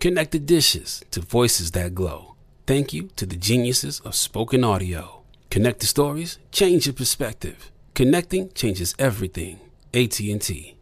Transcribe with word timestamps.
Connect 0.00 0.30
the 0.30 0.38
dishes 0.38 1.04
to 1.10 1.20
voices 1.20 1.72
that 1.72 1.94
glow. 1.94 2.34
Thank 2.66 2.94
you 2.94 3.10
to 3.16 3.26
the 3.26 3.36
geniuses 3.36 4.00
of 4.00 4.14
spoken 4.14 4.64
audio. 4.64 5.20
Connect 5.50 5.80
the 5.80 5.86
stories, 5.86 6.38
change 6.50 6.86
your 6.86 6.94
perspective. 6.94 7.70
Connecting 7.92 8.50
changes 8.54 8.94
everything. 8.98 9.60
AT&T. 9.92 10.74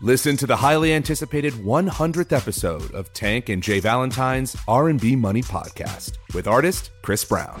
Listen 0.00 0.36
to 0.36 0.46
the 0.46 0.56
highly 0.56 0.92
anticipated 0.92 1.54
100th 1.54 2.30
episode 2.30 2.94
of 2.94 3.12
Tank 3.12 3.48
and 3.48 3.60
J. 3.60 3.80
Valentine's 3.80 4.56
R&B 4.68 5.16
Money 5.16 5.42
podcast 5.42 6.12
with 6.32 6.46
artist 6.46 6.92
Chris 7.02 7.24
Brown. 7.24 7.60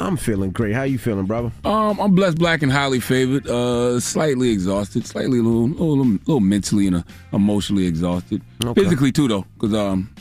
I'm 0.00 0.16
feeling 0.16 0.50
great. 0.50 0.74
How 0.74 0.84
you 0.84 0.98
feeling, 0.98 1.26
brother? 1.26 1.52
Um, 1.64 2.00
I'm 2.00 2.14
blessed, 2.14 2.38
black, 2.38 2.62
and 2.62 2.72
highly 2.72 3.00
favored. 3.00 3.46
Uh, 3.46 4.00
slightly 4.00 4.50
exhausted, 4.50 5.06
slightly 5.06 5.38
a 5.38 5.42
little, 5.42 5.66
a 5.66 5.84
little, 5.84 6.04
a 6.04 6.24
little 6.26 6.40
mentally 6.40 6.86
and 6.86 6.96
uh, 6.96 7.02
emotionally 7.34 7.86
exhausted. 7.86 8.40
Okay. 8.64 8.82
Physically 8.82 9.12
too, 9.12 9.28
though, 9.28 9.44
because 9.54 9.74
um, 9.74 10.12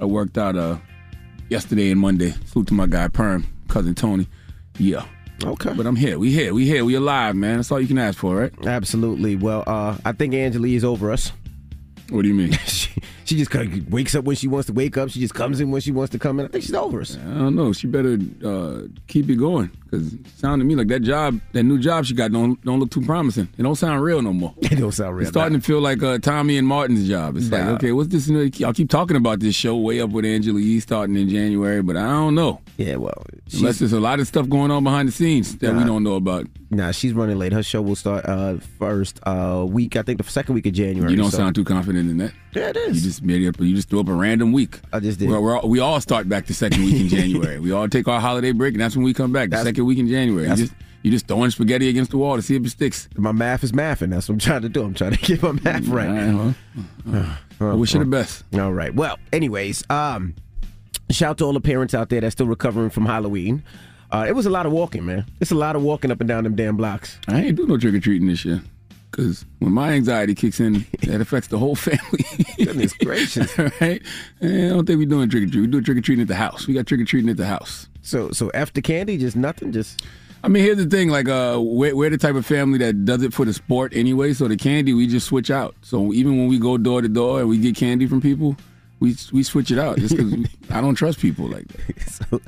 I 0.00 0.04
worked 0.04 0.36
out 0.36 0.56
uh 0.56 0.78
yesterday 1.48 1.90
and 1.90 2.00
Monday. 2.00 2.34
Salute 2.46 2.68
to 2.68 2.74
my 2.74 2.86
guy 2.86 3.08
Perm, 3.08 3.46
cousin 3.68 3.94
Tony. 3.94 4.26
Yeah. 4.78 5.04
Okay. 5.44 5.72
But 5.72 5.86
I'm 5.86 5.96
here. 5.96 6.18
We 6.18 6.32
here. 6.32 6.52
We 6.52 6.66
here. 6.66 6.84
We 6.84 6.94
alive, 6.94 7.36
man. 7.36 7.56
That's 7.56 7.70
all 7.70 7.80
you 7.80 7.86
can 7.86 7.98
ask 7.98 8.18
for, 8.18 8.36
right? 8.36 8.66
Absolutely. 8.66 9.36
Well, 9.36 9.62
uh, 9.66 9.96
I 10.04 10.12
think 10.12 10.34
Angela 10.34 10.66
is 10.66 10.84
over 10.84 11.12
us. 11.12 11.32
What 12.10 12.22
do 12.22 12.28
you 12.28 12.34
mean? 12.34 12.52
she, 12.66 12.90
she 13.28 13.36
just 13.36 13.54
wakes 13.90 14.14
up 14.14 14.24
when 14.24 14.36
she 14.36 14.48
wants 14.48 14.66
to 14.66 14.72
wake 14.72 14.96
up. 14.96 15.10
She 15.10 15.20
just 15.20 15.34
comes 15.34 15.60
in 15.60 15.70
when 15.70 15.80
she 15.80 15.92
wants 15.92 16.12
to 16.12 16.18
come 16.18 16.40
in. 16.40 16.46
I 16.46 16.48
think 16.48 16.64
she's 16.64 16.74
over 16.74 17.00
us. 17.02 17.16
I 17.16 17.24
don't 17.38 17.54
know. 17.54 17.72
She 17.72 17.86
better 17.86 18.18
uh, 18.44 18.82
keep 19.06 19.28
it 19.28 19.36
going 19.36 19.70
because 19.84 20.14
it 20.14 20.26
sounded 20.36 20.64
to 20.64 20.68
me 20.68 20.74
like 20.74 20.88
that 20.88 21.00
job, 21.00 21.40
that 21.52 21.62
new 21.62 21.78
job 21.78 22.04
she 22.06 22.14
got, 22.14 22.32
don't 22.32 22.60
don't 22.64 22.80
look 22.80 22.90
too 22.90 23.02
promising. 23.02 23.48
It 23.58 23.62
don't 23.62 23.74
sound 23.76 24.02
real 24.02 24.22
no 24.22 24.32
more. 24.32 24.54
It 24.62 24.76
don't 24.76 24.92
sound 24.92 25.16
real. 25.16 25.22
It's 25.22 25.30
starting 25.30 25.58
to 25.60 25.64
feel 25.64 25.80
like 25.80 26.02
uh, 26.02 26.18
Tommy 26.18 26.58
and 26.58 26.66
Martin's 26.66 27.08
job. 27.08 27.36
It's 27.36 27.50
like, 27.50 27.64
okay, 27.64 27.92
what's 27.92 28.08
this? 28.08 28.30
I'll 28.62 28.72
keep 28.74 28.90
talking 28.90 29.16
about 29.16 29.40
this 29.40 29.54
show 29.54 29.76
way 29.76 30.00
up 30.00 30.10
with 30.10 30.24
Angela 30.24 30.60
Yee 30.60 30.80
starting 30.80 31.16
in 31.16 31.28
January, 31.28 31.82
but 31.82 31.96
I 31.96 32.06
don't 32.06 32.34
know. 32.34 32.60
Yeah, 32.76 32.96
well, 32.96 33.24
Unless 33.54 33.78
there's 33.80 33.92
a 33.92 34.00
lot 34.00 34.20
of 34.20 34.26
stuff 34.26 34.48
going 34.48 34.70
on 34.70 34.84
behind 34.84 35.08
the 35.08 35.12
scenes 35.12 35.56
that 35.58 35.74
we 35.74 35.84
don't 35.84 36.02
know 36.04 36.14
about. 36.16 36.46
nah, 36.70 36.92
she's 36.92 37.12
running 37.12 37.38
late. 37.38 37.52
Her 37.52 37.62
show 37.62 37.82
will 37.82 37.96
start 37.96 38.24
uh, 38.26 38.58
first 38.78 39.20
uh, 39.24 39.66
week. 39.68 39.96
I 39.96 40.02
think 40.02 40.22
the 40.22 40.30
second 40.30 40.54
week 40.54 40.66
of 40.66 40.74
January. 40.74 41.10
You 41.10 41.16
don't 41.16 41.30
so- 41.30 41.38
sound 41.38 41.54
too 41.54 41.64
confident 41.64 42.10
in 42.10 42.18
that. 42.18 42.32
Yeah, 42.54 42.68
it 42.70 42.76
You 42.76 42.82
is. 42.82 43.17
It. 43.22 43.60
You 43.60 43.74
just 43.76 43.88
threw 43.88 44.00
up 44.00 44.08
a 44.08 44.14
random 44.14 44.52
week. 44.52 44.80
I 44.92 45.00
just 45.00 45.18
did. 45.18 45.28
We're, 45.28 45.40
we're 45.40 45.58
all, 45.58 45.68
we 45.68 45.78
all 45.80 46.00
start 46.00 46.28
back 46.28 46.46
the 46.46 46.54
second 46.54 46.84
week 46.84 47.00
in 47.00 47.08
January. 47.18 47.58
we 47.58 47.72
all 47.72 47.88
take 47.88 48.08
our 48.08 48.20
holiday 48.20 48.52
break, 48.52 48.74
and 48.74 48.80
that's 48.82 48.94
when 48.96 49.04
we 49.04 49.14
come 49.14 49.32
back. 49.32 49.50
The 49.50 49.62
second 49.62 49.84
week 49.86 49.98
in 49.98 50.08
January. 50.08 50.42
You 50.44 50.48
that's- 50.48 50.68
just 50.68 50.74
you 51.02 51.12
just 51.12 51.28
throwing 51.28 51.48
spaghetti 51.52 51.88
against 51.88 52.10
the 52.10 52.18
wall 52.18 52.34
to 52.34 52.42
see 52.42 52.56
if 52.56 52.66
it 52.66 52.70
sticks. 52.70 53.08
My 53.16 53.30
math 53.30 53.62
is 53.62 53.70
mathing. 53.70 54.10
That's 54.10 54.28
what 54.28 54.34
I'm 54.34 54.38
trying 54.40 54.62
to 54.62 54.68
do. 54.68 54.82
I'm 54.82 54.94
trying 54.94 55.12
to 55.12 55.18
get 55.24 55.40
my 55.42 55.52
math 55.52 55.86
right. 55.86 56.08
All 56.08 56.54
right, 57.06 57.36
well, 57.60 57.70
I 57.70 57.74
wish 57.74 57.94
you 57.94 58.00
the 58.00 58.04
best. 58.04 58.42
All 58.54 58.72
right. 58.72 58.92
Well, 58.92 59.16
anyways, 59.32 59.84
um, 59.90 60.34
shout 61.10 61.30
out 61.30 61.38
to 61.38 61.44
all 61.44 61.52
the 61.52 61.60
parents 61.60 61.94
out 61.94 62.08
there 62.08 62.20
that's 62.20 62.32
still 62.32 62.48
recovering 62.48 62.90
from 62.90 63.06
Halloween. 63.06 63.62
Uh, 64.10 64.24
it 64.28 64.32
was 64.32 64.46
a 64.46 64.50
lot 64.50 64.66
of 64.66 64.72
walking, 64.72 65.06
man. 65.06 65.24
It's 65.40 65.52
a 65.52 65.54
lot 65.54 65.76
of 65.76 65.82
walking 65.82 66.10
up 66.10 66.18
and 66.20 66.26
down 66.28 66.42
them 66.44 66.56
damn 66.56 66.76
blocks. 66.76 67.18
I 67.28 67.42
ain't 67.42 67.56
do 67.56 67.66
no 67.66 67.76
trick 67.76 67.94
or 67.94 68.00
treating 68.00 68.26
this 68.26 68.44
year. 68.44 68.60
Cause 69.10 69.46
when 69.58 69.72
my 69.72 69.92
anxiety 69.92 70.34
kicks 70.34 70.60
in, 70.60 70.84
that 71.04 71.20
affects 71.20 71.48
the 71.48 71.58
whole 71.58 71.74
family. 71.88 72.24
Goodness 72.58 72.92
gracious. 72.92 73.56
right? 73.80 74.02
Eh, 74.42 74.66
I 74.66 74.68
don't 74.68 74.86
think 74.86 74.98
we're 74.98 75.06
doing 75.08 75.28
trick 75.30 75.44
or 75.44 75.50
treat. 75.50 75.60
We 75.62 75.66
do 75.66 75.80
trick 75.80 75.96
or 75.98 76.00
treating 76.02 76.22
at 76.22 76.28
the 76.28 76.34
house. 76.36 76.66
We 76.66 76.74
got 76.74 76.86
trick 76.86 77.00
or 77.00 77.04
treating 77.04 77.30
at 77.30 77.36
the 77.38 77.46
house. 77.46 77.88
So, 78.02 78.30
so 78.32 78.50
after 78.54 78.80
candy, 78.80 79.16
just 79.18 79.34
nothing, 79.36 79.72
just 79.72 80.02
I 80.44 80.48
mean, 80.48 80.62
here's 80.62 80.76
the 80.76 80.86
thing: 80.86 81.08
like, 81.08 81.28
uh, 81.28 81.58
we're, 81.60 81.96
we're 81.96 82.10
the 82.10 82.18
type 82.18 82.36
of 82.36 82.46
family 82.46 82.78
that 82.78 83.04
does 83.04 83.22
it 83.22 83.32
for 83.34 83.44
the 83.44 83.52
sport 83.52 83.92
anyway. 83.96 84.34
So 84.34 84.46
the 84.46 84.56
candy, 84.56 84.92
we 84.94 85.06
just 85.08 85.26
switch 85.26 85.50
out. 85.50 85.74
So 85.82 86.12
even 86.12 86.38
when 86.38 86.46
we 86.46 86.58
go 86.60 86.76
door 86.78 87.02
to 87.02 87.08
door 87.08 87.40
and 87.40 87.48
we 87.48 87.58
get 87.58 87.74
candy 87.76 88.06
from 88.06 88.20
people, 88.20 88.56
we 89.00 89.16
we 89.32 89.42
switch 89.42 89.70
it 89.72 89.78
out 89.80 89.98
just 89.98 90.16
because 90.16 90.34
I 90.70 90.80
don't 90.80 90.94
trust 90.94 91.18
people 91.18 91.48
like 91.48 91.66
that. 91.66 92.10
so, 92.30 92.40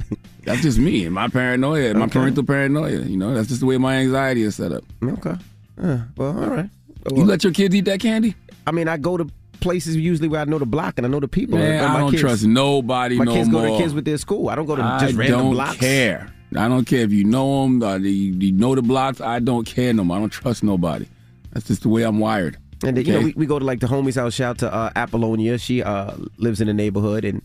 That's 0.45 0.63
just 0.63 0.79
me 0.79 1.05
and 1.05 1.15
my 1.15 1.29
paranoia, 1.29 1.91
and 1.91 1.99
my 1.99 2.05
Okay. 2.05 2.21
parental 2.21 2.45
paranoia. 2.45 3.01
You 3.01 3.17
know, 3.17 3.35
that's 3.35 3.49
just 3.49 3.61
the 3.61 3.67
way 3.67 3.77
my 3.79 3.97
anxiety 3.97 4.43
is 4.43 4.55
set 4.57 4.71
up. 4.73 4.85
okay. 5.03 5.37
Uh, 5.79 5.99
well, 6.17 6.39
all 6.43 6.51
right. 6.51 6.71
You 7.15 7.25
let 7.25 7.43
your 7.45 7.53
kids 7.53 7.75
eat 7.75 7.87
that 7.87 8.01
candy? 8.01 8.35
I 8.67 8.73
mean, 8.73 8.89
I 8.89 8.97
go 8.97 9.17
to 9.17 9.27
places 9.61 9.97
usually 9.97 10.29
where 10.29 10.41
I 10.41 10.45
know 10.45 10.59
the 10.59 10.67
block 10.67 10.95
and 10.99 11.07
I 11.07 11.11
know 11.11 11.21
the 11.21 11.29
people. 11.29 11.59
Man, 11.59 11.83
And 11.85 11.89
my 11.93 11.95
I 11.97 11.99
don't 12.01 12.11
kids- 12.11 12.21
trust 12.23 12.45
nobody 12.47 13.17
My 13.17 13.25
no 13.25 13.35
kids 13.35 13.49
more. 13.49 13.63
go 13.67 13.77
to 13.77 13.83
kids 13.83 13.95
with 13.95 14.05
their 14.05 14.19
school. 14.19 14.49
I 14.49 14.55
don't 14.55 14.67
go 14.67 14.77
to 14.77 14.83
I 14.83 14.99
just 15.01 15.15
random 15.17 15.17
blocks. 15.17 15.31
I 15.31 15.43
don't 15.43 15.55
blocks. 15.55 15.77
care. 15.79 16.33
I 16.57 16.69
don't 16.69 16.85
care 16.85 17.01
if 17.01 17.13
you 17.13 17.25
know 17.25 17.63
them, 17.63 17.83
or 17.83 17.97
you, 17.99 18.33
you 18.33 18.53
know 18.53 18.75
the 18.75 18.83
blocks. 18.83 19.21
I 19.21 19.39
don't 19.39 19.65
care 19.67 19.93
no 19.93 20.03
more. 20.05 20.17
I 20.17 20.21
don't 20.21 20.31
trust 20.31 20.63
nobody. 20.65 21.07
That's 21.53 21.67
just 21.67 21.83
the 21.83 21.89
way 21.89 22.03
I'm 22.03 22.19
wired. 22.19 22.57
And 22.85 22.97
then, 22.97 23.05
you 23.05 23.13
know, 23.13 23.21
we, 23.21 23.33
we 23.37 23.47
go 23.47 23.59
to 23.59 23.65
like 23.65 23.81
the 23.81 23.87
homie's 23.87 24.17
house. 24.17 24.35
Shout 24.35 24.51
out 24.51 24.59
to 24.59 24.75
uh, 24.75 24.91
Apollonia. 24.97 25.59
She 25.59 25.83
uh, 25.83 26.15
lives 26.39 26.61
in 26.61 26.67
the 26.67 26.75
neighborhood, 26.75 27.25
and 27.25 27.41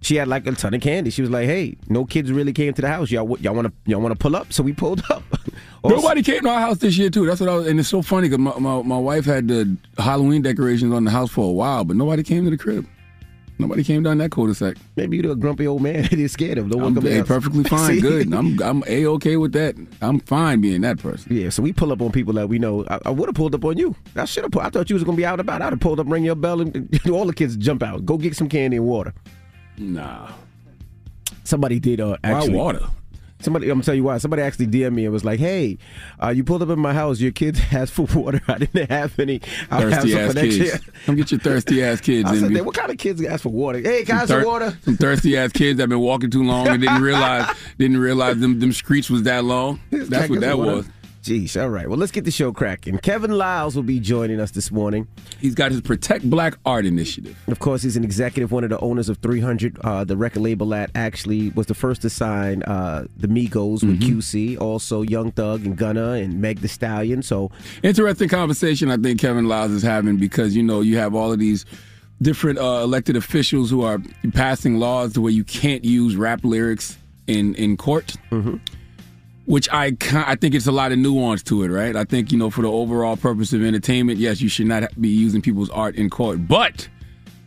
she 0.00 0.16
had 0.16 0.28
like 0.28 0.46
a 0.46 0.52
ton 0.52 0.74
of 0.74 0.80
candy. 0.80 1.10
She 1.10 1.22
was 1.22 1.30
like, 1.30 1.46
"Hey, 1.46 1.76
no 1.88 2.04
kids 2.04 2.32
really 2.32 2.52
came 2.52 2.72
to 2.72 2.82
the 2.82 2.88
house. 2.88 3.10
Y'all, 3.10 3.38
y'all 3.38 3.54
want 3.54 3.68
to 3.68 3.72
y'all 3.90 4.00
want 4.00 4.12
to 4.12 4.18
pull 4.18 4.36
up?" 4.36 4.52
So 4.52 4.62
we 4.62 4.72
pulled 4.72 5.02
up. 5.10 5.22
Nobody 5.84 6.22
came 6.22 6.42
to 6.42 6.48
our 6.48 6.60
house 6.60 6.78
this 6.78 6.96
year 6.98 7.10
too. 7.10 7.26
That's 7.26 7.40
what 7.40 7.48
I 7.48 7.54
was, 7.54 7.66
and 7.66 7.80
it's 7.80 7.88
so 7.88 8.02
funny 8.02 8.28
because 8.28 8.38
my, 8.38 8.58
my, 8.58 8.82
my 8.82 8.98
wife 8.98 9.24
had 9.24 9.48
the 9.48 9.76
Halloween 9.98 10.42
decorations 10.42 10.92
on 10.92 11.04
the 11.04 11.10
house 11.10 11.30
for 11.30 11.48
a 11.48 11.52
while, 11.52 11.84
but 11.84 11.96
nobody 11.96 12.22
came 12.22 12.44
to 12.44 12.50
the 12.50 12.58
crib. 12.58 12.86
Nobody 13.58 13.84
came 13.84 14.02
down 14.02 14.16
that 14.18 14.30
cul-de-sac. 14.30 14.76
Maybe 14.96 15.18
you're 15.18 15.32
a 15.32 15.36
grumpy 15.36 15.66
old 15.66 15.82
man. 15.82 16.08
You're 16.12 16.28
scared 16.28 16.56
of. 16.56 16.72
I'm 16.72 16.94
to 16.94 17.00
come 17.02 17.10
hey, 17.10 17.22
perfectly 17.22 17.62
fine, 17.68 18.00
good. 18.00 18.32
I'm 18.32 18.60
I'm 18.62 18.82
a 18.86 19.06
okay 19.06 19.36
with 19.36 19.52
that. 19.52 19.74
I'm 20.00 20.20
fine 20.20 20.62
being 20.62 20.80
that 20.80 20.98
person. 20.98 21.36
Yeah, 21.36 21.50
so 21.50 21.62
we 21.62 21.74
pull 21.74 21.92
up 21.92 22.00
on 22.00 22.10
people 22.10 22.32
that 22.34 22.48
we 22.48 22.58
know. 22.58 22.86
I, 22.88 23.00
I 23.04 23.10
would 23.10 23.28
have 23.28 23.34
pulled 23.34 23.54
up 23.54 23.64
on 23.66 23.76
you. 23.76 23.94
I 24.16 24.24
should 24.24 24.44
have. 24.44 24.52
Pulled 24.52 24.64
I 24.64 24.70
thought 24.70 24.88
you 24.88 24.94
was 24.94 25.04
gonna 25.04 25.16
be 25.16 25.26
out 25.26 25.40
about. 25.40 25.60
I'd 25.60 25.74
have 25.74 25.80
pulled 25.80 26.00
up, 26.00 26.06
ring 26.08 26.24
your 26.24 26.36
bell, 26.36 26.62
and 26.62 26.98
all 27.10 27.26
the 27.26 27.34
kids 27.34 27.54
jump 27.56 27.82
out. 27.82 28.06
Go 28.06 28.16
get 28.16 28.34
some 28.34 28.48
candy 28.48 28.78
and 28.78 28.86
water. 28.86 29.12
Nah, 29.80 30.28
Somebody 31.44 31.80
did. 31.80 32.00
Uh, 32.00 32.16
actually, 32.22 32.54
why 32.54 32.64
water? 32.64 32.86
Somebody, 33.40 33.66
I'm 33.70 33.76
gonna 33.76 33.84
tell 33.84 33.94
you 33.94 34.04
why. 34.04 34.18
Somebody 34.18 34.42
actually 34.42 34.66
DM'd 34.66 34.92
me 34.92 35.04
and 35.06 35.12
was 35.14 35.24
like, 35.24 35.40
"Hey, 35.40 35.78
uh, 36.22 36.28
you 36.28 36.44
pulled 36.44 36.62
up 36.62 36.68
in 36.68 36.78
my 36.78 36.92
house. 36.92 37.18
Your 37.20 37.32
kids 37.32 37.58
asked 37.72 37.94
for 37.94 38.04
water. 38.14 38.42
I 38.46 38.58
didn't 38.58 38.90
have 38.90 39.18
any. 39.18 39.40
I 39.70 39.80
have 39.80 39.90
Thirsty 39.90 40.10
some 40.12 40.20
ass 40.20 40.34
kids. 40.34 40.58
year." 40.58 40.80
Come 41.06 41.16
get 41.16 41.30
your 41.30 41.40
thirsty 41.40 41.82
ass 41.82 42.00
kids. 42.02 42.28
I 42.28 42.34
in 42.34 42.40
said, 42.40 42.50
"Hey, 42.52 42.60
"What 42.60 42.74
kind 42.74 42.90
of 42.90 42.98
kids 42.98 43.24
ask 43.24 43.42
for 43.42 43.48
water? 43.48 43.80
Hey, 43.80 44.04
guys, 44.04 44.28
thir- 44.28 44.44
water?" 44.44 44.76
Some 44.84 44.98
thirsty 44.98 45.38
ass 45.38 45.52
kids 45.52 45.78
that 45.78 45.88
been 45.88 46.00
walking 46.00 46.30
too 46.30 46.44
long 46.44 46.68
and 46.68 46.82
didn't 46.82 47.00
realize 47.00 47.50
didn't 47.78 47.96
realize 47.98 48.38
them 48.38 48.60
them 48.60 48.72
streets 48.72 49.08
was 49.08 49.22
that 49.22 49.44
long. 49.44 49.80
That's 49.90 50.28
what 50.28 50.40
that 50.42 50.58
was. 50.58 50.86
Jeez, 51.22 51.60
all 51.60 51.68
right. 51.68 51.86
Well, 51.86 51.98
let's 51.98 52.12
get 52.12 52.24
the 52.24 52.30
show 52.30 52.50
cracking. 52.50 52.96
Kevin 52.98 53.32
Liles 53.32 53.76
will 53.76 53.82
be 53.82 54.00
joining 54.00 54.40
us 54.40 54.52
this 54.52 54.70
morning. 54.70 55.06
He's 55.38 55.54
got 55.54 55.70
his 55.70 55.82
Protect 55.82 56.28
Black 56.30 56.56
Art 56.64 56.86
initiative. 56.86 57.36
Of 57.46 57.58
course, 57.58 57.82
he's 57.82 57.94
an 57.96 58.04
executive, 58.04 58.52
one 58.52 58.64
of 58.64 58.70
the 58.70 58.78
owners 58.80 59.10
of 59.10 59.18
300, 59.18 59.78
uh, 59.84 60.04
the 60.04 60.16
record 60.16 60.40
label 60.40 60.66
that 60.70 60.90
actually 60.94 61.50
was 61.50 61.66
the 61.66 61.74
first 61.74 62.00
to 62.02 62.10
sign 62.10 62.62
uh, 62.62 63.04
the 63.18 63.28
Migos 63.28 63.82
with 63.84 64.00
Mm-hmm. 64.00 64.18
QC. 64.18 64.60
Also, 64.60 65.02
Young 65.02 65.30
Thug 65.32 65.66
and 65.66 65.76
Gunna 65.76 66.12
and 66.12 66.40
Meg 66.40 66.60
Thee 66.60 66.68
Stallion. 66.68 67.22
So, 67.22 67.50
Interesting 67.82 68.30
conversation 68.30 68.90
I 68.90 68.96
think 68.96 69.20
Kevin 69.20 69.46
Liles 69.46 69.72
is 69.72 69.82
having 69.82 70.16
because 70.16 70.56
you 70.56 70.62
know 70.62 70.80
you 70.80 70.96
have 70.96 71.14
all 71.14 71.32
of 71.32 71.38
these 71.38 71.66
different 72.22 72.58
uh, 72.58 72.80
elected 72.82 73.16
officials 73.16 73.68
who 73.70 73.82
are 73.82 73.98
passing 74.32 74.78
laws 74.78 75.12
to 75.14 75.20
where 75.20 75.32
you 75.32 75.44
can't 75.44 75.84
use 75.84 76.16
rap 76.16 76.44
lyrics 76.44 76.96
in 77.26 77.54
in 77.56 77.76
court. 77.76 78.14
Which 79.50 79.68
I 79.72 79.96
I 80.12 80.36
think 80.36 80.54
it's 80.54 80.66
a 80.68 80.72
lot 80.72 80.92
of 80.92 80.98
nuance 80.98 81.42
to 81.44 81.62
it, 81.64 81.68
right? 81.68 81.96
I 81.96 82.04
think 82.04 82.30
you 82.30 82.38
know 82.38 82.50
for 82.50 82.62
the 82.62 82.70
overall 82.70 83.16
purpose 83.16 83.52
of 83.52 83.62
entertainment, 83.64 84.18
yes, 84.18 84.40
you 84.40 84.48
should 84.48 84.66
not 84.66 84.98
be 85.00 85.08
using 85.08 85.42
people's 85.42 85.70
art 85.70 85.96
in 85.96 86.08
court, 86.08 86.46
but 86.46 86.88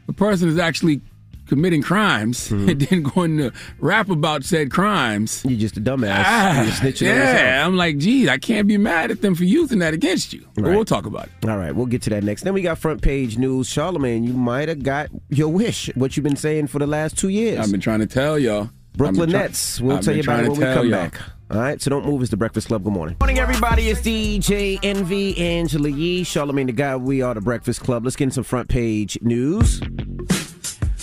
the 0.08 0.14
person 0.14 0.50
is 0.50 0.58
actually 0.60 1.00
committing 1.48 1.82
crimes 1.82 2.52
and 2.52 2.80
then 2.82 3.04
going 3.04 3.38
to 3.38 3.52
rap 3.80 4.10
about 4.10 4.44
said 4.44 4.72
crimes. 4.72 5.44
You're 5.48 5.60
just 5.60 5.78
a 5.78 5.82
dumbass. 5.82 6.24
Ah, 6.26 6.92
yeah. 7.00 7.66
I'm 7.66 7.76
like, 7.78 7.98
geez, 8.00 8.28
I 8.28 8.38
can't 8.38 8.68
be 8.68 8.78
mad 8.78 9.12
at 9.12 9.22
them 9.22 9.36
for 9.36 9.44
using 9.44 9.80
that 9.80 9.94
against 9.94 10.34
you. 10.34 10.46
But 10.56 10.64
Right. 10.66 10.76
we'll 10.76 10.86
talk 10.86 11.06
about 11.06 11.28
it. 11.42 11.50
All 11.50 11.58
right, 11.58 11.74
we'll 11.76 11.86
get 11.86 12.02
to 12.04 12.10
that 12.12 12.24
next. 12.24 12.44
Then 12.44 12.54
we 12.54 12.62
got 12.62 12.78
front 12.80 13.02
page 13.02 13.38
news. 13.38 13.68
Charlamagne, 13.70 14.26
you 14.28 14.34
might 14.34 14.68
have 14.70 14.84
got 14.84 15.10
your 15.30 15.50
wish, 15.50 15.90
what 15.96 16.16
you've 16.18 16.24
been 16.24 16.36
saying 16.38 16.68
for 16.68 16.80
the 16.80 16.88
last 16.88 17.18
two 17.18 17.30
years. 17.30 17.60
I've 17.60 17.72
been 17.72 17.82
trying 17.82 18.00
to 18.00 18.08
tell 18.08 18.38
y'all. 18.40 18.70
Brooklyn 18.96 19.30
try- 19.30 19.40
Nets. 19.42 19.80
We'll 19.82 19.98
I've 19.98 20.04
tell 20.06 20.16
you 20.16 20.22
about 20.22 20.44
it 20.46 20.50
when 20.52 20.60
we 20.60 20.66
come 20.66 20.88
y'all. 20.90 21.02
back. 21.10 21.20
All 21.54 21.60
right, 21.60 21.80
so 21.80 21.92
don't 21.92 22.04
move. 22.04 22.24
It's 22.24 22.32
the 22.32 22.38
Breakfast 22.38 22.68
Club. 22.68 22.84
Good 22.84 22.94
morning. 22.94 23.16
Morning, 23.20 23.38
everybody. 23.38 23.90
It's 23.90 24.02
DJ 24.02 24.80
Envy, 24.82 25.38
Angela 25.38 25.90
Yee, 25.90 26.24
Charlamagne 26.24 26.66
tha 26.66 26.72
God. 26.72 27.04
We 27.04 27.22
are 27.22 27.36
the 27.36 27.42
Breakfast 27.42 27.82
Club. 27.82 28.04
Let's 28.04 28.16
get 28.16 28.24
into 28.24 28.34
some 28.34 28.44
front 28.44 28.70
page 28.70 29.20
news. 29.22 29.80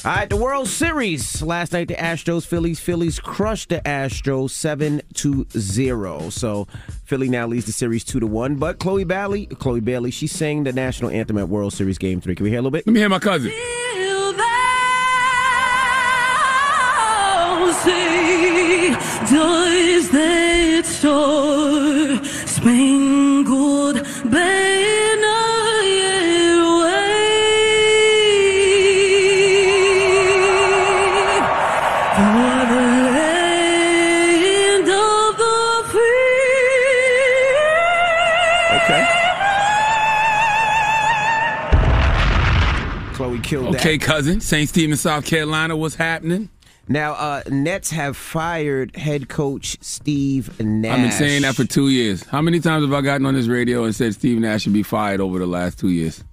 All 0.05 0.11
right, 0.11 0.29
the 0.29 0.35
World 0.37 0.67
Series 0.67 1.41
last 1.41 1.73
night. 1.73 1.87
The 1.87 1.95
Astros, 1.95 2.45
Phillies, 2.45 2.81
Phillies 2.81 3.21
crushed 3.21 3.69
the 3.69 3.81
Astros 3.83 4.51
seven 4.51 5.03
to 5.15 5.47
zero. 5.57 6.31
So 6.31 6.67
Philly 7.05 7.29
now 7.29 7.47
leads 7.47 7.67
the 7.67 7.73
series 7.73 8.03
two 8.03 8.19
to 8.19 8.27
one. 8.27 8.57
But 8.57 8.81
Chloe 8.81 9.05
Bailey, 9.05 9.47
Chloe 9.47 9.79
Bailey, 9.79 10.11
she 10.11 10.27
sang 10.27 10.65
the 10.65 10.73
national 10.73 11.11
anthem 11.11 11.39
at 11.39 11.49
World 11.49 11.75
Series 11.75 11.97
Game 11.97 12.21
Three. 12.21 12.35
Can 12.35 12.43
we 12.43 12.51
hear 12.51 12.59
a 12.59 12.63
little 12.63 12.73
bit? 12.73 12.89
Let 12.89 12.93
me 12.93 12.99
hear 12.99 13.09
my 13.09 13.21
cousin. 13.21 13.53
Does 19.31 20.11
that 20.11 20.85
star 20.85 22.25
spangled 22.47 23.97
banner 24.31 25.83
yet 25.83 26.61
wave 30.91 31.45
for 32.17 32.59
the 32.71 32.83
land 33.11 34.89
of 34.89 35.37
the 35.39 35.59
free? 35.91 36.31
Okay. 38.77 39.03
Chloe 43.15 43.39
killed 43.41 43.75
that. 43.75 43.81
Okay, 43.81 43.97
cousin. 43.99 44.41
St. 44.41 44.69
Stephen, 44.69 44.97
South 44.97 45.25
Carolina. 45.25 45.77
What's 45.77 45.95
happening? 45.95 46.51
Now, 46.91 47.13
uh, 47.13 47.43
Nets 47.49 47.91
have 47.91 48.17
fired 48.17 48.97
head 48.97 49.29
coach 49.29 49.79
Steve 49.81 50.59
Nash. 50.61 50.93
I've 50.93 51.03
been 51.03 51.13
saying 51.13 51.43
that 51.43 51.55
for 51.55 51.65
two 51.65 51.89
years. 51.89 52.25
How 52.25 52.43
many 52.43 52.59
times 52.59 52.85
have 52.85 52.93
I 52.93 53.01
gotten 53.01 53.27
on 53.27 53.35
this 53.35 53.47
radio 53.47 53.85
and 53.85 53.95
said 53.95 54.13
Steve 54.13 54.41
Nash 54.41 54.63
should 54.63 54.73
be 54.73 54.83
fired 54.83 55.21
over 55.21 55.39
the 55.39 55.47
last 55.47 55.79
two 55.79 55.91
years? 55.91 56.25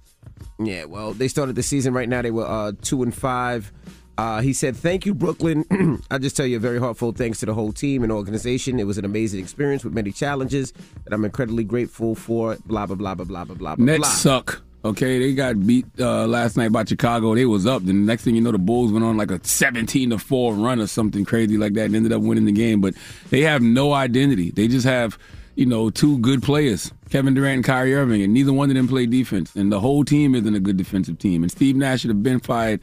Yeah, 0.58 0.86
well, 0.86 1.12
they 1.12 1.28
started 1.28 1.54
the 1.54 1.62
season 1.62 1.94
right 1.94 2.08
now. 2.08 2.22
They 2.22 2.32
were 2.32 2.44
uh, 2.44 2.72
two 2.82 3.04
and 3.04 3.14
five. 3.14 3.72
Uh, 4.18 4.40
he 4.40 4.52
said, 4.52 4.76
"Thank 4.76 5.06
you, 5.06 5.14
Brooklyn. 5.14 5.64
I 6.10 6.18
just 6.18 6.36
tell 6.36 6.44
you 6.44 6.56
a 6.56 6.60
very 6.60 6.80
heartfelt 6.80 7.16
thanks 7.16 7.38
to 7.38 7.46
the 7.46 7.54
whole 7.54 7.70
team 7.70 8.02
and 8.02 8.10
organization. 8.10 8.80
It 8.80 8.84
was 8.84 8.98
an 8.98 9.04
amazing 9.04 9.38
experience 9.38 9.84
with 9.84 9.92
many 9.94 10.10
challenges 10.10 10.72
that 11.04 11.12
I'm 11.12 11.24
incredibly 11.24 11.62
grateful 11.62 12.16
for. 12.16 12.56
Blah 12.66 12.86
blah 12.86 12.96
blah 12.96 13.14
blah 13.14 13.24
blah 13.24 13.44
blah 13.44 13.54
blah 13.54 13.76
blah. 13.76 13.84
Nets 13.84 13.98
blah. 13.98 14.08
suck. 14.08 14.62
Okay, 14.88 15.18
they 15.18 15.34
got 15.34 15.66
beat 15.66 15.84
uh, 16.00 16.26
last 16.26 16.56
night 16.56 16.72
by 16.72 16.84
Chicago. 16.84 17.34
They 17.34 17.44
was 17.44 17.66
up. 17.66 17.82
Then 17.84 18.00
the 18.00 18.06
next 18.06 18.24
thing 18.24 18.34
you 18.34 18.40
know, 18.40 18.52
the 18.52 18.58
Bulls 18.58 18.90
went 18.90 19.04
on 19.04 19.16
like 19.16 19.30
a 19.30 19.44
seventeen 19.44 20.10
to 20.10 20.18
four 20.18 20.54
run 20.54 20.80
or 20.80 20.86
something 20.86 21.24
crazy 21.24 21.58
like 21.58 21.74
that, 21.74 21.86
and 21.86 21.96
ended 21.96 22.12
up 22.12 22.22
winning 22.22 22.46
the 22.46 22.52
game. 22.52 22.80
But 22.80 22.94
they 23.30 23.42
have 23.42 23.60
no 23.60 23.92
identity. 23.92 24.50
They 24.50 24.66
just 24.66 24.86
have 24.86 25.18
you 25.56 25.66
know 25.66 25.90
two 25.90 26.18
good 26.20 26.42
players, 26.42 26.90
Kevin 27.10 27.34
Durant 27.34 27.56
and 27.56 27.64
Kyrie 27.64 27.94
Irving, 27.94 28.22
and 28.22 28.32
neither 28.32 28.52
one 28.52 28.70
of 28.70 28.76
them 28.76 28.88
play 28.88 29.04
defense. 29.04 29.54
And 29.54 29.70
the 29.70 29.80
whole 29.80 30.04
team 30.04 30.34
isn't 30.34 30.54
a 30.54 30.60
good 30.60 30.76
defensive 30.76 31.18
team. 31.18 31.42
And 31.42 31.52
Steve 31.52 31.76
Nash 31.76 32.00
should 32.00 32.10
have 32.10 32.22
been 32.22 32.40
fired 32.40 32.80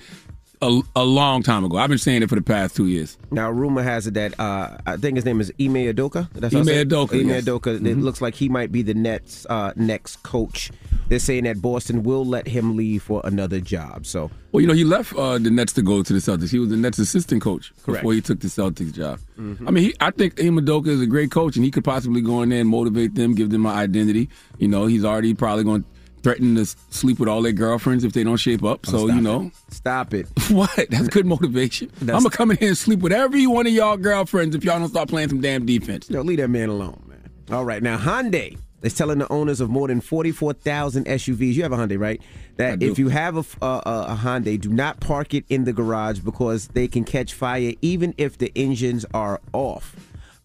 a, 0.67 0.81
a 0.95 1.03
long 1.05 1.43
time 1.43 1.63
ago. 1.63 1.77
I've 1.77 1.89
been 1.89 1.98
saying 1.98 2.24
it 2.24 2.29
for 2.29 2.36
the 2.36 2.41
past 2.41 2.75
two 2.75 2.88
years. 2.88 3.17
Now, 3.31 3.50
rumor 3.51 3.84
has 3.84 4.07
it 4.07 4.13
that 4.15 4.39
uh, 4.39 4.77
I 4.86 4.98
think 4.98 5.15
his 5.15 5.25
name 5.25 5.39
is 5.41 5.51
Ime 5.60 5.75
Adoka. 5.93 6.29
That's 6.34 6.53
Ime 6.55 6.63
say 6.65 6.81
it? 6.81 6.89
Udoka, 6.89 7.19
Ime 7.19 7.29
yes. 7.29 7.43
Adoka. 7.45 7.75
It 7.75 7.84
Mhm. 7.84 8.01
looks 8.03 8.22
like 8.22 8.36
he 8.36 8.50
might 8.50 8.72
be 8.72 8.81
the 8.81 8.93
Nets' 8.93 9.45
uh, 9.50 9.74
next 9.75 10.24
coach. 10.24 10.72
They're 11.07 11.19
saying 11.19 11.43
that 11.43 11.62
Boston 11.62 12.01
will 12.03 12.25
let 12.25 12.48
him 12.48 12.75
leave 12.75 13.03
for 13.03 13.22
another 13.25 13.60
job. 13.60 14.05
So 14.07 14.31
Well, 14.51 14.62
you 14.62 14.67
know, 14.67 14.74
he 14.74 14.84
left 14.84 15.13
uh, 15.15 15.38
the 15.38 15.51
Nets 15.51 15.74
to 15.74 15.81
go 15.84 16.01
to 16.01 16.13
the 16.13 16.19
Celtics. 16.19 16.50
He 16.50 16.57
was 16.60 16.69
the 16.69 16.77
Nets 16.77 16.98
assistant 16.98 17.41
coach 17.43 17.72
Correct. 17.84 18.01
before 18.01 18.13
he 18.13 18.22
took 18.22 18.39
the 18.39 18.48
Celtics 18.48 18.91
job. 18.93 19.19
Mhm. 19.39 19.67
I 19.67 19.72
mean, 19.72 19.84
he, 19.86 19.93
I 20.00 20.10
think 20.12 20.39
Ime 20.43 20.60
Udoka 20.60 20.88
is 20.88 21.01
a 21.01 21.05
great 21.05 21.29
coach, 21.31 21.55
and 21.57 21.63
he 21.65 21.69
could 21.72 21.84
possibly 21.84 22.22
go 22.22 22.41
in 22.41 22.50
there 22.50 22.62
and 22.62 22.69
motivate 22.69 23.13
them, 23.15 23.36
give 23.36 23.50
them 23.51 23.65
an 23.67 23.74
identity. 23.75 24.29
You 24.57 24.67
know, 24.67 24.88
he's 24.88 25.05
already 25.05 25.34
probably 25.36 25.63
going 25.63 25.84
to 25.84 25.88
threaten 26.25 26.55
to 26.55 26.65
sleep 26.65 27.20
with 27.20 27.29
all 27.29 27.44
their 27.44 27.51
girlfriends 27.51 28.03
if 28.03 28.13
they 28.13 28.24
don't 28.24 28.38
shape 28.38 28.63
up. 28.63 28.79
Oh, 28.88 28.91
so, 28.91 29.08
you 29.13 29.22
know. 29.22 29.44
it. 29.44 29.74
Stop 29.74 30.12
it. 30.15 30.27
What? 30.50 30.88
That's 30.89 31.08
good 31.08 31.25
motivation. 31.27 31.91
I'm 32.01 32.08
gonna 32.08 32.29
come 32.32 32.50
in 32.50 32.58
here 32.58 32.70
and 32.70 32.77
sleep 32.77 33.00
with 33.00 33.12
every 33.12 33.46
one 33.46 33.67
of 33.67 33.74
y'all 33.74 33.98
girlfriends 33.98 34.55
if 34.55 34.63
y'all 34.63 34.79
don't 34.79 34.89
start 34.89 35.10
playing 35.10 35.29
some 35.29 35.41
damn 35.41 35.65
defense. 35.65 36.10
No, 36.10 36.22
leave 36.22 36.38
that 36.38 36.48
man 36.50 36.70
alone, 36.70 37.03
man. 37.08 37.29
All 37.51 37.63
right, 37.65 37.82
now 37.84 37.98
Hyundai 37.98 38.58
is 38.82 38.94
telling 38.94 39.20
the 39.20 39.32
owners 39.32 39.60
of 39.62 39.70
more 39.70 39.88
than 39.88 40.01
forty-four 40.01 40.53
thousand 40.53 41.05
SUVs. 41.05 41.53
You 41.53 41.63
have 41.63 41.74
a 41.74 41.77
Hyundai, 41.77 42.00
right? 42.00 42.22
That 42.58 42.82
if 42.82 42.98
you 42.98 43.10
have 43.10 43.38
uh, 43.38 43.41
uh, 43.62 44.05
a 44.10 44.15
Hyundai, 44.15 44.60
do 44.60 44.70
not 44.70 45.00
park 45.00 45.34
it 45.34 45.46
in 45.50 45.65
the 45.65 45.74
garage 45.74 46.20
because 46.20 46.70
they 46.70 46.88
can 46.88 47.03
catch 47.03 47.34
fire 47.34 47.74
even 47.82 48.13
if 48.17 48.38
the 48.38 48.51
engines 48.55 49.05
are 49.13 49.41
off. 49.53 49.96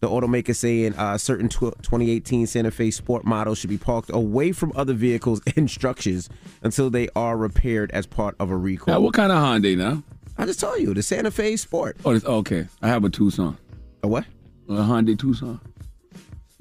The 0.01 0.09
automaker 0.09 0.55
saying 0.55 0.95
uh, 0.95 1.15
certain 1.19 1.47
tw- 1.47 1.77
2018 1.83 2.47
Santa 2.47 2.71
Fe 2.71 2.89
Sport 2.89 3.23
models 3.23 3.59
should 3.59 3.69
be 3.69 3.77
parked 3.77 4.09
away 4.11 4.51
from 4.51 4.73
other 4.75 4.93
vehicles 4.93 5.41
and 5.55 5.69
structures 5.69 6.27
until 6.63 6.89
they 6.89 7.07
are 7.15 7.37
repaired 7.37 7.91
as 7.91 8.07
part 8.07 8.35
of 8.39 8.49
a 8.49 8.57
recall. 8.57 8.95
Now, 8.95 8.99
what 8.99 9.13
kind 9.13 9.31
of 9.31 9.37
Hyundai 9.37 9.77
now? 9.77 10.01
I 10.39 10.47
just 10.47 10.59
told 10.59 10.79
you 10.79 10.95
the 10.95 11.03
Santa 11.03 11.29
Fe 11.29 11.55
Sport. 11.55 11.97
Oh, 12.03 12.13
this, 12.15 12.25
okay. 12.25 12.67
I 12.81 12.87
have 12.87 13.03
a 13.03 13.11
Tucson. 13.11 13.59
A 14.01 14.07
what? 14.07 14.25
A 14.69 14.73
Hyundai 14.73 15.17
Tucson. 15.19 15.59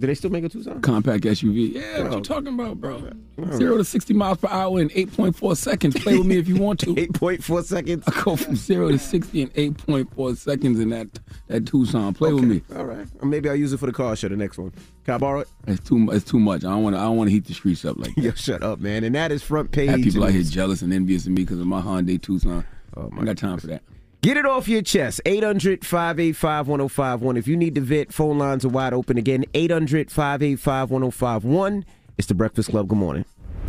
Do 0.01 0.07
they 0.07 0.15
still 0.15 0.31
make 0.31 0.45
a 0.45 0.49
Tucson? 0.49 0.81
Compact 0.81 1.25
SUV. 1.25 1.75
Yeah, 1.75 2.05
what 2.05 2.13
you 2.15 2.21
talking 2.23 2.55
about, 2.55 2.81
bro? 2.81 3.13
Zero 3.53 3.77
to 3.77 3.85
sixty 3.85 4.15
miles 4.15 4.39
per 4.39 4.49
hour 4.49 4.81
in 4.81 4.91
eight 4.95 5.15
point 5.15 5.37
four 5.37 5.55
seconds. 5.55 5.95
Play 6.01 6.17
with 6.17 6.27
me 6.27 6.39
if 6.39 6.49
you 6.49 6.57
want 6.57 6.81
to. 6.81 6.95
eight 6.99 7.13
point 7.13 7.45
four 7.45 7.63
seconds. 7.63 8.03
I 8.07 8.23
go 8.23 8.35
from 8.35 8.57
zero 8.57 8.91
to 8.91 8.99
sixty 8.99 9.43
in 9.43 9.51
eight 9.57 9.77
point 9.77 10.13
four 10.15 10.35
seconds 10.37 10.81
in 10.81 10.89
that 10.89 11.09
that 11.49 11.67
Tucson. 11.67 12.15
Play 12.15 12.33
with 12.33 12.45
me. 12.45 12.63
All 12.75 12.87
right. 12.87 13.07
Or 13.21 13.29
maybe 13.29 13.51
I'll 13.51 13.57
use 13.57 13.75
it 13.75 13.79
for 13.79 13.87
the 13.87 13.93
car 13.93 14.17
show. 14.17 14.29
The 14.29 14.37
next 14.37 14.57
one. 14.57 14.73
Can 15.05 15.15
I 15.15 15.19
borrow 15.19 15.41
it? 15.41 15.49
It's 15.67 15.87
too. 15.87 16.11
It's 16.13 16.25
too 16.25 16.41
much. 16.41 16.65
I 16.65 16.71
don't 16.71 16.83
want 16.83 16.97
to. 16.97 17.01
I 17.01 17.05
don't 17.05 17.19
want 17.19 17.29
to 17.29 17.33
heat 17.33 17.45
the 17.45 17.53
streets 17.53 17.85
up 17.85 17.99
like 17.99 18.15
that. 18.15 18.23
Yo, 18.23 18.31
shut 18.33 18.63
up, 18.63 18.81
man. 18.81 19.05
And 19.05 19.15
that 19.15 19.31
is 19.33 19.43
front 19.43 19.71
page. 19.71 19.91
Have 19.91 20.01
people 20.01 20.25
out 20.25 20.31
here 20.31 20.43
jealous 20.43 20.81
and 20.81 20.95
envious 20.95 21.27
of 21.27 21.33
me 21.33 21.43
because 21.43 21.61
of 21.61 21.67
my 21.67 21.83
Hyundai 21.83 22.21
Tucson. 22.21 22.65
Oh, 22.97 23.11
I 23.19 23.25
got 23.25 23.37
time 23.37 23.59
for 23.59 23.67
that. 23.67 23.83
Get 24.23 24.37
it 24.37 24.45
off 24.45 24.69
your 24.69 24.83
chest. 24.83 25.23
800 25.25 25.87
585 25.87 26.69
1051. 26.69 27.39
If 27.39 27.49
you 27.49 27.57
need 27.57 27.75
to 27.77 27.81
vent, 27.81 28.13
phone 28.13 28.37
lines 28.37 28.67
are 28.67 28.69
wide 28.69 28.93
open 28.93 29.17
again. 29.17 29.47
800 29.55 30.11
585 30.11 30.91
1051. 30.91 31.87
It's 32.19 32.29
the 32.29 32.35
Breakfast 32.35 32.69
Club. 32.69 32.89
Good 32.89 32.99
morning. 32.99 33.25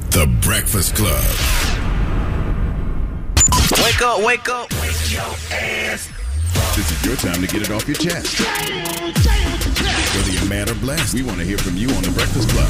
The 0.10 0.28
Breakfast 0.42 0.94
Club. 0.96 1.24
Wake 3.82 4.02
up, 4.02 4.22
wake 4.26 4.50
up. 4.50 4.70
Wake 4.82 5.14
your 5.14 5.22
ass. 5.22 6.10
This 6.76 6.92
is 6.92 7.06
your 7.06 7.16
time 7.16 7.40
to 7.42 7.48
get 7.48 7.62
it 7.62 7.72
off 7.72 7.88
your 7.88 7.96
chest. 7.96 8.42
Whether 10.16 10.32
you're 10.32 10.50
mad 10.50 10.70
or 10.70 10.76
blessed, 10.76 11.14
we 11.14 11.24
want 11.24 11.40
to 11.40 11.46
hear 11.46 11.60
from 11.60 11.78
you 11.78 11.88
on 11.92 12.04
The 12.04 12.12
Breakfast 12.12 12.50
Club. 12.50 12.68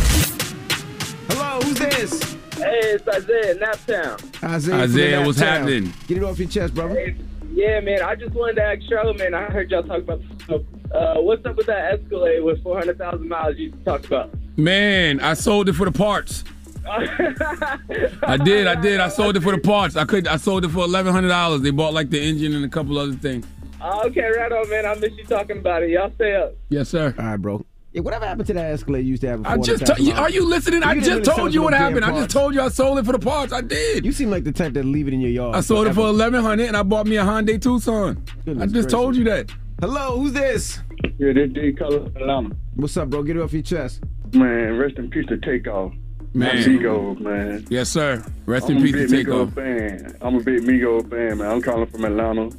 Hello, 1.29 1.59
who's 1.61 1.79
this? 1.79 2.37
Hey, 2.53 2.79
it's 2.93 3.07
Isaiah, 3.07 3.55
Naptown. 3.55 4.43
Isaiah, 4.43 4.75
Isaiah, 4.75 5.17
from 5.17 5.25
what's 5.25 5.39
happening? 5.39 5.91
Get 6.05 6.17
it 6.17 6.23
off 6.23 6.37
your 6.37 6.47
chest, 6.47 6.75
brother. 6.75 6.93
Hey, 6.93 7.15
yeah, 7.53 7.79
man, 7.79 8.01
I 8.01 8.15
just 8.15 8.33
wanted 8.33 8.55
to 8.55 8.63
ask 8.63 8.81
Charlamagne, 8.81 9.33
I 9.33 9.45
heard 9.45 9.71
y'all 9.71 9.83
talk 9.83 9.99
about 9.99 10.21
stuff. 10.43 10.61
Uh, 10.93 11.15
what's 11.21 11.45
up 11.45 11.55
with 11.55 11.67
that 11.67 11.93
Escalade 11.93 12.41
with 12.41 12.61
400,000 12.63 13.27
miles 13.27 13.57
you 13.57 13.71
talked 13.85 14.05
about? 14.05 14.33
Man, 14.57 15.19
I 15.19 15.33
sold 15.33 15.69
it 15.69 15.73
for 15.73 15.85
the 15.85 15.91
parts. 15.91 16.43
I 16.85 18.37
did, 18.43 18.67
I 18.67 18.75
did. 18.75 18.99
I 18.99 19.07
sold 19.07 19.37
it 19.37 19.41
for 19.41 19.51
the 19.51 19.61
parts. 19.61 19.95
I 19.95 20.03
could. 20.03 20.27
I 20.27 20.37
sold 20.37 20.65
it 20.65 20.69
for 20.69 20.79
eleven 20.83 21.13
hundred 21.13 21.27
dollars. 21.29 21.61
They 21.61 21.69
bought 21.69 21.93
like 21.93 22.09
the 22.09 22.19
engine 22.19 22.53
and 22.55 22.65
a 22.65 22.67
couple 22.67 22.97
other 22.97 23.13
things. 23.13 23.45
Oh, 23.79 24.07
okay, 24.07 24.29
right 24.29 24.51
on, 24.51 24.67
man. 24.69 24.85
I 24.85 24.95
miss 24.95 25.11
you 25.17 25.23
talking 25.25 25.59
about 25.59 25.83
it. 25.83 25.91
Y'all 25.91 26.11
stay 26.15 26.35
up. 26.35 26.53
Yes, 26.69 26.89
sir. 26.89 27.13
All 27.17 27.25
right, 27.25 27.37
bro. 27.37 27.63
Yeah, 27.93 28.01
whatever 28.01 28.25
happened 28.25 28.47
to 28.47 28.53
that 28.53 28.71
Escalade 28.71 29.01
you 29.01 29.09
used 29.11 29.21
to 29.23 29.27
have? 29.29 29.45
I 29.45 29.57
just. 29.57 29.85
To, 29.85 30.11
are 30.13 30.29
you 30.29 30.45
listening? 30.45 30.81
I 30.81 30.93
You 30.93 31.01
didn't 31.01 31.23
just 31.23 31.27
really 31.27 31.37
told 31.41 31.53
you 31.53 31.61
what 31.63 31.71
damn 31.71 31.81
happened. 31.93 32.05
I 32.05 32.11
just 32.11 32.29
told 32.29 32.53
you 32.55 32.61
I 32.61 32.69
sold 32.69 32.99
it 32.99 33.05
for 33.05 33.11
the 33.11 33.19
parts. 33.19 33.51
I 33.51 33.59
did. 33.59 34.05
You 34.05 34.13
seem 34.13 34.29
like 34.29 34.45
the 34.45 34.51
type 34.53 34.73
that 34.73 34.85
leave 34.85 35.09
it 35.09 35.13
in 35.13 35.19
your 35.19 35.29
yard. 35.31 35.55
I 35.57 35.61
sold 35.61 35.87
it 35.87 35.93
for 35.93 36.07
eleven 36.07 36.41
hundred, 36.41 36.67
and 36.67 36.77
I 36.77 36.83
bought 36.83 37.05
me 37.05 37.17
a 37.17 37.23
Hyundai 37.23 37.61
Tucson. 37.61 38.23
I 38.27 38.43
Goodness 38.45 38.71
just 38.71 38.89
told 38.89 39.17
you 39.17 39.25
that. 39.25 39.51
Hello, 39.81 40.17
who's 40.19 40.31
this? 40.31 40.79
Yeah, 41.17 41.33
this 41.33 41.51
D 41.51 41.73
color 41.73 42.05
Atlanta. 42.05 42.55
What's 42.75 42.95
up, 42.95 43.09
bro? 43.09 43.23
Get 43.23 43.35
it 43.35 43.41
off 43.41 43.51
your 43.51 43.61
chest. 43.61 44.01
Man, 44.33 44.77
rest 44.77 44.95
in 44.97 45.09
peace 45.09 45.25
to 45.27 45.37
Takeoff. 45.37 45.91
Man. 46.33 46.55
Migos, 46.63 47.19
man. 47.19 47.65
Yes, 47.69 47.89
sir. 47.89 48.23
Rest 48.45 48.69
I'm 48.69 48.77
in 48.77 48.83
a 48.83 48.85
peace 48.85 48.91
to 48.93 48.97
big 48.99 49.09
take 49.09 49.27
Migos 49.27 49.47
off. 49.47 49.53
fan. 49.53 50.17
I'm 50.21 50.35
a 50.35 50.39
big 50.39 50.61
Migos 50.61 51.09
fan, 51.09 51.39
man. 51.39 51.51
I'm 51.51 51.61
calling 51.61 51.87
from 51.87 52.05
Atlanta. 52.05 52.49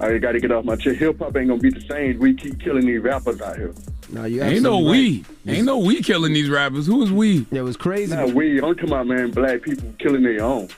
I 0.00 0.18
got 0.18 0.32
to 0.32 0.40
get 0.40 0.52
off 0.52 0.64
my 0.64 0.76
chest. 0.76 0.98
Hip 0.98 1.18
hop 1.18 1.36
ain't 1.36 1.48
gonna 1.48 1.60
be 1.60 1.70
the 1.70 1.80
same. 1.80 2.18
We 2.18 2.34
keep 2.34 2.60
killing 2.60 2.86
these 2.86 3.00
rappers 3.00 3.40
out 3.40 3.56
here. 3.56 3.74
No, 4.10 4.24
you 4.24 4.42
Ain't 4.42 4.62
no 4.62 4.74
absolutely 4.74 5.24
we. 5.44 5.52
Ain't 5.52 5.66
no 5.66 5.78
we 5.78 6.02
killing 6.02 6.32
these 6.32 6.48
rappers. 6.48 6.86
Who 6.86 7.02
is 7.02 7.12
we? 7.12 7.46
Yeah, 7.50 7.60
it 7.60 7.64
was 7.64 7.76
crazy. 7.76 8.14
Not 8.14 8.32
we. 8.32 8.56
I'm 8.56 8.74
talking 8.74 8.84
about 8.84 9.06
man, 9.06 9.30
black 9.32 9.62
people 9.62 9.92
killing 9.98 10.22
their 10.22 10.42
own. 10.42 10.68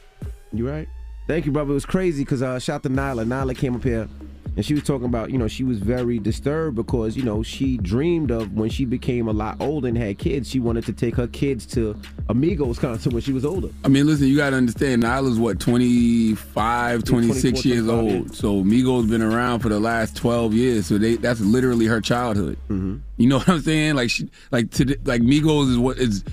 You 0.53 0.69
right? 0.69 0.89
Thank 1.27 1.47
you, 1.47 1.53
brother. 1.53 1.71
It 1.71 1.75
was 1.75 1.87
crazy 1.87 2.25
because 2.25 2.43
uh, 2.43 2.59
shout 2.59 2.83
to 2.83 2.89
Nyla. 2.89 3.25
Nyla 3.25 3.57
came 3.57 3.77
up 3.77 3.85
here 3.85 4.09
and 4.57 4.65
she 4.65 4.75
was 4.75 4.83
talking 4.83 5.07
about, 5.07 5.31
you 5.31 5.39
know, 5.39 5.49
she 5.49 5.65
was 5.65 5.79
very 5.79 6.19
disturbed 6.19 6.77
because, 6.77 7.17
you 7.17 7.23
know, 7.23 7.43
she 7.43 7.77
dreamed 7.79 8.31
of 8.31 8.53
when 8.53 8.69
she 8.69 8.85
became 8.85 9.29
a 9.29 9.33
lot 9.33 9.57
older 9.61 9.89
and 9.89 9.97
had 9.97 10.19
kids, 10.19 10.51
she 10.51 10.61
wanted 10.61 10.85
to 10.87 10.93
take 10.93 11.15
her 11.15 11.27
kids 11.29 11.65
to 11.67 11.91
a 12.29 12.35
Migos 12.35 12.79
concert 12.79 13.13
when 13.13 13.23
she 13.23 13.33
was 13.33 13.45
older. 13.45 13.69
I 13.85 13.89
mean, 13.89 14.07
listen, 14.07 14.27
you 14.27 14.37
got 14.37 14.51
to 14.51 14.57
understand, 14.57 15.03
Nyla's 15.03 15.39
what, 15.39 15.61
25, 15.61 17.05
26 17.05 17.65
years 17.65 17.87
24, 17.87 17.95
old. 17.95 18.35
So 18.35 18.65
Migos 18.65 19.09
been 19.09 19.23
around 19.23 19.61
for 19.61 19.69
the 19.69 19.81
last 19.81 20.17
12 20.17 20.55
years. 20.55 20.87
So 20.87 20.99
they 20.99 21.17
that's 21.17 21.41
literally 21.41 21.87
her 21.87 22.01
childhood. 22.01 22.59
Mm-hmm. 22.69 22.97
You 23.17 23.29
know 23.29 23.39
what 23.39 23.49
I'm 23.49 23.61
saying? 23.61 23.95
Like, 23.95 24.11
she, 24.11 24.31
like, 24.51 24.71
to, 24.73 24.85
like 25.05 25.23
Migos 25.23 25.71
is 25.71 25.79
what 25.79 25.99
is. 25.99 26.25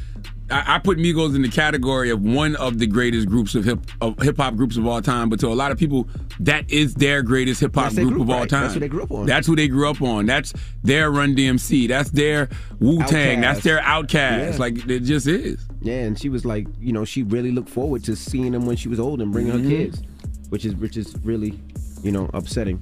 I, 0.50 0.76
I 0.76 0.80
put 0.80 0.98
Migos 0.98 1.36
in 1.36 1.42
the 1.42 1.50
category 1.50 2.10
of 2.10 2.22
one 2.22 2.56
of 2.56 2.78
the 2.80 2.88
greatest 2.88 3.28
groups 3.28 3.54
of 3.56 3.66
hip 3.66 3.80
of 4.02 4.18
hip 4.22 4.38
hop 4.38 4.56
groups 4.56 4.78
of 4.78 4.88
all 4.88 5.02
time. 5.02 5.30
But 5.30 5.40
to 5.42 5.48
a 5.48 5.54
lot 5.56 5.72
of 5.72 5.78
people, 5.78 6.08
that 6.40 6.70
is 6.72 6.94
their 6.96 7.22
greatest 7.22 7.60
hip 7.62 7.76
hop 7.76 7.94
group, 7.94 8.10
group, 8.10 8.22
of 8.22 8.30
all 8.30 8.46
time. 8.48 8.64
That's 8.64 8.76
what 8.76 8.80
they 8.82 8.88
grew 8.88 9.04
up 9.04 9.12
on. 9.12 9.26
That's 9.26 9.48
who 9.48 9.56
they 9.56 9.68
grew 9.68 9.90
up 9.90 10.02
on. 10.02 10.26
That's 10.26 10.54
their 10.84 11.12
Run 11.12 11.36
DMC. 11.36 11.88
That's 11.88 12.10
their 12.12 12.50
Wu 12.80 13.04
Tang. 13.04 13.42
That's 13.42 13.64
their 13.64 13.80
OutKast. 13.82 14.52
Yeah. 14.54 14.56
Like 14.58 14.88
it 14.90 15.02
just 15.02 15.28
is. 15.28 15.66
Yeah, 15.82 16.02
and 16.02 16.18
she 16.20 16.30
was 16.30 16.46
like, 16.46 16.68
you 16.80 16.92
know, 16.94 17.06
she 17.06 17.24
really 17.24 17.52
looked 17.52 17.70
forward 17.70 18.04
to 18.06 18.16
seeing 18.16 18.52
them 18.52 18.66
when 18.66 18.76
she 18.78 18.90
was 18.90 19.00
old 19.00 19.22
and 19.22 19.32
bringing 19.32 19.54
Mhm. 19.54 19.64
her 19.64 19.70
kids, 19.70 20.02
which 20.50 20.66
is 20.66 20.76
which 20.76 20.98
is 20.98 21.16
really, 21.24 21.60
you 22.04 22.12
know, 22.12 22.30
upsetting. 22.34 22.82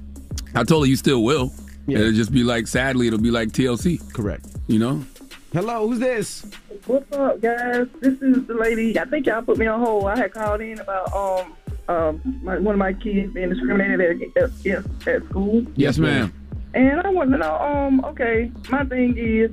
I 0.54 0.64
told 0.64 0.84
her 0.84 0.88
you 0.88 0.96
still 0.96 1.22
will. 1.24 1.52
Yeah. 1.86 1.98
It'll 1.98 2.12
just 2.12 2.32
be 2.32 2.42
like, 2.42 2.66
sadly, 2.66 3.06
it'll 3.06 3.20
be 3.20 3.30
like 3.30 3.50
TLC. 3.52 3.98
Correct. 4.12 4.44
You 4.66 4.78
know? 4.78 5.04
Hello, 5.52 5.88
who's 5.88 6.00
this? 6.00 6.44
What's 6.86 7.10
up, 7.12 7.40
guys? 7.40 7.86
This 8.00 8.20
is 8.20 8.46
the 8.46 8.54
lady. 8.54 8.98
I 8.98 9.04
think 9.04 9.26
y'all 9.26 9.42
put 9.42 9.58
me 9.58 9.66
on 9.66 9.80
hold. 9.80 10.06
I 10.06 10.16
had 10.16 10.32
called 10.32 10.60
in 10.60 10.80
about 10.80 11.12
um 11.14 11.56
um 11.88 12.40
my, 12.42 12.58
one 12.58 12.74
of 12.74 12.78
my 12.78 12.92
kids 12.92 13.32
being 13.32 13.50
discriminated 13.50 14.22
at, 14.36 14.42
at, 14.42 14.66
at, 14.66 15.08
at 15.08 15.24
school. 15.26 15.64
Yes, 15.76 15.98
ma'am. 15.98 16.32
And 16.74 17.00
I 17.00 17.08
want 17.10 17.30
to 17.30 17.38
know, 17.38 17.54
um, 17.56 18.04
okay, 18.04 18.50
my 18.70 18.84
thing 18.84 19.16
is, 19.16 19.50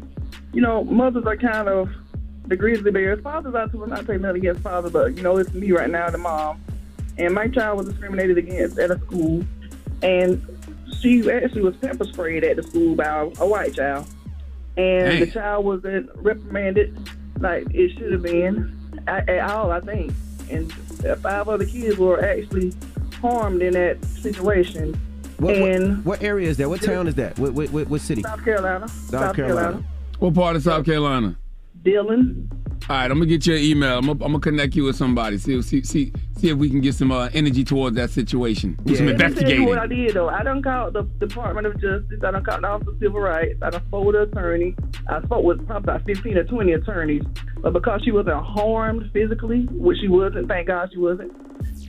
you 0.51 0.61
know, 0.61 0.83
mothers 0.83 1.25
are 1.25 1.37
kind 1.37 1.69
of 1.69 1.89
the 2.47 2.57
grizzly 2.57 2.91
bears. 2.91 3.21
Fathers 3.21 3.55
are 3.55 3.69
too. 3.69 3.85
Not 3.87 4.05
saying 4.05 4.21
nothing 4.21 4.41
against 4.41 4.61
father, 4.61 4.89
but 4.89 5.15
you 5.15 5.21
know, 5.21 5.37
it's 5.37 5.53
me 5.53 5.71
right 5.71 5.89
now, 5.89 6.09
the 6.09 6.17
mom. 6.17 6.61
And 7.17 7.33
my 7.33 7.47
child 7.47 7.77
was 7.77 7.87
discriminated 7.87 8.39
against 8.39 8.79
at 8.79 8.89
a 8.89 8.99
school, 8.99 9.45
and 10.01 10.45
she 10.99 11.29
actually 11.31 11.61
was 11.61 11.75
pepper 11.77 12.05
sprayed 12.05 12.43
at 12.43 12.55
the 12.55 12.63
school 12.63 12.95
by 12.95 13.05
a, 13.05 13.25
a 13.39 13.47
white 13.47 13.75
child, 13.75 14.07
and 14.77 15.21
the 15.21 15.27
child 15.27 15.65
wasn't 15.65 16.09
reprimanded 16.15 16.97
like 17.39 17.67
it 17.71 17.97
should 17.97 18.11
have 18.11 18.21
been 18.21 18.77
at, 19.07 19.29
at 19.29 19.49
all, 19.49 19.71
I 19.71 19.79
think. 19.79 20.13
And 20.49 20.71
five 21.21 21.47
other 21.47 21.65
kids 21.65 21.97
were 21.97 22.23
actually 22.23 22.73
harmed 23.21 23.61
in 23.61 23.73
that 23.73 24.03
situation. 24.05 24.99
What, 25.37 25.55
and 25.55 25.97
what, 25.97 26.19
what 26.19 26.23
area 26.23 26.49
is 26.49 26.57
that? 26.57 26.69
What 26.69 26.81
town 26.81 27.07
is 27.07 27.15
that? 27.15 27.37
What, 27.39 27.53
what, 27.53 27.71
what, 27.71 27.87
what 27.87 28.01
city? 28.01 28.21
South 28.21 28.43
Carolina. 28.43 28.87
South 28.87 29.35
Carolina. 29.35 29.83
What 30.19 30.33
part 30.33 30.55
of 30.55 30.63
South 30.63 30.85
Carolina? 30.85 31.35
Dillon. 31.81 32.49
All 32.89 32.97
right, 32.97 33.09
I'm 33.09 33.17
gonna 33.17 33.27
get 33.27 33.45
your 33.45 33.55
email. 33.55 33.97
I'm 33.97 34.05
gonna, 34.07 34.25
I'm 34.25 34.31
gonna 34.33 34.39
connect 34.39 34.75
you 34.75 34.83
with 34.83 34.97
somebody. 34.97 35.37
See, 35.37 35.61
see, 35.61 35.83
see, 35.83 36.11
see 36.37 36.49
if 36.49 36.57
we 36.57 36.69
can 36.69 36.81
get 36.81 36.95
some 36.95 37.13
uh, 37.13 37.29
energy 37.33 37.63
towards 37.63 37.95
that 37.95 38.09
situation. 38.09 38.77
Do 38.83 38.95
some 38.95 39.05
Let 39.05 39.13
me 39.13 39.17
tell 39.19 39.27
you 39.29 39.31
investigating. 39.31 39.65
what 39.67 39.79
I 39.79 39.87
did 39.87 40.13
though. 40.13 40.27
I 40.27 40.43
done 40.43 40.61
called 40.61 40.93
the 40.93 41.03
Department 41.03 41.65
of 41.65 41.73
Justice. 41.75 42.19
I 42.21 42.31
done 42.31 42.43
called 42.43 42.63
the 42.63 42.67
Office 42.67 42.87
of 42.89 42.99
Civil 42.99 43.21
Rights. 43.21 43.57
I 43.61 43.69
done 43.69 43.85
spoke 43.87 44.05
with 44.05 44.15
the 44.15 44.21
attorney. 44.23 44.75
I 45.07 45.21
spoke 45.23 45.45
with 45.45 45.65
probably 45.65 45.93
about 45.93 46.05
15 46.05 46.37
or 46.37 46.43
20 46.43 46.71
attorneys. 46.73 47.23
But 47.59 47.71
because 47.71 48.01
she 48.03 48.11
wasn't 48.11 48.43
harmed 48.43 49.09
physically, 49.13 49.63
which 49.71 49.99
she 49.99 50.09
wasn't, 50.09 50.49
thank 50.49 50.67
God 50.67 50.89
she 50.91 50.99
wasn't, 50.99 51.31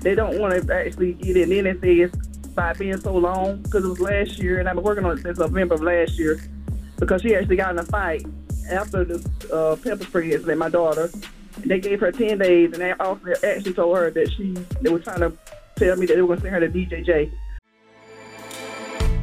they 0.01 0.15
don't 0.15 0.39
want 0.39 0.65
to 0.65 0.75
actually 0.75 1.15
get 1.15 1.37
in. 1.37 1.51
Then 1.51 1.67
it 1.67 1.81
says 1.81 2.13
by 2.55 2.73
being 2.75 3.01
so 3.01 3.17
long, 3.17 3.63
because 3.63 3.85
it 3.85 3.89
was 3.89 3.99
last 4.01 4.39
year, 4.39 4.61
and 4.61 4.69
I've 4.69 4.77
been 4.77 4.85
working 4.85 5.05
on 5.05 5.19
it 5.19 5.23
since 5.23 5.39
November 5.39 5.75
of 5.75 5.83
last 5.83 6.17
year, 6.21 6.41
because 7.01 7.21
she 7.23 7.35
actually 7.35 7.57
got 7.57 7.73
in 7.73 7.81
a 7.81 7.85
fight 7.85 8.25
after 8.71 9.05
the 9.05 9.17
uh, 9.53 9.77
pepper 9.77 10.05
spray 10.05 10.33
incident, 10.33 10.59
my 10.59 10.69
daughter. 10.69 11.11
They 11.59 11.79
gave 11.79 12.01
her 12.01 12.11
10 12.11 12.39
days, 12.39 12.73
and 12.73 12.83
they 12.83 12.93
also 12.93 13.33
actually 13.45 13.75
told 13.75 13.97
her 13.97 14.11
that 14.11 14.33
she, 14.33 14.55
they 14.81 14.91
were 14.91 14.99
trying 14.99 15.21
to 15.21 15.33
tell 15.77 15.97
me 15.97 16.07
that 16.07 16.15
they 16.15 16.21
were 16.21 16.29
going 16.29 16.41
to 16.41 16.43
send 16.43 16.55
her 16.55 16.61
to 16.61 16.69
DJJ. 16.69 17.33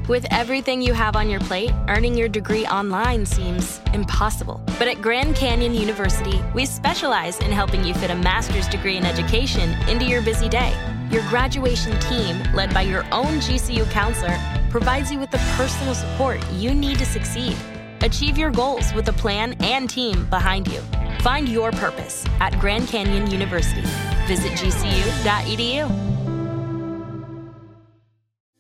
With 0.07 0.25
everything 0.31 0.81
you 0.81 0.93
have 0.93 1.15
on 1.15 1.29
your 1.29 1.39
plate, 1.41 1.71
earning 1.87 2.17
your 2.17 2.27
degree 2.27 2.65
online 2.65 3.25
seems 3.25 3.79
impossible. 3.93 4.61
But 4.79 4.87
at 4.87 5.01
Grand 5.01 5.35
Canyon 5.35 5.73
University, 5.73 6.41
we 6.53 6.65
specialize 6.65 7.39
in 7.39 7.51
helping 7.51 7.83
you 7.83 7.93
fit 7.93 8.11
a 8.11 8.15
master's 8.15 8.67
degree 8.67 8.97
in 8.97 9.05
education 9.05 9.69
into 9.87 10.05
your 10.05 10.21
busy 10.21 10.49
day. 10.49 10.75
Your 11.11 11.21
graduation 11.29 11.97
team, 11.99 12.41
led 12.53 12.73
by 12.73 12.81
your 12.81 13.03
own 13.11 13.39
GCU 13.39 13.89
counselor, 13.91 14.37
provides 14.69 15.11
you 15.11 15.19
with 15.19 15.31
the 15.31 15.37
personal 15.55 15.93
support 15.93 16.41
you 16.53 16.73
need 16.73 16.97
to 16.97 17.05
succeed. 17.05 17.55
Achieve 18.03 18.35
your 18.35 18.49
goals 18.49 18.91
with 18.95 19.07
a 19.09 19.13
plan 19.13 19.53
and 19.59 19.87
team 19.87 20.25
behind 20.31 20.67
you. 20.67 20.81
Find 21.19 21.47
your 21.47 21.71
purpose 21.71 22.25
at 22.39 22.57
Grand 22.59 22.87
Canyon 22.87 23.29
University. 23.29 23.83
Visit 24.25 24.53
gcu.edu. 24.53 25.87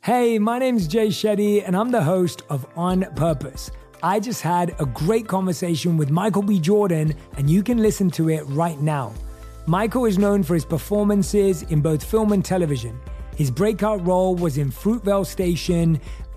Hey, 0.03 0.37
my 0.37 0.59
name's 0.59 0.87
Jay 0.87 1.07
Shetty, 1.07 1.63
and 1.65 1.75
I'm 1.75 1.89
the 1.89 2.03
host 2.03 2.43
of 2.51 2.67
On 2.75 3.03
Purpose. 3.15 3.71
I 4.03 4.19
just 4.19 4.43
had 4.43 4.75
a 4.79 4.85
great 4.85 5.27
conversation 5.27 5.97
with 5.97 6.11
Michael 6.11 6.43
B. 6.43 6.59
Jordan, 6.59 7.15
and 7.37 7.49
you 7.49 7.63
can 7.63 7.79
listen 7.79 8.11
to 8.11 8.29
it 8.29 8.43
right 8.45 8.79
now. 8.79 9.11
Michael 9.65 10.05
is 10.05 10.19
known 10.19 10.43
for 10.43 10.53
his 10.53 10.65
performances 10.65 11.63
in 11.63 11.81
both 11.81 12.03
film 12.03 12.31
and 12.31 12.45
television. 12.45 12.99
His 13.35 13.49
breakout 13.49 14.05
role 14.05 14.35
was 14.35 14.59
in 14.59 14.71
Fruitvale 14.71 15.25
Station, 15.25 15.99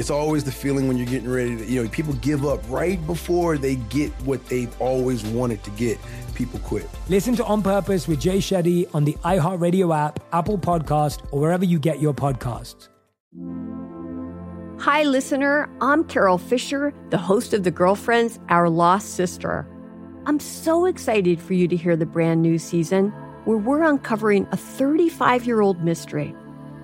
It's 0.00 0.08
always 0.08 0.44
the 0.44 0.50
feeling 0.50 0.88
when 0.88 0.96
you're 0.96 1.04
getting 1.04 1.28
ready 1.28 1.58
to, 1.58 1.64
you 1.66 1.82
know, 1.82 1.88
people 1.90 2.14
give 2.14 2.46
up 2.46 2.62
right 2.70 3.06
before 3.06 3.58
they 3.58 3.74
get 3.76 4.10
what 4.22 4.42
they've 4.46 4.74
always 4.80 5.22
wanted 5.26 5.62
to 5.64 5.70
get. 5.72 5.98
People 6.34 6.58
quit. 6.60 6.88
Listen 7.10 7.36
to 7.36 7.44
On 7.44 7.60
Purpose 7.60 8.08
with 8.08 8.18
Jay 8.18 8.38
Shetty 8.38 8.88
on 8.94 9.04
the 9.04 9.12
iHeartRadio 9.24 9.94
app, 9.94 10.18
Apple 10.32 10.56
Podcast, 10.56 11.22
or 11.32 11.40
wherever 11.42 11.66
you 11.66 11.78
get 11.78 12.00
your 12.00 12.14
podcasts. 12.14 12.88
Hi, 14.80 15.02
listener. 15.02 15.68
I'm 15.82 16.04
Carol 16.04 16.38
Fisher, 16.38 16.94
the 17.10 17.18
host 17.18 17.52
of 17.52 17.64
The 17.64 17.70
Girlfriends, 17.70 18.38
Our 18.48 18.70
Lost 18.70 19.16
Sister. 19.16 19.68
I'm 20.24 20.40
so 20.40 20.86
excited 20.86 21.38
for 21.38 21.52
you 21.52 21.68
to 21.68 21.76
hear 21.76 21.94
the 21.94 22.06
brand 22.06 22.40
new 22.40 22.56
season 22.56 23.10
where 23.44 23.58
we're 23.58 23.82
uncovering 23.82 24.48
a 24.50 24.56
35 24.56 25.44
year 25.44 25.60
old 25.60 25.84
mystery. 25.84 26.34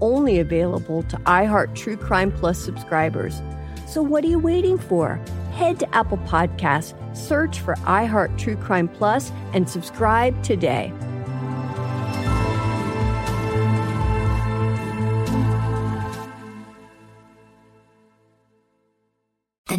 only 0.00 0.38
available 0.38 1.02
to 1.04 1.16
iHeart 1.18 1.74
True 1.74 1.96
Crime 1.96 2.32
Plus 2.32 2.58
subscribers. 2.58 3.42
So 3.86 4.02
what 4.02 4.24
are 4.24 4.28
you 4.28 4.38
waiting 4.38 4.78
for? 4.78 5.20
Head 5.52 5.78
to 5.80 5.94
Apple 5.94 6.18
Podcasts, 6.18 6.94
search 7.16 7.60
for 7.60 7.74
iHeart 7.76 8.36
True 8.38 8.56
Crime 8.56 8.88
Plus, 8.88 9.30
and 9.52 9.68
subscribe 9.68 10.42
today. 10.42 10.92
The 19.66 19.78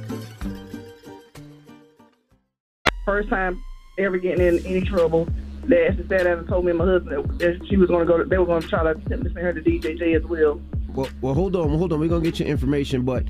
First 3.05 3.29
time 3.29 3.63
ever 3.97 4.17
getting 4.17 4.45
in 4.45 4.65
any 4.65 4.81
trouble. 4.81 5.27
They 5.63 5.87
actually 5.87 6.07
sat 6.07 6.23
down 6.23 6.39
and 6.39 6.47
told 6.47 6.65
me 6.65 6.71
and 6.71 6.79
my 6.79 6.85
husband 6.85 7.39
that 7.39 7.61
she 7.69 7.77
was 7.77 7.87
going 7.87 8.05
to 8.05 8.11
go. 8.11 8.17
To, 8.17 8.23
they 8.23 8.37
were 8.37 8.45
going 8.45 8.61
to 8.61 8.67
try 8.67 8.83
to 8.83 8.99
send 9.07 9.27
her 9.37 9.53
to 9.53 9.61
DJJ 9.61 10.15
as 10.15 10.23
well. 10.25 10.59
Well, 10.93 11.07
well, 11.21 11.33
hold 11.33 11.55
on, 11.55 11.69
hold 11.69 11.93
on. 11.93 11.99
We're 11.99 12.09
gonna 12.09 12.23
get 12.23 12.39
your 12.39 12.49
information, 12.49 13.03
but 13.03 13.23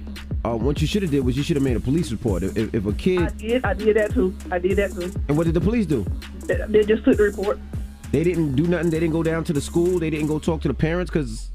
uh, 0.43 0.55
what 0.55 0.81
you 0.81 0.87
should 0.87 1.03
have 1.03 1.11
did 1.11 1.23
was 1.23 1.37
you 1.37 1.43
should 1.43 1.57
have 1.57 1.63
made 1.63 1.77
a 1.77 1.79
police 1.79 2.11
report. 2.11 2.41
If, 2.41 2.73
if 2.73 2.85
a 2.85 2.93
kid, 2.93 3.21
I 3.21 3.29
did. 3.29 3.65
I 3.65 3.73
did 3.75 3.97
that 3.97 4.13
too. 4.13 4.35
I 4.49 4.57
did 4.57 4.77
that 4.77 4.93
too. 4.93 5.11
and 5.27 5.37
what 5.37 5.45
did 5.45 5.53
the 5.53 5.61
police 5.61 5.85
do? 5.85 6.03
They, 6.47 6.55
they 6.67 6.83
just 6.83 7.05
took 7.05 7.17
the 7.17 7.23
report. 7.23 7.59
They 8.11 8.23
didn't 8.23 8.55
do 8.55 8.65
nothing. 8.65 8.89
They 8.89 8.99
didn't 8.99 9.13
go 9.13 9.21
down 9.21 9.43
to 9.43 9.53
the 9.53 9.61
school. 9.61 9.99
They 9.99 10.09
didn't 10.09 10.27
go 10.27 10.39
talk 10.39 10.61
to 10.61 10.69
the 10.69 10.73
parents 10.73 11.11
because 11.11 11.51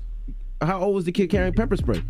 how 0.61 0.81
old 0.81 0.95
was 0.95 1.05
the 1.05 1.13
kid 1.13 1.29
carrying 1.29 1.53
pepper 1.53 1.77
spray? 1.77 2.03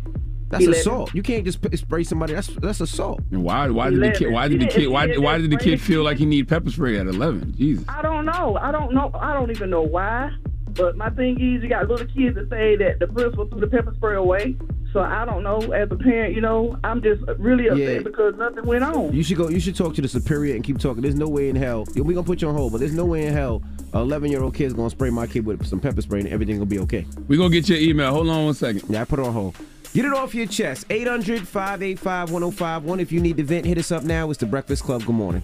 That's 0.49 0.63
Eleven. 0.63 0.79
assault. 0.79 1.13
You 1.13 1.21
can't 1.23 1.43
just 1.43 1.59
spray 1.77 2.03
somebody. 2.03 2.33
That's 2.33 2.47
that's 2.47 2.79
assault. 2.79 3.19
And 3.31 3.43
why? 3.43 3.69
Why 3.69 3.89
did 3.89 4.01
the 4.01 4.11
kid? 4.11 4.31
Why 4.31 4.47
did 4.47 4.61
the 4.61 4.67
kid? 4.67 4.87
Why, 4.87 5.13
why 5.17 5.37
did 5.39 5.49
the 5.51 5.57
kid 5.57 5.81
feel 5.81 6.03
like 6.03 6.17
he 6.17 6.25
need 6.25 6.47
pepper 6.47 6.69
spray 6.69 6.97
at 6.97 7.07
eleven? 7.07 7.53
Jesus. 7.57 7.83
I 7.89 8.01
don't 8.01 8.25
know. 8.25 8.57
I 8.61 8.71
don't 8.71 8.93
know. 8.93 9.11
I 9.19 9.33
don't 9.33 9.51
even 9.51 9.69
know 9.69 9.81
why. 9.81 10.31
But 10.73 10.95
my 10.95 11.09
thing 11.09 11.39
is, 11.41 11.63
you 11.63 11.69
got 11.69 11.87
little 11.89 12.05
kids 12.05 12.35
that 12.35 12.49
say 12.49 12.75
that 12.77 12.99
the 12.99 13.07
principal 13.07 13.47
threw 13.47 13.59
the 13.59 13.67
pepper 13.67 13.93
spray 13.95 14.15
away. 14.15 14.55
So 14.93 15.01
I 15.01 15.25
don't 15.25 15.43
know. 15.43 15.57
As 15.73 15.89
a 15.91 15.95
parent, 15.95 16.33
you 16.33 16.39
know, 16.39 16.77
I'm 16.83 17.01
just 17.01 17.21
really 17.39 17.67
upset 17.67 17.95
Yeah. 17.95 17.99
because 17.99 18.35
nothing 18.37 18.65
went 18.65 18.83
on. 18.85 19.11
You 19.13 19.23
should 19.23 19.37
go. 19.37 19.49
You 19.49 19.59
should 19.59 19.75
talk 19.75 19.95
to 19.95 20.01
the 20.01 20.07
superior 20.07 20.55
and 20.55 20.63
keep 20.63 20.77
talking. 20.79 21.01
There's 21.01 21.15
no 21.15 21.27
way 21.27 21.49
in 21.49 21.55
hell. 21.57 21.85
We 21.95 22.13
gonna 22.13 22.23
put 22.25 22.41
you 22.41 22.47
on 22.47 22.55
hold, 22.55 22.71
but 22.71 22.77
there's 22.79 22.93
no 22.95 23.05
way 23.05 23.25
in 23.27 23.33
hell. 23.33 23.61
11 23.93 24.31
year 24.31 24.41
old 24.41 24.53
kid's 24.55 24.73
gonna 24.73 24.89
spray 24.89 25.09
my 25.09 25.27
kid 25.27 25.45
with 25.45 25.65
some 25.65 25.79
pepper 25.81 26.01
spray 26.01 26.19
and 26.21 26.29
everything 26.29 26.57
will 26.59 26.65
be 26.65 26.79
okay. 26.79 27.05
We 27.27 27.35
gonna 27.37 27.49
get 27.49 27.67
your 27.67 27.79
email. 27.79 28.11
Hold 28.11 28.29
on 28.29 28.45
one 28.45 28.53
second. 28.53 28.83
Yeah, 28.87 29.01
I 29.01 29.05
put 29.05 29.19
it 29.19 29.25
on 29.25 29.33
hold. 29.33 29.55
Get 29.97 30.05
it 30.05 30.13
off 30.13 30.35
your 30.35 30.45
chest. 30.45 30.85
800 30.91 31.47
585 31.47 32.29
1051. 32.29 32.99
If 32.99 33.11
you 33.11 33.19
need 33.19 33.35
to 33.37 33.43
vent, 33.43 33.65
hit 33.65 33.79
us 33.79 33.91
up 33.91 34.03
now. 34.03 34.29
It's 34.29 34.39
the 34.39 34.45
Breakfast 34.45 34.83
Club. 34.83 35.03
Good 35.03 35.15
morning. 35.15 35.41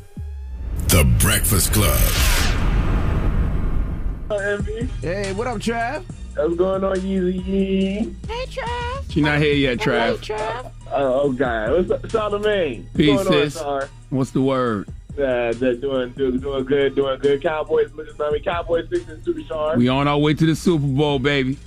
The 0.89 1.04
Breakfast 1.18 1.74
Club. 1.74 1.98
Hey, 5.02 5.34
what 5.34 5.48
up, 5.48 5.58
Trav? 5.58 6.04
What's 6.36 6.54
going 6.54 6.84
on, 6.84 6.98
Yeezy? 6.98 8.13
Hey, 8.28 8.46
Trav. 8.46 9.12
She 9.12 9.22
not 9.22 9.39
here 9.39 9.56
yet, 9.56 9.80
Trav. 9.80 10.20
Hey, 10.20 10.36
Trav. 10.36 10.72
Oh, 10.92 11.22
oh 11.22 11.32
God. 11.32 11.72
What's 11.72 11.89
up, 11.89 12.02
Charlamagne? 12.04 12.86
Peace, 12.94 13.08
going 13.08 13.26
on, 13.26 13.34
sis. 13.34 13.56
Sar? 13.56 13.89
What's 14.12 14.30
the 14.30 14.42
word? 14.44 14.88
Uh, 15.13 15.54
they're 15.54 15.78
doing, 15.78 16.12
doing, 16.12 16.38
doing 16.38 16.63
good, 16.63 16.94
doing 16.94 17.20
good. 17.20 17.42
Cowboys, 17.42 17.92
looking, 17.94 18.22
I 18.22 18.30
mean, 18.30 18.44
Cowboys 18.44 18.88
six 18.88 19.10
and 19.10 19.26
two, 19.26 19.44
Char. 19.46 19.78
We 19.78 19.88
on 19.88 20.08
our 20.08 20.20
way 20.20 20.36
to 20.36 20.46
the 20.46 20.56
Super 20.56 20.86
Bowl, 20.86 21.18
baby. 21.18 21.58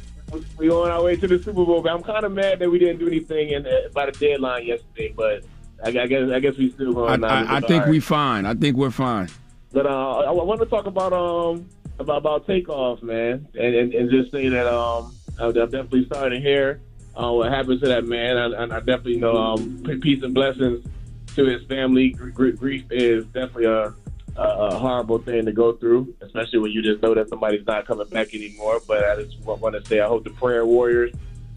We 0.58 0.70
on 0.70 0.90
our 0.90 1.02
way 1.02 1.16
to 1.16 1.26
the 1.26 1.38
Super 1.38 1.64
Bowl. 1.64 1.82
But 1.82 1.92
I'm 1.92 2.02
kind 2.02 2.24
of 2.24 2.32
mad 2.32 2.58
that 2.58 2.70
we 2.70 2.78
didn't 2.78 2.98
do 2.98 3.06
anything 3.06 3.50
in 3.50 3.62
the, 3.62 3.90
by 3.94 4.06
the 4.06 4.12
deadline 4.12 4.66
yesterday. 4.66 5.12
But 5.16 5.44
I, 5.84 5.88
I 5.88 6.06
guess, 6.06 6.30
I 6.30 6.40
guess 6.40 6.56
we 6.56 6.70
still 6.70 6.90
I, 7.06 7.16
going. 7.16 7.24
I, 7.24 7.56
I 7.56 7.60
think 7.60 7.86
we 7.86 8.00
fine. 8.00 8.46
I 8.46 8.54
think 8.54 8.76
we're 8.76 8.90
fine. 8.90 9.28
But 9.72 9.86
uh, 9.86 10.18
I, 10.18 10.24
I 10.24 10.30
want 10.30 10.60
to 10.60 10.66
talk 10.66 10.86
about 10.86 11.12
um 11.12 11.68
about 11.98 12.18
about 12.18 12.46
takeoff, 12.46 13.02
man, 13.02 13.46
and, 13.54 13.74
and 13.74 13.94
and 13.94 14.10
just 14.10 14.32
say 14.32 14.48
that 14.48 14.66
um 14.66 15.14
I'm 15.38 15.52
definitely 15.52 16.06
starting 16.06 16.40
to 16.40 16.48
hear 16.48 16.80
uh, 17.14 17.30
what 17.32 17.52
happened 17.52 17.80
to 17.82 17.88
that 17.88 18.06
man, 18.06 18.36
and, 18.36 18.54
and 18.54 18.72
I 18.72 18.78
definitely 18.78 19.18
know 19.18 19.36
um 19.36 19.82
peace 20.02 20.22
and 20.22 20.34
blessings 20.34 20.86
to 21.34 21.44
his 21.44 21.62
family. 21.64 22.10
Gr- 22.10 22.50
grief 22.50 22.84
is 22.90 23.26
definitely 23.26 23.66
a 23.66 23.94
a, 24.36 24.42
a 24.42 24.78
horrible 24.78 25.18
thing 25.18 25.44
to 25.46 25.52
go 25.52 25.72
through, 25.72 26.14
especially 26.20 26.58
when 26.58 26.72
you 26.72 26.82
just 26.82 27.02
know 27.02 27.14
that 27.14 27.28
somebody's 27.28 27.66
not 27.66 27.86
coming 27.86 28.08
back 28.08 28.34
anymore. 28.34 28.80
But 28.86 29.04
I 29.04 29.22
just 29.22 29.40
want 29.40 29.74
to 29.74 29.84
say 29.86 30.00
I 30.00 30.06
hope 30.06 30.24
the 30.24 30.30
prayer 30.30 30.66
warriors 30.66 31.14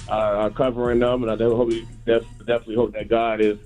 are, 0.08 0.36
are 0.36 0.50
covering 0.50 1.00
them, 1.00 1.24
and 1.24 1.32
I 1.32 1.36
hope, 1.38 1.72
def, 2.06 2.24
definitely 2.40 2.76
hope 2.76 2.94
that 2.94 3.08
God 3.10 3.42
is 3.42 3.58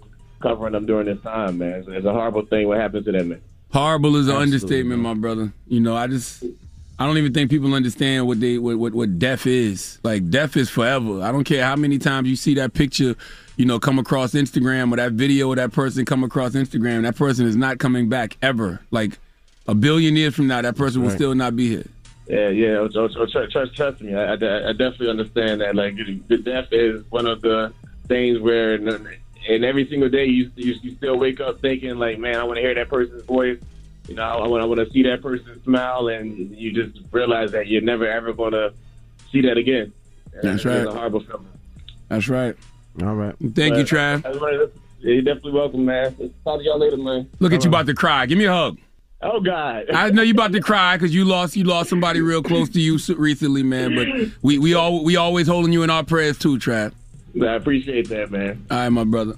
covering 0.42 0.74
them 0.74 0.86
during 0.86 1.06
this 1.06 1.22
time, 1.22 1.58
man. 1.58 1.80
It's, 1.80 1.88
it's 1.88 2.06
a 2.06 2.12
horrible 2.12 2.46
thing 2.46 2.68
what 2.68 2.80
happened 2.80 3.06
to 3.06 3.12
them, 3.12 3.30
man. 3.30 3.42
Horrible 3.72 4.16
is 4.18 4.28
an 4.28 4.36
Absolutely, 4.36 4.44
understatement, 4.44 5.02
my 5.02 5.14
brother. 5.16 5.54
You 5.68 5.80
know, 5.80 5.96
I 5.96 6.08
just 6.08 6.44
I 7.00 7.06
don't 7.08 7.18
even 7.18 7.34
think 7.34 7.50
people 7.50 7.74
understand 7.74 8.28
what 8.28 8.40
they 8.40 8.58
what, 8.58 8.78
what 8.78 8.94
what 8.94 9.18
death 9.20 9.48
is. 9.48 10.00
Like 10.04 10.30
death 10.30 10.56
is 10.56 10.70
forever. 10.70 11.22
I 11.22 11.32
don't 11.32 11.44
care 11.44 11.64
how 11.64 11.76
many 11.76 11.98
times 11.98 12.30
you 12.30 12.36
see 12.36 12.54
that 12.56 12.74
picture, 12.74 13.16
you 13.58 13.66
know, 13.66 13.80
come 13.80 13.98
across 14.00 14.34
Instagram 14.34 14.94
or 14.94 14.98
that 14.98 15.14
video 15.14 15.50
of 15.52 15.58
that 15.58 15.72
person 15.72 16.06
come 16.06 16.24
across 16.24 16.52
Instagram. 16.52 17.02
That 17.02 17.16
person 17.16 17.48
is 17.48 17.56
not 17.56 17.80
coming 17.80 18.10
back 18.10 18.38
ever. 18.42 18.80
Like 18.92 19.18
a 19.68 19.74
billion 19.74 20.16
years 20.16 20.36
from 20.36 20.48
now, 20.48 20.62
that 20.62 20.76
person 20.76 21.02
will 21.02 21.10
Right. 21.10 21.16
still 21.16 21.34
not 21.36 21.56
be 21.56 21.70
here. 21.70 21.86
Yeah, 22.28 22.50
yeah. 22.50 22.88
So, 22.92 23.08
so 23.10 23.26
trust, 23.26 23.52
trust, 23.52 23.76
trust 23.76 24.02
me. 24.02 24.14
I, 24.16 24.34
I, 24.34 24.70
I 24.70 24.72
definitely 24.72 25.10
understand 25.10 25.60
that. 25.62 25.76
Like, 25.76 25.96
the 26.28 26.38
death 26.38 26.68
is 26.72 27.04
one 27.10 27.26
of 27.26 27.42
the 27.42 27.74
things 28.08 28.40
where, 28.40 28.76
and 28.76 29.66
every 29.66 29.88
single 29.90 30.10
day 30.10 30.26
you 30.26 30.50
you, 30.56 30.76
you 30.82 30.92
still 30.96 31.18
wake 31.20 31.42
up 31.42 31.60
thinking 31.60 31.98
like, 31.98 32.20
man, 32.20 32.36
I 32.36 32.44
want 32.46 32.58
to 32.58 32.62
hear 32.62 32.74
that 32.76 32.88
person's 32.90 33.24
voice. 33.24 33.60
You 34.08 34.16
know, 34.16 34.24
I 34.24 34.48
want 34.48 34.64
I 34.64 34.66
want 34.66 34.80
to 34.86 34.90
see 34.92 35.04
that 35.04 35.22
person 35.22 35.62
smile, 35.64 36.10
and 36.10 36.56
you 36.56 36.72
just 36.74 37.00
realize 37.12 37.52
that 37.52 37.68
you're 37.68 37.82
never 37.82 38.06
ever 38.06 38.34
going 38.34 38.52
to 38.52 38.74
see 39.32 39.42
that 39.42 39.58
again. 39.58 39.94
And 40.34 40.44
That's 40.44 40.66
right. 40.66 40.86
a 40.86 40.92
horrible 40.92 41.22
feeling. 41.22 41.48
That's 42.10 42.28
right. 42.28 42.56
All 43.02 43.16
right. 43.16 43.36
Thank 43.56 43.78
you, 43.78 43.84
Trav. 43.84 44.26
I 44.26 44.30
just 44.30 44.42
wanted 44.42 44.58
to- 44.58 44.72
yeah, 45.00 45.14
You're 45.16 45.22
definitely 45.22 45.52
welcome, 45.54 45.84
man. 45.86 46.16
Talk 46.46 46.60
to 46.60 46.64
y'all 46.66 46.80
later, 46.80 46.96
man. 46.98 47.30
Look 47.40 47.52
at 47.52 47.64
you 47.66 47.70
about 47.70 47.88
to 47.88 47.94
cry. 47.94 48.26
Give 48.26 48.38
me 48.38 48.46
a 48.46 48.54
hug. 48.54 48.78
Oh 49.22 49.40
God. 49.40 49.86
I 49.94 50.10
know 50.12 50.22
you 50.22 50.34
about 50.34 50.52
to 50.54 50.60
cry 50.62 50.98
because 50.98 51.14
you 51.14 51.24
lost 51.26 51.56
you 51.56 51.64
lost 51.64 51.90
somebody 51.90 52.20
real 52.22 52.44
close 52.44 52.70
to 52.70 52.80
you 52.80 52.98
recently, 53.16 53.64
man. 53.64 53.96
But 53.96 54.08
we 54.42 54.60
we 54.60 54.74
all 54.74 55.04
we 55.04 55.16
always 55.16 55.48
holding 55.48 55.72
you 55.74 55.84
in 55.84 55.90
our 55.90 56.04
prayers 56.04 56.38
too, 56.38 56.58
Trav. 56.58 56.94
I 57.42 57.54
appreciate 57.56 58.10
that, 58.10 58.32
man. 58.32 58.66
All 58.70 58.78
right, 58.78 58.90
my 58.90 59.06
brother. 59.06 59.36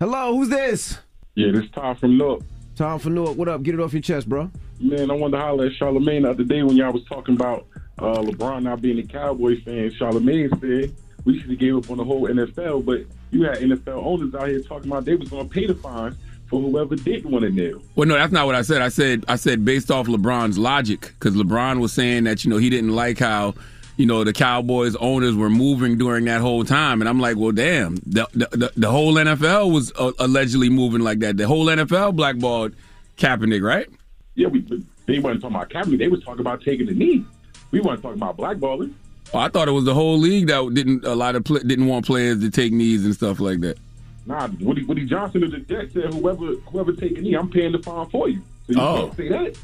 Hello, 0.00 0.36
who's 0.36 0.48
this? 0.48 0.98
Yeah, 1.36 1.52
this 1.52 1.64
is 1.64 1.70
Tom 1.70 1.96
from 1.96 2.18
Newark. 2.18 2.42
Tom 2.80 2.98
from 2.98 3.12
Newark. 3.12 3.36
What 3.36 3.46
up? 3.46 3.62
Get 3.62 3.74
it 3.74 3.80
off 3.82 3.92
your 3.92 4.00
chest, 4.00 4.26
bro. 4.26 4.50
Man, 4.80 5.10
I 5.10 5.14
wanted 5.14 5.36
to 5.36 5.42
holler 5.42 5.66
at 5.66 5.72
Charlamagne 5.72 6.22
the 6.22 6.30
other 6.30 6.44
day 6.44 6.62
when 6.62 6.78
y'all 6.78 6.94
was 6.94 7.04
talking 7.04 7.34
about 7.34 7.66
uh, 7.98 8.22
LeBron 8.22 8.62
not 8.62 8.80
being 8.80 8.98
a 8.98 9.02
Cowboys 9.02 9.62
fan. 9.64 9.90
Charlamagne 9.90 10.48
said 10.62 10.96
we 11.26 11.38
should 11.38 11.50
have 11.50 11.58
gave 11.58 11.76
up 11.76 11.90
on 11.90 11.98
the 11.98 12.04
whole 12.04 12.26
NFL, 12.26 12.86
but 12.86 13.04
you 13.32 13.42
had 13.42 13.58
NFL 13.58 14.02
owners 14.02 14.34
out 14.34 14.48
here 14.48 14.62
talking 14.62 14.90
about 14.90 15.04
they 15.04 15.14
was 15.14 15.28
going 15.28 15.46
to 15.46 15.54
pay 15.54 15.66
the 15.66 15.74
fines 15.74 16.16
for 16.46 16.58
whoever 16.58 16.96
didn't 16.96 17.30
want 17.30 17.44
to 17.44 17.50
kneel. 17.50 17.82
Well, 17.96 18.08
no, 18.08 18.14
that's 18.14 18.32
not 18.32 18.46
what 18.46 18.54
I 18.54 18.62
said. 18.62 18.80
I 18.80 18.88
said 18.88 19.26
I 19.28 19.36
said 19.36 19.62
based 19.62 19.90
off 19.90 20.06
LeBron's 20.06 20.56
logic 20.56 21.12
because 21.18 21.34
LeBron 21.36 21.80
was 21.80 21.92
saying 21.92 22.24
that 22.24 22.46
you 22.46 22.50
know 22.50 22.56
he 22.56 22.70
didn't 22.70 22.94
like 22.94 23.18
how 23.18 23.52
you 24.00 24.06
know 24.06 24.24
the 24.24 24.32
Cowboys 24.32 24.96
owners 24.96 25.34
were 25.34 25.50
moving 25.50 25.98
during 25.98 26.24
that 26.24 26.40
whole 26.40 26.64
time, 26.64 27.02
and 27.02 27.08
I'm 27.08 27.20
like, 27.20 27.36
well, 27.36 27.52
damn, 27.52 27.96
the 27.96 28.26
the, 28.32 28.72
the, 28.74 28.90
whole 28.90 29.12
NFL 29.14 29.70
was 29.70 29.92
uh, 29.98 30.12
allegedly 30.18 30.70
moving 30.70 31.02
like 31.02 31.18
that. 31.18 31.36
The 31.36 31.46
whole 31.46 31.66
NFL 31.66 32.16
blackballed 32.16 32.74
Kaepernick, 33.18 33.62
right? 33.62 33.86
Yeah, 34.36 34.48
we 34.48 34.60
they 35.04 35.18
wasn't 35.18 35.42
talking 35.42 35.56
about 35.56 35.68
Kaepernick. 35.68 35.98
They 35.98 36.08
was 36.08 36.24
talking 36.24 36.40
about 36.40 36.62
taking 36.62 36.86
the 36.86 36.94
knee. 36.94 37.26
We 37.72 37.80
weren't 37.82 38.00
talking 38.00 38.16
about 38.16 38.38
blackballing. 38.38 38.94
Oh, 39.34 39.38
I 39.38 39.50
thought 39.50 39.68
it 39.68 39.72
was 39.72 39.84
the 39.84 39.94
whole 39.94 40.16
league 40.16 40.46
that 40.46 40.72
didn't 40.72 41.04
a 41.04 41.14
lot 41.14 41.36
of 41.36 41.44
didn't 41.44 41.86
want 41.86 42.06
players 42.06 42.40
to 42.40 42.50
take 42.50 42.72
knees 42.72 43.04
and 43.04 43.14
stuff 43.14 43.38
like 43.38 43.60
that. 43.60 43.76
Nah, 44.24 44.48
Woody, 44.60 44.82
Woody 44.84 45.04
Johnson 45.04 45.44
of 45.44 45.50
the 45.50 45.58
Jets 45.58 45.92
said 45.92 46.14
whoever 46.14 46.54
whoever 46.72 46.94
take 46.94 47.18
a 47.18 47.20
knee, 47.20 47.34
I'm 47.34 47.50
paying 47.50 47.72
the 47.72 47.80
fine 47.80 48.08
for 48.08 48.30
you. 48.30 48.40
So 48.66 48.72
you 48.72 48.80
Oh. 48.80 48.96
can't 49.02 49.16
say 49.18 49.28
that. 49.28 49.58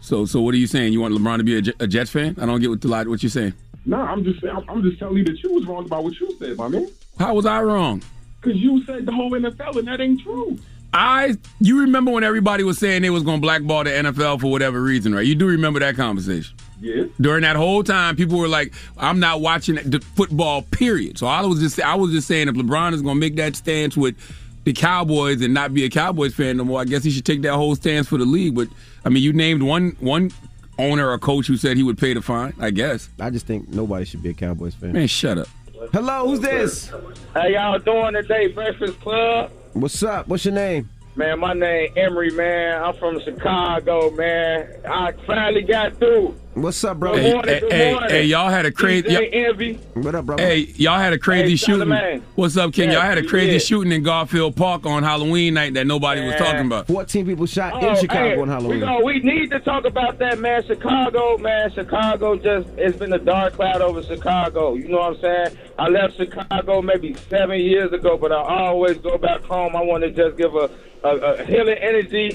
So, 0.00 0.24
so 0.26 0.40
what 0.40 0.54
are 0.54 0.58
you 0.58 0.66
saying? 0.66 0.92
You 0.92 1.00
want 1.00 1.12
LeBron 1.14 1.38
to 1.38 1.44
be 1.44 1.58
a, 1.58 1.62
Jet- 1.62 1.88
Jets 1.90 2.10
fan? 2.10 2.36
I 2.40 2.46
don't 2.46 2.60
get 2.60 2.70
what 2.70 2.80
the 2.80 2.88
what 2.88 3.22
you're 3.22 3.30
saying. 3.30 3.52
Nah, 3.86 4.04
I'm 4.04 4.24
just 4.24 4.40
saying, 4.40 4.54
I'm, 4.54 4.68
I'm 4.68 4.82
just 4.82 4.98
telling 4.98 5.16
you 5.16 5.24
that 5.24 5.42
you 5.42 5.52
was 5.52 5.66
wrong 5.66 5.86
about 5.86 6.04
what 6.04 6.18
you 6.20 6.36
said, 6.38 6.56
my 6.56 6.68
man. 6.68 6.88
How 7.18 7.34
was 7.34 7.46
I 7.46 7.62
wrong? 7.62 8.02
Because 8.40 8.60
you 8.60 8.84
said 8.84 9.06
the 9.06 9.12
whole 9.12 9.30
NFL, 9.30 9.76
and 9.76 9.88
that 9.88 10.00
ain't 10.00 10.20
true. 10.20 10.58
I 10.92 11.36
you 11.60 11.80
remember 11.80 12.10
when 12.10 12.24
everybody 12.24 12.64
was 12.64 12.78
saying 12.78 13.02
they 13.02 13.10
was 13.10 13.22
going 13.22 13.38
to 13.38 13.40
blackball 13.40 13.84
the 13.84 13.90
NFL 13.90 14.40
for 14.40 14.50
whatever 14.50 14.82
reason, 14.82 15.14
right? 15.14 15.24
You 15.24 15.34
do 15.34 15.46
remember 15.46 15.78
that 15.80 15.94
conversation. 15.94 16.56
Yeah. 16.80 17.04
During 17.20 17.42
that 17.42 17.56
whole 17.56 17.84
time, 17.84 18.16
people 18.16 18.38
were 18.38 18.48
like, 18.48 18.72
"I'm 18.96 19.20
not 19.20 19.40
watching 19.40 19.76
the 19.76 20.00
football." 20.00 20.62
Period. 20.62 21.18
So 21.18 21.26
I 21.26 21.42
was 21.42 21.60
just 21.60 21.80
I 21.80 21.94
was 21.94 22.10
just 22.10 22.26
saying 22.26 22.48
if 22.48 22.54
LeBron 22.54 22.94
is 22.94 23.02
going 23.02 23.16
to 23.16 23.20
make 23.20 23.36
that 23.36 23.54
stance 23.54 23.96
with 23.96 24.16
the 24.64 24.72
Cowboys 24.72 25.42
and 25.42 25.54
not 25.54 25.72
be 25.72 25.84
a 25.84 25.90
Cowboys 25.90 26.34
fan 26.34 26.56
no 26.56 26.64
more, 26.64 26.80
I 26.80 26.84
guess 26.84 27.04
he 27.04 27.10
should 27.10 27.24
take 27.24 27.42
that 27.42 27.54
whole 27.54 27.76
stance 27.76 28.08
for 28.08 28.18
the 28.18 28.24
league. 28.24 28.54
But 28.54 28.68
I 29.04 29.10
mean, 29.10 29.22
you 29.22 29.32
named 29.32 29.62
one 29.62 29.96
one 30.00 30.32
owner 30.80 31.10
or 31.10 31.18
coach 31.18 31.46
who 31.46 31.56
said 31.56 31.76
he 31.76 31.82
would 31.82 31.98
pay 31.98 32.14
the 32.14 32.22
fine. 32.22 32.54
I 32.58 32.70
guess. 32.70 33.08
I 33.20 33.30
just 33.30 33.46
think 33.46 33.68
nobody 33.68 34.04
should 34.04 34.22
be 34.22 34.30
a 34.30 34.34
Cowboys 34.34 34.74
fan. 34.74 34.92
Man, 34.92 35.06
shut 35.06 35.38
up. 35.38 35.48
Hello, 35.92 36.28
who's 36.28 36.40
this? 36.40 36.90
How 37.34 37.46
y'all 37.46 37.78
doing 37.78 38.12
today, 38.12 38.48
Breakfast 38.48 39.00
Club? 39.00 39.50
What's 39.72 40.02
up? 40.02 40.28
What's 40.28 40.44
your 40.44 40.54
name? 40.54 40.88
Man, 41.20 41.38
my 41.38 41.52
name 41.52 41.92
Emery, 41.98 42.30
man. 42.30 42.82
I'm 42.82 42.96
from 42.96 43.20
Chicago, 43.20 44.10
man. 44.12 44.70
I 44.88 45.12
finally 45.26 45.60
got 45.60 45.98
through. 45.98 46.34
What's 46.54 46.82
up, 46.82 46.98
Good 46.98 47.18
Hey, 47.18 47.32
morning, 47.32 47.54
hey, 47.54 47.60
good 47.60 47.72
hey, 47.72 47.92
morning. 47.92 48.10
hey, 48.10 48.24
y'all 48.24 48.48
had 48.48 48.64
a 48.64 48.72
crazy. 48.72 49.06
DJ 49.08 49.28
Envy. 49.46 49.74
What 49.94 50.14
up, 50.14 50.24
bro? 50.24 50.38
Hey, 50.38 50.60
y'all 50.76 50.98
had 50.98 51.12
a 51.12 51.18
crazy 51.18 51.50
Hey, 51.50 51.56
shooting. 51.56 52.22
What's 52.36 52.56
up, 52.56 52.72
Ken? 52.72 52.86
Yeah, 52.88 52.94
y'all 52.94 53.02
had 53.02 53.18
a 53.18 53.22
crazy 53.26 53.52
did. 53.52 53.62
shooting 53.62 53.92
in 53.92 54.02
Garfield 54.02 54.56
Park 54.56 54.86
on 54.86 55.02
Halloween 55.02 55.54
night 55.54 55.74
that 55.74 55.86
nobody 55.86 56.24
was 56.24 56.36
talking 56.36 56.64
about. 56.66 56.86
14 56.86 57.26
people 57.26 57.44
shot 57.44 57.74
Oh, 57.74 57.90
in 57.90 57.96
Chicago 57.96 58.34
hey, 58.36 58.40
on 58.40 58.48
Halloween. 58.48 58.80
We, 58.80 58.86
know, 58.86 59.00
we 59.04 59.18
need 59.20 59.50
to 59.50 59.60
talk 59.60 59.84
about 59.84 60.18
that, 60.20 60.38
man. 60.40 60.64
Chicago, 60.66 61.36
man. 61.36 61.70
Chicago 61.72 62.34
just, 62.36 62.66
it's 62.78 62.96
been 62.96 63.12
a 63.12 63.18
dark 63.18 63.52
cloud 63.52 63.82
over 63.82 64.02
Chicago. 64.02 64.74
You 64.74 64.88
know 64.88 64.98
what 64.98 65.16
I'm 65.16 65.20
saying? 65.20 65.58
I 65.78 65.88
left 65.88 66.16
Chicago 66.16 66.80
maybe 66.80 67.14
seven 67.28 67.60
years 67.60 67.92
ago, 67.92 68.16
but 68.16 68.32
I 68.32 68.36
always 68.42 68.96
go 68.98 69.18
back 69.18 69.42
home. 69.42 69.76
I 69.76 69.82
want 69.82 70.02
to 70.02 70.10
just 70.10 70.36
give 70.38 70.54
a, 70.56 70.68
a, 71.04 71.08
a 71.08 71.44
healing 71.44 71.78
energy 71.78 72.30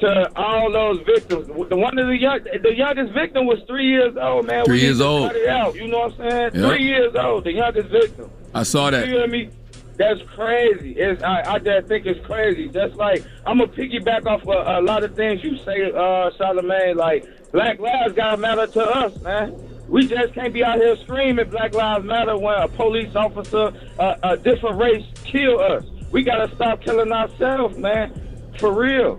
to 0.00 0.30
all 0.36 0.72
those 0.72 1.00
victims. 1.06 1.46
The 1.46 1.76
one 1.76 1.98
of 1.98 2.06
the 2.06 2.16
young, 2.16 2.40
the 2.42 2.74
youngest 2.74 3.12
victim 3.12 3.46
was 3.46 3.60
three 3.66 3.88
years 3.88 4.16
old, 4.16 4.46
man. 4.46 4.64
Three 4.64 4.78
we 4.78 4.82
years 4.82 5.00
old. 5.00 5.32
out. 5.48 5.74
You 5.74 5.88
know 5.88 6.08
what 6.08 6.20
I'm 6.20 6.30
saying? 6.30 6.50
Yep. 6.54 6.70
Three 6.70 6.84
years 6.84 7.14
old, 7.14 7.44
the 7.44 7.52
youngest 7.52 7.88
victim. 7.88 8.30
I 8.54 8.62
saw 8.62 8.90
that. 8.90 9.06
You 9.06 9.14
hear 9.14 9.28
me? 9.28 9.50
That's 9.96 10.20
crazy. 10.34 10.92
It's, 10.92 11.22
I, 11.22 11.54
I 11.54 11.58
just 11.60 11.86
think 11.86 12.04
it's 12.06 12.24
crazy. 12.26 12.68
Just 12.68 12.96
like 12.96 13.24
I'm 13.46 13.58
gonna 13.58 13.70
piggyback 13.70 14.26
off 14.26 14.44
a, 14.46 14.80
a 14.80 14.82
lot 14.82 15.04
of 15.04 15.14
things 15.14 15.44
you 15.44 15.56
say, 15.58 15.90
uh, 15.92 16.30
Charlamagne. 16.32 16.96
Like 16.96 17.52
Black 17.52 17.78
Lives 17.78 18.14
gotta 18.14 18.36
matter 18.36 18.66
to 18.66 18.82
us, 18.82 19.20
man. 19.22 19.54
We 19.88 20.06
just 20.06 20.34
can't 20.34 20.52
be 20.52 20.64
out 20.64 20.78
here 20.78 20.96
screaming 20.96 21.48
Black 21.50 21.74
Lives 21.74 22.04
Matter 22.04 22.38
when 22.38 22.54
a 22.54 22.68
police 22.68 23.14
officer, 23.14 23.70
uh, 23.98 24.16
a 24.22 24.36
different 24.36 24.78
race, 24.78 25.04
kill 25.24 25.60
us. 25.60 25.84
We 26.10 26.22
gotta 26.22 26.54
stop 26.54 26.82
killing 26.82 27.12
ourselves, 27.12 27.76
man. 27.78 28.12
For 28.58 28.72
real. 28.72 29.16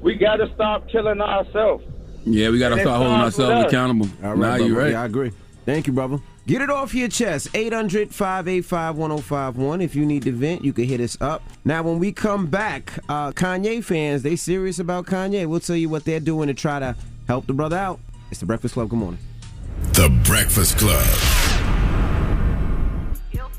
We 0.00 0.14
gotta 0.16 0.52
stop 0.54 0.88
killing 0.88 1.20
ourselves. 1.20 1.84
Yeah, 2.26 2.50
we 2.50 2.58
got 2.58 2.70
to 2.70 2.74
And 2.74 2.82
start 2.82 3.02
holding 3.02 3.20
ourselves 3.20 3.66
accountable. 3.66 4.08
All 4.22 4.36
nah, 4.36 4.48
right, 4.52 4.60
you 4.60 4.68
brother. 4.74 4.80
right. 4.84 4.92
Yeah, 4.92 5.02
I 5.02 5.04
agree. 5.04 5.32
Thank 5.66 5.86
you, 5.86 5.92
brother. 5.92 6.20
Get 6.46 6.60
it 6.62 6.70
off 6.70 6.94
your 6.94 7.08
chest. 7.08 7.48
800 7.54 8.14
585 8.14 8.96
1051. 8.96 9.80
If 9.80 9.94
you 9.94 10.04
need 10.04 10.22
to 10.24 10.32
vent, 10.32 10.64
you 10.64 10.72
can 10.72 10.84
hit 10.84 11.00
us 11.00 11.16
up. 11.20 11.42
Now, 11.64 11.82
when 11.82 11.98
we 11.98 12.12
come 12.12 12.46
back, 12.46 12.98
uh, 13.08 13.32
Kanye 13.32 13.82
fans, 13.82 14.22
they 14.22 14.36
serious 14.36 14.78
about 14.78 15.06
Kanye. 15.06 15.46
We'll 15.46 15.60
tell 15.60 15.76
you 15.76 15.88
what 15.88 16.04
they're 16.04 16.20
doing 16.20 16.48
to 16.48 16.54
try 16.54 16.78
to 16.78 16.94
help 17.28 17.46
the 17.46 17.54
brother 17.54 17.76
out. 17.76 18.00
It's 18.30 18.40
the 18.40 18.46
Breakfast 18.46 18.74
Club. 18.74 18.90
Good 18.90 18.98
morning. 18.98 19.20
The 19.92 20.08
Breakfast 20.24 20.78
Club. 20.78 21.06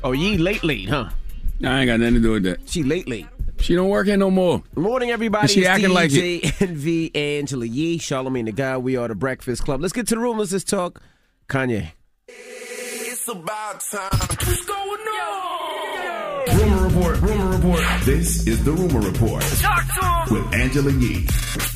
Oh, 0.04 0.12
ye 0.12 0.36
late, 0.36 0.62
late, 0.62 0.88
huh? 0.88 1.10
I 1.64 1.80
ain't 1.80 1.86
got 1.88 2.00
nothing 2.00 2.14
to 2.14 2.20
do 2.20 2.32
with 2.32 2.42
that. 2.44 2.68
She 2.68 2.82
late, 2.82 3.08
late. 3.08 3.26
She 3.58 3.74
don't 3.74 3.88
work 3.88 4.06
here 4.06 4.16
no 4.16 4.30
more. 4.30 4.62
Morning, 4.76 5.10
everybody. 5.10 5.48
She 5.48 5.60
It's 5.60 5.68
acting 5.68 5.90
like 5.90 6.10
DJ 6.10 6.40
NV 6.42 7.16
Angela 7.16 7.64
Yee, 7.66 7.98
Charlamagne 7.98 8.44
tha 8.46 8.52
God. 8.52 8.78
We 8.80 8.96
are 8.96 9.08
the 9.08 9.14
Breakfast 9.14 9.64
Club. 9.64 9.80
Let's 9.80 9.94
get 9.94 10.06
to 10.08 10.14
the 10.14 10.20
room. 10.20 10.38
Let's 10.38 10.50
just 10.50 10.68
talk 10.68 11.00
Kanye. 11.48 11.92
It's 12.28 13.28
about 13.28 13.80
time. 13.80 14.10
What's 14.12 14.64
going 14.66 15.00
on? 15.00 16.58
Rumor 16.58 16.86
report. 16.86 17.20
Rumor 17.20 17.56
report. 17.56 17.80
This 18.04 18.46
is 18.46 18.62
the 18.64 18.72
rumor 18.72 19.00
report 19.00 19.42
with 20.30 20.54
Angela 20.54 20.92
Yee 20.92 21.26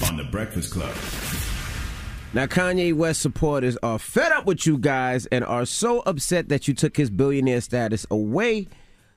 on 0.07 0.17
the 0.17 0.29
Breakfast 0.31 0.73
Club. 0.73 0.95
Now, 2.33 2.47
Kanye 2.47 2.95
West 2.95 3.21
supporters 3.23 3.77
are 3.83 3.99
fed 3.99 4.31
up 4.31 4.47
with 4.47 4.65
you 4.65 4.79
guys 4.79 5.27
and 5.27 5.45
are 5.45 5.65
so 5.67 6.01
upset 6.01 6.49
that 6.51 6.69
you 6.69 6.75
took 6.75 6.97
his 6.97 7.11
billionaire 7.11 7.61
status 7.61 8.07
away. 8.11 8.69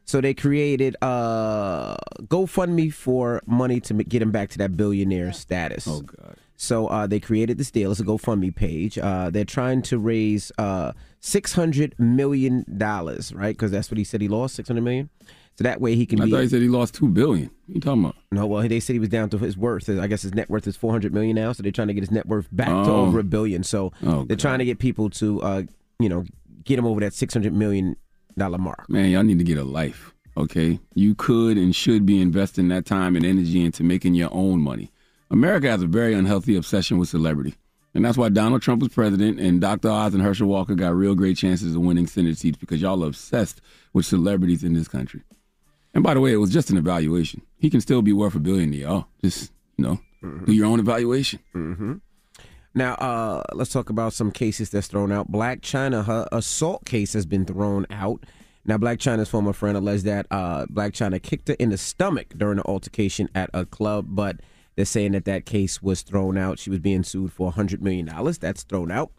So 0.05 0.19
they 0.21 0.33
created 0.33 0.95
uh, 1.01 1.95
GoFundMe 2.23 2.93
for 2.93 3.41
money 3.45 3.79
to 3.81 3.93
get 3.93 4.21
him 4.21 4.31
back 4.31 4.49
to 4.49 4.57
that 4.59 4.75
billionaire 4.75 5.31
status. 5.33 5.87
Oh 5.87 6.01
God! 6.01 6.35
So 6.57 6.87
uh, 6.87 7.07
they 7.07 7.19
created 7.19 7.57
this 7.57 7.71
deal. 7.71 7.91
It's 7.91 7.99
a 7.99 8.03
GoFundMe 8.03 8.53
page. 8.55 8.97
Uh, 8.97 9.29
they're 9.29 9.45
trying 9.45 9.81
to 9.83 9.97
raise 9.97 10.51
uh, 10.57 10.91
six 11.19 11.53
hundred 11.53 11.95
million 11.97 12.65
dollars, 12.77 13.33
right? 13.33 13.55
Because 13.55 13.71
that's 13.71 13.89
what 13.89 13.97
he 13.97 14.03
said 14.03 14.21
he 14.21 14.27
lost 14.27 14.55
six 14.55 14.67
hundred 14.67 14.81
million. 14.83 15.09
So 15.55 15.63
that 15.65 15.79
way 15.79 15.95
he 15.95 16.05
can 16.07 16.19
I 16.19 16.25
be. 16.25 16.31
thought 16.31 16.41
he 16.41 16.47
said 16.49 16.61
he 16.63 16.67
lost 16.67 16.95
two 16.95 17.07
billion. 17.07 17.51
What 17.67 17.75
you 17.75 17.79
talking 17.81 18.01
about? 18.03 18.15
No, 18.31 18.47
well, 18.47 18.67
they 18.67 18.79
said 18.79 18.93
he 18.93 18.99
was 18.99 19.09
down 19.09 19.29
to 19.29 19.37
his 19.37 19.55
worth. 19.55 19.87
I 19.87 20.07
guess 20.07 20.23
his 20.23 20.33
net 20.33 20.49
worth 20.49 20.65
is 20.67 20.75
four 20.75 20.91
hundred 20.91 21.13
million 21.13 21.35
now, 21.35 21.51
so 21.53 21.63
they're 21.63 21.71
trying 21.71 21.89
to 21.89 21.93
get 21.93 22.01
his 22.01 22.11
net 22.11 22.25
worth 22.25 22.47
back 22.51 22.67
to 22.69 22.91
Oh. 22.91 23.05
over 23.05 23.19
a 23.19 23.23
billion. 23.23 23.63
So 23.63 23.93
Oh, 24.03 24.25
they're 24.25 24.35
trying 24.35 24.59
to 24.59 24.65
get 24.65 24.79
people 24.79 25.09
to, 25.11 25.41
uh, 25.41 25.63
you 25.99 26.09
know, 26.09 26.25
get 26.65 26.77
him 26.79 26.85
over 26.85 26.99
that 27.01 27.13
six 27.13 27.33
hundred 27.33 27.53
million 27.53 27.95
dollar 28.37 28.57
mark. 28.57 28.89
Man, 28.89 29.09
y'all 29.09 29.23
need 29.23 29.39
to 29.39 29.43
get 29.43 29.57
a 29.57 29.63
life. 29.63 30.13
Okay, 30.35 30.79
you 30.95 31.13
could 31.13 31.57
and 31.57 31.75
should 31.75 32.05
be 32.05 32.19
investing 32.19 32.67
that 32.69 32.85
time 32.85 33.15
and 33.15 33.23
energy 33.23 33.63
into 33.63 33.83
making 33.83 34.15
your 34.15 34.29
own 34.33 34.61
money. 34.61 34.91
America 35.29 35.69
has 35.69 35.83
a 35.83 35.87
very 35.87 36.13
unhealthy 36.13 36.55
obsession 36.55 36.97
with 36.97 37.09
celebrity. 37.09 37.55
And 37.95 38.03
that's 38.03 38.17
why 38.17 38.29
Donald 38.29 38.63
Trump 38.63 38.81
was 38.81 38.91
president 38.91 39.39
and 39.39 39.61
Dr. 39.61 39.89
Oz 39.89 40.15
and 40.15 40.23
Herschel 40.23 40.47
Walker 40.47 40.73
got 40.73 40.95
real 40.95 41.13
great 41.13 41.37
chances 41.37 41.75
of 41.75 41.81
winning 41.81 42.07
Senate 42.07 42.37
seats 42.37 42.57
because 42.57 42.81
y'all 42.81 43.03
are 43.03 43.07
obsessed 43.07 43.61
with 43.93 44.05
celebrities 44.05 44.63
in 44.63 44.73
this 44.73 44.87
country. 44.87 45.21
And 45.93 46.03
by 46.03 46.15
the 46.15 46.19
way, 46.19 46.33
it 46.33 46.37
was 46.37 46.49
just 46.49 46.71
an 46.71 46.77
evaluation. 46.77 47.43
He 47.59 47.69
can 47.69 47.81
still 47.81 48.01
be 48.01 48.13
worth 48.13 48.33
a 48.33 48.39
billion 48.39 48.71
to 48.71 48.77
y'all. 48.77 49.05
Just, 49.23 49.51
you 49.77 49.85
know, 49.85 49.99
do 50.45 50.53
your 50.53 50.65
own 50.65 50.79
evaluation. 50.79 51.39
Mm-hmm. 51.53 51.93
Now, 52.75 52.93
uh, 52.95 53.43
let's 53.53 53.71
talk 53.71 53.89
about 53.89 54.13
some 54.13 54.31
cases 54.31 54.71
that's 54.71 54.87
thrown 54.87 55.11
out. 55.11 55.31
Blac 55.31 55.61
Chyna, 55.61 56.05
her 56.05 56.27
assault 56.31 56.85
case 56.85 57.13
has 57.13 57.25
been 57.25 57.45
thrown 57.45 57.85
out. 57.91 58.23
Now, 58.65 58.77
Blac 58.77 58.97
Chyna's 58.97 59.29
former 59.29 59.53
friend 59.53 59.77
alleged 59.77 60.05
that 60.05 60.25
uh, 60.31 60.65
Blac 60.65 60.91
Chyna 60.91 61.21
kicked 61.21 61.49
her 61.49 61.55
in 61.55 61.69
the 61.69 61.77
stomach 61.77 62.33
during 62.35 62.57
an 62.57 62.63
altercation 62.65 63.29
at 63.35 63.49
a 63.53 63.65
club, 63.65 64.07
but 64.09 64.37
they're 64.75 64.85
saying 64.85 65.11
that 65.11 65.25
that 65.25 65.45
case 65.45 65.83
was 65.83 66.01
thrown 66.01 66.37
out. 66.37 66.57
She 66.57 66.71
was 66.71 66.79
being 66.79 67.03
sued 67.03 67.31
for 67.31 67.51
$100 67.51 67.81
million. 67.81 68.09
That's 68.39 68.63
thrown 68.63 68.91
out. 68.91 69.11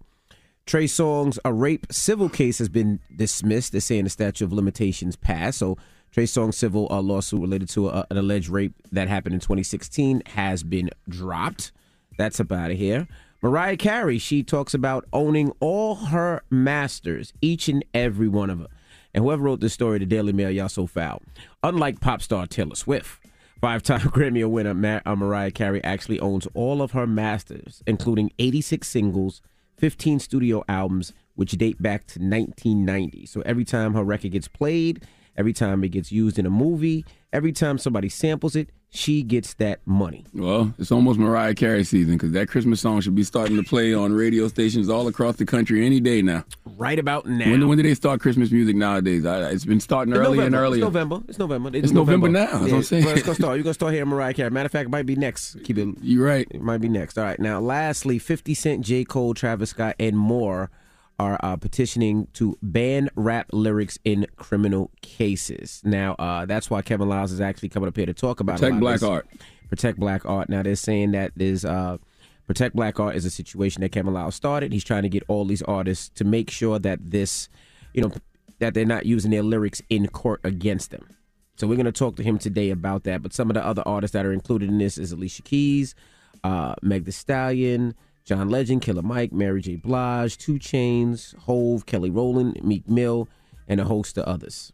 Trey 0.66 0.86
Songz 0.86 1.38
a 1.44 1.52
rape 1.52 1.86
civil 1.90 2.28
case 2.28 2.58
has 2.58 2.70
been 2.70 2.98
dismissed. 3.14 3.72
They're 3.72 3.80
saying 3.82 4.04
the 4.04 4.10
statute 4.10 4.44
of 4.46 4.52
limitations 4.52 5.14
passed. 5.14 5.58
So 5.58 5.76
Trey 6.10 6.24
Songz 6.24 6.54
civil 6.54 6.88
uh, 6.90 7.02
lawsuit 7.02 7.42
related 7.42 7.68
to 7.70 7.90
a, 7.90 8.06
an 8.10 8.16
alleged 8.16 8.48
rape 8.48 8.72
that 8.90 9.08
happened 9.08 9.34
in 9.34 9.40
2016 9.40 10.22
has 10.26 10.62
been 10.62 10.90
dropped. 11.08 11.70
That's 12.16 12.40
about 12.40 12.64
out 12.64 12.70
of 12.70 12.78
here. 12.78 13.06
Mariah 13.44 13.76
Carey, 13.76 14.16
she 14.16 14.42
talks 14.42 14.72
about 14.72 15.04
owning 15.12 15.52
all 15.60 15.96
her 15.96 16.42
masters, 16.48 17.34
each 17.42 17.68
and 17.68 17.84
every 17.92 18.26
one 18.26 18.48
of 18.48 18.58
them. 18.58 18.68
And 19.12 19.22
whoever 19.22 19.42
wrote 19.42 19.60
this 19.60 19.74
story, 19.74 19.98
the 19.98 20.06
Daily 20.06 20.32
Mail, 20.32 20.50
y'all 20.50 20.70
so 20.70 20.86
foul. 20.86 21.20
Unlike 21.62 22.00
pop 22.00 22.22
star 22.22 22.46
Taylor 22.46 22.74
Swift, 22.74 23.22
five-time 23.60 24.00
Grammy 24.14 24.48
winner 24.48 24.72
Ma- 24.72 25.00
uh, 25.04 25.14
Mariah 25.14 25.50
Carey 25.50 25.84
actually 25.84 26.18
owns 26.20 26.48
all 26.54 26.80
of 26.80 26.92
her 26.92 27.06
masters, 27.06 27.82
including 27.86 28.32
86 28.38 28.88
singles, 28.88 29.42
15 29.76 30.20
studio 30.20 30.64
albums, 30.66 31.12
which 31.34 31.50
date 31.50 31.82
back 31.82 32.06
to 32.06 32.20
1990. 32.20 33.26
So 33.26 33.42
every 33.42 33.66
time 33.66 33.92
her 33.92 34.04
record 34.04 34.32
gets 34.32 34.48
played, 34.48 35.06
every 35.36 35.52
time 35.52 35.82
it 35.84 35.88
gets 35.88 36.10
used 36.12 36.38
in 36.38 36.46
a 36.46 36.50
movie, 36.50 37.04
every 37.32 37.52
time 37.52 37.78
somebody 37.78 38.08
samples 38.08 38.54
it, 38.56 38.70
she 38.96 39.24
gets 39.24 39.54
that 39.54 39.80
money. 39.84 40.24
Well, 40.32 40.72
it's 40.78 40.92
almost 40.92 41.18
Mariah 41.18 41.54
Carey 41.56 41.82
season 41.82 42.12
because 42.12 42.30
that 42.30 42.48
Christmas 42.48 42.80
song 42.80 43.00
should 43.00 43.16
be 43.16 43.24
starting 43.24 43.56
to 43.56 43.64
play 43.64 43.92
on 43.92 44.12
radio 44.12 44.46
stations 44.46 44.88
all 44.88 45.08
across 45.08 45.34
the 45.34 45.44
country 45.44 45.84
any 45.84 45.98
day 45.98 46.22
now. 46.22 46.44
Right 46.76 47.00
about 47.00 47.26
now. 47.26 47.50
When, 47.50 47.66
when 47.66 47.76
do 47.76 47.82
they 47.82 47.94
start 47.94 48.20
Christmas 48.20 48.52
music 48.52 48.76
nowadays? 48.76 49.26
I, 49.26 49.48
it's 49.50 49.64
been 49.64 49.80
starting 49.80 50.14
It's 50.14 50.20
earlier 50.20 50.42
and 50.42 50.52
November. 50.52 50.64
earlier. 50.66 50.84
It's 50.84 50.94
November. 50.94 51.20
It's 51.28 51.38
November. 51.40 51.70
It's 51.76 51.90
November 51.92 52.28
now. 52.28 52.46
That's 52.46 52.60
what 52.62 52.72
I'm 52.72 52.82
saying. 52.84 53.04
Well, 53.04 53.14
it's 53.16 53.24
gonna 53.24 53.34
start. 53.34 53.56
You're 53.56 53.64
gonna 53.64 53.74
start 53.74 53.94
hearing 53.94 54.08
Mariah 54.10 54.32
Carey. 54.34 54.50
Matter 54.50 54.66
of 54.66 54.72
fact, 54.72 54.86
it 54.86 54.90
might 54.90 55.06
be 55.06 55.16
next. 55.16 55.56
Keep 55.64 55.78
it. 55.78 55.88
You're 56.00 56.24
right. 56.24 56.46
It 56.52 56.62
might 56.62 56.78
be 56.78 56.88
next. 56.88 57.18
All 57.18 57.24
right. 57.24 57.40
Now, 57.40 57.58
lastly, 57.58 58.20
50 58.20 58.54
Cent, 58.54 58.84
J. 58.84 59.02
Cole, 59.02 59.34
Travis 59.34 59.70
Scott, 59.70 59.96
and 59.98 60.16
more 60.16 60.70
are 61.18 61.38
uh, 61.42 61.56
petitioning 61.56 62.26
to 62.34 62.58
ban 62.62 63.08
rap 63.14 63.46
lyrics 63.52 63.98
in 64.04 64.26
criminal 64.36 64.90
cases. 65.02 65.80
Now, 65.84 66.14
uh, 66.14 66.46
that's 66.46 66.70
why 66.70 66.82
Kevin 66.82 67.08
Liles 67.08 67.32
is 67.32 67.40
actually 67.40 67.68
coming 67.68 67.88
up 67.88 67.96
here 67.96 68.06
to 68.06 68.14
talk 68.14 68.40
about 68.40 68.58
Protect 68.58 68.80
black 68.80 69.00
this. 69.00 69.08
art. 69.08 69.26
Protect 69.68 69.98
black 69.98 70.26
art. 70.26 70.48
Now 70.48 70.62
they're 70.62 70.76
saying 70.76 71.12
that 71.12 71.32
there's 71.36 71.64
uh, 71.64 71.98
protect 72.46 72.74
black 72.76 73.00
art 73.00 73.16
is 73.16 73.24
a 73.24 73.30
situation 73.30 73.80
that 73.82 73.92
Kevin 73.92 74.12
Liles 74.12 74.34
started. 74.34 74.72
He's 74.72 74.84
trying 74.84 75.02
to 75.04 75.08
get 75.08 75.22
all 75.28 75.44
these 75.44 75.62
artists 75.62 76.08
to 76.16 76.24
make 76.24 76.50
sure 76.50 76.78
that 76.80 76.98
this, 77.10 77.48
you 77.92 78.02
know, 78.02 78.12
that 78.58 78.74
they're 78.74 78.84
not 78.84 79.06
using 79.06 79.30
their 79.30 79.42
lyrics 79.42 79.82
in 79.88 80.08
court 80.08 80.40
against 80.44 80.90
them. 80.90 81.08
So 81.56 81.66
we're 81.66 81.76
going 81.76 81.86
to 81.86 81.92
talk 81.92 82.16
to 82.16 82.22
him 82.22 82.38
today 82.38 82.70
about 82.70 83.04
that. 83.04 83.22
But 83.22 83.32
some 83.32 83.48
of 83.48 83.54
the 83.54 83.64
other 83.64 83.82
artists 83.86 84.12
that 84.12 84.26
are 84.26 84.32
included 84.32 84.68
in 84.68 84.78
this 84.78 84.98
is 84.98 85.12
Alicia 85.12 85.42
Keys, 85.42 85.94
uh, 86.42 86.74
Meg 86.82 87.04
Thee 87.04 87.12
Stallion, 87.12 87.94
John 88.24 88.48
Legend, 88.48 88.80
Killer 88.80 89.02
Mike, 89.02 89.32
Mary 89.32 89.60
J. 89.60 89.76
Blige, 89.76 90.38
2 90.38 90.54
Chainz, 90.54 91.36
Hov, 91.40 91.84
Kelly 91.84 92.08
Rowland, 92.08 92.58
Meek 92.64 92.88
Mill, 92.88 93.28
and 93.68 93.80
a 93.80 93.84
host 93.84 94.16
of 94.16 94.24
others. 94.24 94.72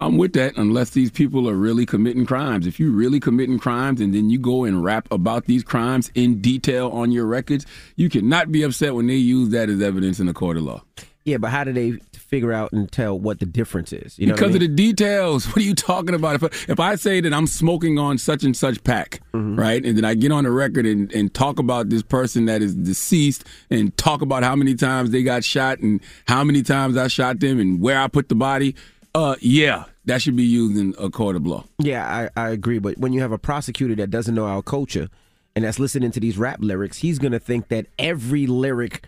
I'm 0.00 0.16
with 0.16 0.32
that 0.34 0.56
unless 0.56 0.90
these 0.90 1.10
people 1.10 1.48
are 1.48 1.54
really 1.54 1.84
committing 1.84 2.24
crimes. 2.24 2.66
If 2.66 2.80
you're 2.80 2.90
really 2.90 3.20
committing 3.20 3.58
crimes 3.58 4.00
and 4.00 4.14
then 4.14 4.30
you 4.30 4.38
go 4.38 4.64
and 4.64 4.82
rap 4.82 5.08
about 5.10 5.44
these 5.44 5.62
crimes 5.62 6.10
in 6.14 6.40
detail 6.40 6.88
on 6.88 7.12
your 7.12 7.26
records, 7.26 7.66
you 7.96 8.08
cannot 8.08 8.50
be 8.50 8.62
upset 8.62 8.94
when 8.94 9.06
they 9.06 9.14
use 9.14 9.50
that 9.50 9.68
as 9.68 9.80
evidence 9.82 10.18
in 10.18 10.28
a 10.28 10.34
court 10.34 10.56
of 10.56 10.64
law. 10.64 10.82
Yeah, 11.24 11.38
but 11.38 11.50
how 11.50 11.64
do 11.64 11.72
they 11.72 11.98
figure 12.26 12.52
out 12.52 12.72
and 12.72 12.90
tell 12.90 13.18
what 13.18 13.38
the 13.40 13.46
difference 13.46 13.92
is? 13.92 14.18
You 14.18 14.26
know 14.26 14.34
because 14.34 14.52
I 14.52 14.54
of 14.56 14.60
the 14.60 14.68
details. 14.68 15.46
What 15.46 15.58
are 15.58 15.60
you 15.62 15.74
talking 15.74 16.14
about? 16.14 16.36
If 16.36 16.44
I, 16.44 16.72
if 16.72 16.80
I 16.80 16.94
say 16.96 17.20
that 17.20 17.32
I'm 17.32 17.46
smoking 17.46 17.98
on 17.98 18.18
such 18.18 18.44
and 18.44 18.56
such 18.56 18.82
pack, 18.84 19.20
Mm-hmm. 19.32 19.56
right, 19.60 19.84
and 19.84 19.96
then 19.96 20.04
I 20.04 20.14
get 20.14 20.32
on 20.32 20.44
the 20.44 20.50
record 20.50 20.86
and, 20.86 21.12
and 21.12 21.32
talk 21.32 21.58
about 21.58 21.90
this 21.90 22.02
person 22.02 22.46
that 22.46 22.62
is 22.62 22.74
deceased 22.74 23.44
and 23.70 23.94
talk 23.98 24.22
about 24.22 24.42
how 24.42 24.56
many 24.56 24.74
times 24.74 25.10
they 25.10 25.22
got 25.22 25.44
shot 25.44 25.78
and 25.80 26.00
how 26.26 26.42
many 26.42 26.62
times 26.62 26.96
I 26.96 27.08
shot 27.08 27.40
them 27.40 27.60
and 27.60 27.80
where 27.80 27.98
I 28.00 28.08
put 28.08 28.28
the 28.30 28.34
body, 28.34 28.74
uh, 29.14 29.36
yeah, 29.40 29.84
that 30.06 30.22
should 30.22 30.36
be 30.36 30.44
used 30.44 30.78
in 30.78 30.94
a 30.98 31.10
court 31.10 31.36
of 31.36 31.46
law. 31.46 31.64
Yeah, 31.78 32.28
I, 32.36 32.40
I 32.46 32.48
agree. 32.50 32.78
But 32.78 32.96
when 32.98 33.12
you 33.12 33.20
have 33.20 33.32
a 33.32 33.38
prosecutor 33.38 33.94
that 33.96 34.10
doesn't 34.10 34.34
know 34.34 34.46
our 34.46 34.62
culture 34.62 35.08
and 35.54 35.64
that's 35.64 35.78
listening 35.78 36.12
to 36.12 36.20
these 36.20 36.38
rap 36.38 36.58
lyrics, 36.60 36.98
he's 36.98 37.18
going 37.18 37.32
to 37.32 37.38
think 37.40 37.68
that 37.68 37.86
every 37.98 38.46
lyric 38.46 39.04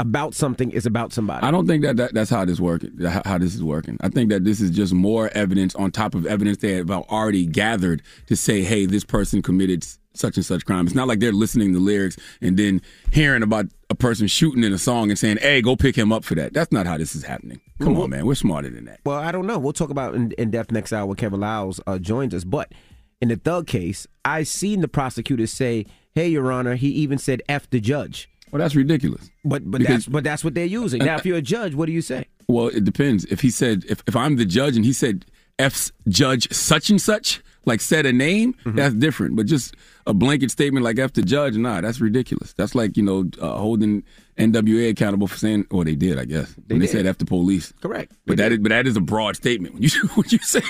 about 0.00 0.34
something 0.34 0.70
is 0.72 0.86
about 0.86 1.12
somebody. 1.12 1.46
I 1.46 1.50
don't 1.50 1.66
think 1.66 1.84
that, 1.84 1.96
that 1.98 2.14
that's 2.14 2.30
how 2.30 2.44
this 2.44 2.60
working. 2.60 2.98
How, 3.00 3.38
this 3.38 3.54
is 3.54 3.62
working. 3.62 3.96
I 4.00 4.08
think 4.08 4.30
that 4.30 4.44
this 4.44 4.60
is 4.60 4.70
just 4.70 4.92
more 4.92 5.30
evidence 5.34 5.74
on 5.76 5.92
top 5.92 6.14
of 6.14 6.26
evidence 6.26 6.58
they 6.58 6.72
have 6.72 6.90
already 6.90 7.46
gathered 7.46 8.02
to 8.26 8.36
say, 8.36 8.62
hey, 8.62 8.86
this 8.86 9.04
person 9.04 9.40
committed 9.40 9.84
such 10.14 10.36
and 10.36 10.44
such 10.46 10.64
crime. 10.64 10.86
It's 10.86 10.94
not 10.94 11.08
like 11.08 11.20
they're 11.20 11.32
listening 11.32 11.72
to 11.74 11.78
lyrics 11.78 12.16
and 12.40 12.56
then 12.56 12.80
hearing 13.12 13.42
about 13.42 13.66
a 13.90 13.94
person 13.94 14.26
shooting 14.26 14.64
in 14.64 14.72
a 14.72 14.78
song 14.78 15.10
and 15.10 15.18
saying, 15.18 15.38
hey, 15.38 15.60
go 15.60 15.76
pick 15.76 15.96
him 15.96 16.12
up 16.12 16.24
for 16.24 16.34
that. 16.36 16.52
That's 16.54 16.72
not 16.72 16.86
how 16.86 16.98
this 16.98 17.14
is 17.14 17.24
happening. 17.24 17.60
Come 17.80 17.96
on, 18.00 18.10
man. 18.10 18.26
We're 18.26 18.34
smarter 18.34 18.70
than 18.70 18.84
that. 18.86 19.00
Well, 19.04 19.18
I 19.18 19.32
don't 19.32 19.46
know. 19.46 19.58
We'll 19.58 19.72
talk 19.72 19.90
about 19.90 20.14
in, 20.14 20.32
in 20.32 20.50
depth 20.50 20.72
next 20.72 20.92
hour 20.92 21.06
when 21.06 21.16
Kevin 21.16 21.40
Liles 21.40 21.80
uh, 21.86 21.98
joins 21.98 22.34
us. 22.34 22.44
But 22.44 22.72
in 23.20 23.28
the 23.28 23.36
Thug 23.36 23.66
case, 23.66 24.06
I 24.24 24.42
seen 24.42 24.80
the 24.80 24.88
prosecutor 24.88 25.46
say, 25.46 25.86
"Hey, 26.14 26.28
Your 26.28 26.52
Honor," 26.52 26.74
he 26.74 26.88
even 26.88 27.18
said 27.18 27.42
"f 27.48 27.68
the 27.70 27.80
judge." 27.80 28.28
Well, 28.54 28.60
that's 28.62 28.76
ridiculous. 28.76 29.30
But 29.44 29.68
but 29.68 29.80
Because- 29.80 30.04
that's 30.04 30.06
but 30.06 30.22
that's 30.24 30.44
what 30.44 30.54
they're 30.54 30.64
using. 30.64 31.04
Now, 31.04 31.16
if 31.16 31.26
you're 31.26 31.38
a 31.38 31.42
judge, 31.42 31.74
what 31.74 31.86
do 31.86 31.92
you 31.92 32.00
say? 32.02 32.26
Well, 32.48 32.68
it 32.68 32.84
depends. 32.84 33.24
If 33.24 33.40
he 33.40 33.50
said, 33.50 33.84
if, 33.88 34.02
if 34.06 34.14
I'm 34.14 34.36
the 34.36 34.44
judge 34.44 34.76
and 34.76 34.84
he 34.84 34.92
said 34.92 35.26
F's 35.58 35.90
judge 36.08 36.52
such 36.52 36.88
and 36.88 37.02
such, 37.02 37.42
like 37.66 37.80
said 37.80 38.06
a 38.06 38.12
name, 38.12 38.52
Mm-hmm. 38.64 38.76
that's 38.76 38.94
different. 38.94 39.34
But 39.36 39.46
just 39.46 39.74
a 40.06 40.14
blanket 40.14 40.50
statement 40.52 40.84
like 40.84 40.98
F 41.00 41.14
the 41.14 41.22
judge, 41.22 41.56
nah, 41.56 41.80
that's 41.80 42.00
ridiculous. 42.00 42.52
That's 42.52 42.74
like, 42.76 42.96
you 42.96 43.02
know, 43.02 43.24
uh, 43.40 43.56
holding 43.58 44.04
NWA 44.38 44.90
accountable 44.90 45.26
for 45.26 45.36
saying, 45.38 45.66
or 45.70 45.84
they 45.84 45.94
did, 45.96 46.18
I 46.18 46.24
guess, 46.26 46.54
when 46.68 46.78
they 46.80 46.86
did. 46.86 46.92
said 46.92 47.06
F 47.06 47.18
the 47.18 47.24
police. 47.24 47.72
Correct. 47.80 48.12
But 48.26 48.36
that 48.36 48.52
is, 48.52 48.58
but 48.58 48.68
that 48.68 48.86
is 48.86 48.96
a 48.96 49.00
broad 49.00 49.34
statement. 49.36 49.74
When 49.74 49.82
you 49.82 49.90
when 50.14 50.26
you 50.28 50.38
say 50.38 50.62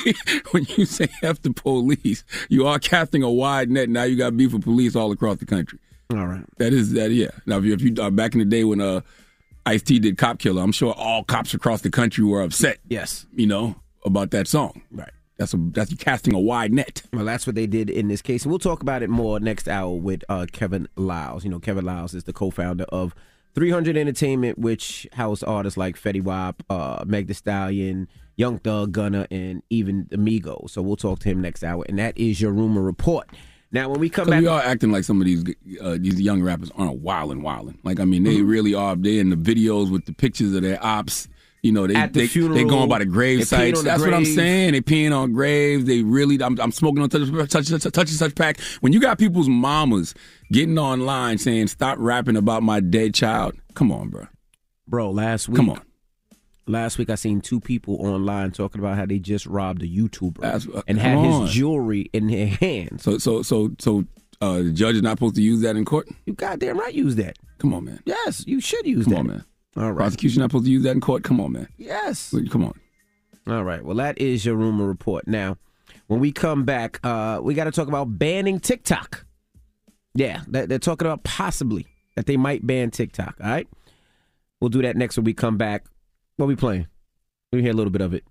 when 0.52 0.66
you 0.76 0.86
say 0.86 1.08
F 1.22 1.42
the 1.42 1.52
police, 1.52 2.24
you 2.48 2.66
are 2.66 2.78
casting 2.78 3.22
a 3.22 3.30
wide 3.30 3.68
net. 3.70 3.88
Now 3.90 4.04
you 4.04 4.16
got 4.16 4.36
beef 4.36 4.52
with 4.54 4.62
police 4.62 4.94
all 4.96 5.10
across 5.12 5.36
the 5.38 5.46
country. 5.46 5.78
All 6.10 6.26
right. 6.26 6.44
That 6.58 6.72
is 6.72 6.92
that. 6.92 7.10
Yeah. 7.10 7.30
Now 7.46 7.58
if 7.58 7.64
you, 7.64 7.72
if 7.74 7.82
you 7.82 7.94
uh, 8.00 8.10
back 8.10 8.34
in 8.34 8.38
the 8.40 8.44
day 8.44 8.64
when 8.64 8.80
uh, 8.80 9.00
Ice 9.66 9.82
T 9.82 9.98
did 9.98 10.18
Cop 10.18 10.38
Killer, 10.38 10.62
I'm 10.62 10.72
sure 10.72 10.92
all 10.94 11.24
cops 11.24 11.54
across 11.54 11.80
the 11.80 11.90
country 11.90 12.24
were 12.24 12.42
upset. 12.42 12.78
Yes. 12.88 13.26
You 13.34 13.46
know 13.46 13.76
about 14.04 14.30
that 14.32 14.46
song. 14.46 14.82
Right. 14.90 15.10
That's 15.38 15.52
a 15.52 15.56
that's 15.56 15.90
you 15.90 15.96
casting 15.96 16.34
a 16.34 16.38
wide 16.38 16.72
net. 16.72 17.02
Well, 17.12 17.24
that's 17.24 17.46
what 17.46 17.56
they 17.56 17.66
did 17.66 17.90
in 17.90 18.06
this 18.08 18.22
case, 18.22 18.44
and 18.44 18.52
we'll 18.52 18.60
talk 18.60 18.82
about 18.82 19.02
it 19.02 19.10
more 19.10 19.40
next 19.40 19.66
hour 19.66 19.92
with 19.92 20.22
uh, 20.28 20.46
Kevin 20.52 20.88
Liles. 20.96 21.42
You 21.42 21.50
know, 21.50 21.58
Kevin 21.58 21.84
Liles 21.84 22.14
is 22.14 22.22
the 22.24 22.32
co-founder 22.32 22.84
of 22.84 23.16
300 23.54 23.96
Entertainment, 23.96 24.58
which 24.58 25.08
housed 25.12 25.42
artists 25.44 25.76
like 25.76 25.96
Fetty 25.96 26.22
Wap, 26.22 26.62
uh, 26.70 27.04
Meg 27.04 27.26
Thee 27.26 27.34
Stallion, 27.34 28.06
Young 28.36 28.58
Thug, 28.58 28.92
Gunna, 28.92 29.26
and 29.30 29.62
even 29.70 30.08
Amigo. 30.12 30.66
So 30.68 30.82
we'll 30.82 30.96
talk 30.96 31.18
to 31.20 31.28
him 31.28 31.40
next 31.40 31.64
hour, 31.64 31.84
and 31.88 31.98
that 31.98 32.16
is 32.16 32.40
your 32.40 32.52
rumor 32.52 32.82
report. 32.82 33.28
Now, 33.74 33.88
when 33.90 33.98
we 34.00 34.08
come 34.08 34.28
back, 34.30 34.40
we 34.40 34.46
are 34.46 34.62
acting 34.62 34.90
like 34.92 35.02
some 35.04 35.20
of 35.20 35.26
these 35.26 35.44
uh, 35.82 35.96
these 36.00 36.20
young 36.20 36.42
rappers 36.42 36.70
aren't 36.76 37.00
wilding, 37.00 37.42
wilding. 37.42 37.76
Like 37.82 37.98
I 38.00 38.04
mean, 38.04 38.22
they 38.22 38.36
Mm-hmm. 38.36 38.46
really 38.48 38.72
are. 38.74 38.94
They 38.96 39.18
in 39.18 39.30
the 39.30 39.36
videos 39.36 39.90
with 39.90 40.06
the 40.06 40.12
pictures 40.14 40.54
of 40.54 40.62
their 40.62 40.78
ops. 40.82 41.28
You 41.62 41.72
know, 41.72 41.86
they 41.86 41.94
At 41.94 42.12
the 42.12 42.20
they, 42.20 42.26
funeral, 42.26 42.54
they 42.56 42.64
going 42.64 42.88
by 42.90 42.98
the 43.00 43.06
grave 43.06 43.46
sites. 43.48 43.78
on 43.78 43.84
the 43.84 43.90
That's 43.90 44.02
what 44.02 44.12
I'm 44.14 44.26
saying. 44.26 44.72
They 44.72 44.80
peeing 44.82 45.16
on 45.16 45.32
graves. 45.32 45.86
They 45.86 46.02
really. 46.02 46.40
I'm, 46.42 46.60
I'm 46.60 46.70
smoking 46.72 47.02
on 47.02 47.08
touch, 47.08 47.28
touch, 47.50 47.68
touch, 47.68 47.82
touch 47.82 47.96
and 47.96 48.08
such 48.10 48.34
pack. 48.34 48.60
When 48.80 48.92
you 48.92 49.00
got 49.00 49.18
people's 49.18 49.48
mamas 49.48 50.14
getting 50.52 50.78
online 50.78 51.38
saying, 51.38 51.66
"Stop 51.68 51.96
rapping 51.98 52.36
about 52.36 52.62
my 52.62 52.80
dead 52.80 53.12
child." 53.14 53.54
Come 53.74 53.90
on, 53.90 54.08
bro. 54.10 54.26
bro, 54.86 55.10
last 55.10 55.48
week, 55.48 55.56
Come 55.56 55.70
on. 55.70 55.80
Last 56.66 56.96
week, 56.96 57.10
I 57.10 57.14
seen 57.16 57.40
two 57.42 57.60
people 57.60 57.96
online 57.96 58.50
talking 58.52 58.80
about 58.80 58.96
how 58.96 59.04
they 59.04 59.18
just 59.18 59.44
robbed 59.46 59.82
a 59.82 59.86
YouTuber 59.86 60.38
That's- 60.40 60.66
and 60.88 60.98
had 60.98 61.14
come 61.16 61.42
his 61.42 61.50
jewelry 61.50 62.08
in 62.12 62.28
their 62.28 62.46
hands. 62.46 63.02
So 63.02 63.18
so 63.18 63.42
so 63.42 63.72
so 63.78 64.04
uh, 64.40 64.58
the 64.62 64.70
judge 64.72 64.96
is 64.96 65.02
not 65.02 65.18
supposed 65.18 65.34
to 65.36 65.42
use 65.42 65.60
that 65.60 65.76
in 65.76 65.84
court. 65.84 66.08
You 66.26 66.32
goddamn 66.32 66.78
right, 66.78 66.92
use 66.94 67.16
that. 67.16 67.38
Come 67.58 67.74
on, 67.74 67.84
man. 67.84 68.00
Yes, 68.06 68.44
you 68.46 68.60
should 68.60 68.86
use 68.86 69.04
that. 69.06 69.14
Come 69.14 69.26
that. 69.26 69.32
on, 69.32 69.36
man. 69.38 69.44
All 69.76 69.92
right. 69.92 70.04
Prosecution 70.04 70.40
not 70.40 70.50
supposed 70.50 70.64
to 70.66 70.70
use 70.70 70.82
that 70.84 70.92
in 70.92 71.00
court. 71.00 71.22
Come 71.22 71.40
on, 71.40 71.52
man. 71.52 71.68
Yes. 71.76 72.34
Come 72.50 72.64
on. 72.64 72.78
All 73.46 73.62
right. 73.64 73.84
Well, 73.84 73.96
that 73.96 74.18
is 74.18 74.44
your 74.44 74.54
rumor 74.54 74.86
report. 74.86 75.26
Now, 75.28 75.56
when 76.06 76.20
we 76.20 76.32
come 76.32 76.64
back, 76.64 76.98
uh, 77.04 77.40
we 77.42 77.54
got 77.54 77.64
to 77.64 77.72
talk 77.72 77.88
about 77.88 78.18
banning 78.18 78.58
TikTok. 78.60 79.26
Yeah, 80.14 80.42
they're 80.46 80.78
talking 80.78 81.06
about 81.06 81.24
possibly 81.24 81.86
that 82.16 82.26
they 82.26 82.36
might 82.36 82.66
ban 82.66 82.90
TikTok. 82.90 83.36
All 83.42 83.48
right. 83.50 83.66
We'll 84.60 84.68
do 84.70 84.82
that 84.82 84.96
next 84.96 85.16
when 85.16 85.24
we 85.24 85.34
come 85.34 85.56
back. 85.58 85.84
What 86.36 86.46
we 86.46 86.56
playing? 86.56 86.86
Let 87.52 87.56
me 87.58 87.62
hear 87.62 87.72
a 87.72 87.76
little 87.76 87.90
bit 87.92 88.02
of 88.02 88.12
it. 88.14 88.24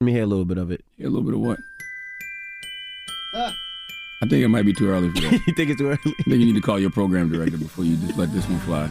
Let 0.00 0.04
me 0.06 0.12
hear 0.12 0.22
a 0.22 0.26
little 0.26 0.44
bit 0.44 0.58
of 0.58 0.70
it. 0.70 0.84
Hear 0.96 1.06
a 1.08 1.10
little 1.10 1.24
bit 1.24 1.34
of 1.34 1.40
what? 1.40 1.58
Ah. 3.34 3.54
I 4.22 4.26
think 4.28 4.44
it 4.44 4.48
might 4.48 4.64
be 4.64 4.72
too 4.72 4.88
early 4.88 5.08
for 5.10 5.20
that. 5.22 5.32
you 5.46 5.54
think 5.54 5.70
it's 5.70 5.78
too 5.80 5.88
early? 5.88 5.98
I 6.06 6.22
think 6.22 6.38
you 6.40 6.46
need 6.46 6.54
to 6.54 6.60
call 6.60 6.78
your 6.78 6.90
program 6.90 7.30
director 7.30 7.58
before 7.58 7.84
you 7.84 7.96
just 7.96 8.16
let 8.16 8.32
this 8.32 8.48
one 8.48 8.58
fly. 8.60 8.88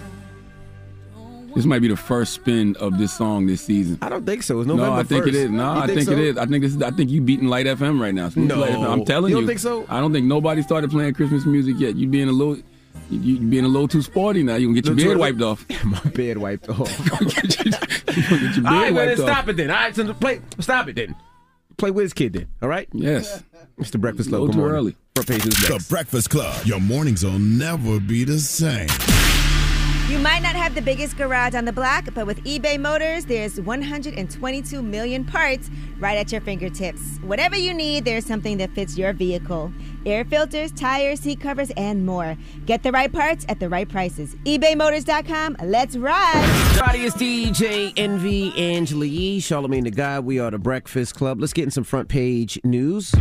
This 1.56 1.65
might 1.65 1.80
be 1.82 1.88
the 1.88 1.95
first 1.97 2.34
spin 2.34 2.76
of 2.80 3.00
this 3.00 3.13
song 3.17 3.47
this 3.47 3.62
season. 3.62 3.97
I 4.02 4.10
don't 4.10 4.26
think 4.26 4.43
so. 4.43 4.60
It's 4.60 4.67
November 4.67 4.91
no, 4.91 5.00
I 5.00 5.04
think 5.04 5.26
1st. 5.26 5.28
it 5.30 5.36
is. 5.36 5.50
No, 5.50 5.73
You 5.73 5.80
I 5.80 5.88
think 5.88 5.97
think, 6.00 6.06
so? 6.10 6.12
it 6.13 6.19
is. 6.19 6.38
I 6.38 6.45
think 6.45 6.62
this 6.63 6.76
is, 6.76 6.82
I 6.84 6.91
think 6.91 7.10
you 7.10 7.19
beating 7.21 7.47
Lite 7.47 7.65
FM 7.65 8.00
right 8.00 8.13
now. 8.13 8.30
Smooth 8.30 8.50
No. 8.50 8.63
I'm 8.91 9.06
telling 9.06 9.32
You 9.32 9.38
you. 9.38 9.41
don't 9.41 9.47
think 9.47 9.60
so? 9.60 9.86
I 9.89 10.00
don't 10.00 10.13
think 10.13 10.28
nobody 10.28 10.62
started 10.62 10.91
playing 10.91 11.13
Christmas 11.15 11.45
music 11.45 11.78
yet. 11.80 11.95
You 11.95 12.08
being 12.08 12.30
a 12.30 12.32
little, 12.32 12.62
you, 13.10 13.19
you 13.19 13.39
being 13.47 13.65
a 13.65 13.67
little 13.67 13.88
too 13.88 14.01
sporty 14.01 14.43
now. 14.43 14.55
You 14.55 14.67
can 14.67 14.75
get 14.75 14.86
your 14.86 14.95
Little 14.95 15.10
beard 15.15 15.19
wiped 15.19 15.41
off. 15.41 15.65
My 15.86 15.99
beard 16.12 16.38
wiped 16.38 16.69
off. 16.69 16.88
get 17.36 17.65
your 17.65 17.73
beard 17.73 18.65
All 18.65 18.73
right, 18.73 18.93
well, 18.93 19.05
then 19.05 19.07
wiped 19.07 19.19
off. 19.19 19.27
stop 19.27 19.47
it 19.49 19.57
then. 19.57 19.69
All 19.71 19.75
right, 19.77 19.95
so 19.95 20.13
play. 20.13 20.41
Stop 20.60 20.88
it 20.89 20.95
then. 20.95 21.15
Play 21.77 21.91
Wizkid 21.91 22.33
then. 22.33 22.47
All 22.62 22.69
right. 22.69 22.88
Yes. 22.91 23.43
It's 23.77 23.91
the 23.91 23.99
Breakfast 23.99 24.29
Club. 24.29 24.41
little 24.41 24.47
Good 24.47 24.53
too 24.53 24.60
morning. 24.60 24.75
early. 24.77 24.95
Front 25.15 25.29
page 25.29 25.45
is 25.45 25.53
The. 25.67 25.86
Breakfast 25.89 26.29
Club. 26.31 26.65
Your 26.65 26.79
mornings 26.79 27.23
will 27.23 27.38
never 27.38 27.99
be 27.99 28.23
the 28.23 28.39
same. 28.39 28.88
You 30.10 30.19
might 30.19 30.41
not 30.41 30.55
have 30.55 30.73
the 30.73 30.81
biggest 30.81 31.17
garage 31.17 31.53
on 31.53 31.65
the 31.65 31.73
block, 31.73 32.05
but 32.15 32.25
with 32.25 32.41
eBay 32.45 32.79
Motors, 32.79 33.25
there's 33.25 33.60
122 33.60 34.81
million 34.81 35.25
parts 35.25 35.69
right 35.99 36.17
at 36.17 36.31
your 36.31 36.39
fingertips. 36.39 37.01
Whatever 37.23 37.57
you 37.57 37.73
need, 37.73 38.05
there's 38.05 38.25
something 38.25 38.57
that 38.57 38.71
fits 38.71 38.97
your 38.97 39.12
vehicle. 39.12 39.69
Air 40.08 40.24
filters, 40.24 40.72
tires, 40.72 41.20
seat 41.20 41.41
covers, 41.41 41.70
and 41.76 42.06
more. 42.06 42.38
Get 42.65 42.82
the 42.82 42.93
right 42.93 43.12
parts 43.12 43.46
at 43.50 43.60
the 43.60 43.67
right 43.67 43.88
prices. 43.88 44.36
ebaymotors.com. 44.46 45.58
Let's 45.63 45.98
ride. 45.98 46.70
Everybody, 46.72 47.00
it's 47.00 47.15
DJ 47.17 47.93
Envy 47.98 48.54
Angela 48.58 49.06
Yee, 49.06 49.41
Charlamagne 49.41 49.84
tha 49.84 49.91
God. 49.91 50.24
We 50.24 50.39
are 50.39 50.50
the 50.50 50.58
Breakfast 50.58 51.13
Club. 51.15 51.41
Let's 51.41 51.52
get 51.52 51.65
in 51.65 51.72
some 51.72 51.84
front 51.84 52.08
page 52.08 52.58
news. 52.63 53.13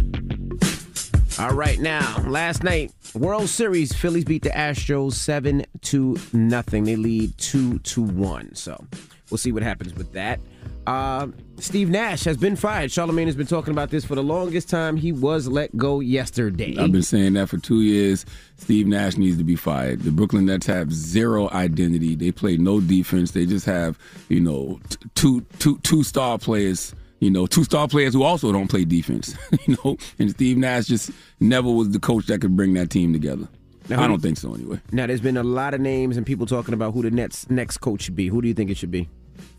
All 1.39 1.53
right, 1.53 1.79
now, 1.81 2.25
last 2.27 2.63
night, 2.63 2.93
World 3.15 3.49
Series, 3.49 3.93
Phillies 3.93 4.25
beat 4.25 4.43
the 4.45 4.51
Astros 4.51 5.15
7 5.15 5.67
to 5.83 6.17
nothing. 6.33 6.85
They 6.85 6.97
lead 6.97 7.37
2 7.37 7.81
to 7.81 8.03
1. 8.03 8.55
So 8.55 8.83
we'll 9.29 9.39
see 9.39 9.51
what 9.51 9.63
happens 9.65 9.93
with 9.93 10.13
that. 10.13 10.39
Uh, 10.87 11.29
Steve 11.59 11.89
Nash 11.91 12.25
has 12.25 12.37
been 12.37 12.55
fired. 12.55 12.91
Charlamagne 12.91 13.27
has 13.27 13.35
been 13.35 13.47
talking 13.47 13.73
about 13.73 13.91
this 13.91 14.05
for 14.05 14.15
the 14.15 14.23
longest 14.23 14.69
time. 14.69 14.97
He 14.97 15.11
was 15.11 15.49
let 15.49 15.77
go 15.77 16.01
yesterday. 16.01 16.77
I've 16.79 16.93
been 16.93 17.03
saying 17.03 17.33
that 17.35 17.49
for 17.49 17.59
two 17.59 17.83
years. 17.83 18.25
Steve 18.57 18.87
Nash 18.87 19.17
needs 19.17 19.39
to 19.39 19.45
be 19.45 19.57
fired. 19.57 20.03
The 20.03 20.11
Brooklyn 20.11 20.47
Nets 20.47 20.67
have 20.67 20.93
zero 20.93 21.51
identity. 21.51 22.15
They 22.15 22.31
play 22.31 22.57
no 22.57 22.81
defense. 22.81 23.33
They 23.33 23.47
just 23.47 23.67
have, 23.67 23.99
you 24.29 24.41
know, 24.41 24.81
t- 24.89 24.99
two 25.15 25.41
two 25.59 25.79
two 25.79 26.03
star 26.05 26.39
players. 26.39 26.95
You 27.19 27.31
know, 27.31 27.47
two 27.47 27.65
star 27.65 27.89
players 27.89 28.13
who 28.13 28.23
also 28.23 28.53
don't 28.53 28.69
play 28.69 28.85
defense. 28.85 29.35
you 29.67 29.77
know, 29.83 29.97
and 30.19 30.31
Steve 30.31 30.59
Nash 30.59 30.87
just 30.87 31.11
never 31.41 31.71
was 31.71 31.91
the 31.91 31.99
coach 31.99 32.27
that 32.27 32.43
could 32.43 32.55
bring 32.55 32.75
that 32.75 32.91
team 32.91 33.13
together. 33.15 33.49
Now, 33.89 34.03
I 34.03 34.09
don't 34.09 34.21
think 34.21 34.37
so 34.37 34.53
anyway. 34.53 34.81
Now, 34.93 35.07
there's 35.07 35.21
been 35.21 35.37
a 35.37 35.45
lot 35.45 35.73
of 35.73 35.81
names 35.81 36.17
and 36.17 36.27
people 36.27 36.45
talking 36.45 36.75
about 36.75 36.93
who 36.93 37.03
the 37.03 37.11
Nets' 37.11 37.49
next 37.49 37.79
coach 37.79 38.03
should 38.03 38.17
be. 38.17 38.27
Who 38.29 38.43
do 38.43 38.49
you 38.49 38.55
think 38.55 38.69
it 38.69 38.77
should 38.77 38.91
be? 38.91 39.09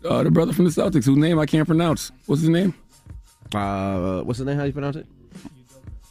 Uh, 0.04 0.22
the 0.22 0.30
brother 0.30 0.52
from 0.52 0.64
the 0.64 0.70
Celtics, 0.70 1.04
whose 1.04 1.16
name 1.18 1.38
I 1.38 1.46
can't 1.46 1.66
pronounce. 1.66 2.12
What's 2.26 2.40
his 2.42 2.50
name? 2.50 2.74
Uh, 3.54 4.22
what's 4.22 4.38
his 4.38 4.46
name? 4.46 4.56
How 4.56 4.62
do 4.62 4.68
you 4.68 4.72
pronounce 4.72 4.96
it? 4.96 5.06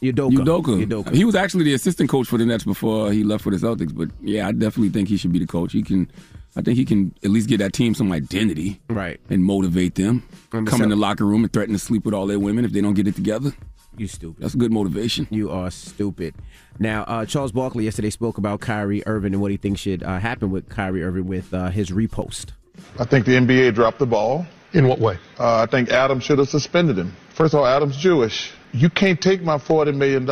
Udoka. 0.02 0.30
Udoka. 0.30 0.86
Udoka. 0.86 1.14
He 1.14 1.24
was 1.24 1.34
actually 1.34 1.64
the 1.64 1.74
assistant 1.74 2.08
coach 2.08 2.28
for 2.28 2.38
the 2.38 2.46
Nets 2.46 2.64
before 2.64 3.10
he 3.12 3.24
left 3.24 3.42
for 3.44 3.50
the 3.50 3.56
Celtics. 3.56 3.94
But 3.94 4.10
yeah, 4.22 4.46
I 4.46 4.52
definitely 4.52 4.90
think 4.90 5.08
he 5.08 5.16
should 5.16 5.32
be 5.32 5.38
the 5.38 5.46
coach. 5.46 5.72
He 5.72 5.82
can, 5.82 6.10
I 6.56 6.62
think 6.62 6.76
he 6.76 6.84
can 6.84 7.14
at 7.24 7.30
least 7.30 7.48
give 7.48 7.58
that 7.58 7.72
team 7.72 7.94
some 7.94 8.12
identity, 8.12 8.80
right, 8.88 9.20
and 9.28 9.42
motivate 9.42 9.96
them. 9.96 10.22
And 10.52 10.66
the 10.66 10.70
Come 10.70 10.82
in 10.82 10.88
the 10.90 10.96
locker 10.96 11.24
room 11.24 11.42
and 11.42 11.52
threaten 11.52 11.74
to 11.74 11.78
sleep 11.80 12.04
with 12.04 12.14
all 12.14 12.26
their 12.26 12.38
women 12.38 12.64
if 12.64 12.72
they 12.72 12.80
don't 12.80 12.94
get 12.94 13.08
it 13.08 13.16
together. 13.16 13.52
You 13.96 14.06
stupid. 14.06 14.40
That's 14.40 14.54
good 14.54 14.70
motivation. 14.70 15.26
You 15.30 15.50
are 15.50 15.72
stupid. 15.72 16.36
Now, 16.78 17.02
uh, 17.02 17.24
Charles 17.26 17.50
Barkley 17.50 17.84
yesterday 17.84 18.10
spoke 18.10 18.38
about 18.38 18.60
Kyrie 18.60 19.02
Irving 19.06 19.32
and 19.32 19.42
what 19.42 19.50
he 19.50 19.56
thinks 19.56 19.80
should 19.80 20.04
uh, 20.04 20.20
happen 20.20 20.52
with 20.52 20.68
Kyrie 20.68 21.02
Irving 21.02 21.26
with 21.26 21.52
uh, 21.52 21.70
his 21.70 21.90
repost. 21.90 22.52
I 22.98 23.04
think 23.04 23.26
the 23.26 23.32
NBA 23.32 23.74
dropped 23.74 23.98
the 23.98 24.06
ball. 24.06 24.46
In 24.72 24.86
what 24.86 24.98
way? 24.98 25.18
Uh, 25.38 25.62
I 25.62 25.66
think 25.66 25.88
Adam 25.90 26.20
should 26.20 26.38
have 26.38 26.48
suspended 26.48 26.98
him. 26.98 27.16
First 27.34 27.54
of 27.54 27.60
all, 27.60 27.66
Adam's 27.66 27.96
Jewish. 27.96 28.52
You 28.72 28.90
can't 28.90 29.20
take 29.20 29.40
my 29.42 29.56
$40 29.56 29.94
million 29.96 30.28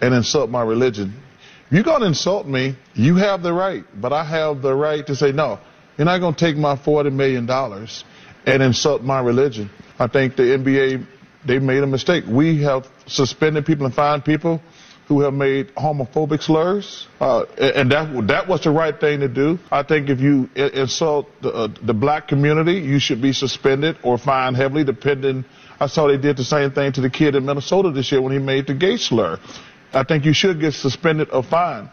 and 0.00 0.14
insult 0.14 0.50
my 0.50 0.62
religion. 0.62 1.14
If 1.66 1.74
you're 1.74 1.84
going 1.84 2.00
to 2.00 2.06
insult 2.06 2.48
me, 2.48 2.76
you 2.94 3.14
have 3.16 3.42
the 3.42 3.52
right, 3.52 3.84
but 4.00 4.12
I 4.12 4.24
have 4.24 4.60
the 4.60 4.74
right 4.74 5.06
to 5.06 5.14
say, 5.14 5.30
no, 5.30 5.60
you're 5.96 6.04
not 6.04 6.18
going 6.18 6.34
to 6.34 6.44
take 6.44 6.56
my 6.56 6.74
$40 6.74 7.12
million 7.12 7.48
and 8.46 8.62
insult 8.62 9.02
my 9.02 9.20
religion. 9.20 9.70
I 9.98 10.08
think 10.08 10.34
the 10.34 10.42
NBA, 10.42 11.06
they 11.46 11.58
made 11.60 11.82
a 11.82 11.86
mistake. 11.86 12.24
We 12.26 12.62
have 12.62 12.88
suspended 13.06 13.66
people 13.66 13.86
and 13.86 13.94
fined 13.94 14.24
people 14.24 14.60
who 15.10 15.22
have 15.22 15.34
made 15.34 15.74
homophobic 15.74 16.40
slurs, 16.40 17.08
uh, 17.20 17.42
and 17.58 17.90
that 17.90 18.28
that 18.28 18.46
was 18.46 18.60
the 18.60 18.70
right 18.70 18.98
thing 19.00 19.18
to 19.18 19.26
do. 19.26 19.58
I 19.68 19.82
think 19.82 20.08
if 20.08 20.20
you 20.20 20.48
insult 20.54 21.28
the, 21.42 21.52
uh, 21.52 21.68
the 21.82 21.94
black 21.94 22.28
community, 22.28 22.74
you 22.74 23.00
should 23.00 23.20
be 23.20 23.32
suspended 23.32 23.98
or 24.04 24.18
fined 24.18 24.56
heavily, 24.56 24.84
depending. 24.84 25.44
I 25.80 25.88
saw 25.88 26.06
they 26.06 26.16
did 26.16 26.36
the 26.36 26.44
same 26.44 26.70
thing 26.70 26.92
to 26.92 27.00
the 27.00 27.10
kid 27.10 27.34
in 27.34 27.44
Minnesota 27.44 27.90
this 27.90 28.12
year 28.12 28.22
when 28.22 28.32
he 28.32 28.38
made 28.38 28.68
the 28.68 28.74
gay 28.74 28.98
slur. 28.98 29.40
I 29.92 30.04
think 30.04 30.24
you 30.24 30.32
should 30.32 30.60
get 30.60 30.74
suspended 30.74 31.30
or 31.32 31.42
fined. 31.42 31.90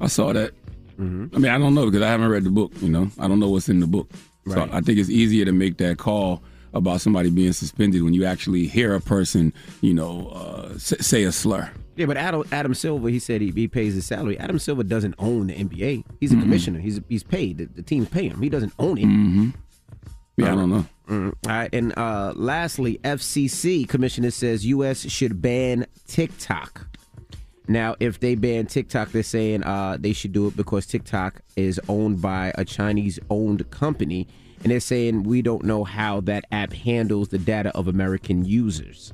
I 0.00 0.06
saw 0.06 0.32
that. 0.32 0.52
I 0.96 1.02
mean, 1.02 1.46
I 1.46 1.58
don't 1.58 1.74
know 1.74 1.86
because 1.86 2.02
I 2.02 2.08
haven't 2.08 2.28
read 2.28 2.44
the 2.44 2.50
book. 2.50 2.70
You 2.80 2.90
know, 2.90 3.10
I 3.18 3.26
don't 3.26 3.40
know 3.40 3.48
what's 3.48 3.68
in 3.68 3.80
the 3.80 3.88
book. 3.88 4.12
Right. 4.46 4.70
So 4.70 4.76
I 4.76 4.80
think 4.80 5.00
it's 5.00 5.10
easier 5.10 5.44
to 5.46 5.52
make 5.52 5.78
that 5.78 5.98
call 5.98 6.44
about 6.74 7.00
somebody 7.00 7.30
being 7.30 7.52
suspended 7.52 8.02
when 8.02 8.12
you 8.14 8.24
actually 8.24 8.66
hear 8.66 8.94
a 8.94 9.00
person, 9.00 9.52
you 9.80 9.94
know, 9.94 10.28
uh, 10.28 10.76
say 10.78 11.22
a 11.24 11.32
slur. 11.32 11.70
Yeah, 11.96 12.06
but 12.06 12.16
Adam, 12.16 12.42
Adam 12.50 12.74
Silver, 12.74 13.08
he 13.08 13.18
said 13.20 13.40
he, 13.40 13.50
he 13.52 13.68
pays 13.68 13.94
his 13.94 14.04
salary. 14.04 14.36
Adam 14.38 14.58
Silver 14.58 14.82
doesn't 14.82 15.14
own 15.20 15.46
the 15.46 15.54
NBA. 15.54 16.04
He's 16.20 16.32
a 16.32 16.34
Mhm. 16.36 16.42
commissioner. 16.42 16.80
He's 16.80 17.00
he's 17.08 17.22
paid. 17.22 17.58
The, 17.58 17.66
the 17.66 17.82
teams 17.82 18.08
pay 18.08 18.28
him. 18.28 18.42
He 18.42 18.48
doesn't 18.48 18.72
own 18.80 18.98
it. 18.98 19.04
Mm-hmm. 19.04 19.50
Yeah, 20.36 20.52
I 20.52 20.54
don't 20.56 20.70
know. 20.70 20.86
Mm. 21.08 21.28
All 21.46 21.52
right, 21.52 21.70
and 21.72 21.96
uh, 21.96 22.32
lastly, 22.34 22.98
FCC 23.04 23.86
commissioner 23.88 24.32
says 24.32 24.66
U.S. 24.66 25.08
should 25.08 25.40
ban 25.40 25.86
TikTok. 26.08 26.86
Now, 27.68 27.94
if 28.00 28.18
they 28.20 28.34
ban 28.34 28.66
TikTok, 28.66 29.10
they're 29.12 29.22
saying 29.22 29.62
uh, 29.62 29.96
they 30.00 30.12
should 30.12 30.32
do 30.32 30.48
it 30.48 30.56
because 30.56 30.86
TikTok 30.86 31.40
is 31.56 31.80
owned 31.88 32.20
by 32.20 32.52
a 32.56 32.64
Chinese-owned 32.64 33.70
company, 33.70 34.26
and 34.64 34.72
they're 34.72 34.80
saying 34.80 35.24
we 35.24 35.42
don't 35.42 35.62
know 35.62 35.84
how 35.84 36.22
that 36.22 36.46
app 36.50 36.72
handles 36.72 37.28
the 37.28 37.38
data 37.38 37.70
of 37.76 37.86
American 37.86 38.46
users. 38.46 39.12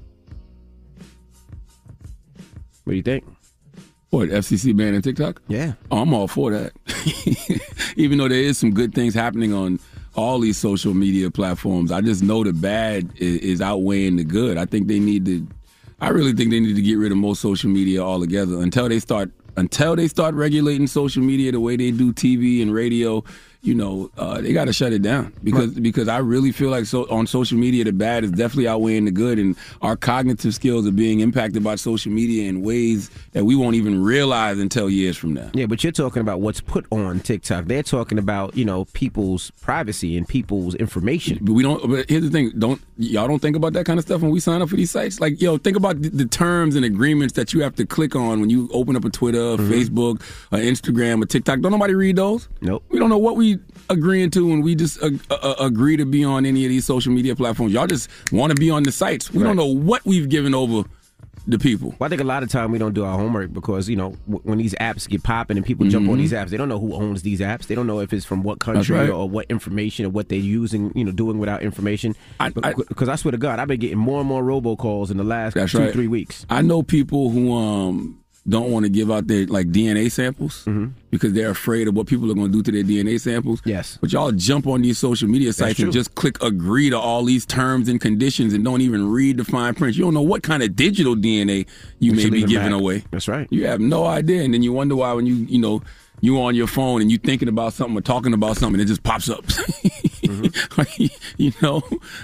What 2.85 2.93
do 2.93 2.97
you 2.97 3.03
think? 3.03 3.25
What 4.11 4.29
FCC 4.29 4.77
banning 4.77 5.03
TikTok? 5.03 5.43
Yeah, 5.49 5.73
oh, 5.91 5.99
I'm 5.99 6.15
all 6.15 6.29
for 6.29 6.51
that. 6.53 6.73
Even 7.97 8.19
though 8.19 8.29
there 8.29 8.39
is 8.39 8.59
some 8.59 8.73
good 8.73 8.95
things 8.95 9.13
happening 9.13 9.53
on 9.53 9.79
all 10.15 10.39
these 10.39 10.57
social 10.57 10.95
media 10.95 11.31
platforms, 11.31 11.93
I 11.93 12.01
just 12.01 12.23
know 12.23 12.43
the 12.43 12.53
bad 12.53 13.13
is, 13.17 13.39
is 13.39 13.61
outweighing 13.61 14.17
the 14.17 14.25
good. 14.25 14.57
I 14.57 14.65
think 14.65 14.87
they 14.87 14.99
need 14.99 15.27
to. 15.27 15.47
I 16.01 16.09
really 16.09 16.33
think 16.33 16.51
they 16.51 16.61
need 16.61 16.75
to 16.77 16.83
get 16.83 16.97
rid 16.97 17.13
of 17.13 17.19
most 17.19 17.41
social 17.41 17.71
media 17.71 18.03
altogether 18.03 18.61
until 18.63 18.89
they 18.89 19.01
start 19.01 19.31
until 19.57 19.97
they 19.97 20.09
start 20.09 20.35
regulating 20.35 20.87
social 20.87 21.23
media 21.23 21.53
the 21.53 21.61
way 21.61 21.77
they 21.77 21.91
do 21.91 22.13
TV 22.13 22.63
and 22.63 22.73
radio. 22.73 23.23
You 23.63 23.75
know, 23.75 24.11
uh, 24.17 24.41
they 24.41 24.55
got 24.55 24.67
to 24.67 24.73
shut 24.73 24.95
it 24.95 25.03
down 25.03 25.35
because 25.45 25.79
because 25.79 26.09
I 26.09 26.19
really 26.19 26.51
feel 26.51 26.71
like 26.71 26.87
so 26.87 27.07
on 27.11 27.27
social 27.27 27.59
media 27.59 27.85
the 27.85 27.93
bad 27.93 28.25
is 28.25 28.31
definitely 28.31 28.69
outweighing 28.69 29.05
the 29.05 29.11
good, 29.11 29.39
and 29.39 29.55
our 29.83 29.97
cognitive 29.97 30.55
skills 30.55 30.87
are 30.87 30.93
being 30.93 31.21
impacted 31.21 31.63
by 31.63 31.75
social 31.75 32.11
media 32.11 32.49
in 32.49 32.63
ways 32.63 33.11
that 33.33 33.45
we 33.45 33.55
won't 33.55 33.77
even 33.77 34.03
realize 34.03 34.59
until 34.59 34.89
years 34.89 35.17
from 35.17 35.35
now. 35.35 35.51
Yeah, 35.53 35.67
but 35.67 35.85
you're 35.85 35.93
talking 35.93 36.23
about 36.23 36.41
what's 36.41 36.63
put 36.63 36.87
on 36.91 37.21
TikTok. 37.21 37.67
They're 37.67 37.83
talking 37.83 38.19
about 38.19 38.57
you 38.57 38.65
know 38.65 38.87
people's 38.95 39.51
privacy 39.61 40.17
and 40.17 40.27
people's 40.27 40.75
information. 40.77 41.39
But 41.43 41.53
we 41.53 41.63
don't. 41.63 41.87
But 41.87 42.09
here's 42.09 42.23
the 42.23 42.31
thing: 42.31 42.53
don't 42.59 42.81
y'all 42.97 43.29
don't 43.29 43.41
think 43.41 43.57
about 43.57 43.75
that 43.75 43.85
kind 43.85 43.99
of 43.99 44.05
stuff 44.05 44.23
when 44.23 44.31
we 44.31 44.41
sign 44.41 44.63
up 44.63 44.71
for 44.71 44.77
these 44.77 44.91
sites? 44.91 45.21
Like, 45.21 45.41
yo, 45.41 45.59
think 45.59 45.77
about 45.77 46.01
the, 46.01 46.09
the 46.09 46.27
terms 46.27 46.77
and 46.77 46.85
agreements 46.85 47.35
that 47.35 47.53
you 47.53 47.63
have 47.63 47.75
to 47.77 47.87
click 47.87 48.17
on 48.17 48.41
when 48.41 48.51
you 48.51 48.69
open 48.73 48.97
up 48.97 49.05
a 49.05 49.11
Twitter, 49.11 49.39
a 49.39 49.57
Facebook, 49.57 50.23
or 50.51 50.59
Instagram, 50.59 51.23
or 51.23 51.27
TikTok. 51.27 51.61
Don't 51.61 51.73
nobody 51.73 51.95
read 51.95 52.17
those? 52.17 52.49
Nope. 52.61 52.85
We 52.89 52.99
don't 52.99 53.11
know 53.11 53.19
what 53.19 53.37
we 53.37 53.50
agreeing 53.91 54.31
to 54.31 54.47
when 54.49 54.63
we 54.63 54.75
just 54.75 55.03
uh, 55.03 55.11
uh, 55.31 55.55
agree 55.61 55.97
to 55.97 56.07
be 56.07 56.25
on 56.25 56.47
any 56.47 56.65
of 56.65 56.71
these 56.71 56.85
social 56.87 57.13
media 57.13 57.37
platforms? 57.37 57.73
Y'all 57.75 57.87
just 57.87 58.09
want 58.33 58.51
to 58.51 58.57
be 58.57 58.71
on 58.71 58.83
the 58.85 58.93
sites. 58.93 59.31
We 59.31 59.43
don't 59.43 59.57
know 59.57 59.67
what 59.67 60.05
we've 60.07 60.29
given 60.29 60.55
over 60.55 60.89
the 61.47 61.59
people. 61.59 61.95
Well, 61.99 62.07
I 62.07 62.09
think 62.11 62.21
a 62.21 62.25
lot 62.25 62.43
of 62.43 62.51
time 62.51 62.71
we 62.71 62.79
don't 62.79 62.93
do 62.93 63.03
our 63.05 63.17
homework 63.19 63.53
because 63.53 63.89
you 63.89 63.97
know 63.97 64.11
w- 64.29 64.41
when 64.45 64.59
these 64.59 64.75
apps 64.75 65.09
get 65.09 65.23
popping 65.23 65.57
and 65.57 65.65
people 65.65 65.87
jump 65.89 66.09
on 66.09 66.17
Mhm. 66.17 66.19
these 66.19 66.33
apps, 66.33 66.51
they 66.51 66.59
don't 66.59 66.69
know 66.69 66.79
who 66.79 66.95
owns 66.95 67.23
these 67.23 67.41
apps. 67.41 67.67
They 67.67 67.75
don't 67.75 67.87
know 67.87 68.01
if 68.01 68.13
it's 68.13 68.27
from 68.27 68.43
what 68.43 68.61
country 68.61 68.95
right. 68.95 69.09
or 69.09 69.29
what 69.29 69.47
information 69.49 70.05
or 70.05 70.11
what 70.11 70.29
they're 70.29 70.39
using. 70.39 70.93
You 70.95 71.05
know, 71.07 71.13
doing 71.13 71.39
without 71.39 71.63
information. 71.63 72.15
Because 72.39 73.09
I, 73.09 73.17
swear 73.17 73.33
to 73.33 73.39
God, 73.39 73.59
I've 73.59 73.69
been 73.69 73.81
getting 73.81 73.99
more 73.99 74.21
and 74.21 74.29
more 74.29 74.43
robocalls 74.45 75.11
in 75.11 75.17
the 75.17 75.25
last 75.25 75.55
two 75.55 75.79
right. 75.79 75.93
three 75.93 76.09
weeks. 76.09 76.45
I 76.51 76.61
know 76.63 76.83
people 76.83 77.31
who 77.31 77.53
um 77.55 78.20
don't 78.49 78.71
want 78.71 78.85
to 78.85 78.91
give 78.91 79.11
out 79.11 79.27
their 79.27 79.47
like 79.47 79.69
DNA 79.69 80.11
samples 80.11 80.65
Mm-hmm. 80.65 80.87
because 81.11 81.33
they're 81.35 81.51
afraid 81.51 81.89
of 81.89 81.95
what 81.95 82.07
people 82.07 82.31
are 82.31 82.35
going 82.35 82.51
to 82.51 82.53
do 82.53 82.63
to 82.63 82.73
their 82.73 82.83
DNA 82.83 83.21
samples. 83.21 83.61
Yes. 83.65 83.99
But 84.01 84.13
y'all 84.13 84.33
jump 84.33 84.67
on 84.67 84.81
these 84.83 84.99
social 84.99 85.29
media 85.29 85.53
sites 85.53 85.79
and 85.79 85.93
just 85.93 86.15
click 86.15 86.43
agree 86.43 86.89
to 86.91 86.99
all 86.99 87.23
these 87.25 87.45
terms 87.45 87.89
and 87.89 88.01
conditions 88.01 88.55
and 88.55 88.65
don't 88.65 88.81
even 88.81 89.11
read 89.11 89.37
the 89.37 89.45
fine 89.45 89.75
print. 89.75 89.97
You 89.97 90.05
don't 90.05 90.15
know 90.15 90.23
what 90.23 90.43
kind 90.43 90.63
of 90.63 90.75
digital 90.75 91.15
DNA 91.15 91.67
you 91.99 92.13
may 92.13 92.31
be 92.31 92.45
giving 92.45 92.71
back. 92.73 92.81
away. 92.81 93.05
That's 93.11 93.29
right. 93.29 93.47
You 93.51 93.67
have 93.67 93.81
no 93.81 94.07
idea, 94.07 94.43
and 94.43 94.55
then 94.55 94.63
you 94.63 94.73
wonder 94.73 94.97
why 94.97 95.13
when 95.13 95.27
you 95.27 95.35
you 95.35 95.59
know 95.59 95.83
you 96.23 96.41
on 96.41 96.55
your 96.55 96.67
phone 96.67 97.01
and 97.03 97.11
you 97.11 97.19
thinking 97.19 97.49
about 97.49 97.73
something 97.75 97.97
or 97.97 98.01
talking 98.03 98.33
about 98.35 98.57
something, 98.57 98.81
it 98.81 98.87
just 98.87 99.03
pops 99.03 99.29
up. 99.29 99.45
Like, 100.77 100.99
you 101.39 101.53
know, 101.63 101.83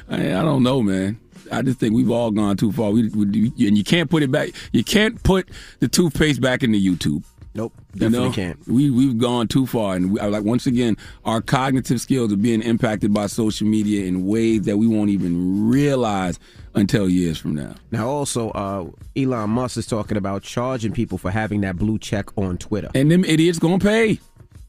I, 0.09 0.29
I 0.29 0.43
don't 0.43 0.63
know, 0.63 0.83
man. 0.83 1.19
I 1.53 1.63
just 1.63 1.79
think 1.79 1.95
we've 1.95 2.11
all 2.11 2.31
gone 2.31 2.57
too 2.57 2.73
far. 2.73 2.91
We, 2.91 3.09
we, 3.09 3.27
and 3.67 3.77
you 3.77 3.85
can't 3.85 4.11
put 4.11 4.23
it 4.23 4.31
back. 4.31 4.51
You 4.73 4.85
can't 4.85 5.23
put 5.23 5.49
the 5.81 5.89
toothpaste 5.89 6.41
back 6.41 6.63
into 6.63 6.79
YouTube. 6.79 7.25
Nope, 7.55 7.73
You 7.95 8.01
definitely 8.01 8.29
know? 8.29 8.35
can't. 8.35 8.69
We 8.69 8.91
we've 8.91 9.17
gone 9.17 9.49
too 9.49 9.67
far, 9.67 9.97
and 9.97 10.13
we, 10.13 10.21
like 10.21 10.45
once 10.45 10.67
again, 10.67 10.95
our 11.25 11.41
cognitive 11.41 12.03
skills 12.03 12.31
are 12.31 12.37
being 12.37 12.61
impacted 12.61 13.15
by 13.15 13.29
social 13.29 13.67
media 13.67 14.05
in 14.05 14.27
ways 14.27 14.63
that 14.67 14.77
we 14.77 14.87
won't 14.87 15.09
even 15.09 15.67
realize 15.71 16.39
until 16.75 17.09
years 17.09 17.39
from 17.39 17.55
now. 17.55 17.75
Now, 17.91 18.09
also, 18.09 18.51
uh, 18.51 18.91
Elon 19.17 19.49
Musk 19.49 19.79
is 19.79 19.87
talking 19.87 20.19
about 20.19 20.43
charging 20.43 20.93
people 20.93 21.17
for 21.17 21.31
having 21.31 21.63
that 21.63 21.77
blue 21.79 21.99
check 21.99 22.27
on 22.37 22.59
Twitter. 22.59 22.91
And 22.95 23.11
them 23.11 23.25
idiots 23.25 23.59
gonna 23.59 23.79
pay. 23.79 24.21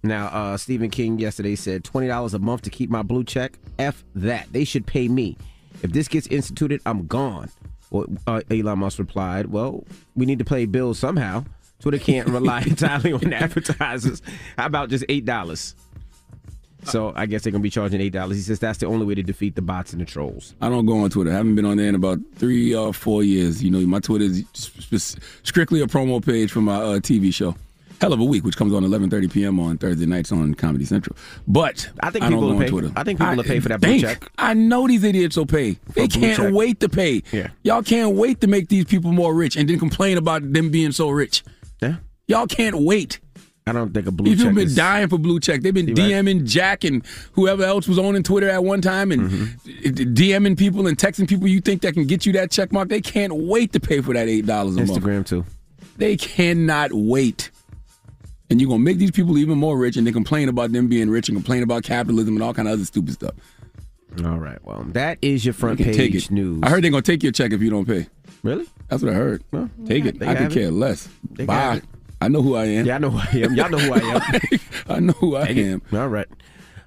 Now, 0.04 0.28
uh, 0.28 0.56
Stephen 0.56 0.90
King 0.90 1.20
yesterday 1.20 1.56
said 1.56 1.84
twenty 1.84 2.08
dollars 2.08 2.34
a 2.36 2.40
month 2.40 2.62
to 2.62 2.70
keep 2.70 2.90
my 2.90 3.02
blue 3.02 3.26
check. 3.26 3.60
F 3.80 4.06
that. 4.16 4.48
They 4.54 4.64
should 4.64 4.86
pay 4.86 5.10
me. 5.10 5.38
If 5.84 5.92
this 5.92 6.08
gets 6.08 6.28
instituted, 6.28 6.82
I'm 6.86 7.08
gone. 7.08 7.50
Well, 7.90 8.06
uh, 8.26 8.42
Elon 8.52 8.80
Musk 8.80 9.00
replied, 9.00 9.48
"Well, 9.48 9.86
we 10.16 10.26
need 10.26 10.40
to 10.40 10.46
pay 10.46 10.66
bills 10.66 11.00
somehow. 11.00 11.46
Twitter 11.80 12.00
can't 12.00 12.28
rely 12.28 12.62
entirely 12.68 13.14
on 13.14 13.32
advertisers. 13.32 14.22
How 14.58 14.66
about 14.66 14.90
just 14.90 15.06
eight 15.10 15.26
dollars?" 15.26 15.76
So 16.84 17.12
I 17.16 17.26
guess 17.26 17.44
they're 17.44 17.52
gonna 17.52 17.62
be 17.62 17.70
charging 17.70 18.02
eight 18.02 18.14
dollars. 18.14 18.38
He 18.38 18.44
says 18.44 18.60
that's 18.60 18.80
the 18.80 18.86
only 18.86 19.06
way 19.06 19.16
to 19.16 19.24
defeat 19.24 19.56
the 19.56 19.62
bots 19.62 19.92
and 19.94 20.02
the 20.02 20.06
trolls. 20.06 20.56
I 20.62 20.70
don't 20.70 20.86
go 20.86 21.00
on 21.00 21.10
Twitter. 21.10 21.32
I 21.32 21.36
haven't 21.36 21.56
been 21.56 21.66
on 21.66 21.78
there 21.78 21.88
in 21.90 21.96
about 21.96 22.20
three 22.36 22.74
or 22.74 22.94
four 22.94 23.24
years. 23.24 23.64
You 23.64 23.72
know, 23.72 23.80
my 23.86 24.00
Twitter 24.00 24.26
is 24.92 25.18
strictly 25.44 25.82
a 25.82 25.88
promo 25.88 26.24
page 26.24 26.52
for 26.52 26.62
my 26.62 26.76
uh, 26.76 27.00
TV 27.00 27.34
show. 27.34 27.56
Hell 28.00 28.14
of 28.14 28.20
a 28.20 28.24
week, 28.24 28.44
which 28.44 28.56
comes 28.58 28.74
on 28.74 28.84
11:30 28.84 29.32
p.m. 29.32 29.60
on 29.60 29.78
Thursday 29.78 30.06
nights 30.06 30.32
on 30.32 30.54
Comedy 30.54 30.86
Central. 30.86 31.16
But 31.48 31.90
I 32.02 32.12
think 32.12 32.24
don't 32.24 32.32
people 32.34 32.44
will 32.48 32.56
on 32.56 32.60
pay- 32.62 32.68
Twitter. 32.70 32.92
I 32.96 33.04
think 33.04 33.20
people 33.20 33.36
will 33.36 33.44
pay 33.44 33.60
for 33.60 33.70
that 33.70 33.82
blue 33.82 34.00
check. 34.00 34.30
I 34.38 34.54
know 34.54 34.88
these 34.88 35.04
idiots 35.04 35.36
will 35.36 35.46
pay. 35.48 35.78
They 35.96 36.08
can't 36.08 36.38
check. 36.38 36.54
wait 36.54 36.80
to 36.82 36.90
pay. 36.90 37.24
Yeah. 37.32 37.50
Y'all 37.64 37.82
can't 37.84 38.16
wait 38.16 38.42
to 38.42 38.48
make 38.48 38.70
these 38.70 38.86
people 38.86 39.12
more 39.14 39.34
rich 39.34 39.56
and 39.58 39.68
then 39.68 39.80
complain 39.80 40.18
about 40.18 40.54
them 40.54 40.70
being 40.70 40.92
so 40.92 41.10
rich. 41.10 41.44
Yeah. 41.82 41.96
Y'all 42.28 42.46
can't 42.48 42.76
wait. 42.82 43.20
I 43.66 43.74
don't 43.74 43.94
think 43.94 44.08
a 44.08 44.12
blue 44.12 44.30
people 44.32 44.46
check 44.46 44.56
been 44.56 44.68
is- 44.68 44.76
dying 44.76 45.10
for 45.10 45.18
blue 45.18 45.40
check. 45.40 45.62
They've 45.62 45.74
been 45.74 45.88
You're 45.88 45.98
right. 45.98 46.24
DMing 46.26 46.46
Jack 46.46 46.84
and 46.86 47.04
whoever 47.34 47.64
else 47.64 47.88
was 47.88 47.98
owning 48.00 48.24
Twitter 48.24 48.48
at 48.50 48.64
one 48.64 48.80
time 48.82 49.12
and 49.12 49.30
Mm-hmm. 49.30 50.14
DMing 50.14 50.58
people 50.58 50.88
and 50.88 50.98
texting 50.98 51.28
people 51.28 51.48
you 51.48 51.60
think 51.62 51.82
that 51.82 51.94
can 51.94 52.06
get 52.06 52.26
you 52.26 52.32
that 52.34 52.52
check 52.52 52.72
mark. 52.72 52.88
They 52.90 53.02
can't 53.02 53.34
wait 53.36 53.74
to 53.74 53.80
pay 53.80 54.02
for 54.02 54.14
that 54.14 54.30
eight 54.30 54.46
dollars 54.46 54.76
a 54.78 54.86
month. 54.86 54.92
Instagram 55.04 55.26
too. 55.26 55.44
They 55.98 56.16
cannot 56.16 56.94
wait. 56.94 57.50
And 58.50 58.62
you're 58.62 58.70
gonna 58.70 58.84
make 58.84 58.98
these 58.98 59.12
people 59.12 59.38
even 59.38 59.58
more 59.58 59.78
rich, 59.78 59.98
and 59.98 60.08
they 60.08 60.12
complain 60.12 60.48
about 60.48 60.72
them 60.72 60.88
being 60.88 61.10
rich 61.10 61.28
and 61.30 61.38
complain 61.38 61.64
about 61.64 61.84
capitalism 61.84 62.36
and 62.36 62.44
all 62.44 62.54
kind 62.54 62.68
of 62.68 62.74
other 62.76 62.86
stupid 62.86 63.14
stuff. 63.14 63.34
All 64.24 64.38
right. 64.40 64.58
Well, 64.64 64.84
that 64.94 65.18
is 65.22 65.46
your 65.46 65.54
front 65.54 65.80
You 65.80 65.86
page 65.86 66.32
news. 66.32 66.62
I 66.64 66.70
heard 66.70 66.84
they're 66.84 66.92
gonna 66.92 67.02
take 67.02 67.24
your 67.24 67.32
check 67.34 67.52
if 67.52 67.62
you 67.62 67.70
don't 67.70 67.86
pay. 67.86 68.08
Really? 68.44 68.66
That's 68.88 69.04
what 69.04 69.12
I 69.12 69.16
heard. 69.16 69.44
take 69.86 70.06
it. 70.06 70.16
I 70.22 70.28
could 70.28 70.38
have 70.38 70.52
it. 70.52 70.54
care 70.54 70.72
less. 70.72 71.10
They 71.32 71.46
Bye. 71.46 71.82
I 72.22 72.30
know 72.30 72.42
who 72.42 72.56
I 72.56 72.66
am. 72.66 72.86
Yeah, 72.86 72.96
I 72.96 72.98
know 73.00 73.10
who 73.12 73.20
I 73.20 73.44
am. 73.44 73.54
Y'all 73.54 73.70
know 73.70 73.78
who 73.78 73.94
I 73.94 74.00
am. 74.00 74.60
I 74.90 75.00
know 75.00 75.14
who 75.14 75.36
I 75.36 75.44
it. 75.48 75.58
am. 75.58 75.82
All 75.94 76.08
right. 76.08 76.28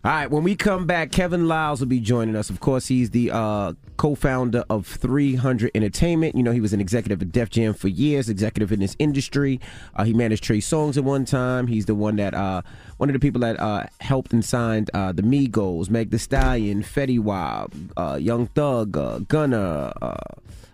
All 0.02 0.10
right. 0.10 0.30
When 0.30 0.44
we 0.44 0.56
come 0.56 0.86
back, 0.86 1.12
Kevin 1.12 1.46
Liles 1.46 1.80
will 1.80 1.86
be 1.86 2.00
joining 2.00 2.34
us. 2.34 2.48
Of 2.48 2.60
course, 2.60 2.86
he's 2.86 3.10
the 3.10 3.30
uh, 3.30 3.74
co-founder 3.98 4.64
of 4.70 4.86
300 4.86 5.72
Entertainment. 5.74 6.34
You 6.34 6.42
know, 6.42 6.52
he 6.52 6.60
was 6.62 6.72
an 6.72 6.80
executive 6.80 7.20
at 7.20 7.32
Def 7.32 7.50
Jam 7.50 7.74
for 7.74 7.88
years, 7.88 8.30
executive 8.30 8.72
in 8.72 8.80
this 8.80 8.96
industry. 8.98 9.60
Uh, 9.94 10.04
he 10.04 10.14
managed 10.14 10.42
Trey 10.42 10.60
Songz 10.60 10.96
at 10.96 11.04
one 11.04 11.26
time. 11.26 11.66
He's 11.66 11.84
the 11.84 11.94
one 11.94 12.16
that 12.16 12.32
uh, 12.32 12.62
one 12.96 13.10
of 13.10 13.12
the 13.12 13.18
people 13.18 13.42
that 13.42 13.60
uh, 13.60 13.88
helped 14.00 14.32
and 14.32 14.42
signed 14.42 14.90
uh, 14.94 15.12
the 15.12 15.20
Migos, 15.20 15.90
Meg 15.90 16.08
Thee 16.08 16.16
Stallion, 16.16 16.82
Fetty 16.82 17.20
Wap, 17.20 17.74
uh, 17.98 18.16
Young 18.18 18.46
Thug, 18.46 18.96
uh, 18.96 19.18
Gunna. 19.18 19.92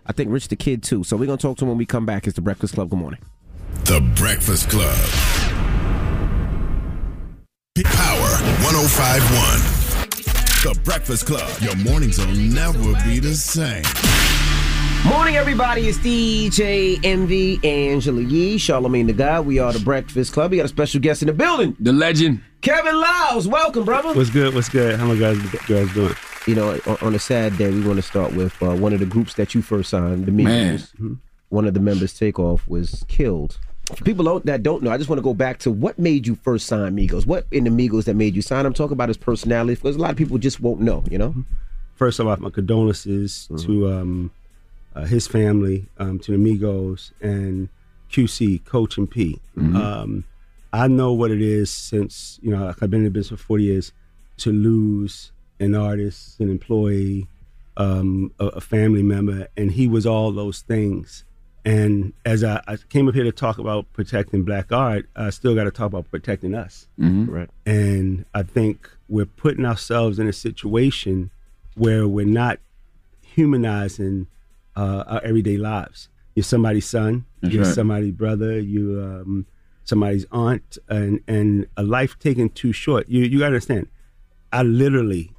I 0.05 0.13
think 0.13 0.31
Rich 0.31 0.47
the 0.47 0.55
Kid 0.55 0.83
too. 0.83 1.03
So 1.03 1.17
we're 1.17 1.25
gonna 1.25 1.37
talk 1.37 1.57
to 1.57 1.65
him 1.65 1.69
when 1.69 1.77
we 1.77 1.85
come 1.85 2.05
back. 2.05 2.27
It's 2.27 2.37
the 2.37 2.41
Breakfast 2.41 2.75
Club. 2.75 2.89
Good 2.89 2.99
morning. 2.99 3.19
The 3.83 3.99
Breakfast 4.15 4.69
Club. 4.69 5.36
Power 7.83 8.29
1051. 8.65 9.77
The 10.63 10.79
Breakfast 10.83 11.27
Club. 11.27 11.49
Your 11.61 11.75
mornings 11.75 12.17
will 12.17 12.27
never 12.27 12.93
be 13.03 13.19
the 13.19 13.35
same. 13.35 13.83
Morning, 15.05 15.35
everybody. 15.35 15.87
It's 15.87 15.99
DJ 15.99 16.99
Envy 17.03 17.59
Angela 17.63 18.21
Yee, 18.21 18.57
Charlamagne 18.57 19.07
tha 19.07 19.13
God. 19.13 19.45
We 19.45 19.59
are 19.59 19.71
the 19.71 19.79
Breakfast 19.79 20.33
Club. 20.33 20.51
We 20.51 20.57
got 20.57 20.65
a 20.65 20.69
special 20.69 20.99
guest 20.99 21.21
in 21.21 21.27
the 21.27 21.33
building. 21.33 21.77
The 21.79 21.93
legend. 21.93 22.41
Kevin 22.61 22.99
Liles. 22.99 23.47
Welcome, 23.47 23.85
brother. 23.85 24.13
What's 24.13 24.31
good? 24.31 24.55
What's 24.55 24.69
good? 24.69 24.99
How 24.99 25.11
you 25.11 25.19
guys 25.19 25.37
guys 25.67 25.93
doing? 25.93 26.15
You 26.47 26.55
know, 26.55 26.79
on, 26.87 26.97
on 27.01 27.15
a 27.15 27.19
sad 27.19 27.57
day, 27.57 27.69
we 27.69 27.85
want 27.85 27.97
to 27.97 28.01
start 28.01 28.33
with 28.33 28.59
uh, 28.63 28.75
one 28.75 28.93
of 28.93 28.99
the 28.99 29.05
groups 29.05 29.35
that 29.35 29.53
you 29.53 29.61
first 29.61 29.91
signed, 29.91 30.25
the 30.25 30.31
Man. 30.31 30.79
Migos. 30.79 31.19
One 31.49 31.65
of 31.65 31.73
the 31.73 31.79
members, 31.79 32.17
Takeoff, 32.17 32.67
was 32.67 33.05
killed. 33.07 33.57
For 33.95 34.03
people 34.03 34.25
don't- 34.25 34.45
that 34.45 34.63
don't 34.63 34.83
know, 34.83 34.91
I 34.91 34.97
just 34.97 35.09
want 35.09 35.17
to 35.19 35.23
go 35.23 35.33
back 35.33 35.59
to 35.59 35.71
what 35.71 35.97
made 35.97 36.27
you 36.27 36.35
first 36.35 36.65
sign 36.67 36.95
Migos. 36.95 37.25
What 37.25 37.47
in 37.51 37.63
the 37.63 37.69
Migos 37.69 38.03
that 38.05 38.15
made 38.15 38.35
you 38.35 38.41
sign 38.41 38.65
him? 38.65 38.73
Talk 38.73 38.91
about 38.91 39.07
his 39.09 39.17
personality, 39.17 39.75
because 39.75 39.95
a 39.95 39.99
lot 39.99 40.11
of 40.11 40.17
people 40.17 40.37
just 40.37 40.59
won't 40.59 40.81
know. 40.81 41.03
You 41.09 41.17
know. 41.17 41.35
First 41.95 42.19
of 42.19 42.27
all, 42.27 42.35
my 42.37 42.49
condolences 42.49 43.49
to 43.59 43.89
um, 43.89 44.31
uh, 44.95 45.05
his 45.05 45.25
family, 45.27 45.87
um, 45.99 46.19
to 46.19 46.31
the 46.31 46.37
Migos, 46.37 47.11
and 47.21 47.69
QC, 48.11 48.59
Coach 48.65 48.97
and 48.97 49.09
P. 49.09 49.39
Mhm. 49.57 49.75
Um, 49.75 50.23
I 50.73 50.87
know 50.87 51.13
what 51.13 51.31
it 51.31 51.41
is 51.41 51.69
since 51.69 52.39
you 52.41 52.51
know 52.51 52.67
I've 52.67 52.89
been 52.89 52.99
in 52.99 53.03
the 53.05 53.09
business 53.09 53.39
for 53.39 53.45
forty 53.45 53.63
years 53.65 53.93
to 54.37 54.51
lose 54.51 55.31
an 55.59 55.73
artist, 55.75 56.39
an 56.39 56.49
employee, 56.49 57.27
um, 57.77 58.31
a, 58.39 58.47
a 58.47 58.61
family 58.61 59.01
member, 59.01 59.47
and 59.57 59.71
he 59.71 59.87
was 59.87 60.05
all 60.05 60.31
those 60.31 60.59
things. 60.61 61.23
And 61.67 62.13
as 62.25 62.43
I, 62.43 62.61
I 62.67 62.77
came 62.77 63.07
up 63.09 63.13
here 63.13 63.25
to 63.25 63.31
talk 63.31 63.57
about 63.57 63.91
protecting 63.91 64.43
black 64.43 64.71
art, 64.71 65.09
I 65.15 65.29
still 65.31 65.53
got 65.53 65.65
to 65.65 65.71
talk 65.71 65.87
about 65.87 66.09
protecting 66.09 66.55
us. 66.55 66.87
Mhm. 66.97 67.27
Right. 67.29 67.49
And 67.65 68.23
I 68.33 68.43
think 68.43 68.89
we're 69.09 69.25
putting 69.25 69.65
ourselves 69.65 70.17
in 70.17 70.27
a 70.27 70.33
situation 70.33 71.29
where 71.75 72.07
we're 72.07 72.25
not 72.25 72.59
humanizing 73.21 74.27
uh, 74.75 75.03
our 75.07 75.21
everyday 75.23 75.57
lives. 75.57 76.09
You're 76.35 76.43
somebody's 76.43 76.85
son, 76.87 77.25
That's 77.41 77.53
you're 77.53 77.63
right. 77.65 77.73
somebody's 77.73 78.11
brother, 78.13 78.59
you 78.59 79.01
um, 79.01 79.45
somebody's 79.83 80.25
aunt, 80.31 80.77
and 80.87 81.19
and 81.27 81.67
a 81.75 81.83
life 81.83 82.17
taken 82.19 82.49
too 82.49 82.71
short. 82.73 83.09
You 83.09 83.23
you 83.23 83.39
gotta 83.39 83.47
understand. 83.47 83.87
I 84.53 84.61
literally 84.63 85.33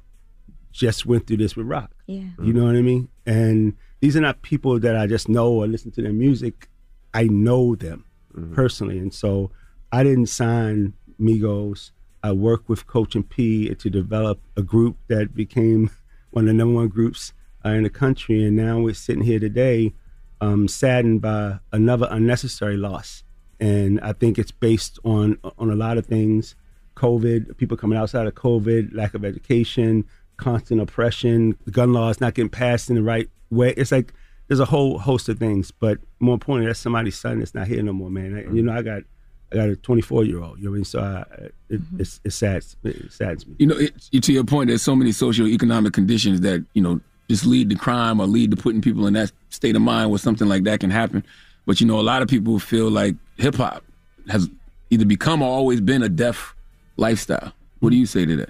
just 0.71 1.05
went 1.05 1.25
through 1.27 1.37
this 1.37 1.55
with 1.55 1.67
Rock. 1.67 1.91
Yeah. 2.05 2.23
You 2.43 2.53
know 2.53 2.65
what 2.65 2.75
I 2.75 2.81
mean? 2.81 3.07
And 3.25 3.75
these 3.99 4.15
are 4.15 4.21
not 4.21 4.41
people 4.41 4.79
that 4.79 4.95
I 4.95 5.07
just 5.07 5.29
know 5.29 5.51
or 5.51 5.67
listen 5.67 5.91
to 5.91 6.01
their 6.01 6.13
music. 6.13 6.69
I 7.13 7.23
know 7.23 7.75
them 7.75 8.05
personally. 8.53 8.99
And 8.99 9.13
so 9.13 9.51
I 9.91 10.03
didn't 10.03 10.27
sign 10.27 10.93
Migos. 11.19 11.91
I 12.23 12.31
worked 12.31 12.69
with 12.69 12.87
Coach 12.87 13.15
and 13.15 13.27
P 13.27 13.73
to 13.73 13.89
develop 13.89 14.39
a 14.55 14.61
group 14.61 14.97
that 15.07 15.33
became 15.33 15.89
one 16.31 16.45
of 16.45 16.47
the 16.47 16.53
number 16.53 16.75
one 16.75 16.87
groups 16.87 17.33
uh, 17.65 17.69
in 17.69 17.83
the 17.83 17.89
country. 17.89 18.43
And 18.43 18.55
now 18.55 18.79
we're 18.79 18.93
sitting 18.93 19.23
here 19.23 19.39
today 19.39 19.93
um, 20.41 20.67
saddened 20.67 21.21
by 21.21 21.59
another 21.71 22.07
unnecessary 22.09 22.77
loss. 22.77 23.23
And 23.59 23.99
I 24.01 24.13
think 24.13 24.37
it's 24.37 24.51
based 24.51 24.99
on 25.03 25.37
on 25.57 25.69
a 25.69 25.75
lot 25.75 25.97
of 25.97 26.05
things. 26.05 26.55
COVID, 26.95 27.57
people 27.57 27.77
coming 27.77 27.97
outside 27.97 28.27
of 28.27 28.35
COVID, 28.35 28.93
lack 28.93 29.13
of 29.13 29.25
education, 29.25 30.05
constant 30.39 30.81
oppression, 30.81 31.55
the 31.65 31.71
gun 31.71 31.93
laws 31.93 32.19
not 32.19 32.33
getting 32.33 32.49
passed 32.49 32.89
in 32.89 32.95
the 32.95 33.03
right 33.03 33.29
way. 33.51 33.73
It's 33.77 33.91
like 33.91 34.13
there's 34.47 34.59
a 34.59 34.65
whole 34.65 34.97
host 34.97 35.29
of 35.29 35.37
things, 35.37 35.71
but 35.71 35.99
more 36.19 36.33
importantly, 36.33 36.67
that's 36.67 36.79
somebody's 36.79 37.17
son 37.17 37.39
that's 37.39 37.53
not 37.53 37.67
here 37.67 37.83
no 37.83 37.93
more, 37.93 38.09
man. 38.09 38.35
I- 38.35 38.39
You 38.39 38.45
mm-hmm. 38.45 38.65
know, 38.65 38.73
I 38.73 38.81
got 38.81 39.03
I 39.51 39.55
got 39.55 39.69
a 39.69 39.75
24 39.75 40.25
year 40.25 40.41
old. 40.41 40.59
You 40.59 40.65
know 40.65 40.71
what 40.71 40.75
I 40.75 40.77
mean? 40.77 40.85
So 40.85 40.99
I, 40.99 41.21
it, 41.69 41.81
mm-hmm. 41.81 42.01
it's, 42.01 42.21
it 42.23 42.31
saddens, 42.31 42.75
it 42.83 43.11
saddens 43.11 43.47
me. 43.47 43.55
You 43.57 43.67
know, 43.67 43.77
it, 43.77 43.93
to 44.21 44.33
your 44.33 44.43
point, 44.43 44.67
there's 44.67 44.83
so 44.83 44.95
many 44.95 45.09
socioeconomic 45.11 45.93
conditions 45.93 46.41
that 46.41 46.63
you 46.73 46.81
know 46.81 46.99
just 47.29 47.45
lead 47.45 47.69
to 47.69 47.75
crime 47.75 48.19
or 48.19 48.27
lead 48.27 48.51
to 48.51 48.57
putting 48.57 48.81
people 48.81 49.07
in 49.07 49.13
that 49.13 49.31
state 49.49 49.75
of 49.75 49.81
mind 49.81 50.09
where 50.09 50.19
something 50.19 50.47
like 50.47 50.63
that 50.63 50.79
can 50.79 50.89
happen. 50.89 51.23
But 51.65 51.81
you 51.81 51.87
know, 51.87 51.99
a 51.99 52.01
lot 52.01 52.21
of 52.21 52.27
people 52.27 52.59
feel 52.59 52.89
like 52.89 53.15
hip 53.37 53.55
hop 53.55 53.83
has 54.29 54.49
either 54.89 55.05
become 55.05 55.41
or 55.41 55.49
always 55.49 55.81
been 55.81 56.03
a 56.03 56.09
deaf 56.09 56.55
lifestyle. 56.97 57.53
What 57.79 57.91
do 57.91 57.97
you 57.97 58.05
say 58.05 58.25
to 58.25 58.35
that? 58.37 58.49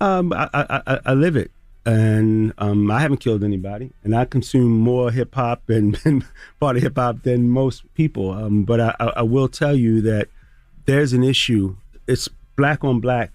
Um, 0.00 0.32
I, 0.32 0.48
I, 0.54 0.82
I, 0.86 1.00
I 1.06 1.14
live 1.14 1.36
it, 1.36 1.50
and 1.84 2.52
um, 2.58 2.90
I 2.90 3.00
haven't 3.00 3.18
killed 3.18 3.42
anybody, 3.42 3.90
and 4.04 4.14
I 4.14 4.24
consume 4.24 4.78
more 4.78 5.10
hip 5.10 5.34
hop 5.34 5.68
and, 5.68 5.98
and 6.04 6.24
part 6.60 6.76
of 6.76 6.82
hip 6.82 6.96
hop 6.96 7.22
than 7.22 7.48
most 7.50 7.82
people. 7.94 8.30
Um, 8.30 8.64
but 8.64 8.80
I, 8.80 8.94
I, 9.00 9.06
I 9.16 9.22
will 9.22 9.48
tell 9.48 9.74
you 9.74 10.00
that 10.02 10.28
there's 10.86 11.12
an 11.12 11.24
issue. 11.24 11.76
It's 12.06 12.28
black 12.56 12.84
on 12.84 13.00
black 13.00 13.32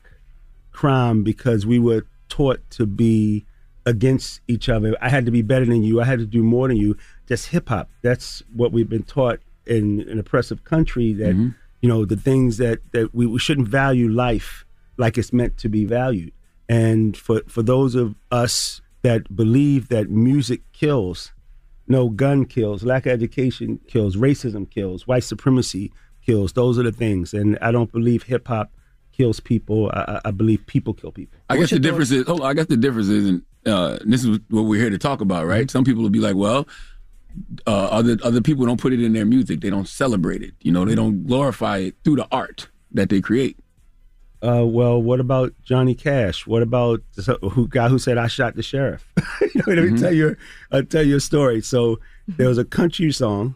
crime 0.71 1.23
because 1.23 1.65
we 1.65 1.79
were 1.79 2.05
taught 2.29 2.59
to 2.71 2.85
be 2.85 3.45
against 3.85 4.41
each 4.47 4.69
other. 4.69 4.95
I 5.01 5.09
had 5.09 5.25
to 5.25 5.31
be 5.31 5.41
better 5.41 5.65
than 5.65 5.83
you. 5.83 6.01
I 6.01 6.05
had 6.05 6.19
to 6.19 6.25
do 6.25 6.41
more 6.43 6.67
than 6.67 6.77
you. 6.77 6.97
Just 7.27 7.49
hip 7.49 7.69
hop. 7.69 7.89
That's 8.01 8.41
what 8.55 8.71
we've 8.71 8.89
been 8.89 9.03
taught 9.03 9.39
in 9.65 10.01
an 10.09 10.19
oppressive 10.19 10.63
country. 10.63 11.13
That 11.13 11.35
Mm-hmm. 11.35 11.49
you 11.81 11.89
know 11.89 12.05
the 12.05 12.15
things 12.17 12.57
that 12.57 12.79
that 12.93 13.13
we, 13.13 13.25
we 13.25 13.39
shouldn't 13.39 13.67
value 13.67 14.07
life 14.09 14.65
like 14.97 15.17
it's 15.17 15.33
meant 15.33 15.57
to 15.57 15.69
be 15.69 15.85
valued. 15.85 16.31
And 16.69 17.15
for 17.17 17.41
for 17.47 17.61
those 17.61 17.95
of 17.95 18.15
us 18.31 18.81
that 19.01 19.35
believe 19.35 19.89
that 19.89 20.09
music 20.09 20.61
kills, 20.71 21.33
no 21.87 22.09
gun 22.09 22.45
kills, 22.45 22.83
lack 22.83 23.05
of 23.05 23.11
education 23.11 23.79
kills, 23.87 24.15
racism 24.15 24.69
kills, 24.69 25.05
white 25.07 25.23
supremacy 25.23 25.91
kills. 26.25 26.53
Those 26.53 26.79
are 26.79 26.83
the 26.83 26.91
things. 26.91 27.33
And 27.33 27.57
I 27.61 27.71
don't 27.71 27.91
believe 27.91 28.23
hip 28.23 28.47
hop 28.47 28.71
kills 29.11 29.39
people. 29.39 29.89
I, 29.93 29.99
I- 30.07 30.21
I 30.29 30.31
believe 30.31 30.65
people 30.67 30.93
kill 30.93 31.11
people. 31.11 31.37
I 31.49 31.57
guess 31.57 31.69
the 31.71 31.79
difference 31.79 32.11
is. 32.11 32.25
Hold 32.27 32.41
on, 32.41 32.47
I 32.47 32.53
guess 32.53 32.67
the 32.67 32.77
difference 32.77 33.09
is, 33.09 33.27
and 33.27 33.41
uh, 33.65 33.99
this 34.05 34.23
is 34.23 34.39
what 34.49 34.61
we're 34.63 34.79
here 34.79 34.89
to 34.89 34.97
talk 34.97 35.19
about, 35.21 35.45
right? 35.45 35.69
Some 35.69 35.83
people 35.83 36.01
will 36.03 36.09
be 36.09 36.19
like, 36.19 36.35
well. 36.35 36.67
Uh, 37.65 37.71
other 37.85 38.15
other 38.23 38.41
people 38.41 38.63
don't 38.63 38.79
put 38.79 38.93
it 38.93 39.01
in 39.01 39.11
their 39.13 39.25
music. 39.25 39.61
They 39.61 39.71
don't 39.71 39.87
celebrate 39.87 40.43
it. 40.43 40.53
You 40.61 40.71
know, 40.71 40.85
they 40.85 40.93
don't 40.93 41.25
glorify 41.25 41.77
it 41.79 41.95
through 42.03 42.17
the 42.17 42.27
art 42.31 42.69
that 42.91 43.09
they 43.09 43.21
create. 43.21 43.57
Uh, 44.43 44.65
well, 44.65 45.01
what 45.01 45.19
about 45.21 45.53
Johnny 45.63 45.95
Cash? 45.95 46.45
What 46.45 46.61
about 46.61 47.01
the 47.15 47.37
who 47.53 47.67
guy 47.67 47.87
who 47.87 47.97
said 47.97 48.17
I 48.17 48.27
shot 48.27 48.55
the 48.55 48.63
sheriff? 48.63 49.07
you 49.41 49.49
know, 49.55 49.63
let 49.73 49.77
me 49.85 49.91
Mhm. 49.91 49.99
tell 50.01 50.13
you, 50.13 50.35
I'll 50.71 50.83
tell 50.83 51.03
you 51.05 51.15
a 51.15 51.19
story. 51.21 51.61
So 51.61 51.99
there 52.27 52.49
was 52.49 52.57
a 52.57 52.65
country 52.65 53.11
song, 53.13 53.55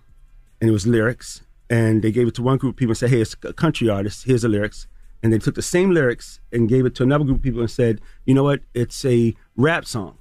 and 0.61 0.69
it 0.69 0.73
was 0.73 0.87
lyrics, 0.87 1.41
and 1.69 2.01
they 2.01 2.11
gave 2.11 2.27
it 2.29 2.35
to 2.35 2.41
one 2.41 2.57
group 2.57 2.75
of 2.75 2.77
people 2.77 2.91
and 2.91 2.97
said, 2.97 3.09
"Hey, 3.09 3.19
it's 3.21 3.35
a 3.43 3.51
country 3.53 3.89
artist. 3.89 4.23
Here's 4.25 4.43
the 4.43 4.47
lyrics." 4.49 4.87
And 5.21 5.33
they 5.33 5.39
took 5.39 5.55
the 5.55 5.61
same 5.61 5.91
lyrics 5.91 6.39
and 6.53 6.69
gave 6.69 6.85
it 6.85 6.95
to 6.95 7.03
another 7.03 7.25
group 7.25 7.37
of 7.37 7.43
people 7.43 7.59
and 7.61 7.69
said, 7.71 7.99
"You 8.25 8.33
know 8.33 8.43
what? 8.43 8.61
It's 8.73 9.03
a 9.03 9.35
rap 9.57 9.83
song." 9.85 10.17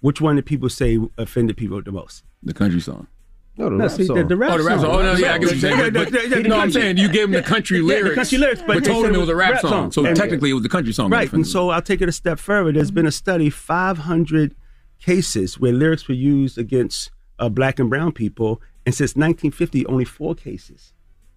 Which 0.00 0.20
one 0.22 0.36
did 0.36 0.46
people 0.46 0.68
say 0.70 0.98
offended 1.18 1.56
people 1.58 1.82
the 1.82 1.92
most? 1.92 2.24
The 2.42 2.54
country 2.54 2.80
song. 2.80 3.08
No, 3.56 3.68
No, 3.68 3.86
see, 3.88 4.06
the, 4.06 4.24
the 4.24 4.36
rap 4.36 4.52
oh, 4.52 4.58
the 4.58 4.64
rap 4.64 4.80
song. 4.80 4.90
Oh, 4.90 5.02
no, 5.02 5.14
yeah, 5.14 5.34
I 5.34 5.38
get 5.38 5.48
what 5.48 5.56
you're 5.56 5.60
saying. 5.60 5.92
But, 5.92 6.10
but, 6.10 6.12
Yeah, 6.12 6.36
the 6.36 6.42
no, 6.48 6.58
I'm 6.58 6.72
saying 6.72 6.96
you 6.96 7.08
gave 7.08 7.30
them 7.30 7.32
the 7.32 7.42
country 7.42 7.78
Yeah, 7.78 7.84
lyrics. 7.84 8.08
the 8.10 8.14
country 8.16 8.38
lyrics, 8.38 8.60
but, 8.66 8.74
but 8.74 8.84
told 8.84 9.04
said 9.04 9.08
them 9.10 9.16
it 9.16 9.20
was 9.20 9.28
a 9.28 9.36
rap 9.36 9.60
song. 9.60 9.92
So 9.92 10.06
And- 10.06 10.16
technically, 10.16 10.50
it 10.50 10.54
was 10.54 10.62
the 10.62 10.68
country 10.70 10.92
song. 10.92 11.10
Right, 11.10 11.30
and 11.32 11.46
so 11.46 11.68
I'll 11.68 11.82
take 11.82 12.00
it 12.00 12.08
a 12.08 12.12
step 12.12 12.38
further. 12.38 12.72
There's 12.72 12.90
been 12.90 13.06
a 13.06 13.12
study, 13.12 13.50
500 13.50 14.54
cases 14.98 15.60
where 15.60 15.72
lyrics 15.72 16.08
were 16.08 16.14
used 16.14 16.56
against 16.56 17.10
uh, 17.38 17.48
black 17.50 17.78
and 17.78 17.90
brown 17.90 18.12
people, 18.12 18.62
and 18.86 18.94
since 18.94 19.10
1950, 19.16 19.84
only 19.86 20.04
four 20.04 20.34
cases 20.34 20.92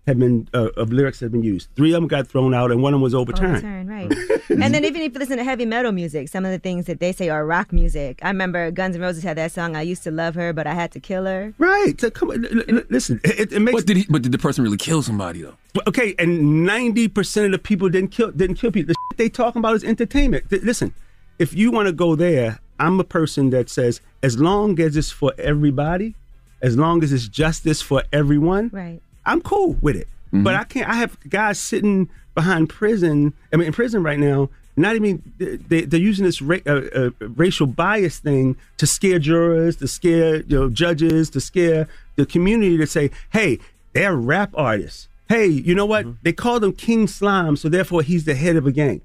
have 0.08 0.20
been 0.20 0.48
uh, 0.54 0.70
of 0.78 0.94
lyrics 0.94 1.20
have 1.20 1.32
been 1.32 1.44
used. 1.44 1.68
Three 1.76 1.92
of 1.94 1.96
them 2.02 2.08
got 2.08 2.28
thrown 2.28 2.54
out, 2.54 2.72
and 2.72 2.82
one 2.82 2.94
of 2.94 2.98
them 2.98 3.02
was 3.02 3.16
overturned. 3.16 3.58
Overturned, 3.58 3.90
right. 3.90 4.12
and 4.50 4.74
then 4.74 4.86
even 4.86 5.02
if 5.02 5.14
you 5.14 5.20
listen 5.20 5.38
to 5.38 5.44
heavy 5.44 5.66
metal 5.66 5.92
music, 5.92 6.30
some 6.30 6.46
of 6.46 6.52
the 6.52 6.60
things 6.60 6.86
that 6.86 7.00
they 7.00 7.12
say 7.12 7.30
are 7.30 7.46
rock 7.46 7.74
music. 7.74 8.20
I 8.22 8.28
remember 8.28 8.70
Guns 8.72 8.96
N' 8.96 9.02
Roses 9.02 9.24
had 9.24 9.38
that 9.38 9.52
song, 9.52 9.76
I 9.76 9.82
used 9.82 10.04
to 10.04 10.12
love 10.12 10.36
her, 10.36 10.54
but 10.54 10.68
I 10.68 10.74
had 10.74 10.92
to 10.92 11.00
kill 11.00 11.26
her. 11.26 11.54
Right. 11.58 12.00
So 12.00 12.10
come 12.12 12.32
on, 12.32 12.46
l- 12.46 12.78
l- 12.78 12.84
listen, 12.90 13.20
it, 13.24 13.52
it 13.52 13.60
makes. 13.60 13.76
But 13.76 13.86
did 13.88 13.98
he, 13.98 14.06
but 14.10 14.22
did 14.22 14.32
the 14.32 14.38
person 14.38 14.64
really 14.64 14.78
kill 14.78 15.02
somebody 15.02 15.42
though? 15.42 15.56
Okay, 15.88 16.16
and 16.20 16.66
ninety 16.66 17.08
percent 17.08 17.48
of 17.48 17.52
the 17.54 17.60
people 17.60 17.90
didn't 17.90 18.12
kill 18.12 18.32
didn't 18.32 18.58
kill 18.58 18.72
people. 18.72 18.94
The 18.94 18.96
shit 19.12 19.18
they 19.18 19.30
talking 19.30 19.60
about 19.60 19.76
is 19.76 19.84
entertainment. 19.84 20.50
Th- 20.50 20.62
Listen, 20.62 20.94
if 21.40 21.54
you 21.54 21.72
want 21.72 21.88
to 21.88 21.94
go 21.94 22.16
there, 22.16 22.60
I'm 22.80 23.00
a 23.00 23.04
person 23.04 23.50
that 23.50 23.70
says 23.70 24.02
as 24.22 24.38
long 24.40 24.80
as 24.80 24.96
it's 24.96 25.12
for 25.12 25.34
everybody, 25.38 26.16
as 26.62 26.78
long 26.78 27.04
as 27.04 27.12
it's 27.12 27.28
justice 27.28 27.82
for 27.82 28.04
everyone, 28.14 28.70
right? 28.72 29.02
I'm 29.26 29.42
cool 29.42 29.78
with 29.82 29.96
it. 29.96 30.08
But 30.32 30.56
I 30.56 30.64
can't. 30.66 30.90
I 30.90 30.96
have 30.96 31.18
guys 31.30 31.60
sitting 31.60 32.10
behind 32.34 32.70
prison. 32.70 33.34
I 33.54 33.56
mean, 33.58 33.68
in 33.68 33.74
prison 33.74 34.04
right 34.04 34.20
now. 34.20 34.50
Not 34.78 34.98
even 34.98 35.24
they, 35.38 35.84
they're 35.86 35.98
using 36.02 36.26
this 36.26 36.42
ra- 36.42 36.58
uh, 36.66 36.82
uh, 36.94 37.10
racial 37.38 37.66
bias 37.66 38.20
thing 38.20 38.58
to 38.76 38.86
scare 38.86 39.20
jurors, 39.20 39.78
to 39.78 39.88
scare 39.88 40.42
you 40.42 40.60
know 40.60 40.70
judges, 40.70 41.30
to 41.30 41.40
scare 41.40 41.88
the 42.18 42.26
community 42.26 42.78
to 42.78 42.86
say, 42.86 43.10
"Hey, 43.32 43.60
they're 43.94 44.18
rap 44.18 44.52
artists. 44.54 45.08
Hey, 45.30 45.48
you 45.48 45.74
know 45.76 45.86
what? 45.86 46.06
They 46.24 46.34
call 46.34 46.60
them 46.60 46.74
King 46.74 47.08
Slime, 47.08 47.56
so 47.56 47.70
therefore 47.70 48.02
he's 48.02 48.26
the 48.26 48.36
head 48.36 48.58
of 48.58 48.68
a 48.68 48.72
gang." 48.74 49.00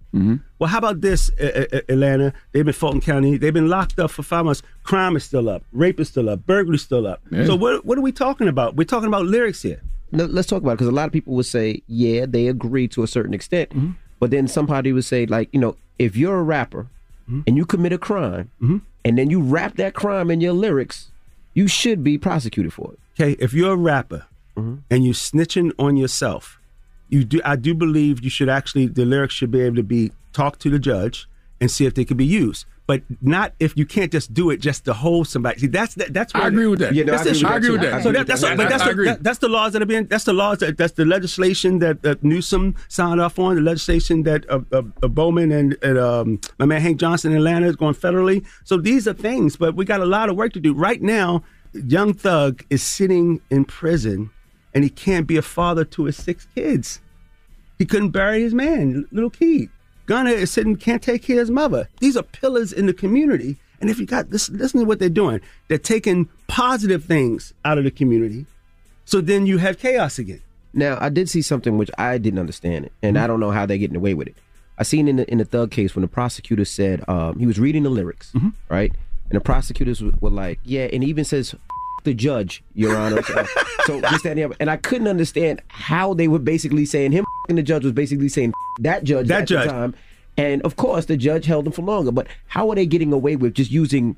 Well, 0.58 0.68
how 0.70 0.78
about 0.78 1.02
this, 1.02 1.30
uh, 1.40 1.66
uh, 1.72 1.76
Atlanta? 1.88 2.32
They've 2.50 2.64
been 2.64 2.74
Fulton 2.74 3.00
County. 3.00 3.36
They've 3.38 3.54
been 3.54 3.68
locked 3.68 4.00
up 4.00 4.10
for 4.10 4.24
five 4.24 4.44
months. 4.46 4.62
Crime 4.82 5.14
is 5.14 5.22
still 5.22 5.48
up. 5.48 5.62
Rape 5.70 6.00
is 6.00 6.08
still 6.08 6.28
up. 6.28 6.44
Burglary 6.46 6.74
is 6.74 6.82
still 6.82 7.06
up. 7.06 7.20
Yeah. 7.30 7.46
So 7.46 7.54
what 7.54 7.84
what 7.86 7.96
are 7.96 8.02
we 8.02 8.10
talking 8.10 8.48
about? 8.48 8.74
We're 8.74 8.82
talking 8.94 9.06
about 9.06 9.26
lyrics 9.26 9.62
here. 9.62 9.82
No, 10.12 10.24
let's 10.26 10.48
talk 10.48 10.62
about 10.62 10.72
it 10.72 10.74
because 10.76 10.88
a 10.88 10.92
lot 10.92 11.06
of 11.06 11.12
people 11.12 11.34
would 11.34 11.46
say, 11.46 11.82
yeah, 11.86 12.26
they 12.26 12.48
agree 12.48 12.88
to 12.88 13.02
a 13.02 13.06
certain 13.06 13.34
extent, 13.34 13.70
Mm-hmm. 13.70 13.90
but 14.18 14.30
then 14.30 14.48
somebody 14.48 14.92
would 14.92 15.04
say, 15.04 15.26
like, 15.26 15.48
you 15.52 15.60
know, 15.60 15.76
if 15.98 16.16
you're 16.16 16.38
a 16.38 16.42
rapper 16.42 16.88
Mm-hmm. 17.28 17.40
and 17.46 17.56
you 17.56 17.64
commit 17.64 17.92
a 17.92 17.98
crime 17.98 18.50
and 19.04 19.16
then 19.18 19.30
you 19.30 19.40
rap 19.40 19.76
that 19.76 19.94
crime 19.94 20.32
in 20.32 20.40
your 20.40 20.52
lyrics, 20.52 21.10
you 21.54 21.68
should 21.68 22.02
be 22.02 22.18
prosecuted 22.18 22.72
for 22.72 22.92
it. 22.92 22.98
Okay, 23.22 23.36
if 23.38 23.52
you're 23.54 23.72
a 23.74 23.76
rapper 23.76 24.26
and 24.56 25.04
you're 25.04 25.14
snitching 25.14 25.70
on 25.78 25.96
yourself, 25.96 26.58
you 27.08 27.24
do. 27.24 27.40
I 27.44 27.54
do 27.56 27.72
believe 27.72 28.22
you 28.24 28.30
should 28.30 28.48
actually 28.48 28.86
the 28.88 29.04
lyrics 29.04 29.32
should 29.34 29.50
be 29.52 29.60
able 29.60 29.76
to 29.76 29.82
be 29.84 30.10
talk 30.32 30.58
to 30.60 30.70
the 30.70 30.78
judge 30.78 31.26
and 31.60 31.70
see 31.70 31.86
if 31.86 31.94
they 31.94 32.04
could 32.04 32.16
be 32.16 32.26
used. 32.26 32.66
But 32.90 33.02
not 33.20 33.52
if 33.60 33.76
you 33.76 33.86
can't 33.86 34.10
just 34.10 34.34
do 34.34 34.50
it 34.50 34.60
just 34.60 34.84
to 34.86 34.92
hold 34.92 35.28
somebody. 35.28 35.60
See, 35.60 35.66
that's 35.68 35.94
that, 35.94 36.12
that's. 36.12 36.34
I 36.34 36.40
where- 36.40 36.48
agree 36.48 36.66
with 36.66 36.80
that. 36.80 36.92
Yeah, 36.92 37.04
no, 37.04 37.12
that's 37.12 37.22
I 37.22 37.24
the 37.24 37.56
agree 37.56 37.70
with 37.70 37.82
issue. 37.82 37.90
that 37.90 37.94
I 37.94 38.00
agree 38.00 38.02
with 38.02 38.02
that. 38.02 38.02
So 38.02 38.12
that, 38.12 38.26
that's 38.26 38.42
I- 38.42 38.56
but 38.56 38.68
that's 38.68 38.82
I 38.82 38.86
the, 38.86 38.90
agree. 38.90 39.06
that- 39.06 39.22
that's 39.22 39.38
the 39.38 39.48
laws 39.48 39.72
that 39.74 39.80
have 39.82 39.88
been. 39.88 40.06
That's 40.08 40.24
the 40.24 40.32
laws 40.32 40.58
that 40.58 40.76
that's 40.76 40.94
the 40.94 41.04
legislation 41.04 41.78
that, 41.78 42.02
that 42.02 42.24
Newsom 42.24 42.74
signed 42.88 43.20
off 43.20 43.38
on. 43.38 43.54
The 43.54 43.60
legislation 43.60 44.24
that 44.24 44.44
uh, 44.50 44.58
uh, 44.72 44.82
uh, 45.04 45.06
Bowman 45.06 45.52
and, 45.52 45.76
and 45.84 45.98
um, 45.98 46.40
my 46.58 46.66
man 46.66 46.80
Hank 46.80 46.98
Johnson 46.98 47.30
in 47.30 47.38
Atlanta 47.38 47.68
is 47.68 47.76
going 47.76 47.94
federally. 47.94 48.44
So 48.64 48.76
these 48.76 49.06
are 49.06 49.12
things, 49.14 49.56
but 49.56 49.76
we 49.76 49.84
got 49.84 50.00
a 50.00 50.04
lot 50.06 50.28
of 50.28 50.34
work 50.34 50.52
to 50.54 50.60
do 50.60 50.74
right 50.74 51.00
now. 51.00 51.44
Young 51.72 52.12
Thug 52.12 52.64
is 52.70 52.82
sitting 52.82 53.40
in 53.50 53.66
prison, 53.66 54.30
and 54.74 54.82
he 54.82 54.90
can't 54.90 55.28
be 55.28 55.36
a 55.36 55.42
father 55.42 55.84
to 55.84 56.06
his 56.06 56.16
six 56.16 56.48
kids. 56.56 57.00
He 57.78 57.86
couldn't 57.86 58.10
bury 58.10 58.42
his 58.42 58.52
man, 58.52 59.06
little 59.12 59.30
Keed. 59.30 59.70
Gunna 60.10 60.30
is 60.30 60.50
sitting, 60.50 60.74
can't 60.74 61.00
take 61.00 61.22
care 61.22 61.36
of 61.36 61.42
his 61.42 61.52
mother. 61.52 61.88
These 62.00 62.16
are 62.16 62.24
pillars 62.24 62.72
in 62.72 62.86
the 62.86 62.92
community. 62.92 63.58
And 63.80 63.88
if 63.88 64.00
you 64.00 64.06
got 64.06 64.30
this, 64.30 64.50
listen 64.50 64.80
to 64.80 64.84
what 64.84 64.98
they're 64.98 65.08
doing. 65.08 65.40
They're 65.68 65.78
taking 65.78 66.28
positive 66.48 67.04
things 67.04 67.54
out 67.64 67.78
of 67.78 67.84
the 67.84 67.92
community. 67.92 68.46
So 69.04 69.20
then 69.20 69.46
you 69.46 69.58
have 69.58 69.78
chaos 69.78 70.18
again. 70.18 70.42
Now, 70.74 70.98
I 71.00 71.10
did 71.10 71.30
see 71.30 71.42
something 71.42 71.78
which 71.78 71.92
I 71.96 72.18
didn't 72.18 72.40
understand, 72.40 72.86
it, 72.86 72.92
and 73.04 73.16
I 73.16 73.28
don't 73.28 73.38
know 73.38 73.52
how 73.52 73.66
they're 73.66 73.78
getting 73.78 73.94
away 73.94 74.14
with 74.14 74.26
it. 74.26 74.34
I 74.78 74.82
seen 74.82 75.06
in 75.06 75.14
the 75.14 75.30
in 75.30 75.38
the 75.38 75.44
thug 75.44 75.70
case 75.70 75.94
when 75.94 76.02
the 76.02 76.08
prosecutor 76.08 76.64
said 76.64 77.08
um, 77.08 77.38
he 77.38 77.46
was 77.46 77.60
reading 77.60 77.84
the 77.84 77.90
lyrics, 77.90 78.32
right, 78.68 78.92
and 79.30 79.36
the 79.36 79.40
prosecutors 79.40 80.02
were, 80.02 80.12
were 80.20 80.30
like, 80.30 80.58
"Yeah," 80.64 80.88
and 80.92 81.04
he 81.04 81.10
even 81.10 81.24
says, 81.24 81.54
"F- 82.00 82.04
"The 82.04 82.14
judge, 82.14 82.62
Your 82.74 82.96
Honor." 82.96 83.22
so, 83.22 83.46
so 83.86 84.00
this, 84.00 84.22
that, 84.22 84.38
and. 84.38 84.54
And 84.60 84.70
I 84.70 84.76
couldn't 84.76 85.08
understand 85.08 85.60
how 85.68 86.14
they 86.14 86.28
were 86.28 86.38
basically 86.38 86.84
saying 86.86 87.12
him 87.12 87.24
and 87.48 87.56
the 87.58 87.62
judge 87.62 87.84
was 87.84 87.92
basically 87.92 88.28
saying 88.28 88.52
that 88.80 89.04
judge 89.04 89.28
That 89.28 89.42
at 89.42 89.48
judge. 89.48 89.66
the 89.66 89.72
time, 89.72 89.94
and 90.36 90.62
of 90.62 90.76
course 90.76 91.06
the 91.06 91.16
judge 91.16 91.46
held 91.46 91.66
him 91.66 91.72
for 91.72 91.82
longer. 91.82 92.12
But 92.12 92.26
how 92.48 92.70
are 92.70 92.74
they 92.74 92.86
getting 92.86 93.12
away 93.12 93.36
with 93.36 93.54
just 93.54 93.70
using 93.70 94.16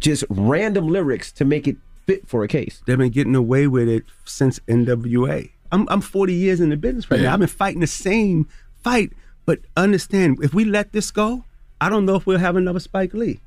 just 0.00 0.24
random 0.30 0.88
lyrics 0.88 1.30
to 1.32 1.44
make 1.44 1.68
it 1.68 1.76
fit 2.06 2.26
for 2.28 2.42
a 2.44 2.48
case? 2.48 2.82
They've 2.86 2.96
been 2.98 3.10
getting 3.10 3.34
away 3.34 3.66
with 3.66 3.88
it 3.88 4.04
since 4.24 4.58
NWA. 4.60 5.50
I'm, 5.72 5.86
I'm 5.88 6.00
40 6.00 6.32
years 6.34 6.60
in 6.60 6.70
the 6.70 6.76
business 6.76 7.10
right 7.10 7.20
Yeah. 7.20 7.26
now. 7.28 7.32
I've 7.34 7.38
been 7.40 7.48
fighting 7.48 7.80
the 7.80 7.86
same 7.86 8.48
fight. 8.82 9.12
But 9.46 9.60
understand, 9.76 10.38
if 10.42 10.52
we 10.54 10.64
let 10.64 10.92
this 10.92 11.10
go, 11.10 11.44
I 11.80 11.88
don't 11.88 12.04
know 12.06 12.14
if 12.16 12.26
we'll 12.26 12.38
have 12.38 12.56
another 12.56 12.78
Spike 12.80 13.14
Lee. 13.14 13.40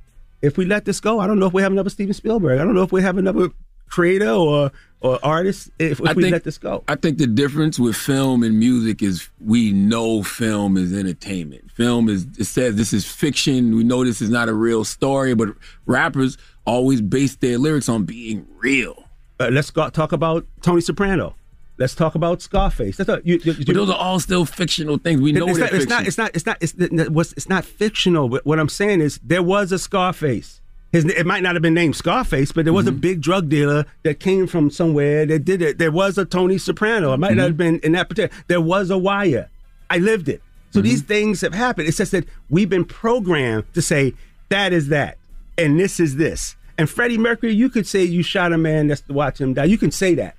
If 0.43 0.57
we 0.57 0.65
let 0.65 0.83
this 0.83 0.99
go, 0.99 1.19
I 1.21 1.25
don't 1.25 1.39
know 1.39 1.47
if 1.47 1.53
we 1.53 1.61
have 1.61 1.71
another 1.71 1.89
Steven 1.89 2.13
Spielberg. 2.13 2.59
I 2.59 2.63
don't 2.65 2.75
know 2.75 2.83
if 2.83 2.91
we 2.91 3.01
have 3.01 3.17
another 3.17 3.49
creator 3.89 4.29
or 4.29 4.71
or 4.99 5.19
artist. 5.23 5.69
If, 5.79 5.93
if 5.93 6.15
we 6.15 6.23
think- 6.23 6.33
let 6.33 6.43
this 6.43 6.57
go, 6.57 6.83
I 6.87 6.95
think 6.95 7.17
the 7.17 7.27
difference 7.27 7.79
with 7.79 7.95
film 7.95 8.43
and 8.43 8.59
music 8.59 9.01
is 9.01 9.29
we 9.39 9.71
know 9.71 10.21
film 10.21 10.75
is 10.77 10.93
entertainment. 10.93 11.71
Film 11.71 12.09
is 12.09 12.27
it 12.37 12.43
says 12.45 12.75
this 12.75 12.91
is 12.91 13.05
fiction. 13.05 13.75
We 13.75 13.83
know 13.85 14.03
this 14.03 14.21
is 14.21 14.29
not 14.29 14.49
a 14.49 14.53
real 14.53 14.83
story, 14.83 15.33
but 15.33 15.49
rappers 15.85 16.37
always 16.65 17.01
base 17.01 17.37
their 17.37 17.57
lyrics 17.57 17.87
on 17.87 18.03
being 18.03 18.45
real. 18.57 19.05
uh, 19.39 19.49
let's 19.51 19.71
go 19.71 19.89
talk 19.89 20.11
about 20.11 20.45
Tony 20.61 20.81
Soprano. 20.81 21.35
Let's 21.78 21.95
talk 21.95 22.13
about 22.15 22.41
Scarface. 22.41 22.97
That's 22.97 23.07
not, 23.07 23.26
you, 23.26 23.39
you, 23.43 23.53
But 23.65 23.74
those 23.74 23.89
are 23.89 23.97
all 23.97 24.19
still 24.19 24.45
fictional 24.45 24.97
things. 24.99 25.19
We 25.19 25.32
know 25.32 25.47
it's, 25.47 25.57
not, 25.57 25.74
it's 25.74 25.88
not. 25.89 26.05
It's 26.07 26.17
not. 26.17 26.36
It's 26.36 26.45
not. 26.45 26.57
It's 26.61 26.74
not. 26.76 27.17
It's, 27.17 27.34
it's 27.34 27.49
not 27.49 27.65
fictional. 27.65 28.30
But 28.30 28.45
what 28.45 28.59
I'm 28.59 28.69
saying 28.69 29.01
is, 29.01 29.19
there 29.24 29.41
was 29.41 29.71
a 29.71 29.80
Scarface. 29.80 30.61
His, 30.91 31.05
it 31.05 31.26
might 31.26 31.41
not 31.41 31.55
have 31.55 31.63
been 31.63 31.74
named 31.74 31.95
Scarface, 31.95 32.51
but 32.51 32.65
there 32.65 32.74
was 32.74 32.86
Mm-hmm. 32.86 32.95
a 32.97 32.99
big 32.99 33.21
drug 33.21 33.49
dealer 33.49 33.86
that 34.03 34.19
came 34.19 34.45
from 34.45 34.69
somewhere 34.69 35.26
that 35.26 35.39
did 35.43 35.63
it. 35.63 35.80
There 35.80 35.91
was 35.91 36.19
a 36.19 36.26
Tony 36.26 36.59
Soprano. 36.59 37.11
It 37.13 37.17
might 37.17 37.30
Mm-hmm. 37.30 37.38
not 37.38 37.43
have 37.47 37.57
been 37.57 37.80
in 37.80 37.93
that 37.93 38.07
particular. 38.09 38.43
There 38.47 38.61
was 38.61 38.91
a 38.91 38.97
Wire. 38.97 39.49
I 39.89 39.97
lived 39.97 40.30
it. 40.30 40.41
So 40.69 40.80
Mm-hmm. 40.80 40.88
these 40.89 41.01
things 41.01 41.41
have 41.41 41.55
happened. 41.55 41.88
It's 41.88 41.97
just 41.97 42.11
that 42.11 42.26
we've 42.51 42.69
been 42.69 42.86
programmed 42.86 43.63
to 43.74 43.82
say 43.82 44.13
that 44.49 44.71
is 44.74 44.89
that, 44.89 45.17
and 45.57 45.80
this 45.80 45.99
is 45.99 46.17
this. 46.17 46.55
And 46.78 46.88
Freddie 46.88 47.17
Mercury, 47.17 47.53
you 47.55 47.69
could 47.69 47.88
say 47.88 48.03
you 48.03 48.21
shot 48.21 48.53
a 48.53 48.57
man 48.59 48.88
that's 48.88 49.01
to 49.01 49.13
watch 49.13 49.41
him 49.41 49.55
die. 49.55 49.65
You 49.65 49.80
can 49.80 49.89
say 49.91 50.13
that 50.15 50.36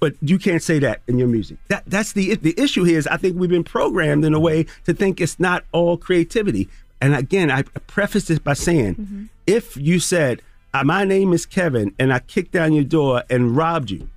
but 0.00 0.14
you 0.20 0.38
can't 0.38 0.62
say 0.62 0.78
that 0.80 1.00
in 1.08 1.18
your 1.18 1.28
music. 1.28 1.58
That 1.68 1.84
that's 1.86 2.12
the 2.12 2.34
the 2.36 2.54
issue 2.60 2.84
here 2.84 2.98
is 2.98 3.06
I 3.06 3.16
think 3.16 3.36
we've 3.36 3.50
been 3.50 3.64
programmed 3.64 4.24
in 4.24 4.34
a 4.34 4.40
way 4.40 4.66
to 4.86 4.94
think 4.94 5.20
it's 5.20 5.38
not 5.40 5.64
all 5.72 5.96
creativity. 5.96 6.68
And 7.00 7.14
again, 7.14 7.50
I 7.50 7.62
preface 7.62 8.26
this 8.26 8.38
by 8.38 8.54
saying, 8.54 9.28
if 9.46 9.76
you 9.76 10.00
said 10.00 10.42
uh, 10.74 10.82
my 10.84 11.04
name 11.04 11.32
is 11.32 11.46
Kevin 11.46 11.94
and 11.98 12.12
I 12.12 12.18
kicked 12.18 12.52
down 12.52 12.72
your 12.72 12.84
door 12.84 13.22
and 13.30 13.56
robbed 13.56 13.90
you, 13.90 14.08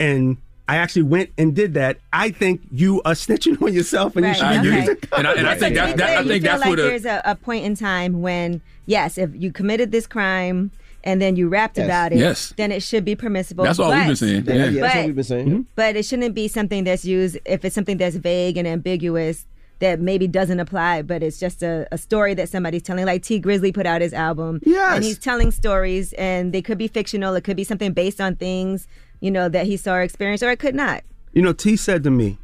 and 0.00 0.38
I 0.68 0.76
actually 0.76 1.02
went 1.02 1.30
and 1.36 1.54
did 1.54 1.74
that, 1.74 1.98
I 2.12 2.30
think 2.30 2.62
you 2.70 3.02
are 3.04 3.12
snitching 3.12 3.60
on 3.60 3.72
yourself 3.74 4.16
and 4.16 4.24
you 4.26 4.32
should 4.34 4.62
be 4.62 4.68
using. 4.68 4.96
And 5.16 5.26
I- 5.26 5.32
and 5.34 5.46
I 5.46 5.54
think 5.58 5.76
So 5.76 5.86
to 5.86 5.88
that- 5.88 5.96
that- 5.98 6.18
I 6.18 6.22
clear, 6.22 6.22
you 6.22 6.28
think 6.30 6.42
feel 6.44 6.52
that's 6.52 6.60
like 6.62 6.70
what 6.70 6.76
there's 6.76 7.04
a, 7.04 7.20
a 7.24 7.34
point 7.36 7.64
in 7.66 7.74
time 7.76 8.22
when 8.22 8.62
yes, 8.86 9.18
if 9.18 9.30
you 9.34 9.52
committed 9.52 9.92
this 9.92 10.06
crime 10.06 10.70
and 11.04 11.20
then 11.20 11.36
you 11.36 11.48
rapped 11.48 11.76
Yes. 11.78 11.86
about 11.86 12.12
it, 12.12 12.18
Yes. 12.18 12.54
then 12.56 12.70
it 12.72 12.82
should 12.82 13.04
be 13.04 13.14
permissible. 13.16 13.64
That's 13.64 13.78
all 13.78 13.90
we've 13.90 13.98
been 14.00 14.08
But- 14.08 14.18
saying. 14.18 14.44
Yeah, 14.46 14.54
Yeah. 14.54 14.68
yeah, 14.68 14.80
that's 14.82 14.94
what 14.96 15.06
we've 15.06 15.14
been 15.16 15.24
saying. 15.24 15.46
Hmm? 15.50 15.60
But 15.74 15.96
it 15.96 16.04
shouldn't 16.04 16.34
be 16.34 16.48
something 16.48 16.84
that's 16.84 17.04
used 17.04 17.38
if 17.44 17.64
it's 17.64 17.74
something 17.74 17.96
that's 17.96 18.16
vague 18.16 18.56
and 18.56 18.66
ambiguous 18.68 19.46
that 19.80 20.00
maybe 20.00 20.28
doesn't 20.28 20.60
apply, 20.60 21.02
but 21.02 21.24
it's 21.24 21.40
just 21.40 21.60
a, 21.62 21.88
a 21.90 21.98
story 21.98 22.34
that 22.34 22.48
somebody's 22.48 22.82
telling. 22.82 23.04
Like 23.04 23.22
Tee 23.24 23.40
Grizzley 23.40 23.74
put 23.74 23.84
out 23.84 24.00
his 24.00 24.12
album. 24.14 24.60
Yes. 24.64 24.94
And 24.94 25.04
he's 25.04 25.18
telling 25.18 25.50
stories 25.50 26.12
and 26.12 26.52
they 26.52 26.62
could 26.62 26.78
be 26.78 26.86
fictional, 26.86 27.34
it 27.34 27.42
could 27.42 27.56
be 27.56 27.64
something 27.64 27.92
based 27.92 28.20
on 28.20 28.36
things, 28.36 28.86
you 29.20 29.30
know, 29.32 29.48
that 29.48 29.66
he 29.66 29.76
saw 29.76 29.94
or 29.94 30.02
experienced, 30.02 30.44
or 30.44 30.50
it 30.52 30.60
could 30.60 30.76
not. 30.76 31.02
You 31.32 31.42
know, 31.42 31.52
T 31.52 31.76
said 31.76 32.04
to 32.04 32.10
me, 32.10 32.38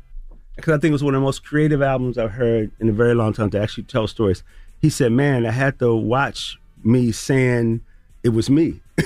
because 0.56 0.72
I 0.72 0.78
think 0.78 0.90
it 0.90 0.92
was 0.92 1.04
one 1.04 1.14
of 1.14 1.20
the 1.20 1.24
most 1.24 1.44
creative 1.44 1.80
albums 1.80 2.18
I've 2.18 2.32
heard 2.32 2.72
in 2.80 2.88
a 2.88 2.92
very 2.92 3.14
long 3.14 3.32
time 3.32 3.50
to 3.50 3.60
actually 3.60 3.84
tell 3.84 4.08
stories. 4.08 4.42
He 4.80 4.90
said, 4.90 5.12
"Man, 5.12 5.46
I 5.46 5.52
had 5.52 5.78
to 5.78 5.94
watch 5.94 6.58
me 6.82 7.12
saying 7.12 7.82
it 8.22 8.30
was 8.30 8.48
me." 8.50 8.80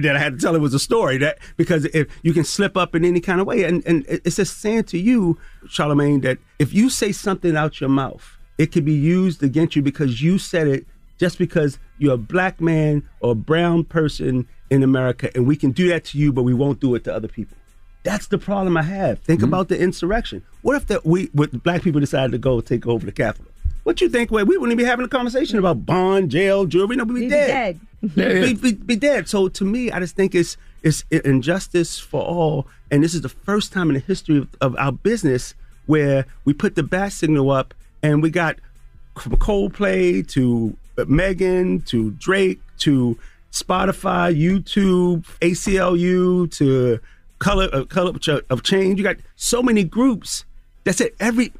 that 0.00 0.16
I 0.16 0.18
had 0.18 0.34
to 0.34 0.38
tell 0.38 0.54
it 0.54 0.60
was 0.60 0.74
a 0.74 0.78
story 0.78 1.18
that 1.18 1.38
because 1.56 1.84
if 1.86 2.08
you 2.22 2.32
can 2.32 2.44
slip 2.44 2.76
up 2.76 2.94
in 2.94 3.04
any 3.04 3.20
kind 3.20 3.40
of 3.40 3.46
way, 3.46 3.64
and 3.64 3.84
and 3.86 4.04
it's 4.08 4.36
just 4.36 4.58
saying 4.60 4.84
to 4.84 4.98
you, 4.98 5.38
Charlamagne, 5.66 6.22
that 6.22 6.38
if 6.58 6.72
you 6.72 6.88
say 6.90 7.12
something 7.12 7.56
out 7.56 7.80
your 7.80 7.90
mouth, 7.90 8.38
it 8.58 8.72
could 8.72 8.84
be 8.84 8.94
used 8.94 9.42
against 9.42 9.76
you 9.76 9.82
because 9.82 10.22
you 10.22 10.38
said 10.38 10.66
it 10.66 10.86
just 11.18 11.38
because 11.38 11.78
you're 11.98 12.14
a 12.14 12.18
black 12.18 12.60
man 12.60 13.02
or 13.20 13.32
a 13.32 13.34
brown 13.36 13.84
person 13.84 14.46
in 14.70 14.82
America, 14.82 15.30
and 15.34 15.46
we 15.46 15.54
can 15.56 15.70
do 15.70 15.88
that 15.88 16.04
to 16.06 16.18
you, 16.18 16.32
but 16.32 16.42
we 16.42 16.54
won't 16.54 16.80
do 16.80 16.94
it 16.94 17.04
to 17.04 17.14
other 17.14 17.28
people. 17.28 17.56
That's 18.04 18.26
the 18.26 18.38
problem 18.38 18.76
I 18.76 18.82
have. 18.82 19.20
Think 19.20 19.40
Mm-hmm. 19.40 19.48
about 19.48 19.68
the 19.68 19.78
insurrection. 19.78 20.42
What 20.62 20.74
if 20.76 20.86
the, 20.86 21.00
we, 21.04 21.26
what, 21.26 21.52
the 21.52 21.58
black 21.58 21.82
people 21.82 22.00
decided 22.00 22.32
to 22.32 22.38
go 22.38 22.60
take 22.60 22.86
over 22.86 23.06
the 23.06 23.12
Capitol? 23.12 23.52
What 23.84 24.00
you 24.00 24.08
think? 24.08 24.30
Well, 24.32 24.44
we 24.46 24.56
wouldn't 24.56 24.78
be 24.78 24.84
having 24.84 25.04
a 25.04 25.08
conversation 25.08 25.58
about 25.58 25.84
bond, 25.86 26.30
jail, 26.30 26.64
jury. 26.64 26.96
No, 26.96 27.04
we'd 27.04 27.14
be 27.14 27.20
We'd 27.20 27.20
be 27.26 27.28
dead. 27.28 27.46
dead. 27.46 27.80
Yeah, 28.02 28.28
yeah. 28.28 28.40
We'd 28.40 28.60
be, 28.60 28.72
be 28.72 28.96
dead. 28.96 29.28
So 29.28 29.48
to 29.48 29.64
me, 29.64 29.90
I 29.90 30.00
just 30.00 30.16
think 30.16 30.34
it's 30.34 30.56
it's 30.82 31.04
injustice 31.10 31.98
for 31.98 32.22
all, 32.22 32.66
and 32.90 33.04
this 33.04 33.14
is 33.14 33.20
the 33.20 33.28
first 33.28 33.72
time 33.72 33.88
in 33.88 33.94
the 33.94 34.00
history 34.00 34.38
of, 34.38 34.48
of 34.60 34.76
our 34.76 34.92
business 34.92 35.54
where 35.86 36.26
we 36.44 36.52
put 36.52 36.74
the 36.74 36.82
bat 36.82 37.12
signal 37.12 37.50
up, 37.50 37.74
and 38.02 38.22
we 38.22 38.30
got 38.30 38.56
from 39.16 39.36
Coldplay 39.36 40.26
to 40.30 40.76
Megan 41.06 41.82
to 41.82 42.10
Drake 42.12 42.60
to 42.78 43.18
Spotify, 43.52 44.34
YouTube, 44.36 45.24
ACLU 45.40 46.50
to 46.56 46.98
Color 47.38 47.68
uh, 47.72 47.84
Color 47.84 48.12
of 48.50 48.62
Change. 48.62 48.98
You 48.98 49.04
got 49.04 49.16
so 49.36 49.62
many 49.62 49.84
groups. 49.84 50.44
That's 50.84 51.00
it. 51.00 51.14
Every 51.20 51.52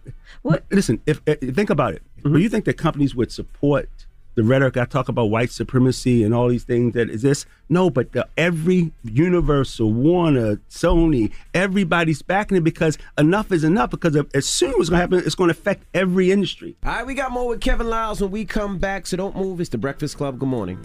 listen. 0.71 1.01
If, 1.07 1.21
if 1.27 1.39
think 1.55 1.71
about 1.71 1.95
it, 1.95 2.03
do 2.25 2.39
you 2.39 2.49
think 2.49 2.65
that 2.65 2.77
companies 2.77 3.15
would 3.15 3.31
support 3.31 3.89
the 4.35 4.43
rhetoric 4.43 4.77
I 4.77 4.85
talk 4.85 5.09
about 5.09 5.27
white 5.27 5.51
supremacy 5.51 6.23
and 6.25 6.35
all 6.35 6.49
these 6.49 6.65
things 6.65 6.95
that 6.95 7.11
exist? 7.11 7.47
No, 7.69 7.91
but 7.91 8.13
the, 8.13 8.29
every 8.37 8.93
Universal, 9.05 9.93
Warner, 9.93 10.57
Sony, 10.71 11.33
everybody's 11.55 12.23
backing 12.23 12.57
it 12.57 12.65
because 12.65 12.99
enough 13.19 13.53
is 13.53 13.65
enough. 13.65 13.91
Because 13.91 14.17
as 14.35 14.47
soon 14.47 14.71
as 14.71 14.77
it's 14.81 14.89
going 14.91 14.99
to 14.99 15.03
happen, 15.03 15.23
it's 15.25 15.35
going 15.35 15.49
to 15.49 15.59
affect 15.59 15.85
every 15.95 16.31
industry. 16.31 16.77
All 16.85 16.93
right, 16.93 17.07
we 17.07 17.15
got 17.15 17.31
more 17.31 17.49
with 17.49 17.61
Kevin 17.61 17.89
Liles 17.89 18.21
when 18.21 18.31
we 18.31 18.45
come 18.45 18.79
back, 18.79 19.07
so 19.07 19.17
don't 19.17 19.37
move. 19.37 19.61
It's 19.61 19.71
the 19.71 19.79
Breakfast 19.79 20.17
Club. 20.17 20.39
Good 20.39 20.49
morning. 20.49 20.85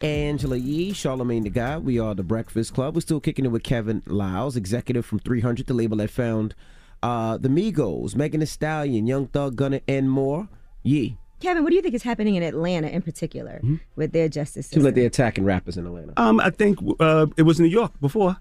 Angela 0.00 0.56
Yee, 0.56 0.92
Charlamagne 0.92 1.44
tha 1.44 1.50
God. 1.50 1.84
We 1.84 1.98
are 1.98 2.14
the 2.14 2.22
Breakfast 2.22 2.74
Club. 2.74 2.94
We're 2.94 3.00
still 3.00 3.20
kicking 3.20 3.46
it 3.46 3.48
with 3.48 3.62
Kevin 3.62 4.02
Liles, 4.06 4.54
executive 4.54 5.06
from 5.06 5.20
300, 5.20 5.66
the 5.66 5.72
label 5.72 5.96
that 5.98 6.10
found 6.10 6.54
uh, 7.02 7.38
the 7.38 7.48
Migos, 7.48 8.14
Megan 8.14 8.40
Thee 8.40 8.46
Stallion, 8.46 9.06
Young 9.06 9.26
Thug, 9.28 9.56
Gunna, 9.56 9.80
and 9.88 10.10
more. 10.10 10.48
Yee. 10.82 11.16
Kevin, 11.46 11.62
what 11.62 11.70
do 11.70 11.76
you 11.76 11.82
think 11.82 11.94
is 11.94 12.02
happening 12.02 12.34
in 12.34 12.42
Atlanta 12.42 12.88
in 12.88 13.02
particular 13.02 13.60
with 13.94 14.10
their 14.10 14.28
justice 14.28 14.66
Seems 14.66 14.70
system? 14.70 14.82
like 14.82 14.94
they're 14.96 15.06
attacking 15.06 15.44
rappers 15.44 15.76
in 15.76 15.86
Atlanta. 15.86 16.12
Um, 16.16 16.40
I 16.40 16.50
think 16.50 16.80
uh, 16.98 17.26
it 17.36 17.42
was 17.42 17.60
New 17.60 17.68
York 17.68 17.92
before. 18.00 18.36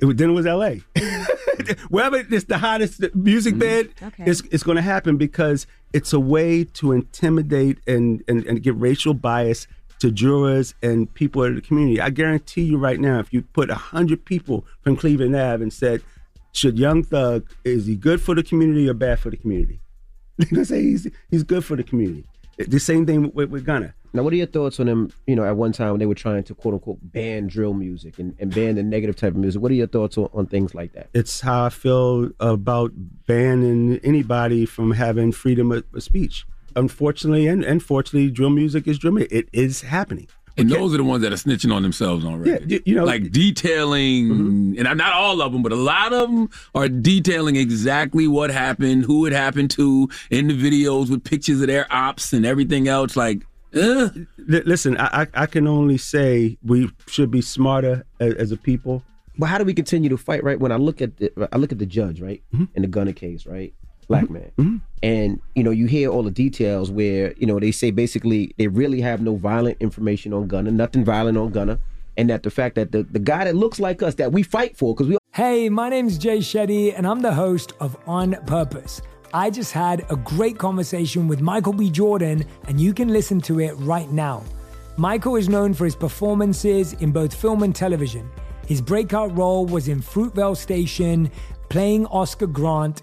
It 0.00 0.04
was, 0.04 0.16
then 0.16 0.30
it 0.30 0.32
was 0.32 0.46
L.A. 0.46 0.82
Wherever 1.90 2.16
it's 2.16 2.46
the 2.46 2.58
hottest 2.58 3.14
music 3.14 3.56
bed, 3.56 3.90
Okay. 4.02 4.24
it's, 4.26 4.42
it's 4.50 4.64
going 4.64 4.74
to 4.74 4.82
happen 4.82 5.16
because 5.16 5.68
it's 5.92 6.12
a 6.12 6.18
way 6.18 6.64
to 6.64 6.90
intimidate 6.90 7.78
and, 7.86 8.24
and, 8.26 8.44
and 8.46 8.60
get 8.64 8.74
racial 8.74 9.14
bias 9.14 9.68
to 10.00 10.10
jurors 10.10 10.74
and 10.82 11.12
people 11.14 11.44
in 11.44 11.54
the 11.54 11.60
community. 11.60 12.00
I 12.00 12.10
guarantee 12.10 12.62
you 12.62 12.78
right 12.78 12.98
now, 12.98 13.20
if 13.20 13.32
you 13.32 13.42
put 13.42 13.68
100 13.68 14.24
people 14.24 14.66
from 14.82 14.96
Cleveland 14.96 15.36
Ave 15.36 15.62
and 15.62 15.72
said, 15.72 16.02
should 16.52 16.80
Young 16.80 17.04
Thug, 17.04 17.46
is 17.62 17.86
he 17.86 17.94
good 17.94 18.20
for 18.20 18.34
the 18.34 18.42
community 18.42 18.88
or 18.88 18.94
bad 18.94 19.20
for 19.20 19.30
the 19.30 19.36
community? 19.36 19.80
They're 20.38 20.48
going 20.48 20.62
to 20.62 20.64
say 20.64 20.82
he's, 20.82 21.06
he's 21.30 21.44
good 21.44 21.64
for 21.64 21.76
the 21.76 21.84
community. 21.84 22.24
The 22.68 22.80
same 22.80 23.06
thing 23.06 23.32
with, 23.32 23.50
with 23.50 23.64
Gunna. 23.64 23.94
Now, 24.12 24.24
what 24.24 24.32
are 24.32 24.36
your 24.36 24.46
thoughts 24.46 24.80
on 24.80 24.86
them? 24.86 25.12
You 25.26 25.36
know, 25.36 25.44
at 25.44 25.56
one 25.56 25.72
time 25.72 25.90
when 25.90 26.00
they 26.00 26.06
were 26.06 26.14
trying 26.14 26.42
to 26.44 26.54
quote 26.54 26.74
unquote 26.74 26.98
ban 27.00 27.46
drill 27.46 27.74
music 27.74 28.18
and, 28.18 28.34
and 28.40 28.52
ban 28.52 28.74
the 28.74 28.82
negative 28.82 29.16
type 29.16 29.32
of 29.32 29.36
music. 29.36 29.62
What 29.62 29.70
are 29.70 29.76
your 29.76 29.86
thoughts 29.86 30.18
on, 30.18 30.28
on 30.32 30.46
things 30.46 30.74
like 30.74 30.92
that? 30.92 31.10
It's 31.14 31.40
how 31.40 31.66
I 31.66 31.68
feel 31.68 32.30
about 32.40 32.92
banning 32.94 34.00
anybody 34.02 34.66
from 34.66 34.92
having 34.92 35.32
freedom 35.32 35.70
of, 35.70 35.84
of 35.94 36.02
speech. 36.02 36.44
Unfortunately, 36.76 37.46
and 37.46 37.64
and 37.64 37.82
fortunately, 37.82 38.30
drill 38.30 38.50
music 38.50 38.86
is 38.86 38.98
drill. 38.98 39.14
music. 39.14 39.32
It 39.32 39.48
is 39.52 39.82
happening. 39.82 40.28
And 40.56 40.68
those 40.70 40.92
are 40.92 40.98
the 40.98 41.04
ones 41.04 41.22
that 41.22 41.32
are 41.32 41.36
snitching 41.36 41.72
on 41.72 41.82
themselves 41.82 42.24
already. 42.24 42.50
Yeah, 42.50 42.58
you, 42.66 42.82
you 42.84 42.94
know, 42.94 43.04
like 43.04 43.30
detailing, 43.30 44.76
and 44.78 44.98
not 44.98 45.12
all 45.12 45.40
of 45.40 45.52
them, 45.52 45.62
but 45.62 45.72
a 45.72 45.76
lot 45.76 46.12
of 46.12 46.30
them 46.30 46.50
are 46.74 46.88
detailing 46.88 47.56
exactly 47.56 48.28
what 48.28 48.50
happened, 48.50 49.04
who 49.04 49.26
it 49.26 49.32
happened 49.32 49.70
to, 49.72 50.08
in 50.30 50.48
the 50.48 50.54
videos 50.54 51.10
with 51.10 51.24
pictures 51.24 51.60
of 51.60 51.66
their 51.68 51.86
ops 51.90 52.32
and 52.32 52.44
everything 52.44 52.88
else. 52.88 53.16
Like, 53.16 53.46
uh, 53.74 54.10
listen, 54.36 54.96
I, 54.98 55.22
I 55.22 55.26
I 55.34 55.46
can 55.46 55.66
only 55.66 55.96
say 55.96 56.58
we 56.64 56.90
should 57.06 57.30
be 57.30 57.40
smarter 57.40 58.04
as, 58.18 58.34
as 58.34 58.52
a 58.52 58.56
people. 58.56 59.02
But 59.38 59.46
how 59.46 59.58
do 59.58 59.64
we 59.64 59.72
continue 59.72 60.10
to 60.10 60.18
fight? 60.18 60.44
Right 60.44 60.58
when 60.60 60.72
I 60.72 60.76
look 60.76 61.00
at 61.00 61.16
the 61.16 61.48
I 61.52 61.56
look 61.56 61.72
at 61.72 61.78
the 61.78 61.86
judge, 61.86 62.20
right, 62.20 62.42
in 62.74 62.82
the 62.82 62.88
Gunna 62.88 63.12
case, 63.12 63.46
right, 63.46 63.72
black 64.10 64.24
mm-hmm. 64.24 64.34
man, 64.34 64.52
mm-hmm. 64.58 64.76
and 65.02 65.40
you 65.54 65.62
know 65.62 65.70
you 65.70 65.86
hear 65.86 66.10
all 66.10 66.22
the 66.22 66.30
details 66.30 66.90
where 66.90 67.32
you 67.38 67.46
know 67.46 67.58
they 67.58 67.70
say 67.70 67.90
basically 67.90 68.52
they 68.58 68.66
really 68.66 69.00
have 69.00 69.22
no 69.22 69.36
violent 69.36 69.76
information 69.80 70.34
on 70.34 70.48
Gunna, 70.48 70.70
nothing 70.70 71.04
violent 71.04 71.38
on 71.38 71.50
Gunna, 71.50 71.78
and 72.16 72.28
that 72.28 72.42
the 72.42 72.50
fact 72.50 72.74
that 72.74 72.92
the, 72.92 73.04
the 73.04 73.20
guy 73.20 73.44
that 73.44 73.54
looks 73.54 73.78
like 73.80 74.02
us 74.02 74.16
that 74.16 74.32
we 74.32 74.42
fight 74.42 74.76
for 74.76 74.94
because 74.94 75.08
we 75.08 75.16
Hey, 75.32 75.68
my 75.68 75.88
name's 75.88 76.18
Jay 76.18 76.38
Shetty, 76.38 76.92
and 76.96 77.06
I'm 77.06 77.20
the 77.20 77.32
host 77.32 77.72
of 77.78 77.96
On 78.08 78.32
Purpose. 78.46 79.00
I 79.32 79.48
just 79.48 79.70
had 79.72 80.04
a 80.10 80.16
great 80.16 80.58
conversation 80.58 81.28
with 81.28 81.40
Michael 81.40 81.72
B. 81.72 81.88
Jordan, 81.88 82.44
and 82.66 82.80
you 82.80 82.92
can 82.92 83.08
listen 83.08 83.40
to 83.42 83.60
it 83.60 83.74
right 83.74 84.10
now. 84.10 84.42
Michael 84.96 85.36
is 85.36 85.48
known 85.48 85.72
for 85.72 85.84
his 85.84 85.94
performances 85.94 86.94
in 86.94 87.12
both 87.12 87.32
film 87.32 87.62
and 87.62 87.72
television. 87.72 88.28
His 88.66 88.80
breakout 88.80 89.36
role 89.38 89.66
was 89.66 89.86
in 89.86 90.02
Fruitvale 90.02 90.56
Station, 90.56 91.30
playing 91.68 92.06
Oscar 92.06 92.48
Grant, 92.48 93.02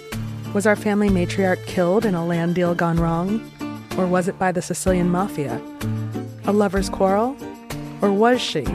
Was 0.53 0.67
our 0.67 0.75
family 0.75 1.07
matriarch 1.07 1.65
killed 1.65 2.03
in 2.03 2.13
a 2.13 2.25
land 2.25 2.55
deal 2.55 2.75
gone 2.75 2.97
wrong? 2.97 3.39
Or 3.97 4.05
was 4.05 4.27
it 4.27 4.37
by 4.37 4.51
the 4.51 4.61
Sicilian 4.61 5.09
mafia? 5.09 5.61
A 6.43 6.51
lover's 6.51 6.89
quarrel? 6.89 7.37
Or 8.01 8.11
was 8.11 8.41
she, 8.41 8.65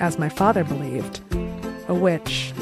as 0.00 0.18
my 0.18 0.30
father 0.30 0.64
believed, 0.64 1.20
a 1.86 1.92
witch? 1.92 2.54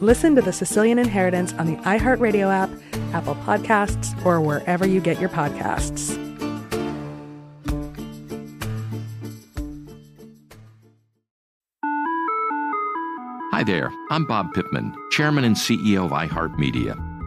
Listen 0.00 0.34
to 0.34 0.40
The 0.40 0.52
Sicilian 0.52 0.98
Inheritance 0.98 1.52
on 1.54 1.66
the 1.66 1.76
iHeartRadio 1.82 2.50
app, 2.50 2.70
Apple 3.12 3.34
Podcasts, 3.34 4.24
or 4.24 4.40
wherever 4.40 4.86
you 4.86 5.00
get 5.02 5.20
your 5.20 5.28
podcasts. 5.28 6.16
Hi 13.52 13.62
there, 13.62 13.90
I'm 14.10 14.26
Bob 14.26 14.54
Pittman, 14.54 14.94
Chairman 15.10 15.44
and 15.44 15.56
CEO 15.56 16.06
of 16.06 16.12
iHeartMedia. 16.12 17.15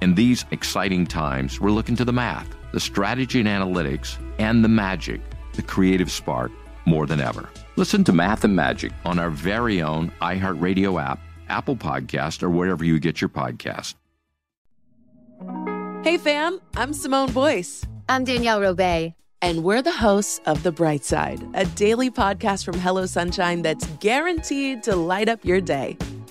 In 0.00 0.14
these 0.14 0.44
exciting 0.52 1.06
times, 1.06 1.60
we're 1.60 1.72
looking 1.72 1.96
to 1.96 2.04
the 2.04 2.12
math, 2.12 2.48
the 2.72 2.78
strategy 2.78 3.40
and 3.40 3.48
analytics, 3.48 4.16
and 4.38 4.62
the 4.62 4.68
magic, 4.68 5.20
the 5.54 5.62
creative 5.62 6.10
spark, 6.10 6.52
more 6.86 7.04
than 7.06 7.20
ever. 7.20 7.48
Listen 7.74 8.04
to 8.04 8.12
Math 8.12 8.44
and 8.44 8.54
Magic 8.54 8.92
on 9.04 9.18
our 9.18 9.28
very 9.30 9.82
own 9.82 10.12
iHeartRadio 10.22 11.02
app, 11.02 11.18
Apple 11.48 11.74
Podcast, 11.74 12.44
or 12.44 12.50
wherever 12.50 12.84
you 12.84 13.00
get 13.00 13.20
your 13.20 13.28
podcast. 13.28 13.94
Hey 16.04 16.16
fam, 16.16 16.60
I'm 16.76 16.92
Simone 16.92 17.32
Boyce. 17.32 17.84
I'm 18.08 18.22
Danielle 18.22 18.60
Robay. 18.60 19.14
And 19.42 19.62
we're 19.62 19.82
the 19.82 19.92
hosts 19.92 20.40
of 20.46 20.62
The 20.62 20.72
Bright 20.72 21.04
Side, 21.04 21.44
a 21.54 21.64
daily 21.64 22.10
podcast 22.10 22.64
from 22.64 22.78
Hello 22.78 23.06
Sunshine 23.06 23.62
that's 23.62 23.86
guaranteed 24.00 24.82
to 24.84 24.96
light 24.96 25.28
up 25.28 25.44
your 25.44 25.60
day. 25.60 25.96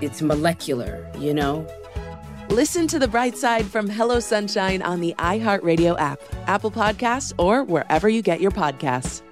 it's 0.00 0.22
molecular, 0.22 1.06
you 1.18 1.34
know? 1.34 1.66
Listen 2.50 2.86
to 2.88 2.98
The 2.98 3.08
Bright 3.08 3.36
Side 3.36 3.66
from 3.66 3.88
Hello 3.88 4.20
Sunshine 4.20 4.82
on 4.82 5.00
the 5.00 5.14
iHeartRadio 5.18 5.98
app, 5.98 6.20
Apple 6.46 6.70
Podcasts, 6.70 7.32
or 7.38 7.64
wherever 7.64 8.08
you 8.08 8.22
get 8.22 8.40
your 8.40 8.50
podcasts. 8.50 9.22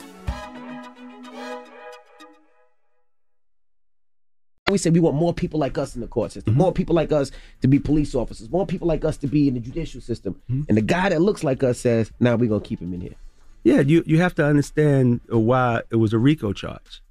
We 4.71 4.79
say 4.79 4.89
we 4.89 5.01
want 5.01 5.17
more 5.17 5.35
people 5.35 5.61
like 5.61 5.77
us 5.77 5.95
in 5.95 6.01
the 6.01 6.07
court 6.07 6.33
system, 6.33 6.55
mm-hmm. 6.55 6.63
more 6.63 6.73
people 6.73 6.95
like 6.95 7.13
us 7.13 7.31
to 7.61 7.69
be 7.69 7.79
police 7.79 8.15
officers, 8.15 8.51
more 8.51 8.67
people 8.67 8.89
like 8.89 9.05
us 9.05 9.19
to 9.19 9.27
be 9.27 9.47
in 9.47 9.55
the 9.55 9.61
judicial 9.61 10.01
system. 10.01 10.41
Mm-hmm. 10.51 10.63
And 10.69 10.79
the 10.79 10.83
guy 10.83 11.11
that 11.11 11.21
looks 11.21 11.45
like 11.45 11.63
us 11.63 11.79
says, 11.79 12.11
"Now 12.19 12.37
we're 12.37 12.49
gonna 12.49 12.63
keep 12.65 12.81
him 12.81 12.95
in 12.95 13.03
here." 13.03 13.17
Yeah, 13.65 13.81
you, 13.81 14.03
you 14.07 14.19
have 14.19 14.35
to 14.37 14.45
understand 14.47 15.21
why 15.29 15.83
it 15.91 15.97
was 15.97 16.15
a 16.15 16.19
RICO 16.19 16.55
charge. 16.55 17.02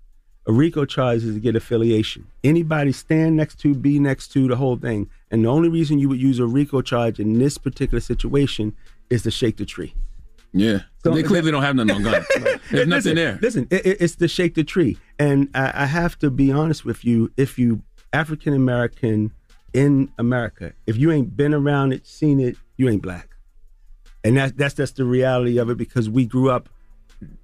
A 0.47 0.51
RICO 0.51 0.85
charge 0.85 1.23
is 1.23 1.35
to 1.35 1.39
get 1.39 1.55
affiliation. 1.55 2.25
Anybody 2.43 2.91
stand 2.91 3.37
next 3.37 3.59
to, 3.59 3.75
be 3.75 3.99
next 3.99 4.29
to, 4.29 4.47
the 4.47 4.55
whole 4.55 4.75
thing. 4.77 5.09
And 5.29 5.45
the 5.45 5.49
only 5.49 5.69
reason 5.69 5.99
you 5.99 6.09
would 6.09 6.21
use 6.21 6.39
a 6.39 6.45
RICO 6.47 6.81
charge 6.81 7.19
in 7.19 7.37
this 7.37 7.57
particular 7.59 8.01
situation 8.01 8.75
is 9.09 9.21
to 9.23 9.31
shake 9.31 9.57
the 9.57 9.65
tree. 9.65 9.93
Yeah. 10.53 10.79
So- 11.03 11.11
they 11.13 11.23
clearly 11.23 11.51
don't 11.51 11.61
have 11.61 11.75
nothing 11.75 11.95
on 11.95 12.03
gun. 12.03 12.25
There's 12.71 12.87
nothing 12.87 12.89
listen, 12.89 13.15
there. 13.15 13.39
Listen, 13.41 13.67
it, 13.69 13.85
it- 13.85 14.01
it's 14.01 14.15
to 14.15 14.27
shake 14.27 14.55
the 14.55 14.63
tree. 14.63 14.97
And 15.19 15.49
I, 15.53 15.83
I 15.83 15.85
have 15.85 16.17
to 16.19 16.31
be 16.31 16.51
honest 16.51 16.85
with 16.85 17.05
you. 17.05 17.31
If 17.37 17.59
you 17.59 17.83
African 18.11 18.53
American 18.53 19.31
in 19.73 20.11
America, 20.17 20.73
if 20.87 20.97
you 20.97 21.11
ain't 21.11 21.37
been 21.37 21.53
around 21.53 21.93
it, 21.93 22.05
seen 22.07 22.39
it, 22.39 22.57
you 22.77 22.89
ain't 22.89 23.01
black. 23.01 23.29
And 24.23 24.37
that, 24.37 24.57
that's 24.57 24.73
just 24.73 24.97
the 24.97 25.05
reality 25.05 25.57
of 25.57 25.69
it 25.69 25.77
because 25.77 26.09
we 26.09 26.25
grew 26.25 26.49
up 26.49 26.67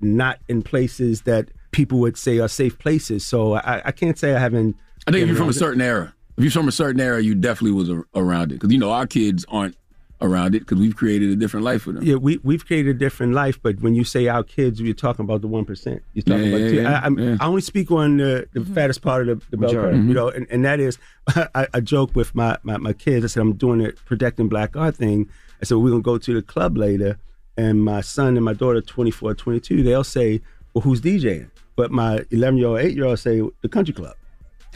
not 0.02 0.40
in 0.48 0.62
places 0.64 1.22
that 1.22 1.50
people 1.78 2.00
would 2.00 2.18
say 2.18 2.40
are 2.40 2.48
safe 2.48 2.78
places. 2.80 3.24
So 3.26 3.54
I, 3.54 3.82
I 3.86 3.92
can't 3.92 4.18
say 4.18 4.34
I 4.36 4.40
haven't. 4.40 4.76
I 5.06 5.12
think 5.12 5.22
if 5.22 5.28
you're 5.28 5.38
from 5.38 5.44
a 5.44 5.46
around 5.46 5.56
it. 5.56 5.60
certain 5.60 5.82
era, 5.82 6.14
if 6.36 6.44
you're 6.44 6.52
from 6.52 6.68
a 6.68 6.72
certain 6.72 7.00
era, 7.00 7.22
you 7.22 7.36
definitely 7.36 7.72
was 7.72 7.90
a, 7.90 8.04
around 8.16 8.52
it. 8.52 8.56
Because 8.56 8.72
you 8.72 8.80
know 8.80 8.92
our 8.92 9.06
kids 9.06 9.46
aren't 9.48 9.78
around 10.20 10.56
it 10.56 10.62
because 10.62 10.80
we've 10.80 10.96
created 10.96 11.30
a 11.30 11.36
different 11.36 11.64
life 11.64 11.84
for 11.84 11.92
them. 11.92 12.04
Yeah, 12.04 12.16
we 12.16 12.40
we've 12.44 12.66
created 12.66 12.96
a 12.96 13.00
different 13.00 13.34
life, 13.34 13.62
but 13.62 13.80
when 13.82 13.94
you 13.94 14.04
say 14.04 14.28
our 14.28 14.44
kids, 14.44 14.82
you're 14.82 14.96
talking 14.96 15.24
about 15.24 15.42
the 15.42 15.48
one 15.48 15.66
percent. 15.66 16.02
You're 16.16 16.24
talking 16.24 16.46
Yeah, 16.46 16.50
about. 16.50 16.62
yeah, 16.62 16.70
two- 16.70 16.82
yeah, 16.82 17.00
I, 17.00 17.04
I'm- 17.04 17.20
yeah. 17.20 17.38
I 17.40 17.46
only 17.46 17.62
speak 17.62 17.92
on 17.92 18.18
the, 18.18 18.50
the 18.54 18.62
mm-hmm. 18.62 18.74
fattest 18.74 19.04
part 19.04 19.30
of 19.30 19.40
the, 19.40 19.46
the 19.52 19.58
bell 19.58 19.70
curve, 19.70 19.84
Majority. 19.94 20.08
you 20.08 20.14
know, 20.16 20.30
and, 20.30 20.48
and 20.50 20.66
that 20.66 20.80
is 20.80 20.98
I, 21.54 21.68
I 21.76 21.80
joke 21.80 22.16
with 22.16 22.34
my, 22.34 22.58
my 22.64 22.78
my 22.78 22.94
kids. 22.94 23.24
I 23.24 23.28
said 23.28 23.42
I'm 23.42 23.54
doing 23.54 23.80
the 23.84 23.94
protecting 24.06 24.48
black 24.50 24.76
art 24.76 24.96
thing. 24.98 25.30
I 25.62 25.66
said 25.66 25.78
we're 25.78 25.92
gonna 25.92 26.02
go 26.02 26.18
to 26.18 26.34
the 26.34 26.42
club 26.42 26.76
later, 26.76 27.20
and 27.56 27.84
my 27.86 28.02
son 28.02 28.36
and 28.36 28.44
my 28.44 28.54
daughter, 28.54 28.82
24, 28.82 29.36
22, 29.36 29.84
they'll 29.84 30.04
say, 30.04 30.42
"Well, 30.74 30.82
who's 30.82 31.02
DJing?" 31.02 31.52
But 31.78 31.92
my 31.92 32.26
11 32.32 32.58
year 32.58 32.68
old, 32.68 32.80
8 32.80 32.94
year 32.94 33.06
old 33.06 33.20
say 33.20 33.42
the 33.62 33.70
country 33.70 33.94
club. 33.94 34.16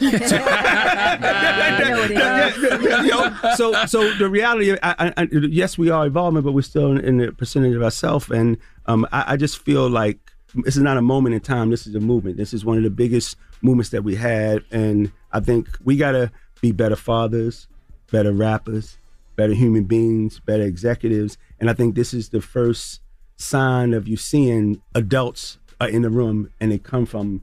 So 3.56 3.84
so 3.86 4.14
the 4.14 4.28
reality, 4.28 4.76
I, 4.82 5.12
I, 5.16 5.28
yes, 5.30 5.76
we 5.76 5.90
are 5.90 6.06
evolving, 6.06 6.42
but 6.42 6.52
we're 6.52 6.62
still 6.62 6.90
in, 6.92 6.98
in 7.04 7.18
the 7.18 7.32
percentage 7.32 7.76
of 7.76 7.82
ourselves, 7.82 8.30
and 8.30 8.56
um, 8.86 9.06
I, 9.12 9.34
I 9.34 9.36
just 9.36 9.58
feel 9.58 9.88
like 9.88 10.18
this 10.54 10.76
is 10.76 10.82
not 10.82 10.96
a 10.96 11.02
moment 11.02 11.34
in 11.34 11.40
time. 11.40 11.70
This 11.70 11.86
is 11.86 11.94
a 11.94 12.00
movement. 12.00 12.36
This 12.38 12.54
is 12.54 12.64
one 12.64 12.78
of 12.78 12.82
the 12.82 12.90
biggest 12.90 13.36
movements 13.60 13.90
that 13.90 14.02
we 14.02 14.14
had, 14.14 14.64
and 14.70 15.12
I 15.32 15.40
think 15.40 15.68
we 15.84 15.96
gotta 15.96 16.32
be 16.60 16.72
better 16.72 16.96
fathers, 16.96 17.68
better 18.10 18.32
rappers, 18.32 18.96
better 19.36 19.52
human 19.52 19.84
beings, 19.84 20.40
better 20.40 20.62
executives, 20.62 21.36
and 21.60 21.68
I 21.68 21.74
think 21.74 21.94
this 21.94 22.14
is 22.14 22.30
the 22.30 22.40
first 22.40 23.00
sign 23.36 23.92
of 23.92 24.08
you 24.08 24.16
seeing 24.16 24.80
adults 24.94 25.58
are 25.82 25.88
in 25.88 26.02
the 26.02 26.10
room 26.10 26.48
and 26.60 26.70
they 26.70 26.78
come 26.78 27.04
from 27.04 27.42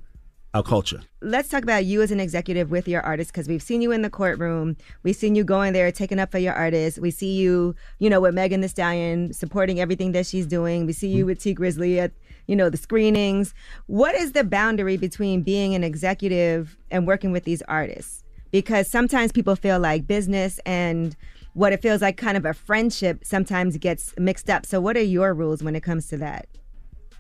our 0.53 0.63
culture. 0.63 1.01
Let's 1.21 1.49
talk 1.49 1.61
about 1.61 1.85
you 1.85 2.01
as 2.01 2.09
an 2.09 2.19
executive 2.19 2.71
with 2.71 2.87
your 2.87 3.01
artists 3.01 3.31
because 3.31 3.47
we've 3.47 3.61
seen 3.61 3.81
you 3.81 3.91
in 3.91 4.01
the 4.01 4.09
courtroom. 4.09 4.77
We've 5.03 5.15
seen 5.15 5.35
you 5.35 5.43
going 5.43 5.73
there, 5.73 5.91
taking 5.91 6.19
up 6.19 6.31
for 6.31 6.39
your 6.39 6.53
artists. 6.53 6.99
We 6.99 7.11
see 7.11 7.33
you, 7.33 7.75
you 7.99 8.09
know, 8.09 8.21
with 8.21 8.33
Megan 8.33 8.61
Thee 8.61 8.67
Stallion, 8.67 9.33
supporting 9.33 9.79
everything 9.79 10.13
that 10.13 10.25
she's 10.25 10.47
doing. 10.47 10.85
We 10.85 10.93
see 10.93 11.09
you 11.09 11.19
mm-hmm. 11.19 11.27
with 11.27 11.41
Tee 11.43 11.53
Grizzley 11.53 11.97
at, 11.97 12.13
you 12.47 12.55
know, 12.55 12.69
the 12.69 12.77
screenings. 12.77 13.53
What 13.85 14.15
is 14.15 14.31
the 14.31 14.43
boundary 14.43 14.97
between 14.97 15.43
being 15.43 15.75
an 15.75 15.83
executive 15.83 16.77
and 16.89 17.05
working 17.05 17.31
with 17.31 17.43
these 17.43 17.61
artists? 17.63 18.23
Because 18.51 18.87
sometimes 18.87 19.31
people 19.31 19.55
feel 19.55 19.79
like 19.79 20.07
business 20.07 20.59
and 20.65 21.15
what 21.53 21.73
it 21.73 21.81
feels 21.81 22.01
like 22.01 22.17
kind 22.17 22.37
of 22.37 22.45
a 22.45 22.53
friendship 22.53 23.23
sometimes 23.23 23.77
gets 23.77 24.15
mixed 24.17 24.49
up. 24.49 24.65
So, 24.65 24.81
what 24.81 24.97
are 24.97 25.03
your 25.03 25.35
rules 25.35 25.61
when 25.61 25.75
it 25.75 25.83
comes 25.83 26.07
to 26.07 26.17
that? 26.17 26.47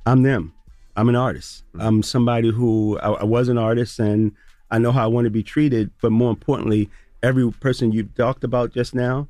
I'm 0.07 0.23
them. 0.23 0.53
I'm 0.95 1.09
an 1.09 1.15
artist. 1.15 1.63
Mm-hmm. 1.69 1.81
I'm 1.81 2.03
somebody 2.03 2.51
who 2.51 2.99
I, 2.99 3.11
I 3.11 3.23
was 3.23 3.49
an 3.49 3.57
artist 3.57 3.99
and 3.99 4.33
I 4.71 4.77
know 4.77 4.91
how 4.91 5.03
I 5.03 5.07
want 5.07 5.25
to 5.25 5.31
be 5.31 5.43
treated. 5.43 5.91
But 6.01 6.11
more 6.11 6.29
importantly, 6.29 6.89
every 7.23 7.49
person 7.51 7.91
you 7.91 8.03
talked 8.03 8.43
about 8.43 8.73
just 8.73 8.93
now, 8.93 9.27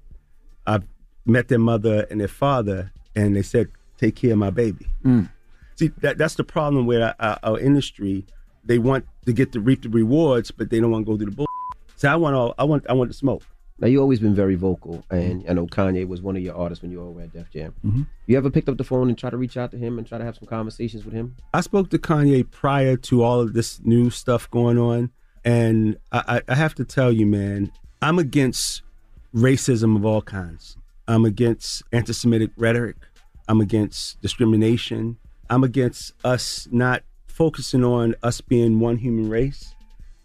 I've 0.68 0.84
met 1.26 1.48
their 1.48 1.60
mother 1.60 2.06
and 2.10 2.20
their 2.20 2.28
father, 2.28 2.92
and 3.16 3.36
they 3.36 3.42
said, 3.42 3.70
"Take 3.98 4.16
care 4.16 4.34
of 4.34 4.38
my 4.38 4.50
baby." 4.50 4.88
Mm. 5.04 5.30
See, 5.76 5.90
that 6.02 6.18
that's 6.18 6.36
the 6.36 6.44
problem 6.44 6.86
with 6.86 7.02
our, 7.02 7.16
our, 7.20 7.40
our 7.44 7.60
industry. 7.60 8.26
They 8.66 8.78
want 8.78 9.06
to 9.26 9.34
get 9.34 9.52
to 9.54 9.60
reap 9.60 9.84
the 9.84 9.90
rewards, 9.90 10.52
but 10.52 10.70
they 10.70 10.80
don't 10.80 10.92
want 10.92 11.06
to 11.06 11.12
go 11.12 11.18
through 11.18 11.32
the 11.32 11.36
bull. 11.36 11.48
So 11.96 12.10
I 12.10 12.16
want 12.16 12.36
all. 12.36 12.54
I 12.58 12.64
want. 12.64 12.86
I 12.90 12.94
want 12.94 13.12
to 13.12 13.18
smoke. 13.18 13.44
Now 13.82 13.88
you've 13.88 14.02
always 14.02 14.20
been 14.20 14.36
very 14.36 14.56
vocal, 14.56 15.06
and 15.10 15.46
I 15.50 15.54
know 15.54 15.66
Kanye 15.66 16.06
was 16.08 16.22
one 16.22 16.36
of 16.36 16.42
your 16.42 16.56
artists 16.56 16.82
when 16.82 16.92
you 16.92 17.02
all 17.02 17.14
were 17.14 17.22
at 17.22 17.34
Def 17.34 17.50
Jam. 17.50 17.74
Mhm. 17.86 18.08
You 18.28 18.38
ever 18.38 18.50
picked 18.50 18.68
up 18.68 18.78
the 18.78 18.84
phone 18.84 19.08
and 19.08 19.18
try 19.18 19.30
to 19.30 19.38
reach 19.38 19.56
out 19.56 19.72
to 19.72 19.78
him 19.78 19.98
and 19.98 20.06
try 20.06 20.18
to 20.18 20.24
have 20.26 20.36
some 20.36 20.48
conversations 20.48 21.06
with 21.06 21.14
him? 21.14 21.36
I 21.54 21.62
spoke 21.62 21.90
to 21.92 21.98
Kanye 21.98 22.50
prior 22.50 22.98
to 22.98 23.24
all 23.24 23.40
of 23.40 23.54
this 23.54 23.80
new 23.84 24.10
stuff 24.10 24.50
going 24.52 24.78
on, 24.78 25.12
and 25.46 25.98
I, 26.12 26.24
I 26.48 26.52
I 26.54 26.56
have 26.56 26.76
to 26.76 26.86
tell 26.86 27.12
you, 27.12 27.26
man, 27.26 27.72
I'm 28.02 28.20
against 28.20 28.82
racism 29.34 29.96
of 29.96 30.06
all 30.06 30.22
kinds. 30.22 30.76
I'm 31.08 31.24
against 31.26 31.84
anti-Semitic 31.92 32.52
rhetoric. 32.58 32.98
I'm 33.48 33.62
against 33.62 34.22
discrimination. 34.22 35.18
I'm 35.50 35.64
against 35.64 36.14
us 36.24 36.68
not 36.72 37.04
focusing 37.28 37.84
on 37.84 38.16
us 38.22 38.42
being 38.42 38.80
one 38.80 38.98
human 38.98 39.30
race. 39.30 39.74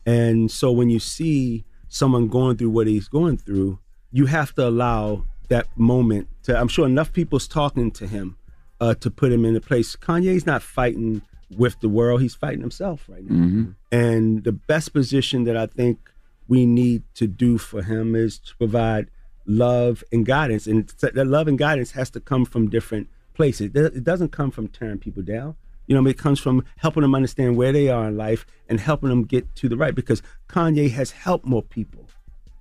And 0.04 0.50
so 0.50 0.70
when 0.72 0.90
you 0.90 0.98
see 0.98 1.64
someone 1.94 2.26
going 2.26 2.56
through 2.56 2.70
what 2.70 2.88
he's 2.88 3.06
going 3.06 3.36
through, 3.36 3.78
you 4.10 4.26
have 4.26 4.52
to 4.52 4.66
allow 4.66 5.24
that 5.48 5.68
moment 5.76 6.26
to 6.42 6.58
I'm 6.58 6.66
sure 6.66 6.86
enough 6.86 7.12
people's 7.12 7.46
talking 7.46 7.92
to 7.92 8.08
him 8.08 8.36
uh, 8.80 8.94
to 8.94 9.10
put 9.10 9.30
him 9.30 9.44
in 9.44 9.54
a 9.54 9.60
place. 9.60 9.94
Kanye's 9.94 10.44
not 10.44 10.60
fighting 10.60 11.22
with 11.56 11.78
the 11.80 11.88
world, 11.88 12.20
he's 12.20 12.34
fighting 12.34 12.62
himself 12.62 13.08
right 13.08 13.22
now. 13.22 13.46
Mm-hmm. 13.46 13.70
And 13.92 14.42
the 14.42 14.50
best 14.50 14.92
position 14.92 15.44
that 15.44 15.56
I 15.56 15.66
think 15.66 16.10
we 16.48 16.66
need 16.66 17.04
to 17.14 17.28
do 17.28 17.58
for 17.58 17.82
him 17.82 18.16
is 18.16 18.40
to 18.40 18.56
provide 18.56 19.08
love 19.46 20.02
and 20.10 20.26
guidance. 20.26 20.66
And 20.66 20.88
that 21.00 21.14
love 21.14 21.46
and 21.46 21.56
guidance 21.56 21.92
has 21.92 22.10
to 22.10 22.20
come 22.20 22.44
from 22.44 22.70
different 22.70 23.08
places. 23.34 23.70
It 23.72 24.02
doesn't 24.02 24.32
come 24.32 24.50
from 24.50 24.66
tearing 24.66 24.98
people 24.98 25.22
down. 25.22 25.54
You 25.86 25.94
know, 25.94 26.08
it 26.08 26.18
comes 26.18 26.40
from 26.40 26.64
helping 26.76 27.02
them 27.02 27.14
understand 27.14 27.56
where 27.56 27.72
they 27.72 27.88
are 27.88 28.08
in 28.08 28.16
life 28.16 28.46
and 28.68 28.80
helping 28.80 29.08
them 29.08 29.24
get 29.24 29.54
to 29.56 29.68
the 29.68 29.76
right. 29.76 29.94
Because 29.94 30.22
Kanye 30.48 30.90
has 30.90 31.10
helped 31.10 31.46
more 31.46 31.62
people 31.62 32.08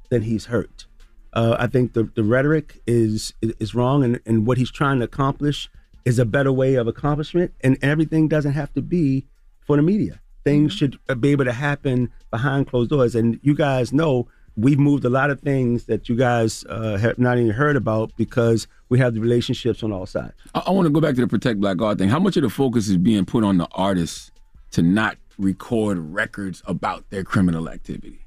than 0.09 0.24
he's 0.24 0.45
hurt. 0.45 0.86
Uh, 1.34 1.55
I 1.57 1.67
think 1.67 1.93
the, 1.93 2.03
the 2.03 2.24
rhetoric 2.24 2.82
is 2.86 3.34
is 3.41 3.74
wrong, 3.74 4.03
and, 4.03 4.19
and 4.26 4.45
what 4.45 4.57
he's 4.57 4.71
trying 4.71 4.99
to 4.99 5.05
accomplish 5.05 5.69
is 6.05 6.19
a 6.19 6.26
better 6.26 6.51
way 6.51 6.76
of 6.76 6.88
accomplishment. 6.88 7.53
And 7.61 7.78
everything 7.82 8.28
doesn't 8.28 8.53
have 8.53 8.74
to 8.74 8.82
be 8.82 9.26
for 9.61 9.78
the 9.78 9.82
media. 9.82 10.19
Things 10.43 10.74
should 10.74 10.99
be 11.19 11.30
able 11.30 11.45
to 11.45 11.53
happen 11.53 12.11
behind 12.30 12.67
closed 12.67 12.89
doors. 12.89 13.15
And 13.15 13.39
you 13.41 13.55
guys 13.55 13.93
know 13.93 14.28
we've 14.55 14.79
moved 14.79 15.03
a 15.05 15.09
lot 15.09 15.29
of 15.29 15.39
things 15.41 15.85
that 15.85 16.07
you 16.09 16.15
guys 16.15 16.63
uh, 16.69 16.97
have 16.97 17.17
not 17.17 17.37
even 17.37 17.51
heard 17.51 17.75
about 17.75 18.11
because 18.17 18.67
we 18.89 18.99
have 18.99 19.13
the 19.13 19.19
relationships 19.19 19.81
on 19.83 19.91
all 19.91 20.05
sides. 20.05 20.33
I, 20.53 20.63
I 20.67 20.71
want 20.71 20.85
to 20.85 20.91
go 20.91 21.01
back 21.01 21.15
to 21.15 21.21
the 21.21 21.27
protect 21.27 21.59
black 21.59 21.81
art 21.81 21.97
thing. 21.97 22.09
How 22.09 22.19
much 22.19 22.37
of 22.37 22.43
the 22.43 22.49
focus 22.49 22.87
is 22.87 22.97
being 22.97 23.25
put 23.25 23.43
on 23.43 23.57
the 23.57 23.67
artists 23.73 24.31
to 24.71 24.81
not 24.81 25.17
record 25.37 25.97
records 25.97 26.61
about 26.67 27.09
their 27.09 27.23
criminal 27.23 27.69
activity? 27.69 28.19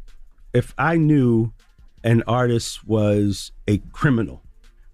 if 0.54 0.72
I 0.78 0.96
knew 0.96 1.52
an 2.02 2.22
artist 2.26 2.86
was 2.88 3.52
a 3.68 3.76
criminal, 3.92 4.42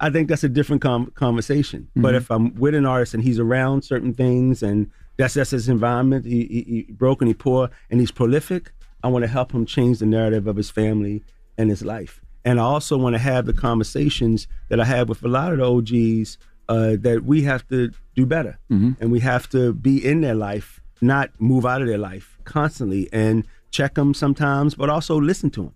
I 0.00 0.10
think 0.10 0.28
that's 0.28 0.42
a 0.42 0.48
different 0.48 0.82
com- 0.82 1.12
conversation. 1.14 1.86
But 1.94 2.14
Mhm. 2.14 2.16
if 2.16 2.30
I'm 2.32 2.54
with 2.56 2.74
an 2.74 2.84
artist 2.84 3.14
and 3.14 3.22
he's 3.22 3.38
around 3.38 3.82
certain 3.82 4.12
things 4.12 4.60
and 4.64 4.90
that's 5.18 5.34
that's 5.34 5.50
his 5.50 5.68
environment, 5.68 6.24
he, 6.26 6.46
he, 6.46 6.84
he 6.86 6.92
broke 6.92 7.22
and 7.22 7.28
he 7.28 7.34
poor 7.34 7.70
and 7.90 8.00
he's 8.00 8.10
prolific, 8.10 8.72
I 9.02 9.08
want 9.08 9.22
to 9.24 9.28
help 9.28 9.52
him 9.52 9.66
change 9.66 9.98
the 9.98 10.06
narrative 10.06 10.46
of 10.46 10.56
his 10.56 10.70
family 10.70 11.22
and 11.58 11.70
his 11.70 11.82
life. 11.84 12.20
And 12.44 12.58
I 12.58 12.62
also 12.64 12.96
want 12.98 13.14
to 13.14 13.18
have 13.20 13.46
the 13.46 13.52
conversations 13.52 14.46
that 14.68 14.80
I 14.80 14.84
have 14.84 15.08
with 15.08 15.22
a 15.24 15.28
lot 15.28 15.52
of 15.52 15.58
the 15.58 15.64
OGs 15.64 16.38
uh, 16.68 16.96
that 17.00 17.24
we 17.24 17.42
have 17.42 17.66
to 17.68 17.90
do 18.14 18.24
better 18.26 18.58
Mhm. 18.70 18.96
and 19.00 19.10
we 19.10 19.20
have 19.20 19.48
to 19.50 19.72
be 19.72 20.04
in 20.04 20.20
their 20.20 20.34
life, 20.34 20.80
not 21.00 21.30
move 21.38 21.66
out 21.66 21.82
of 21.82 21.88
their 21.88 21.98
life 21.98 22.38
constantly 22.44 23.08
and 23.12 23.44
check 23.70 23.94
them 23.94 24.14
sometimes, 24.14 24.74
but 24.74 24.88
also 24.88 25.20
listen 25.20 25.50
to 25.50 25.62
them. 25.62 25.74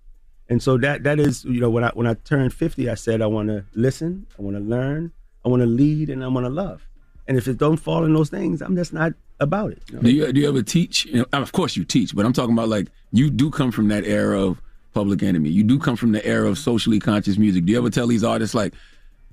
And 0.48 0.62
so 0.62 0.76
that 0.78 1.02
that 1.02 1.18
is, 1.18 1.44
you 1.44 1.60
know, 1.60 1.70
when 1.70 1.82
I 1.84 1.90
when 1.90 2.06
I 2.06 2.14
turned 2.14 2.52
50, 2.52 2.88
I 2.88 2.94
said 2.94 3.20
I 3.20 3.26
want 3.26 3.48
to 3.48 3.64
listen, 3.74 4.26
I 4.38 4.42
want 4.42 4.56
to 4.56 4.62
learn, 4.62 5.12
I 5.44 5.48
want 5.48 5.60
to 5.62 5.66
lead, 5.66 6.08
and 6.08 6.22
I 6.22 6.28
want 6.28 6.46
to 6.46 6.50
love. 6.50 6.88
And 7.28 7.36
if 7.36 7.48
it 7.48 7.58
don't 7.58 7.76
fall 7.76 8.04
in 8.04 8.14
those 8.14 8.30
things, 8.30 8.62
I'm 8.62 8.76
just 8.76 8.92
not 8.92 9.12
about 9.40 9.72
it. 9.72 9.82
you 9.88 9.96
know? 9.96 10.02
Do 10.02 10.10
you 10.10 10.32
do 10.32 10.40
you 10.40 10.48
ever 10.48 10.62
teach? 10.62 11.06
You 11.06 11.18
know, 11.18 11.26
of 11.32 11.52
course 11.52 11.76
you 11.76 11.84
teach, 11.84 12.14
but 12.14 12.24
I'm 12.24 12.32
talking 12.32 12.52
about 12.54 12.68
like 12.68 12.88
you 13.12 13.30
do 13.30 13.50
come 13.50 13.72
from 13.72 13.88
that 13.88 14.04
era 14.04 14.40
of 14.40 14.60
Public 14.94 15.22
Enemy. 15.22 15.50
You 15.50 15.62
do 15.64 15.78
come 15.78 15.96
from 15.96 16.12
the 16.12 16.24
era 16.24 16.48
of 16.48 16.56
socially 16.58 16.98
conscious 17.00 17.36
music. 17.36 17.64
Do 17.64 17.72
you 17.72 17.78
ever 17.78 17.90
tell 17.90 18.06
these 18.06 18.24
artists 18.24 18.54
like, 18.54 18.74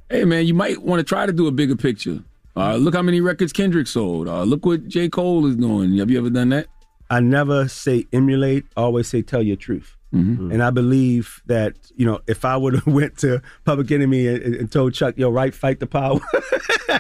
"Hey 0.10 0.26
man, 0.26 0.46
you 0.46 0.54
might 0.54 0.82
want 0.82 1.00
to 1.00 1.04
try 1.04 1.26
to 1.26 1.32
do 1.34 1.48
a 1.48 1.52
bigger 1.52 1.76
picture. 1.76 2.20
Uh, 2.56 2.76
look 2.76 2.94
how 2.94 3.02
many 3.02 3.22
records 3.22 3.54
Kendrick 3.54 3.88
sold. 3.88 4.28
Uh, 4.28 4.44
look 4.44 4.66
what 4.66 4.88
J 4.88 5.10
Cole 5.10 5.46
is 5.48 5.56
doing. 5.56 5.98
Have 5.98 6.10
you 6.10 6.18
ever 6.18 6.30
done 6.30 6.50
that?" 6.50 6.68
I 7.10 7.20
never 7.20 7.68
say 7.68 8.08
emulate, 8.12 8.66
I 8.76 8.82
always 8.82 9.08
say 9.08 9.22
tell 9.22 9.44
your 9.44 9.56
truth. 9.58 9.96
And 10.14 10.61
I 10.61 10.70
believe 10.70 11.41
that, 11.47 11.74
you 11.95 12.05
know, 12.05 12.20
if 12.28 12.45
I 12.45 12.55
would 12.55 12.76
have 12.76 12.86
went 13.01 13.18
to 13.20 13.41
Public 13.66 13.89
Enemy 13.91 14.28
and, 14.28 14.55
and 14.55 14.72
told 14.72 14.93
Chuck, 14.93 15.16
yo, 15.18 15.32
right, 15.32 15.53
fight 15.55 15.80
the 15.80 15.88
power. 15.88 16.20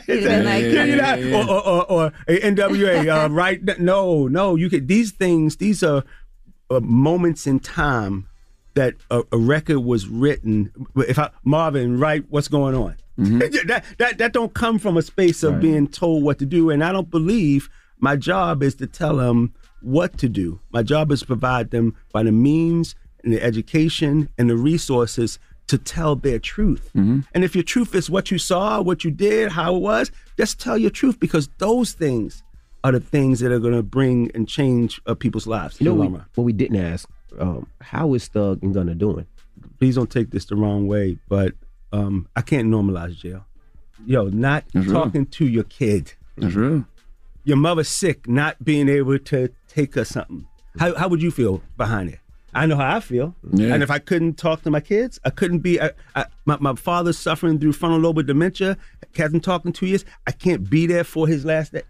He'd 0.07 0.23
have 0.23 0.43
been 0.43 0.45
like, 0.45 0.63
Yeah, 0.63 0.83
you 1.15 1.31
know, 1.31 1.47
or, 1.47 1.49
or, 1.51 1.91
or, 1.91 2.05
or 2.07 2.11
NWA, 2.27 3.07
uh, 3.25 3.29
right? 3.29 3.61
No, 3.79 4.27
no, 4.27 4.55
you 4.55 4.67
could. 4.69 4.87
These 4.87 5.11
things, 5.11 5.57
these 5.57 5.83
are 5.83 6.03
uh, 6.71 6.79
moments 6.79 7.45
in 7.45 7.59
time 7.59 8.27
that 8.73 8.95
a, 9.11 9.21
a 9.31 9.37
record 9.37 9.79
was 9.81 10.07
written. 10.07 10.71
If 10.95 11.19
I 11.19 11.29
Marvin, 11.43 11.99
right, 11.99 12.23
what's 12.29 12.47
going 12.47 12.73
on? 12.73 12.95
that 13.17 13.83
that 13.99 14.17
that 14.17 14.33
don't 14.33 14.55
come 14.55 14.79
from 14.79 14.97
a 14.97 15.03
space 15.03 15.43
of 15.43 15.53
Right. 15.53 15.61
being 15.61 15.87
told 15.87 16.23
what 16.23 16.39
to 16.39 16.47
do, 16.47 16.71
and 16.71 16.83
I 16.83 16.91
don't 16.91 17.11
believe 17.11 17.69
my 17.99 18.15
job 18.15 18.63
is 18.63 18.73
to 18.75 18.87
tell 18.87 19.17
them 19.17 19.53
what 19.83 20.17
to 20.17 20.27
do. 20.29 20.59
My 20.71 20.81
job 20.81 21.11
is 21.11 21.19
to 21.19 21.27
provide 21.27 21.69
them 21.69 21.95
by 22.11 22.23
the 22.23 22.31
means 22.31 22.95
and 23.23 23.33
the 23.33 23.41
education 23.41 24.29
and 24.37 24.49
the 24.49 24.57
resources 24.57 25.39
to 25.67 25.77
tell 25.77 26.15
their 26.15 26.39
truth. 26.39 26.91
And 26.93 27.25
if 27.33 27.55
your 27.55 27.63
truth 27.63 27.95
is 27.95 28.09
what 28.09 28.31
you 28.31 28.37
saw, 28.37 28.81
what 28.81 29.03
you 29.03 29.11
did, 29.11 29.51
how 29.51 29.75
it 29.75 29.79
was, 29.79 30.11
just 30.37 30.59
tell 30.59 30.77
your 30.77 30.91
truth 30.91 31.19
because 31.19 31.49
those 31.57 31.93
things 31.93 32.43
are 32.83 32.91
the 32.91 32.99
things 32.99 33.39
that 33.39 33.51
are 33.51 33.59
going 33.59 33.73
to 33.73 33.83
bring 33.83 34.29
and 34.35 34.47
change 34.47 35.01
uh, 35.07 35.15
people's 35.15 35.47
lives. 35.47 35.79
You 35.79 35.85
know 35.85 35.95
the 35.95 36.09
we, 36.09 36.19
what 36.35 36.43
we 36.43 36.51
didn't 36.53 36.77
ask? 36.77 37.07
Um, 37.39 37.67
how 37.81 38.13
is 38.13 38.27
Thug 38.27 38.61
and 38.61 38.73
Gunna 38.73 38.93
doing? 38.93 39.25
Please 39.79 39.95
don't 39.95 40.11
take 40.11 40.31
this 40.31 40.45
the 40.45 40.55
wrong 40.57 40.87
way, 40.87 41.17
but 41.29 41.53
um, 41.93 42.27
I 42.35 42.41
can't 42.41 42.67
normalize 42.67 43.15
jail. 43.15 43.45
Yo, 44.05 44.25
not 44.25 44.65
That's 44.73 44.87
real. 44.87 45.03
talking 45.03 45.25
to 45.27 45.47
your 45.47 45.63
kid. 45.63 46.13
That's 46.37 46.55
real. 46.55 46.85
Your 47.45 47.57
mother's 47.57 47.87
sick, 47.87 48.27
not 48.27 48.63
being 48.63 48.89
able 48.89 49.17
to 49.17 49.49
take 49.67 49.95
her 49.95 50.03
something. 50.03 50.45
How, 50.77 50.93
how 50.95 51.07
would 51.07 51.21
you 51.21 51.31
feel 51.31 51.61
behind 51.77 52.09
it? 52.09 52.19
I 52.55 52.65
know 52.65 52.75
how 52.75 52.97
I 52.97 52.99
feel. 52.99 53.35
Yeah. 53.51 53.73
And 53.73 53.83
if 53.83 53.89
I 53.89 53.99
couldn't 53.99 54.37
talk 54.37 54.61
to 54.63 54.71
my 54.71 54.79
kids, 54.79 55.19
I 55.25 55.29
couldn't 55.29 55.59
be. 55.59 55.81
I, 55.81 55.91
I, 56.15 56.25
my, 56.45 56.57
my 56.59 56.75
father's 56.75 57.17
suffering 57.17 57.59
through 57.59 57.73
frontal 57.73 57.99
lobe 57.99 58.25
dementia. 58.25 58.77
Hasn't 59.15 59.43
talked 59.43 59.65
in 59.65 59.73
two 59.73 59.85
years. 59.85 60.05
I 60.27 60.31
can't 60.31 60.69
be 60.69 60.87
there 60.87 61.03
for 61.03 61.27
his 61.27 61.45
last 61.45 61.73
day. 61.73 61.83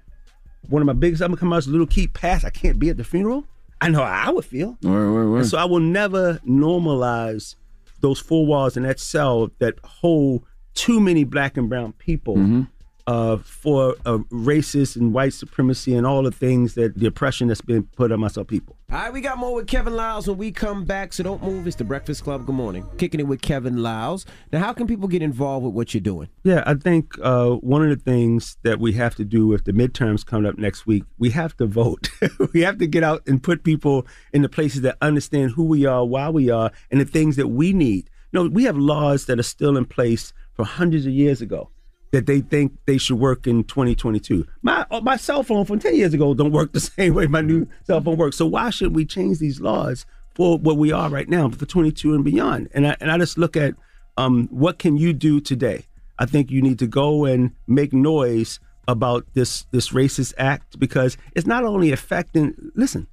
One 0.70 0.82
of 0.82 0.86
my 0.86 0.93
biggest 0.93 1.22
album 1.22 1.38
come 1.38 1.53
out, 1.53 1.57
as 1.57 1.68
a 1.68 1.72
Little 1.72 1.88
Keed 1.88 2.14
passed. 2.14 2.45
I 2.45 2.49
can't 2.49 2.80
be 2.80 2.89
at 2.89 2.97
the 2.97 3.03
funeral. 3.03 3.45
I 3.82 3.89
know 3.89 3.99
how 3.99 4.30
I 4.30 4.32
would 4.32 4.45
feel. 4.45 4.78
Word, 4.82 5.14
word, 5.14 5.30
word. 5.30 5.38
And 5.39 5.47
so 5.47 5.57
I 5.57 5.66
will 5.66 5.82
never 5.82 6.39
normalize 6.47 7.55
those 7.99 8.20
four 8.20 8.45
walls 8.45 8.78
in 8.78 8.84
that 8.84 8.99
cell 8.99 9.51
that 9.59 9.76
hold 9.84 10.45
too 10.74 10.99
many 10.99 11.24
black 11.24 11.57
and 11.57 11.70
brown 11.70 11.93
people 11.93 12.36
mm-hmm. 12.36 12.61
Uh, 13.06 13.36
for 13.36 13.95
uh, 14.06 14.20
racist 14.32 14.95
and 14.95 15.14
white 15.14 15.34
supremacy 15.34 15.93
and 15.93 16.08
all 16.08 16.24
the 16.24 16.32
things 16.32 16.76
that 16.76 16.97
the 16.97 17.06
oppression 17.06 17.49
that's 17.49 17.60
been 17.60 17.84
put 17.84 18.14
on 18.14 18.24
us 18.24 18.38
our 18.38 18.45
people. 18.45 18.78
All 18.93 18.99
right, 18.99 19.12
we 19.12 19.22
got 19.22 19.39
more 19.39 19.56
with 19.56 19.68
Kevin 19.68 19.95
Liles 19.95 20.28
when 20.28 20.38
we 20.38 20.51
come 20.51 20.86
back, 20.86 21.14
so 21.14 21.24
don't 21.24 21.41
move. 21.41 21.66
It's 21.66 21.76
the 21.76 21.84
Breakfast 21.84 22.24
Club. 22.24 22.45
Good 22.45 22.56
morning. 22.56 22.86
Kicking 22.97 23.20
it 23.20 23.24
with 23.24 23.41
Kevin 23.41 23.82
Liles. 23.82 24.26
Now, 24.51 24.60
how 24.60 24.72
can 24.72 24.86
people 24.86 25.08
get 25.08 25.22
involved 25.22 25.66
with 25.66 25.74
what 25.74 25.93
you're 25.93 26.01
doing? 26.01 26.30
Yeah, 26.43 26.64
I 26.66 26.76
think 26.76 27.16
uh, 27.22 27.56
one 27.56 27.82
of 27.84 27.89
the 27.89 28.01
things 28.01 28.56
that 28.62 28.80
we 28.80 28.93
have 28.93 29.16
to 29.16 29.26
do 29.26 29.51
if 29.54 29.64
the 29.64 29.74
midterms 29.74 30.24
come 30.26 30.45
up 30.45 30.58
next 30.58 30.86
week, 30.86 31.04
we 31.18 31.32
have 31.32 31.58
to 31.58 31.66
vote. 31.66 32.10
we 32.54 32.62
have 32.62 32.78
to 32.78 32.88
get 32.88 33.04
out 33.04 33.24
and 33.28 33.41
put 33.41 33.64
people 33.64 34.06
in 34.32 34.43
the 34.43 34.49
places 34.49 34.82
that 34.82 34.97
understand 35.01 35.51
who 35.51 35.64
we 35.64 35.86
are, 35.86 36.06
why 36.06 36.30
we 36.30 36.51
are, 36.51 36.72
and 36.91 37.01
the 37.01 37.06
things 37.06 37.36
that 37.36 37.47
we 37.47 37.74
need. 37.74 38.10
You 38.32 38.43
know, 38.43 38.49
we 38.49 38.64
have 38.66 38.78
laws 38.78 39.26
that 39.26 39.39
are 39.39 39.43
still 39.43 39.76
in 39.76 39.86
place 39.86 40.34
from 40.54 40.66
hundreds 40.66 41.06
of 41.06 41.12
years 41.12 41.41
ago 41.41 41.70
that 42.14 42.28
they 42.28 42.39
think 42.41 42.72
they 42.86 42.97
should 42.97 43.18
work 43.20 43.45
in 43.47 43.64
2022. 43.66 44.47
My 44.61 44.86
uh, 44.91 45.01
my 45.01 45.18
cell 45.18 45.43
phone 45.43 45.66
from 45.66 45.80
10 45.80 45.95
years 45.95 46.14
ago 46.14 46.34
don't 46.34 46.51
work 46.51 46.72
the 46.72 46.80
same 46.97 47.14
way 47.16 47.28
my 47.28 47.41
new 47.41 47.68
cell 47.86 47.99
phone 47.99 48.16
works. 48.18 48.38
So 48.38 48.45
why 48.45 48.70
should 48.70 48.95
we 48.95 49.03
change 49.05 49.39
these 49.39 49.59
laws 49.59 50.05
for 50.36 50.57
what 50.57 50.78
we 50.78 50.91
are 50.91 51.09
right 51.09 51.28
now 51.28 51.49
for 51.49 51.66
22 51.66 52.14
and 52.14 52.24
beyond? 52.24 52.70
And 52.74 52.88
I 52.88 52.95
and 53.01 53.11
I 53.11 53.18
just 53.18 53.38
look 53.38 53.57
at 53.57 53.74
um, 54.16 54.47
what 54.51 54.78
can 54.80 54.95
you 54.95 55.11
do 55.11 55.41
today? 55.41 55.86
I 56.20 56.26
think 56.28 56.51
you 56.51 56.61
need 56.61 56.78
to 56.80 56.88
go 56.88 57.26
and 57.26 57.51
make 57.68 57.91
noise 57.93 58.59
about 58.88 59.26
this 59.34 59.66
this 59.72 59.89
racist 59.89 60.34
act 60.38 60.80
because 60.80 61.18
it's 61.36 61.47
not 61.47 61.64
only 61.66 61.91
affecting. 61.91 62.53
Listen, 62.76 63.07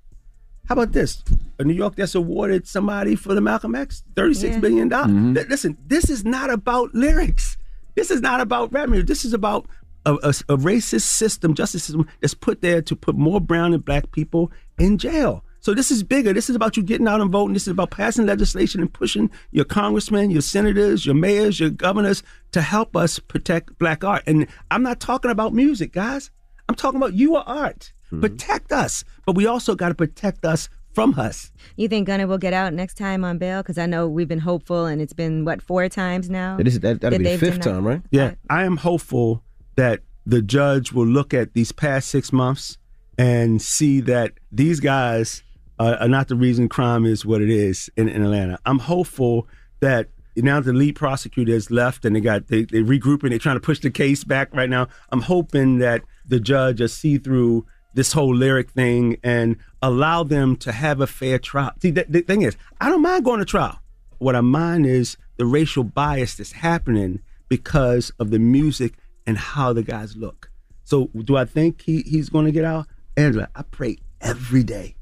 how 0.68 0.74
about 0.74 0.92
this? 0.92 1.24
A 1.58 1.64
New 1.64 1.72
York 1.74 1.96
that's 1.96 2.14
awarded 2.14 2.68
somebody 2.68 3.16
for 3.16 3.34
the 3.34 3.40
Malcolm 3.40 3.74
X 3.74 4.04
thirty-six 4.14 4.56
Yeah. 4.56 4.60
billion 4.60 4.88
dollars. 4.88 5.34
Th- 5.36 5.48
Listen, 5.48 5.78
this 5.86 6.10
is 6.10 6.22
not 6.24 6.50
about 6.50 6.94
lyrics. 6.94 7.56
This 7.94 8.10
is 8.10 8.20
not 8.20 8.40
about 8.40 8.72
revenue. 8.72 9.02
This 9.02 9.24
is 9.24 9.32
about 9.32 9.66
a, 10.06 10.14
a, 10.14 10.28
a 10.28 10.56
racist 10.56 11.02
system, 11.02 11.54
justice 11.54 11.84
system 11.84 12.06
that's 12.20 12.34
put 12.34 12.62
there 12.62 12.82
to 12.82 12.96
put 12.96 13.16
more 13.16 13.40
brown 13.40 13.74
and 13.74 13.84
black 13.84 14.10
people 14.12 14.50
in 14.78 14.98
jail. 14.98 15.44
So 15.62 15.74
this 15.74 15.90
is 15.90 16.02
bigger. 16.02 16.32
This 16.32 16.48
is 16.48 16.56
about 16.56 16.78
you 16.78 16.82
getting 16.82 17.06
out 17.06 17.20
and 17.20 17.30
voting. 17.30 17.52
This 17.52 17.64
is 17.64 17.72
about 17.72 17.90
passing 17.90 18.24
legislation 18.24 18.80
and 18.80 18.90
pushing 18.90 19.30
your 19.50 19.66
congressmen, 19.66 20.30
your 20.30 20.40
senators, 20.40 21.04
your 21.04 21.14
mayors, 21.14 21.60
your 21.60 21.68
governors 21.68 22.22
to 22.52 22.62
help 22.62 22.96
us 22.96 23.18
protect 23.18 23.78
black 23.78 24.02
art. 24.02 24.22
And 24.26 24.46
I'm 24.70 24.82
not 24.82 25.00
talking 25.00 25.30
about 25.30 25.52
music, 25.52 25.92
guys. 25.92 26.30
I'm 26.68 26.74
talking 26.74 26.96
about 26.96 27.14
your 27.14 27.46
art. 27.46 27.92
Mm-hmm. 28.06 28.22
Protect 28.22 28.72
us. 28.72 29.04
But 29.26 29.34
we 29.36 29.46
also 29.46 29.74
got 29.74 29.88
to 29.90 29.94
protect 29.94 30.46
us 30.46 30.70
from 30.92 31.18
us. 31.18 31.50
You 31.76 31.88
think 31.88 32.06
Gunna 32.06 32.26
will 32.26 32.38
get 32.38 32.52
out 32.52 32.72
next 32.74 32.94
time 32.94 33.24
on 33.24 33.38
bail? 33.38 33.62
Because 33.62 33.78
I 33.78 33.86
know 33.86 34.08
we've 34.08 34.28
been 34.28 34.40
hopeful, 34.40 34.86
and 34.86 35.00
it's 35.00 35.12
been 35.12 35.44
what 35.44 35.62
four 35.62 35.88
times 35.88 36.28
now. 36.28 36.56
This 36.56 36.74
is- 36.74 36.80
that, 36.80 37.00
that'll 37.00 37.18
be 37.18 37.24
the 37.24 37.38
fifth 37.38 37.60
time, 37.60 37.84
right? 37.86 38.02
Yeah, 38.10 38.34
I 38.48 38.64
am 38.64 38.78
hopeful 38.78 39.42
that 39.76 40.00
the 40.26 40.42
judge 40.42 40.92
will 40.92 41.06
look 41.06 41.32
at 41.32 41.54
these 41.54 41.72
past 41.72 42.08
six 42.08 42.32
months 42.32 42.78
and 43.18 43.60
see 43.60 44.00
that 44.00 44.32
these 44.52 44.80
guys 44.80 45.42
are, 45.78 45.94
are 45.96 46.08
not 46.08 46.28
the 46.28 46.36
reason 46.36 46.68
crime 46.68 47.06
is 47.06 47.24
what 47.24 47.40
it 47.40 47.50
is 47.50 47.90
in, 47.96 48.08
in 48.08 48.22
Atlanta. 48.22 48.58
I'm 48.66 48.78
hopeful 48.80 49.46
that 49.80 50.08
now 50.36 50.60
the 50.60 50.72
lead 50.72 50.94
prosecutor 50.96 51.52
has 51.52 51.70
left 51.70 52.04
and 52.04 52.14
they 52.14 52.20
got 52.20 52.48
they 52.48 52.62
they 52.64 52.82
regrouping. 52.82 53.30
They're 53.30 53.38
trying 53.38 53.56
to 53.56 53.60
push 53.60 53.80
the 53.80 53.90
case 53.90 54.24
back 54.24 54.54
right 54.54 54.70
now. 54.70 54.88
I'm 55.10 55.22
hoping 55.22 55.78
that 55.78 56.02
the 56.26 56.38
judge 56.40 56.80
will 56.80 56.88
see 56.88 57.18
through 57.18 57.66
this 57.94 58.12
whole 58.12 58.34
lyric 58.34 58.70
thing 58.70 59.16
and 59.22 59.56
allow 59.82 60.22
them 60.22 60.56
to 60.56 60.72
have 60.72 61.00
a 61.00 61.06
fair 61.06 61.38
trial. 61.38 61.72
See, 61.80 61.90
the, 61.90 62.06
the 62.08 62.20
thing 62.22 62.42
is, 62.42 62.56
I 62.80 62.88
don't 62.88 63.02
mind 63.02 63.24
going 63.24 63.40
to 63.40 63.44
trial. 63.44 63.80
What 64.18 64.36
I 64.36 64.40
mind 64.40 64.86
is 64.86 65.16
the 65.36 65.46
racial 65.46 65.84
bias 65.84 66.34
that's 66.34 66.52
happening 66.52 67.20
because 67.48 68.10
of 68.18 68.30
the 68.30 68.38
music 68.38 68.94
and 69.26 69.36
how 69.36 69.72
the 69.72 69.82
guys 69.82 70.16
look. 70.16 70.50
So, 70.84 71.06
do 71.06 71.36
I 71.36 71.44
think 71.44 71.82
he, 71.82 72.02
he's 72.02 72.28
going 72.28 72.46
to 72.46 72.52
get 72.52 72.64
out? 72.64 72.86
Angela, 73.16 73.48
I 73.54 73.62
pray 73.62 73.98
every 74.20 74.62
day 74.62 74.96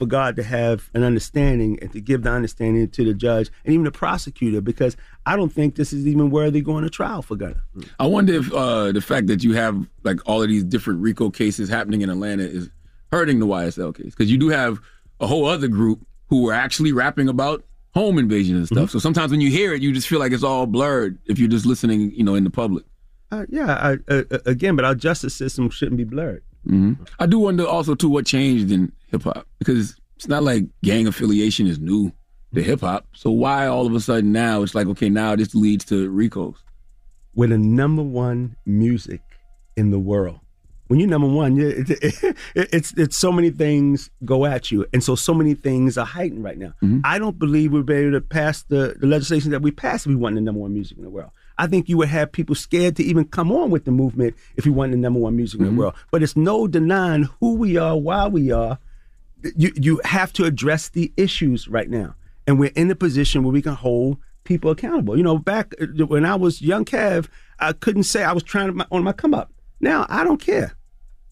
for 0.00 0.06
God 0.06 0.34
to 0.36 0.42
have 0.42 0.88
an 0.94 1.04
understanding 1.04 1.78
and 1.82 1.92
to 1.92 2.00
give 2.00 2.22
the 2.22 2.30
understanding 2.30 2.88
to 2.88 3.04
the 3.04 3.12
judge 3.12 3.50
and 3.66 3.74
even 3.74 3.84
the 3.84 3.92
prosecutor 3.92 4.62
because 4.62 4.96
I 5.26 5.36
don't 5.36 5.52
think 5.52 5.74
this 5.74 5.92
is 5.92 6.06
even 6.06 6.30
worthy 6.30 6.62
going 6.62 6.84
to 6.84 6.90
trial 6.90 7.20
for 7.20 7.36
Gunna. 7.36 7.62
I 7.98 8.06
wonder 8.06 8.32
if 8.32 8.50
uh, 8.50 8.92
the 8.92 9.02
fact 9.02 9.26
that 9.26 9.44
you 9.44 9.52
have 9.52 9.86
like 10.02 10.26
all 10.26 10.42
of 10.42 10.48
these 10.48 10.64
different 10.64 11.02
RICO 11.02 11.28
cases 11.28 11.68
happening 11.68 12.00
in 12.00 12.08
Atlanta 12.08 12.44
is 12.44 12.70
hurting 13.12 13.40
the 13.40 13.46
YSL 13.46 13.94
case 13.94 14.14
because 14.14 14.30
you 14.30 14.38
do 14.38 14.48
have 14.48 14.80
a 15.20 15.26
whole 15.26 15.44
other 15.44 15.68
group 15.68 16.00
who 16.28 16.48
are 16.48 16.54
actually 16.54 16.92
rapping 16.92 17.28
about 17.28 17.62
home 17.92 18.16
invasion 18.16 18.56
and 18.56 18.66
stuff. 18.66 18.88
So 18.88 18.98
sometimes 18.98 19.32
when 19.32 19.42
you 19.42 19.50
hear 19.50 19.74
it, 19.74 19.82
you 19.82 19.92
just 19.92 20.08
feel 20.08 20.18
like 20.18 20.32
it's 20.32 20.42
all 20.42 20.64
blurred 20.64 21.18
if 21.26 21.38
you're 21.38 21.46
just 21.46 21.66
listening, 21.66 22.10
you 22.12 22.24
know, 22.24 22.36
in 22.36 22.44
the 22.44 22.50
public. 22.50 22.84
Uh, 23.30 23.44
yeah, 23.50 23.74
I, 23.74 24.12
uh, 24.12 24.22
uh, 24.30 24.38
again, 24.46 24.76
but 24.76 24.86
our 24.86 24.94
justice 24.94 25.34
system 25.34 25.68
shouldn't 25.68 25.98
be 25.98 26.04
blurred. 26.04 26.42
Hmm 26.66 26.92
I 27.18 27.26
do 27.26 27.38
wonder 27.38 27.66
also 27.66 27.94
too 27.94 28.08
what 28.08 28.26
changed 28.26 28.70
in 28.70 28.92
hip 29.08 29.22
hop 29.22 29.46
because 29.58 29.96
it's 30.16 30.28
not 30.28 30.42
like 30.42 30.64
gang 30.82 31.06
affiliation 31.06 31.66
is 31.66 31.78
new 31.78 32.12
to 32.54 32.62
hip 32.62 32.80
hop. 32.80 33.06
So 33.14 33.30
why 33.30 33.66
all 33.66 33.86
of 33.86 33.94
a 33.94 34.00
sudden 34.00 34.32
now 34.32 34.62
it's 34.62 34.74
like 34.74 34.86
okay 34.88 35.08
now 35.08 35.36
this 35.36 35.54
leads 35.54 35.84
to 35.86 36.10
RICOs. 36.10 36.56
We're 37.34 37.48
the 37.48 37.58
number 37.58 38.02
one 38.02 38.56
music 38.66 39.22
in 39.76 39.90
the 39.90 39.98
world. 39.98 40.40
When 40.88 40.98
you're 40.98 41.08
number 41.08 41.28
one, 41.28 41.54
you 41.54 41.68
it, 41.68 41.90
it, 41.90 42.36
it's 42.54 42.92
it's 42.96 43.16
so 43.16 43.30
many 43.30 43.50
things 43.50 44.10
go 44.24 44.44
at 44.44 44.72
you, 44.72 44.84
and 44.92 45.04
so 45.04 45.14
so 45.14 45.32
many 45.32 45.54
things 45.54 45.96
are 45.96 46.04
heightened 46.04 46.42
right 46.42 46.58
now. 46.58 46.74
I 47.04 47.20
don't 47.20 47.38
believe 47.38 47.72
we'll 47.72 47.84
be 47.84 47.94
able 47.94 48.12
to 48.12 48.20
pass 48.20 48.64
the, 48.64 48.96
the 48.98 49.06
legislation 49.06 49.52
that 49.52 49.62
we 49.62 49.70
passed 49.70 50.06
if 50.06 50.10
we 50.10 50.16
want 50.16 50.34
the 50.34 50.40
number 50.40 50.60
one 50.60 50.74
music 50.74 50.98
in 50.98 51.04
the 51.04 51.10
world. 51.10 51.30
I 51.60 51.66
think 51.66 51.90
you 51.90 51.98
would 51.98 52.08
have 52.08 52.32
people 52.32 52.54
scared 52.54 52.96
to 52.96 53.04
even 53.04 53.26
come 53.26 53.52
on 53.52 53.68
with 53.68 53.84
the 53.84 53.90
movement 53.90 54.34
if 54.56 54.64
we 54.64 54.70
want 54.70 54.92
the 54.92 54.96
number 54.96 55.20
one 55.20 55.36
music 55.36 55.60
in 55.60 55.66
the 55.66 55.72
world. 55.72 55.94
But 56.10 56.22
it's 56.22 56.34
no 56.34 56.66
denying 56.66 57.24
who 57.38 57.52
we 57.52 57.76
are, 57.76 57.98
why 57.98 58.28
we 58.28 58.50
are. 58.50 58.78
You 59.56 59.70
you 59.76 60.00
have 60.04 60.32
to 60.34 60.44
address 60.44 60.88
the 60.88 61.12
issues 61.18 61.68
right 61.68 61.90
now, 61.90 62.14
and 62.46 62.58
we're 62.58 62.72
in 62.76 62.90
a 62.90 62.94
position 62.94 63.42
where 63.42 63.52
we 63.52 63.60
can 63.60 63.74
hold 63.74 64.16
people 64.44 64.70
accountable. 64.70 65.18
You 65.18 65.22
know, 65.22 65.36
back 65.36 65.74
uh, 65.78 66.06
when 66.06 66.24
I 66.24 66.34
was 66.34 66.62
young 66.62 66.86
Kev, 66.86 67.28
I 67.58 67.74
couldn't 67.74 68.04
say 68.04 68.24
I 68.24 68.32
was 68.32 68.42
trying 68.42 68.68
to 68.68 68.72
my, 68.72 68.86
on 68.90 69.04
my 69.04 69.12
come 69.12 69.34
up. 69.34 69.52
Now 69.80 70.06
I 70.08 70.24
don't 70.24 70.40
care. 70.40 70.72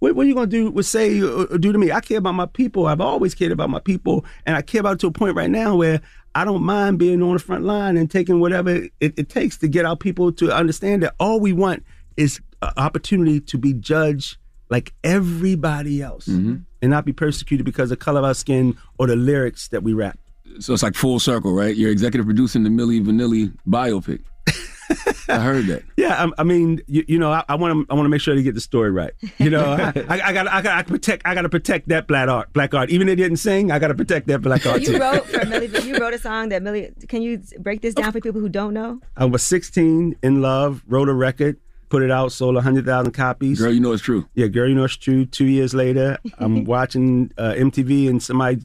What, 0.01 0.15
what 0.15 0.25
are 0.25 0.29
you 0.29 0.35
going 0.35 0.51
to 0.51 0.57
do? 0.57 0.71
Would 0.71 0.85
say 0.85 1.21
or, 1.21 1.47
or 1.47 1.59
do 1.59 1.73
to 1.73 1.79
me? 1.79 1.91
I 1.91 2.01
care 2.01 2.19
about 2.19 2.35
my 2.35 2.47
people. 2.47 2.87
I've 2.87 3.01
always 3.01 3.35
cared 3.35 3.53
about 3.53 3.71
my 3.71 3.81
people, 3.81 4.25
and 4.47 4.57
I 4.57 4.63
care 4.63 4.81
about 4.81 4.95
it 4.95 5.01
to 5.01 5.09
a 5.09 5.13
point 5.13 5.37
right 5.37 5.51
now 5.51 5.77
where 5.77 6.01
I 6.35 6.45
don't 6.45 6.63
mind 6.63 6.99
being 6.99 7.23
on 7.23 7.35
the 7.35 7.39
front 7.39 7.65
line 7.65 7.97
and 7.97 8.11
taking 8.11 8.41
whatever 8.41 8.71
it, 8.71 8.93
it 9.01 9.29
takes 9.29 9.57
to 9.59 9.69
get 9.69 9.85
our 9.85 9.97
people 9.97 10.33
to 10.33 10.55
understand 10.55 11.03
that 11.03 11.15
all 11.19 11.41
we 11.41 11.53
want 11.53 11.85
is 12.17 12.41
an 12.63 12.73
opportunity 12.77 13.41
to 13.41 13.59
be 13.59 13.73
judged 13.73 14.37
like 14.71 14.93
everybody 15.03 16.03
else, 16.03 16.27
mm-hmm. 16.27 16.57
and 16.83 16.91
not 16.91 17.05
be 17.05 17.13
persecuted 17.13 17.65
because 17.65 17.91
of 17.91 17.99
color 17.99 18.21
of 18.21 18.25
our 18.27 18.35
skin 18.35 18.77
or 18.99 19.07
the 19.07 19.17
lyrics 19.17 19.69
that 19.69 19.83
we 19.83 19.95
rap. 19.95 20.19
So 20.61 20.75
it's 20.75 20.83
like 20.83 20.95
full 20.95 21.21
circle, 21.21 21.53
right? 21.53 21.75
You're 21.75 21.91
executive 21.91 22.27
producing 22.27 22.65
the 22.65 22.71
Milli 22.71 23.03
Vanilli 23.03 23.53
biopic. 23.67 24.21
I 25.29 25.39
heard 25.39 25.67
that. 25.67 25.83
Yeah, 25.97 26.25
I, 26.25 26.41
I 26.41 26.45
mean, 26.45 26.81
you, 26.87 27.05
you 27.07 27.19
know, 27.19 27.31
I 27.49 27.55
want 27.55 27.87
to, 27.87 27.93
I 27.93 27.95
want 27.95 28.07
to 28.07 28.09
make 28.09 28.21
sure 28.21 28.35
they 28.35 28.43
get 28.43 28.55
the 28.55 28.61
story 28.61 28.91
right. 28.91 29.13
You 29.39 29.51
know, 29.51 29.65
I, 29.65 29.89
I 30.09 30.33
got, 30.33 30.49
I 30.49 30.63
got 30.63 30.87
to 30.87 30.91
protect, 30.91 31.27
I 31.27 31.35
got 31.35 31.43
to 31.43 31.49
protect 31.49 31.89
that 31.89 32.07
black 32.07 32.29
art, 32.29 32.53
black 32.53 32.75
art. 32.75 32.91
Even 32.91 33.09
if 33.09 33.17
they 33.17 33.23
didn't 33.23 33.39
sing, 33.39 33.71
I 33.71 33.79
got 33.79 33.89
to 33.89 33.95
protect 33.95 34.27
that 34.29 34.41
black 34.41 34.65
art 34.67 34.83
too. 34.83 34.93
You 34.93 35.01
wrote 35.01 35.27
for 35.27 35.39
Milli. 35.41 35.85
You 35.85 35.99
wrote 35.99 36.15
a 36.15 36.19
song 36.19 36.49
that 36.51 36.63
Milli. 36.63 37.09
Can 37.09 37.23
you 37.23 37.43
break 37.59 37.83
this 37.83 37.95
down 37.95 38.13
for 38.13 38.21
people 38.21 38.41
who 38.41 38.49
don't 38.49 38.75
know? 38.75 39.01
I 39.17 39.25
was 39.25 39.43
16, 39.43 40.17
in 40.23 40.43
love, 40.43 40.83
wrote 40.87 41.09
a 41.09 41.15
record, 41.15 41.59
put 41.89 42.03
it 42.03 42.11
out, 42.11 42.33
sold 42.33 42.55
100,000 42.55 43.13
copies. 43.13 43.61
Girl, 43.61 43.73
you 43.73 43.81
know 43.81 43.93
it's 43.93 44.03
true. 44.03 44.29
Yeah, 44.35 44.47
girl, 44.47 44.69
you 44.69 44.75
know 44.75 44.85
it's 44.85 44.97
true. 44.97 45.27
Two 45.27 45.47
years 45.47 45.75
later, 45.75 46.19
I'm 46.39 46.65
watching 46.65 47.33
uh, 47.39 47.55
MTV 47.57 48.09
and 48.09 48.23
somebody 48.23 48.63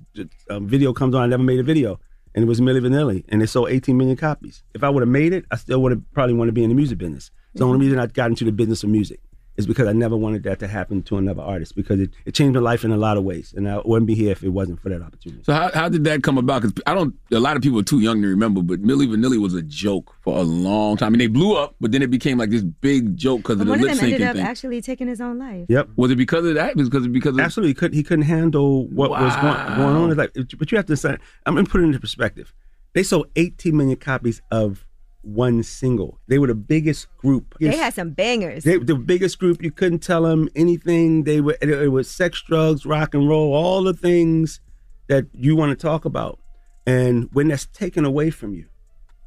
uh, 0.49 0.59
video 0.59 0.93
comes 0.93 1.15
on. 1.15 1.23
I 1.23 1.27
never 1.27 1.43
made 1.43 1.59
a 1.59 1.63
video, 1.63 1.99
and 2.35 2.43
it 2.43 2.47
was 2.47 2.61
Milli 2.61 2.81
Vanilli, 2.81 3.23
and 3.29 3.41
it 3.41 3.47
sold 3.47 3.69
18 3.69 3.97
million 3.97 4.17
copies. 4.17 4.63
If 4.73 4.83
I 4.83 4.89
would 4.89 5.01
have 5.01 5.09
made 5.09 5.33
it, 5.33 5.45
I 5.51 5.55
still 5.55 5.81
would 5.81 5.91
have 5.91 6.01
probably 6.13 6.33
want 6.33 6.49
to 6.49 6.53
be 6.53 6.63
in 6.63 6.69
the 6.69 6.75
music 6.75 6.97
business. 6.97 7.31
It's 7.51 7.59
the 7.59 7.65
only 7.65 7.75
mm-hmm. 7.75 7.85
reason 7.85 7.99
I 7.99 8.07
got 8.07 8.29
into 8.29 8.45
the 8.45 8.51
business 8.51 8.83
of 8.83 8.89
music 8.89 9.19
is 9.55 9.67
because 9.67 9.87
I 9.87 9.93
never 9.93 10.17
wanted 10.17 10.43
that 10.43 10.59
to 10.59 10.67
happen 10.67 11.03
to 11.03 11.17
another 11.17 11.41
artist 11.43 11.75
because 11.75 11.99
it, 11.99 12.11
it 12.25 12.33
changed 12.33 12.55
my 12.55 12.59
life 12.59 12.83
in 12.83 12.91
a 12.91 12.97
lot 12.97 13.17
of 13.17 13.23
ways, 13.23 13.53
and 13.55 13.69
I 13.69 13.81
wouldn't 13.85 14.07
be 14.07 14.15
here 14.15 14.31
if 14.31 14.43
it 14.43 14.49
wasn't 14.49 14.79
for 14.81 14.89
that 14.89 15.01
opportunity. 15.01 15.43
So 15.43 15.53
how, 15.53 15.69
how 15.73 15.89
did 15.89 16.03
that 16.05 16.23
come 16.23 16.37
about? 16.37 16.63
Because 16.63 16.81
I 16.87 16.93
don't. 16.95 17.13
A 17.31 17.39
lot 17.39 17.55
of 17.55 17.61
people 17.61 17.79
are 17.79 17.83
too 17.83 17.99
young 17.99 18.21
to 18.21 18.27
remember, 18.27 18.61
but 18.63 18.81
Milli 18.81 19.07
Vanilli 19.07 19.39
was 19.39 19.53
a 19.53 19.61
joke 19.61 20.15
for 20.21 20.37
a 20.39 20.41
long 20.41 20.97
time. 20.97 21.07
I 21.07 21.09
mean, 21.11 21.19
they 21.19 21.27
blew 21.27 21.55
up, 21.55 21.75
but 21.79 21.91
then 21.91 22.01
it 22.01 22.09
became 22.09 22.37
like 22.37 22.49
this 22.49 22.63
big 22.63 23.15
joke 23.15 23.39
because 23.43 23.59
of 23.59 23.67
the 23.67 23.71
One 23.71 23.79
of 23.79 23.85
lip 23.85 23.95
them 23.97 24.05
ended 24.05 24.21
syncing 24.21 24.29
up 24.29 24.35
thing. 24.37 24.45
actually 24.45 24.81
taking 24.81 25.07
his 25.07 25.21
own 25.21 25.37
life. 25.37 25.65
Yep. 25.69 25.89
Was 25.97 26.11
it 26.11 26.15
because 26.15 26.45
of 26.45 26.55
that? 26.55 26.75
Because 26.75 27.07
because 27.07 27.33
of, 27.35 27.39
Absolutely, 27.39 27.69
he 27.69 27.73
couldn't, 27.75 27.95
he 27.95 28.03
couldn't 28.03 28.25
handle 28.25 28.87
what 28.87 29.11
was 29.11 29.35
going, 29.35 29.77
going 29.77 29.95
on 29.95 30.03
in 30.03 30.09
his 30.09 30.17
life. 30.17 30.31
But 30.57 30.71
you 30.71 30.77
have 30.77 30.85
to 30.87 30.93
understand, 30.93 31.19
I'm 31.45 31.53
going 31.53 31.65
to 31.65 31.71
put 31.71 31.81
it 31.81 31.85
into 31.85 31.99
perspective. 31.99 32.53
They 32.93 33.03
sold 33.03 33.27
18 33.35 33.75
million 33.75 33.97
copies 33.97 34.41
of 34.51 34.85
one 35.23 35.63
single. 35.63 36.19
They 36.27 36.37
were 36.37 36.47
the 36.47 36.55
biggest 36.55 37.07
group. 37.17 37.55
They 37.59 37.75
had 37.75 37.93
some 37.93 38.11
bangers. 38.11 38.63
They, 38.63 38.77
the 38.77 38.95
biggest 38.95 39.39
group. 39.39 39.63
You 39.63 39.71
couldn't 39.71 39.99
tell 39.99 40.23
them 40.23 40.49
anything. 40.55 41.23
They 41.23 41.41
were 41.41 41.57
it, 41.61 41.91
was 41.91 42.09
sex, 42.09 42.41
drugs, 42.41 42.85
rock 42.85 43.13
and 43.13 43.27
roll, 43.27 43.53
all 43.53 43.83
the 43.83 43.93
things 43.93 44.59
that 45.07 45.25
you 45.33 45.55
want 45.55 45.77
to 45.77 45.81
talk 45.81 46.05
about. 46.05 46.39
And 46.85 47.29
when 47.33 47.47
that's 47.47 47.65
taken 47.67 48.05
away 48.05 48.29
from 48.29 48.53
you, 48.53 48.67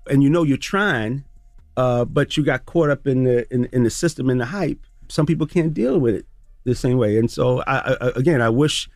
and 0.09 0.23
you 0.23 0.31
know 0.31 0.43
you're 0.43 0.57
trying, 0.57 1.25
uh, 1.77 2.05
but 2.05 2.37
you 2.37 2.45
got 2.45 2.67
caught 2.67 2.91
up 2.91 3.07
in 3.07 3.25
the 3.25 3.53
in, 3.53 3.65
in 3.73 3.83
the 3.83 3.91
system 3.91 4.31
in 4.31 4.39
the 4.39 4.47
hype. 4.47 4.87
some 5.09 5.27
people 5.27 5.47
can't 5.47 5.75
deal 5.75 5.99
with 5.99 6.15
it 6.15 6.27
the 6.65 6.75
same 6.75 6.99
way. 6.99 7.19
And 7.19 7.31
so, 7.31 7.63
I, 7.67 7.97
I 8.01 8.09
again, 8.17 8.43
I 8.43 8.51
wish 8.51 8.89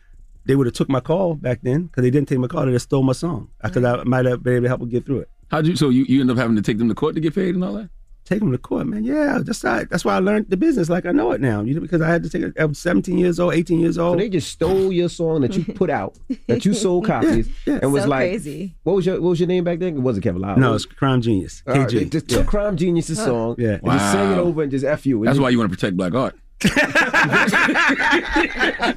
they 0.45 0.55
would 0.55 0.67
have 0.67 0.73
took 0.73 0.89
my 0.89 0.99
call 0.99 1.35
back 1.35 1.59
then 1.63 1.83
because 1.83 2.03
they 2.03 2.09
didn't 2.09 2.27
take 2.27 2.39
my 2.39 2.47
call. 2.47 2.65
They 2.65 2.71
just 2.71 2.85
stole 2.85 3.03
my 3.03 3.13
song 3.13 3.49
because 3.63 3.83
I 3.83 4.03
might 4.03 4.25
have 4.25 4.43
been 4.43 4.55
able 4.55 4.63
to 4.63 4.67
help 4.69 4.79
them 4.81 4.89
get 4.89 5.05
through 5.05 5.19
it. 5.19 5.29
How'd 5.51 5.67
you? 5.67 5.75
So 5.75 5.89
you, 5.89 6.05
you 6.07 6.21
end 6.21 6.31
up 6.31 6.37
having 6.37 6.55
to 6.55 6.61
take 6.61 6.77
them 6.79 6.87
to 6.89 6.95
court 6.95 7.13
to 7.15 7.21
get 7.21 7.35
paid 7.35 7.53
and 7.55 7.63
all 7.63 7.73
that? 7.73 7.89
Take 8.23 8.39
them 8.39 8.51
to 8.51 8.57
court, 8.57 8.85
man. 8.87 9.03
Yeah, 9.03 9.39
that's 9.43 9.61
why. 9.63 9.83
That's 9.83 10.05
why 10.05 10.15
I 10.15 10.19
learned 10.19 10.45
the 10.49 10.55
business 10.55 10.89
like 10.89 11.05
I 11.05 11.11
know 11.11 11.31
it 11.33 11.41
now. 11.41 11.61
You 11.63 11.73
know, 11.73 11.81
because 11.81 12.01
I 12.01 12.07
had 12.07 12.23
to 12.23 12.29
take 12.29 12.43
it. 12.43 12.53
I 12.57 12.65
was 12.65 12.77
17 12.79 13.17
years 13.17 13.39
old, 13.39 13.53
18 13.53 13.79
years 13.79 13.97
old. 13.97 14.13
So 14.15 14.19
they 14.19 14.29
just 14.29 14.49
stole 14.49 14.91
your 14.91 15.09
song 15.09 15.41
that 15.41 15.55
you 15.57 15.65
put 15.65 15.89
out, 15.89 16.17
that 16.47 16.63
you 16.63 16.73
sold 16.73 17.05
copies, 17.07 17.47
Yeah, 17.65 17.73
yeah. 17.73 17.79
and 17.81 17.91
was 17.91 18.03
So 18.03 18.09
like, 18.09 18.29
crazy. 18.29 18.75
"What 18.83 18.95
was 18.95 19.05
your 19.05 19.19
What 19.19 19.29
was 19.31 19.39
your 19.39 19.47
name 19.47 19.63
back 19.65 19.79
then? 19.79 19.95
It 19.97 19.99
wasn't 19.99 20.23
Kevin 20.23 20.41
Liles. 20.41 20.59
No, 20.59 20.73
it's 20.75 20.85
Crime 20.85 21.19
Genius. 21.21 21.63
All 21.67 21.73
right, 21.73 21.87
KG. 21.89 21.91
they 21.99 22.05
just 22.05 22.29
took 22.29 22.45
Yeah. 22.45 22.49
Crime 22.49 22.77
Genius's 22.77 23.17
Huh. 23.17 23.25
song, 23.25 23.55
Yeah. 23.57 23.79
and 23.83 23.85
just 23.91 24.11
sang 24.13 24.31
it 24.33 24.37
over 24.37 24.61
and 24.61 24.71
just 24.71 24.85
f 24.85 25.05
you. 25.05 25.25
That's 25.25 25.35
you- 25.37 25.41
why 25.43 25.49
you 25.49 25.57
want 25.57 25.69
to 25.71 25.75
protect 25.75 25.97
black 25.97 26.13
art. 26.13 26.35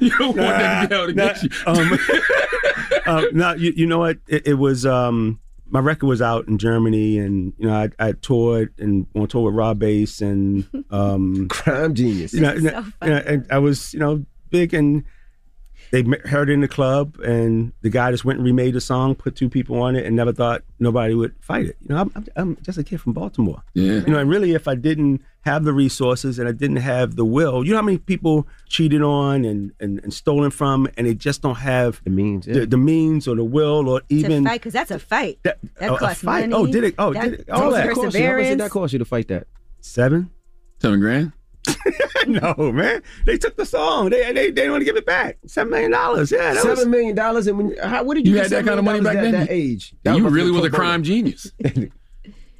you 0.01 0.11
don't 0.17 0.37
want 0.37 0.57
them 0.57 0.83
to 0.83 0.87
be 0.87 0.95
able 0.95 1.07
to 1.07 1.13
get 1.13 1.43
you. 1.43 1.49
um, 1.65 1.99
um, 3.07 3.27
no, 3.33 3.53
you, 3.55 3.73
you 3.75 3.85
know 3.87 3.99
what? 3.99 4.17
It, 4.27 4.47
it 4.47 4.53
was 4.53 4.85
um, 4.85 5.39
my 5.69 5.79
record 5.79 6.07
was 6.07 6.21
out 6.21 6.47
in 6.47 6.57
Germany, 6.57 7.17
and 7.17 7.53
you 7.57 7.67
know 7.67 7.73
I, 7.75 7.89
I 8.07 8.11
toured 8.13 8.73
and 8.77 9.07
on 9.15 9.27
tour 9.27 9.43
with 9.45 9.55
Rob 9.55 9.79
Base 9.79 10.21
and 10.21 10.67
um, 10.91 11.47
Crime 11.49 11.93
Genius. 11.95 12.33
You 12.33 12.41
know, 12.41 12.53
This 12.53 12.65
is 12.65 12.71
and- 12.73 12.85
so 12.85 12.91
and- 13.01 13.13
and 13.27 13.47
I 13.51 13.57
was 13.59 13.93
you 13.93 13.99
know 13.99 14.25
big, 14.49 14.73
and 14.73 15.03
they 15.91 16.03
heard 16.25 16.49
it 16.49 16.53
in 16.53 16.61
the 16.61 16.67
club, 16.67 17.19
and 17.19 17.71
the 17.81 17.89
guy 17.89 18.11
just 18.11 18.25
went 18.25 18.39
and 18.39 18.45
remade 18.45 18.73
the 18.73 18.81
song, 18.81 19.15
put 19.15 19.35
two 19.35 19.49
people 19.49 19.81
on 19.81 19.95
it, 19.95 20.05
and 20.05 20.15
never 20.15 20.33
thought 20.33 20.63
nobody 20.79 21.13
would 21.13 21.33
fight 21.41 21.67
it. 21.67 21.77
You 21.81 21.95
know, 21.95 22.01
I'm, 22.01 22.11
I'm, 22.15 22.27
I'm 22.35 22.57
just 22.61 22.77
a 22.77 22.83
kid 22.83 23.01
from 23.01 23.13
Baltimore. 23.13 23.63
Yeah. 23.73 23.93
You 23.93 24.07
know, 24.07 24.19
and 24.19 24.29
really, 24.29 24.53
if 24.53 24.67
I 24.67 24.75
didn't 24.75 25.21
have 25.41 25.63
the 25.63 25.73
resources 25.73 26.39
and 26.39 26.49
I 26.49 26.51
didn't 26.51 26.77
have 26.77 27.15
the 27.15 27.25
will, 27.25 27.63
you 27.63 27.71
know 27.71 27.77
how 27.77 27.83
many 27.83 27.99
people 27.99 28.47
cheated 28.67 29.01
on 29.03 29.45
and, 29.45 29.71
and, 29.79 29.99
and 30.03 30.13
stolen 30.13 30.49
from, 30.51 30.87
and 30.97 31.05
they 31.07 31.13
just 31.13 31.41
don't 31.41 31.55
have 31.55 32.01
the 32.03 32.09
means, 32.09 32.45
the, 32.45 32.65
the 32.65 32.77
means 32.77 33.27
or 33.27 33.35
the 33.35 33.43
will 33.43 33.87
or 33.87 33.99
to 34.01 34.05
even 34.09 34.43
fight 34.45 34.59
because 34.61 34.73
that's 34.73 34.91
a 34.91 34.99
fight. 34.99 35.39
That, 35.43 35.59
a- 35.79 35.93
a 35.93 35.97
costs 35.97 36.23
fight? 36.23 36.49
money. 36.49 36.53
Oh, 36.53 36.65
did 36.71 36.83
it? 36.83 36.95
Oh, 36.97 37.13
that 37.13 37.23
did 37.23 37.39
it? 37.41 37.49
All 37.49 37.71
that. 37.71 37.85
How 37.95 38.01
much 38.03 38.13
did 38.13 38.59
that 38.59 38.71
cost 38.71 38.93
you 38.93 38.99
to 38.99 39.05
fight 39.05 39.27
that? 39.27 39.47
seven. 39.81 40.31
Seven 40.81 40.99
grand. 40.99 41.31
no, 42.27 42.71
man. 42.71 43.01
They 43.25 43.37
took 43.37 43.55
the 43.57 43.65
song. 43.65 44.09
They 44.09 44.23
they, 44.25 44.33
they 44.33 44.51
didn't 44.51 44.71
want 44.71 44.81
to 44.81 44.85
give 44.85 44.95
it 44.97 45.05
back. 45.05 45.37
Seven 45.47 45.71
million 45.71 45.91
dollars. 45.91 46.31
Yeah, 46.31 46.53
that 46.53 46.65
was, 46.65 46.77
Seven 46.79 46.91
million 46.91 47.15
dollars, 47.15 47.47
and 47.47 47.57
when 47.57 47.77
how, 47.77 48.03
what 48.03 48.15
did 48.15 48.25
you, 48.27 48.33
You 48.33 48.37
get 48.39 48.51
had 48.51 48.51
that 48.51 48.65
kind 48.65 48.79
of 48.79 48.85
money 48.85 49.01
back 49.01 49.15
at 49.17 49.21
then? 49.23 49.31
That 49.33 49.47
age, 49.51 49.93
That 50.03 50.15
you 50.17 50.23
must 50.23 50.33
really 50.35 50.51
be 50.51 50.57
was 50.57 50.65
a 50.65 50.69
pro 50.69 50.77
bono. 50.79 50.89
crime 50.89 51.03
genius. 51.03 51.51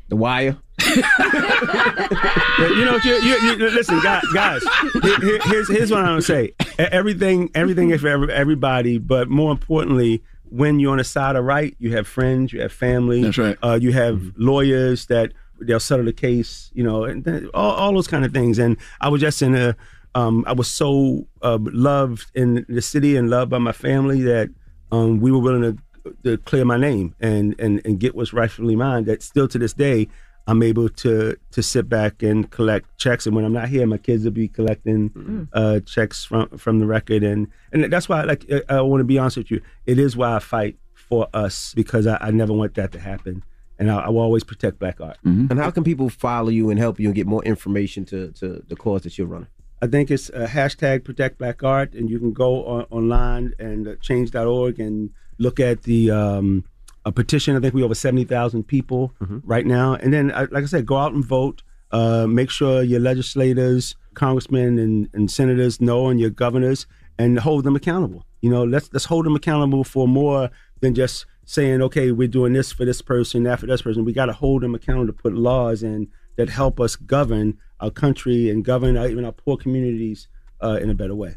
The 0.08 0.16
Wire. 0.16 0.56
But, 0.78 0.86
you 2.70 2.86
know, 2.86 3.00
you, 3.04 3.14
you, 3.22 3.36
you, 3.40 3.56
listen, 3.72 4.00
guys. 4.02 4.24
guys 4.34 4.62
here- 5.02 5.20
here- 5.20 5.40
here's 5.46 5.68
here's 5.68 5.92
what 5.92 6.02
I'm 6.02 6.06
gonna 6.06 6.22
say. 6.22 6.54
E- 6.62 6.66
Everything 6.78 7.50
everything 7.56 7.90
is 7.90 8.02
for 8.02 8.30
everybody, 8.30 8.98
but 9.00 9.30
more 9.30 9.52
importantly, 9.52 10.22
when 10.44 10.80
you're 10.80 10.92
on 10.92 10.98
the 11.00 11.04
side 11.04 11.36
of 11.36 11.44
right, 11.44 11.76
you 11.80 11.96
have 11.96 12.08
friends, 12.08 12.54
you 12.54 12.62
have 12.62 12.72
family. 12.72 13.24
That's 13.24 13.38
right. 13.40 13.58
Uh, 13.64 13.80
you 13.82 13.94
have 13.94 14.22
lawyers 14.38 15.08
that 15.08 15.34
they'll 15.60 15.80
settle 15.80 16.06
the 16.06 16.14
case. 16.14 16.72
You 16.74 16.84
know, 16.84 17.04
and 17.04 17.50
all, 17.54 17.72
all 17.72 17.94
those 17.94 18.08
kind 18.08 18.26
of 18.26 18.34
things. 18.34 18.60
And 18.60 18.78
I 19.02 19.10
was 19.10 19.22
just 19.22 19.42
in 19.42 19.56
a. 19.56 19.76
Um, 20.14 20.46
I 20.48 20.54
was 20.54 20.70
so 20.70 21.28
uh, 21.42 21.58
loved 21.62 22.32
in 22.36 22.66
the 22.70 22.82
city 22.82 23.18
and 23.18 23.30
loved 23.30 23.52
by 23.52 23.58
my 23.58 23.74
family 23.74 24.22
that 24.22 24.50
um, 24.90 25.20
we 25.20 25.30
were 25.30 25.40
willing 25.40 25.78
to, 26.04 26.16
to 26.24 26.38
clear 26.38 26.64
my 26.64 26.78
name 26.78 27.14
and, 27.20 27.54
and, 27.60 27.82
and 27.84 28.00
get 28.00 28.16
what's 28.16 28.32
rightfully 28.32 28.78
mine. 28.78 29.04
That 29.04 29.22
still 29.22 29.50
to 29.50 29.60
this 29.60 29.74
day, 29.74 30.08
I'm 30.48 30.62
able 30.64 30.90
to 30.90 31.36
to 31.52 31.64
sit 31.64 31.90
back 31.90 32.24
and 32.24 32.50
collect 32.50 32.98
checks. 32.98 33.26
And 33.26 33.36
when 33.36 33.44
I'm 33.44 33.54
not 33.54 33.68
here, 33.68 33.86
my 33.88 33.98
kids 33.98 34.24
will 34.24 34.32
be 34.32 34.48
collecting 34.48 35.50
uh, 35.54 35.80
checks 35.82 36.24
from 36.24 36.48
from 36.58 36.80
the 36.80 36.86
record. 36.86 37.24
And 37.24 37.48
and 37.74 37.92
that's 37.92 38.08
why, 38.08 38.24
like, 38.24 38.46
I, 38.50 38.78
I 38.78 38.82
want 38.82 39.02
to 39.02 39.06
be 39.06 39.18
honest 39.18 39.38
with 39.38 39.52
you. 39.52 39.62
It 39.86 40.00
is 40.00 40.16
why 40.16 40.36
I 40.36 40.40
fight 40.40 40.78
for 40.94 41.28
us 41.34 41.74
because 41.76 42.08
I, 42.08 42.18
I 42.22 42.32
never 42.32 42.54
want 42.54 42.76
that 42.76 42.92
to 42.94 43.00
happen, 43.00 43.44
and 43.80 43.92
I, 43.92 44.02
I 44.02 44.10
will 44.10 44.22
always 44.22 44.44
protect 44.44 44.80
black 44.80 45.02
art. 45.02 45.18
And 45.50 45.60
how 45.60 45.72
can 45.72 45.84
people 45.84 46.10
follow 46.10 46.50
you 46.50 46.70
and 46.70 46.80
help 46.80 47.00
you 47.00 47.08
and 47.08 47.16
get 47.16 47.28
more 47.28 47.44
information 47.44 48.06
to, 48.06 48.32
to 48.34 48.64
the 48.68 48.76
cause 48.76 49.04
that 49.04 49.18
you're 49.18 49.28
running? 49.28 49.48
I 49.82 49.88
think 49.88 50.10
it's 50.10 50.30
uh, 50.30 50.48
hashtag 50.50 51.04
protect 51.04 51.38
black 51.38 51.64
art, 51.64 51.94
and 51.94 52.10
you 52.10 52.18
can 52.20 52.34
go 52.34 52.66
on, 52.66 52.86
online 52.90 53.54
and 53.60 53.88
uh, 53.88 53.96
change.org 54.02 54.80
and 54.80 55.10
look 55.38 55.60
at 55.60 55.84
the 55.84 56.12
um, 56.12 56.64
a 57.06 57.12
petition. 57.12 57.56
I 57.56 57.60
think 57.60 57.74
we 57.74 57.82
have 57.82 57.86
over 57.86 57.96
70,000 57.96 58.64
people 58.64 59.14
right 59.44 59.66
now. 59.66 59.94
And 59.94 60.14
then, 60.14 60.32
uh, 60.32 60.48
like 60.52 60.64
I 60.64 60.68
said, 60.68 60.86
go 60.86 60.98
out 60.98 61.14
and 61.14 61.24
vote. 61.24 61.62
Uh, 61.92 62.26
make 62.28 62.50
sure 62.50 62.82
your 62.82 63.00
legislators, 63.00 63.96
congressmen, 64.16 64.80
and, 64.80 65.08
and 65.14 65.30
senators 65.30 65.80
know, 65.80 66.08
and 66.08 66.20
your 66.20 66.32
governors, 66.32 66.88
and 67.20 67.40
hold 67.40 67.64
them 67.64 67.76
accountable. 67.76 68.26
You 68.42 68.50
know, 68.50 68.64
let's 68.64 68.92
let's 68.92 69.06
hold 69.06 69.26
them 69.26 69.36
accountable 69.36 69.84
for 69.84 70.08
more 70.08 70.50
than 70.82 70.96
just 70.96 71.26
saying, 71.46 71.82
okay, 71.84 72.12
we're 72.12 72.28
doing 72.28 72.54
this 72.54 72.72
for 72.72 72.86
this 72.86 73.02
person, 73.02 73.44
that 73.44 73.60
for 73.60 73.68
this 73.68 73.82
person. 73.82 74.04
We 74.04 74.14
got 74.14 74.26
to 74.26 74.34
hold 74.34 74.64
them 74.64 74.76
accountable 74.76 75.08
to 75.08 75.14
put 75.14 75.34
laws 75.34 75.84
in 75.84 76.10
that 76.36 76.50
help 76.50 76.80
us 76.80 76.96
govern 76.96 77.60
our 77.80 77.92
country 77.92 78.50
and 78.50 78.66
govern 78.66 78.98
our, 78.98 79.08
even 79.08 79.24
our 79.24 79.32
poor 79.32 79.56
communities 79.56 80.28
uh, 80.62 80.80
in 80.82 80.90
a 80.90 80.96
better 80.96 81.16
way. 81.16 81.36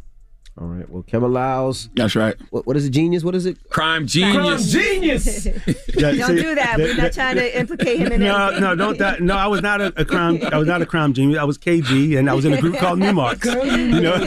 All 0.60 0.66
right. 0.66 0.90
Well, 0.90 1.04
Kevin 1.04 1.32
Liles. 1.32 1.88
That's 1.94 2.16
right. 2.16 2.34
What, 2.50 2.66
what 2.66 2.76
is 2.76 2.84
it? 2.84 2.90
Genius? 2.90 3.22
What 3.22 3.36
is 3.36 3.46
it? 3.46 3.56
Crime 3.70 4.08
genius. 4.08 4.34
Crime 4.34 4.58
genius. 4.82 5.46
Yeah, 5.98 6.12
Don't 6.12 6.36
see, 6.36 6.42
do 6.42 6.54
that. 6.54 6.76
We're 6.78 6.96
not 6.96 7.12
trying 7.12 7.36
to 7.36 7.58
implicate 7.58 7.98
him 7.98 8.12
in 8.12 8.20
no, 8.20 8.36
anything. 8.46 8.60
no, 8.62 8.74
don't 8.76 8.98
that. 8.98 9.20
No, 9.20 9.36
I 9.36 9.46
was 9.48 9.62
not 9.62 9.80
a, 9.80 9.92
a 10.00 10.04
crime. 10.04 10.40
I 10.52 10.58
was 10.58 10.68
not 10.68 10.80
a 10.80 10.86
crime 10.86 11.12
genius. 11.12 11.38
I 11.38 11.44
was 11.44 11.58
KG, 11.58 12.16
and 12.18 12.30
I 12.30 12.34
was 12.34 12.44
in 12.44 12.52
a 12.52 12.60
group 12.60 12.76
called 12.78 12.98
Newmarks. 13.00 13.46
You 13.46 14.00
know. 14.00 14.18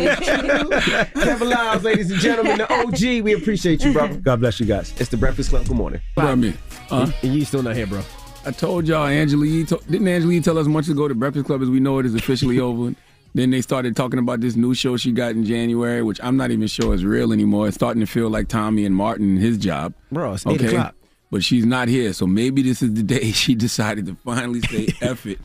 Kevin 1.14 1.50
Liles, 1.50 1.84
ladies 1.84 2.12
and 2.12 2.20
gentlemen, 2.20 2.58
the 2.58 2.74
OG. 2.74 3.24
We 3.24 3.34
appreciate 3.34 3.84
you, 3.84 3.94
brother. 3.94 4.16
God 4.16 4.40
bless 4.42 4.60
you 4.60 4.66
guys. 4.66 4.94
It's 5.00 5.10
the 5.10 5.18
Breakfast 5.18 5.50
Club. 5.50 5.66
Good 5.68 5.78
morning. 5.78 6.02
What 6.16 6.24
about 6.24 6.38
me? 6.40 6.54
Huh? 6.90 7.08
And 7.24 7.34
you 7.34 7.46
still 7.46 7.64
not 7.64 7.76
here, 7.76 7.88
bro. 7.88 8.02
I 8.46 8.52
told 8.52 8.88
y'all, 8.88 9.06
Angela 9.08 9.46
Yee. 9.46 9.66
To- 9.66 9.82
didn't 9.90 10.08
Angela 10.08 10.34
Yee 10.34 10.42
tell 10.42 10.58
us 10.58 10.68
months 10.68 10.90
ago 10.90 11.08
the 11.08 11.16
Breakfast 11.16 11.46
Club 11.46 11.62
as 11.62 11.70
we 11.70 11.80
know 11.80 12.00
it 12.00 12.06
is 12.06 12.16
officially 12.16 12.60
over? 12.68 12.94
Then 13.34 13.52
they 13.52 13.62
started 13.62 13.96
talking 13.96 14.20
about 14.20 14.42
this 14.42 14.56
new 14.56 14.74
show 14.74 14.98
she 14.98 15.12
got 15.12 15.32
in 15.32 15.46
January, 15.46 16.02
which 16.04 16.20
I'm 16.22 16.36
not 16.38 16.52
even 16.52 16.68
sure 16.68 16.94
is 16.94 17.06
real 17.06 17.32
anymore. 17.32 17.68
It's 17.68 17.76
starting 17.76 18.02
to 18.02 18.06
feel 18.06 18.30
like 18.30 18.48
Tommy 18.50 18.86
and 18.86 18.96
Martin 18.96 19.30
and 19.30 19.40
his 19.40 19.58
job. 19.58 19.94
Bro, 20.12 20.34
it's 20.34 20.46
eight 20.48 20.62
o'clock. 20.62 20.96
But 21.32 21.44
she's 21.46 21.66
not 21.66 21.88
here, 21.88 22.12
so 22.12 22.28
maybe 22.28 22.62
this 22.62 22.82
is 22.82 22.94
the 22.94 23.04
day 23.20 23.32
she 23.32 23.56
decided 23.56 24.06
to 24.08 24.16
finally 24.26 24.60
say, 24.62 24.90
"F 25.02 25.26
it, 25.26 25.40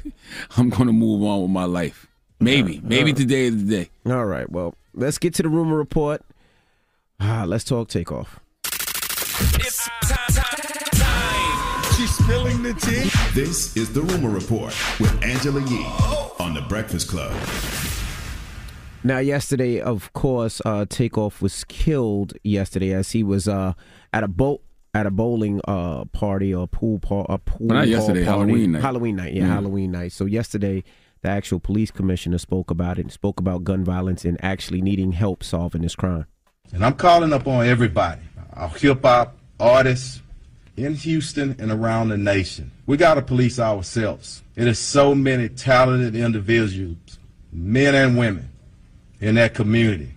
I'm 0.57 0.69
going 0.69 0.87
to 0.89 0.93
move 0.93 1.23
on 1.23 1.43
with 1.43 1.51
my 1.51 1.65
life." 1.65 2.09
Maybe, 2.41 2.81
maybe 2.83 3.13
today 3.13 3.45
is 3.47 3.65
the 3.65 3.85
day. 3.85 3.91
All 4.13 4.27
right. 4.27 4.51
Well, 4.51 4.75
let's 4.95 5.17
get 5.19 5.33
to 5.35 5.43
the 5.43 5.49
rumor 5.49 5.77
report. 5.77 6.23
Ah, 7.21 7.45
let's 7.47 7.65
talk 7.65 7.89
takeoff. 7.89 8.41
She's 11.97 12.11
spilling 12.15 12.63
the 12.63 12.75
tea. 12.75 13.11
This 13.33 13.75
is 13.77 13.93
the 13.93 14.03
Rumor 14.03 14.29
Report 14.29 14.75
with 15.01 15.23
Angela 15.23 15.61
Yee 15.63 15.87
on 16.39 16.53
the 16.53 16.61
Breakfast 16.69 17.09
Club. 17.09 17.33
Now, 19.07 19.19
yesterday, 19.19 19.81
of 19.81 20.13
course, 20.15 20.61
uh, 20.65 20.85
Takeoff 20.89 21.41
was 21.41 21.63
killed 21.63 22.33
yesterday 22.43 22.93
as 22.93 23.13
he 23.13 23.23
was 23.23 23.47
uh, 23.47 23.75
at 24.13 24.25
a 24.25 24.29
boat 24.29 24.63
at 24.95 25.07
a 25.07 25.13
bowling 25.13 25.61
uh, 25.69 26.07
party 26.07 26.53
or 26.53 26.67
pool 26.67 26.99
par- 26.99 27.25
a 27.29 27.39
pool. 27.39 27.69
Well, 27.69 27.79
not 27.79 27.87
yesterday, 27.87 28.25
party. 28.25 28.39
Halloween 28.51 28.73
night. 28.73 28.83
Halloween 28.83 29.17
night, 29.17 29.35
yeah, 29.35 29.45
Mhm. 29.45 29.49
Halloween 29.51 29.91
night. 29.93 30.11
So 30.11 30.25
yesterday, 30.25 30.83
the 31.23 31.29
actual 31.29 31.61
police 31.61 31.93
commissioner 31.93 32.39
spoke 32.39 32.69
about 32.73 32.99
it 32.99 33.03
and 33.03 33.13
spoke 33.13 33.39
about 33.39 33.63
gun 33.63 33.85
violence 33.85 34.25
and 34.25 34.43
actually 34.43 34.83
needing 34.83 35.13
help 35.13 35.45
solving 35.45 35.83
this 35.83 35.95
crime. 35.95 36.27
And 36.73 36.85
I'm 36.85 36.95
calling 36.95 37.33
up 37.33 37.47
on 37.47 37.65
everybody, 37.65 38.23
our 38.55 38.71
hip 38.71 39.05
hop 39.05 39.37
artists 39.61 40.21
in 40.77 40.95
Houston 40.95 41.55
and 41.61 41.71
around 41.71 42.09
the 42.09 42.17
nation. 42.17 42.73
We 42.87 42.97
got 42.97 43.15
to 43.15 43.23
police 43.23 43.61
ourselves. 43.61 44.43
It 44.57 44.67
is 44.67 44.81
so 44.81 45.15
many 45.15 45.49
talented 45.49 46.17
individuals, 46.17 47.21
men 47.53 47.95
and 47.95 48.19
women, 48.19 48.49
in 49.21 49.37
that 49.37 49.55
community 49.55 50.15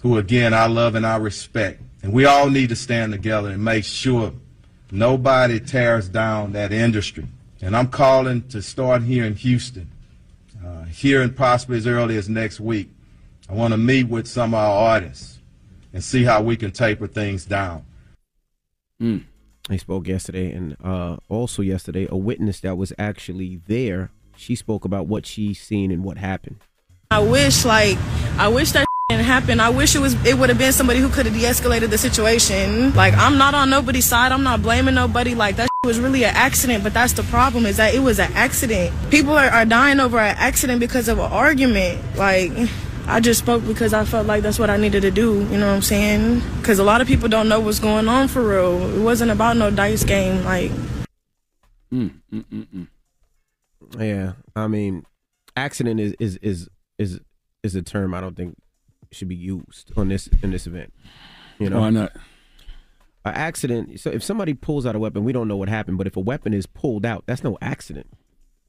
who, 0.00 0.18
again, 0.18 0.54
I 0.54 0.66
love 0.66 0.94
and 0.94 1.06
I 1.06 1.16
respect. 1.16 1.82
And 2.02 2.12
we 2.12 2.24
all 2.24 2.48
need 2.50 2.68
to 2.68 2.76
stand 2.76 3.12
together 3.12 3.50
and 3.50 3.64
make 3.64 3.84
sure 3.84 4.32
nobody 4.90 5.58
tears 5.58 6.08
down 6.08 6.52
that 6.52 6.72
industry. 6.72 7.26
And 7.60 7.76
I'm 7.76 7.88
calling 7.88 8.46
to 8.48 8.62
start 8.62 9.02
here 9.02 9.24
in 9.24 9.34
Houston, 9.34 9.90
uh, 10.64 10.84
here 10.84 11.22
and 11.22 11.34
possibly 11.36 11.78
as 11.78 11.86
early 11.86 12.16
as 12.16 12.28
next 12.28 12.60
week. 12.60 12.90
I 13.48 13.54
want 13.54 13.72
to 13.72 13.78
meet 13.78 14.04
with 14.08 14.26
some 14.26 14.54
of 14.54 14.60
our 14.60 14.92
artists 14.92 15.38
and 15.92 16.04
see 16.04 16.24
how 16.24 16.42
we 16.42 16.56
can 16.56 16.70
taper 16.70 17.06
things 17.06 17.44
down. 17.44 17.84
I 19.68 19.76
spoke 19.78 20.06
yesterday, 20.06 20.52
and 20.52 20.76
uh, 20.82 21.16
also 21.28 21.62
yesterday, 21.62 22.06
a 22.08 22.16
witness 22.16 22.60
that 22.60 22.76
was 22.76 22.92
actually 22.98 23.60
there. 23.66 24.10
She 24.36 24.54
spoke 24.54 24.84
about 24.84 25.06
what 25.06 25.26
she's 25.26 25.60
seen 25.60 25.90
and 25.90 26.04
what 26.04 26.18
happened. 26.18 26.58
I 27.10 27.20
wish, 27.20 27.64
like, 27.64 27.98
I 28.38 28.48
wish 28.48 28.72
that 28.72 28.86
didn't 29.08 29.24
happen. 29.24 29.60
I 29.60 29.68
wish 29.68 29.94
it 29.94 30.00
was 30.00 30.14
it 30.26 30.36
would 30.36 30.48
have 30.48 30.58
been 30.58 30.72
somebody 30.72 30.98
who 30.98 31.08
could 31.08 31.26
have 31.26 31.34
de-escalated 31.34 31.90
the 31.90 31.98
situation. 31.98 32.92
Like 32.94 33.14
I'm 33.14 33.38
not 33.38 33.54
on 33.54 33.70
nobody's 33.70 34.04
side. 34.04 34.32
I'm 34.32 34.42
not 34.42 34.62
blaming 34.62 34.96
nobody. 34.96 35.36
Like 35.36 35.56
that 35.56 35.68
was 35.84 36.00
really 36.00 36.24
an 36.24 36.34
accident. 36.34 36.82
But 36.82 36.92
that's 36.92 37.12
the 37.12 37.22
problem 37.22 37.66
is 37.66 37.76
that 37.76 37.94
it 37.94 38.00
was 38.00 38.18
an 38.18 38.32
accident. 38.32 38.92
People 39.10 39.38
are, 39.38 39.46
are 39.46 39.64
dying 39.64 40.00
over 40.00 40.18
an 40.18 40.34
accident 40.36 40.80
because 40.80 41.08
of 41.08 41.18
an 41.18 41.30
argument. 41.30 42.00
Like. 42.16 42.52
I 43.08 43.20
just 43.20 43.38
spoke 43.38 43.64
because 43.64 43.94
I 43.94 44.04
felt 44.04 44.26
like 44.26 44.42
that's 44.42 44.58
what 44.58 44.68
I 44.68 44.76
needed 44.76 45.02
to 45.02 45.12
do. 45.12 45.34
You 45.44 45.58
know 45.58 45.68
what 45.68 45.76
I'm 45.76 45.82
saying? 45.82 46.42
Because 46.58 46.80
a 46.80 46.82
lot 46.82 47.00
of 47.00 47.06
people 47.06 47.28
don't 47.28 47.48
know 47.48 47.60
what's 47.60 47.78
going 47.78 48.08
on 48.08 48.26
for 48.26 48.42
real. 48.42 48.82
It 48.98 49.00
wasn't 49.00 49.30
about 49.30 49.56
no 49.56 49.70
dice 49.70 50.02
game. 50.02 50.44
Like, 50.44 50.72
Mm, 51.94 52.10
mm, 52.32 52.44
mm, 52.52 52.66
mm. 52.74 52.86
Yeah, 53.96 54.32
I 54.56 54.66
mean, 54.66 55.06
accident 55.56 56.00
is 56.00 56.16
is 56.18 56.36
is 56.42 56.68
is 56.98 57.20
is 57.62 57.74
a 57.74 57.82
term 57.82 58.14
I 58.14 58.20
don't 58.20 58.36
think 58.36 58.56
should 59.12 59.28
be 59.28 59.34
used 59.36 59.92
on 59.96 60.08
this 60.08 60.28
in 60.42 60.50
this 60.50 60.66
event. 60.66 60.92
You 61.58 61.70
know 61.70 61.80
Why 61.80 61.90
not? 61.90 62.12
An 63.24 63.34
accident. 63.34 63.98
So 64.00 64.10
if 64.10 64.22
somebody 64.22 64.54
pulls 64.54 64.86
out 64.86 64.94
a 64.94 64.98
weapon, 64.98 65.24
we 65.24 65.32
don't 65.32 65.48
know 65.48 65.56
what 65.56 65.68
happened. 65.68 65.98
But 65.98 66.06
if 66.06 66.16
a 66.16 66.20
weapon 66.20 66.54
is 66.54 66.66
pulled 66.66 67.04
out, 67.04 67.24
that's 67.26 67.42
no 67.42 67.58
accident. 67.60 68.06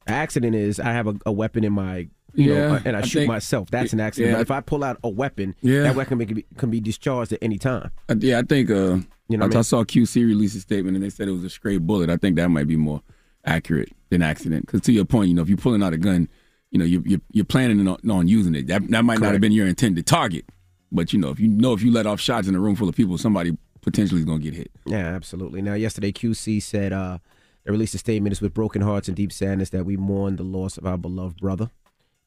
An 0.06 0.14
accident 0.14 0.54
is 0.56 0.80
I 0.80 0.92
have 0.92 1.06
a, 1.06 1.14
a 1.26 1.32
weapon 1.32 1.62
in 1.64 1.72
my 1.72 2.08
you 2.34 2.54
know 2.54 2.78
and 2.84 2.96
I, 2.96 3.00
I 3.00 3.02
shoot 3.02 3.20
think- 3.20 3.28
myself. 3.28 3.70
That's 3.70 3.92
an 3.92 4.00
accident. 4.00 4.32
yeah. 4.34 4.40
If 4.40 4.50
I 4.50 4.60
pull 4.60 4.82
out 4.84 4.98
a 5.04 5.08
weapon, 5.08 5.54
Yeah. 5.60 5.82
that 5.82 5.94
weapon 5.96 6.18
can 6.24 6.34
be, 6.36 6.46
can 6.56 6.70
be 6.70 6.80
discharged 6.80 7.32
at 7.32 7.38
any 7.42 7.58
time. 7.58 7.90
Yeah, 8.18 8.38
I 8.40 8.42
think. 8.42 8.70
Uh, 8.70 8.98
You 9.30 9.36
know 9.36 9.44
I, 9.44 9.48
what 9.48 9.54
I 9.54 9.58
mean? 9.58 9.64
saw 9.64 9.84
QC 9.84 10.26
release 10.26 10.54
a 10.54 10.60
statement 10.60 10.96
and 10.96 11.04
they 11.04 11.10
said 11.10 11.28
it 11.28 11.32
was 11.32 11.44
a 11.44 11.50
stray 11.50 11.78
bullet. 11.78 12.08
I 12.10 12.16
think 12.16 12.36
that 12.36 12.48
might 12.48 12.66
be 12.66 12.76
more 12.76 13.02
accurate 13.44 13.90
than 14.10 14.22
accident. 14.22 14.66
Because 14.66 14.80
to 14.82 14.92
your 14.92 15.04
point, 15.04 15.28
you 15.28 15.34
know, 15.34 15.42
if 15.42 15.48
you're 15.48 15.58
pulling 15.58 15.82
out 15.82 15.92
a 15.92 15.98
gun, 15.98 16.28
you 16.70 16.78
know, 16.78 16.84
you're 16.84 17.02
you're, 17.04 17.20
you're 17.32 17.44
planning 17.44 17.86
on, 17.86 18.10
on 18.10 18.28
using 18.28 18.54
it. 18.54 18.66
That 18.66 18.88
that 18.90 19.04
might 19.04 19.20
not 19.20 19.32
have 19.32 19.40
been 19.40 19.52
your 19.52 19.66
intended 19.66 20.06
target. 20.06 20.44
But 20.90 21.12
you 21.12 21.18
know, 21.18 21.30
if 21.30 21.40
you 21.40 21.48
know 21.48 21.72
if 21.72 21.82
you 21.82 21.92
let 21.92 22.06
off 22.06 22.20
shots 22.20 22.48
in 22.48 22.54
a 22.54 22.60
room 22.60 22.76
full 22.76 22.88
of 22.88 22.96
people, 22.96 23.18
somebody 23.18 23.56
potentially 23.80 24.20
is 24.20 24.24
going 24.24 24.40
to 24.40 24.44
get 24.44 24.54
hit. 24.54 24.70
Yeah, 24.86 25.06
absolutely. 25.06 25.62
Now, 25.62 25.74
yesterday, 25.74 26.12
QC 26.12 26.62
said 26.62 26.92
uh, 26.92 27.18
they 27.64 27.70
released 27.70 27.94
a 27.94 27.98
statement. 27.98 28.32
It's 28.32 28.40
with 28.40 28.54
broken 28.54 28.82
hearts 28.82 29.08
and 29.08 29.16
deep 29.16 29.32
sadness 29.32 29.70
that 29.70 29.84
we 29.84 29.96
mourn 29.96 30.36
the 30.36 30.42
loss 30.42 30.78
of 30.78 30.86
our 30.86 30.98
beloved 30.98 31.40
brother. 31.40 31.70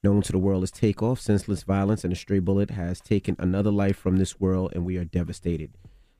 Known 0.03 0.23
to 0.23 0.31
the 0.31 0.39
world 0.39 0.63
as 0.63 0.72
Takeoff, 0.72 1.19
senseless 1.19 1.61
violence 1.61 2.03
and 2.03 2.11
a 2.11 2.15
stray 2.15 2.39
bullet 2.39 2.72
has 2.72 2.99
taken 2.99 3.35
another 3.38 3.69
life 3.69 3.97
from 3.97 4.18
this 4.18 4.39
world, 4.39 4.72
and 4.73 4.84
we 4.84 4.97
are 4.97 5.05
devastated. 5.05 5.72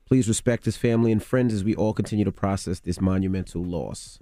Please 0.06 0.28
respect 0.28 0.66
his 0.66 0.76
family 0.76 1.10
and 1.10 1.22
friends 1.22 1.52
as 1.52 1.64
we 1.64 1.74
all 1.74 1.92
continue 1.92 2.24
to 2.24 2.30
process 2.30 2.78
this 2.78 3.00
monumental 3.00 3.64
loss. 3.64 4.20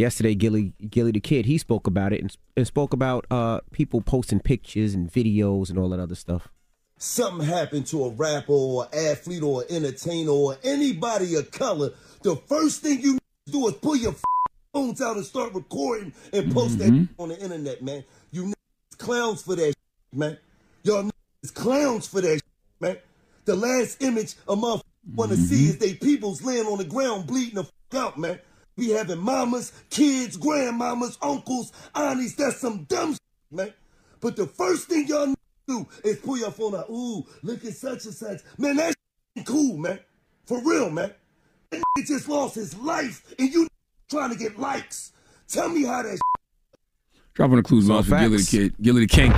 Yesterday, 0.00 0.34
Gillie 0.34 0.72
Gillie 0.88 1.12
the 1.12 1.20
Kid, 1.20 1.44
he 1.44 1.58
spoke 1.58 1.86
about 1.86 2.14
it 2.14 2.22
and, 2.22 2.34
and 2.56 2.66
spoke 2.66 2.94
about 2.94 3.26
uh, 3.30 3.60
people 3.70 4.00
posting 4.00 4.40
pictures 4.40 4.94
and 4.94 5.12
videos 5.12 5.68
and 5.68 5.78
all 5.78 5.90
that 5.90 6.00
other 6.00 6.14
stuff. 6.14 6.48
something 6.96 7.46
happened 7.46 7.86
to 7.88 8.06
a 8.06 8.08
rapper 8.08 8.50
or 8.54 8.88
athlete 8.94 9.42
or 9.42 9.62
entertainer 9.68 10.30
or 10.30 10.56
anybody 10.64 11.34
of 11.34 11.50
color, 11.50 11.90
the 12.22 12.34
first 12.34 12.80
thing 12.80 13.02
you 13.02 13.18
do 13.52 13.68
is 13.68 13.74
pull 13.74 13.94
your 13.94 14.14
phones 14.72 15.02
out 15.02 15.16
and 15.16 15.26
start 15.26 15.52
recording 15.52 16.14
and 16.32 16.50
post 16.50 16.78
that 16.78 17.08
on 17.18 17.28
the 17.28 17.38
internet, 17.38 17.82
man. 17.82 18.02
You 18.30 18.54
clowns 18.96 19.42
for 19.42 19.54
that, 19.56 19.74
man. 20.14 20.38
Y'all 20.82 21.10
clowns 21.52 22.06
for 22.06 22.22
that, 22.22 22.40
man. 22.80 22.96
The 23.44 23.54
last 23.54 24.02
image 24.02 24.34
a 24.48 24.56
motherfucker 24.56 24.80
want 25.14 25.32
to 25.32 25.36
see 25.36 25.66
is 25.66 25.76
they 25.76 25.92
peoples 25.92 26.42
laying 26.42 26.64
on 26.64 26.78
the 26.78 26.84
ground 26.84 27.26
bleeding 27.26 27.56
the 27.56 27.98
out, 27.98 28.16
man. 28.16 28.38
We 28.80 28.88
having 28.88 29.18
mamas, 29.18 29.74
kids, 29.90 30.38
grandmamas, 30.38 31.18
uncles, 31.20 31.70
aunties. 31.94 32.34
That's 32.34 32.56
some 32.56 32.84
dumb 32.84 33.12
shit, 33.12 33.20
man. 33.52 33.74
But 34.22 34.36
the 34.36 34.46
first 34.46 34.88
thing 34.88 35.06
y'all 35.06 35.26
niggas 35.26 35.36
do 35.68 35.86
is 36.02 36.16
pull 36.16 36.38
your 36.38 36.50
phone 36.50 36.74
out. 36.74 36.88
Ooh, 36.88 37.26
look 37.42 37.62
at 37.66 37.74
such 37.74 38.06
and 38.06 38.14
such. 38.14 38.40
Man, 38.56 38.76
that 38.76 38.94
ain't 39.36 39.46
cool, 39.46 39.76
man. 39.76 39.98
For 40.46 40.62
real, 40.64 40.88
man. 40.88 41.12
That 41.70 41.82
just 42.06 42.26
lost 42.26 42.54
his 42.54 42.74
life, 42.78 43.34
and 43.38 43.52
you 43.52 43.68
trying 44.08 44.30
to 44.30 44.36
get 44.36 44.58
likes. 44.58 45.12
Tell 45.46 45.68
me 45.68 45.84
how 45.84 46.02
that 46.02 46.18
Dropping 47.34 47.56
the 47.56 47.62
clues 47.62 47.90
all 47.90 47.98
off 47.98 48.06
for 48.06 48.18
Gillie 48.18 48.28
the 48.30 48.38
facts. 48.38 48.50
Kid, 48.50 48.74
Gillie 48.80 49.00
the 49.02 49.06
King. 49.08 49.30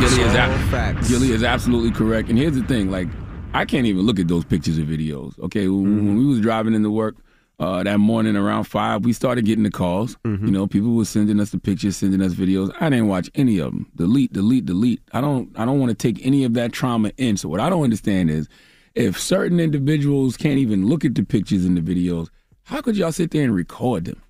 Gillie 0.00 0.22
is, 0.28 0.34
ab- 0.34 0.70
facts. 0.72 1.08
Gillie 1.08 1.30
is 1.30 1.44
absolutely 1.44 1.92
correct. 1.92 2.28
And 2.30 2.36
here's 2.36 2.54
the 2.56 2.64
thing: 2.64 2.90
like, 2.90 3.06
I 3.52 3.64
can't 3.64 3.86
even 3.86 4.02
look 4.02 4.18
at 4.18 4.26
those 4.26 4.44
pictures 4.44 4.76
or 4.76 4.82
videos. 4.82 5.38
Okay, 5.38 5.66
Mm-hmm. 5.66 6.04
when 6.08 6.16
we 6.18 6.26
was 6.26 6.40
driving 6.40 6.74
into 6.74 6.90
work 6.90 7.14
uh, 7.60 7.82
that 7.82 7.98
morning 7.98 8.36
around 8.36 8.64
five, 8.64 9.04
we 9.04 9.12
started 9.12 9.44
getting 9.44 9.64
the 9.64 9.70
calls. 9.70 10.16
Mm-hmm. 10.24 10.46
You 10.46 10.52
know, 10.52 10.66
people 10.66 10.94
were 10.94 11.04
sending 11.04 11.38
us 11.38 11.50
the 11.50 11.58
pictures, 11.58 11.96
sending 11.96 12.20
us 12.20 12.34
videos. 12.34 12.74
I 12.80 12.90
didn't 12.90 13.08
watch 13.08 13.30
any 13.34 13.58
of 13.58 13.72
them. 13.72 13.86
Delete, 13.94 14.32
delete, 14.32 14.66
delete. 14.66 15.00
I 15.12 15.20
don't. 15.20 15.50
I 15.58 15.64
don't 15.64 15.78
want 15.78 15.90
to 15.90 15.94
take 15.94 16.24
any 16.26 16.44
of 16.44 16.54
that 16.54 16.72
trauma 16.72 17.12
in. 17.16 17.36
So 17.36 17.48
what 17.48 17.60
I 17.60 17.70
don't 17.70 17.84
understand 17.84 18.30
is, 18.30 18.48
if 18.94 19.18
certain 19.20 19.60
individuals 19.60 20.36
can't 20.36 20.58
even 20.58 20.88
look 20.88 21.04
at 21.04 21.14
the 21.14 21.22
pictures 21.22 21.64
and 21.64 21.76
the 21.76 21.80
videos, 21.80 22.28
how 22.64 22.80
could 22.80 22.96
y'all 22.96 23.12
sit 23.12 23.30
there 23.30 23.44
and 23.44 23.54
record 23.54 24.06
them? 24.06 24.20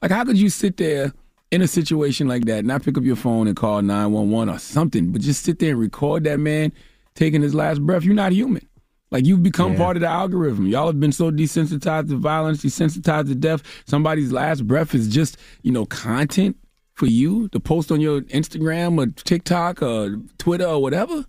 Like, 0.00 0.10
how 0.10 0.24
could 0.24 0.38
you 0.38 0.48
sit 0.48 0.78
there 0.78 1.12
in 1.52 1.62
a 1.62 1.68
situation 1.68 2.26
like 2.26 2.46
that, 2.46 2.64
not 2.64 2.82
pick 2.82 2.98
up 2.98 3.04
your 3.04 3.14
phone 3.14 3.46
and 3.46 3.56
call 3.56 3.82
911 3.82 4.52
or 4.52 4.58
something, 4.58 5.12
but 5.12 5.20
just 5.20 5.44
sit 5.44 5.58
there 5.60 5.70
and 5.70 5.78
record 5.78 6.24
that 6.24 6.40
man 6.40 6.72
taking 7.14 7.42
his 7.42 7.54
last 7.54 7.80
breath? 7.80 8.02
You're 8.02 8.14
not 8.14 8.32
human. 8.32 8.66
Like, 9.12 9.26
you've 9.26 9.42
become 9.42 9.72
Yeah. 9.72 9.78
part 9.78 9.96
of 9.96 10.00
the 10.00 10.08
algorithm. 10.08 10.66
Y'all 10.66 10.86
have 10.86 10.98
been 10.98 11.12
so 11.12 11.30
desensitized 11.30 12.08
to 12.08 12.16
violence, 12.16 12.64
desensitized 12.64 13.28
to 13.28 13.34
death. 13.34 13.62
Somebody's 13.86 14.32
last 14.32 14.66
breath 14.66 14.94
is 14.94 15.06
just, 15.06 15.36
you 15.62 15.70
know, 15.70 15.84
content 15.86 16.56
for 16.94 17.06
you 17.06 17.48
to 17.48 17.60
post 17.60 17.92
on 17.92 18.00
your 18.00 18.22
Instagram 18.22 18.98
or 18.98 19.06
TikTok 19.06 19.82
or 19.82 20.16
Twitter 20.38 20.64
or 20.66 20.80
whatever. 20.80 21.26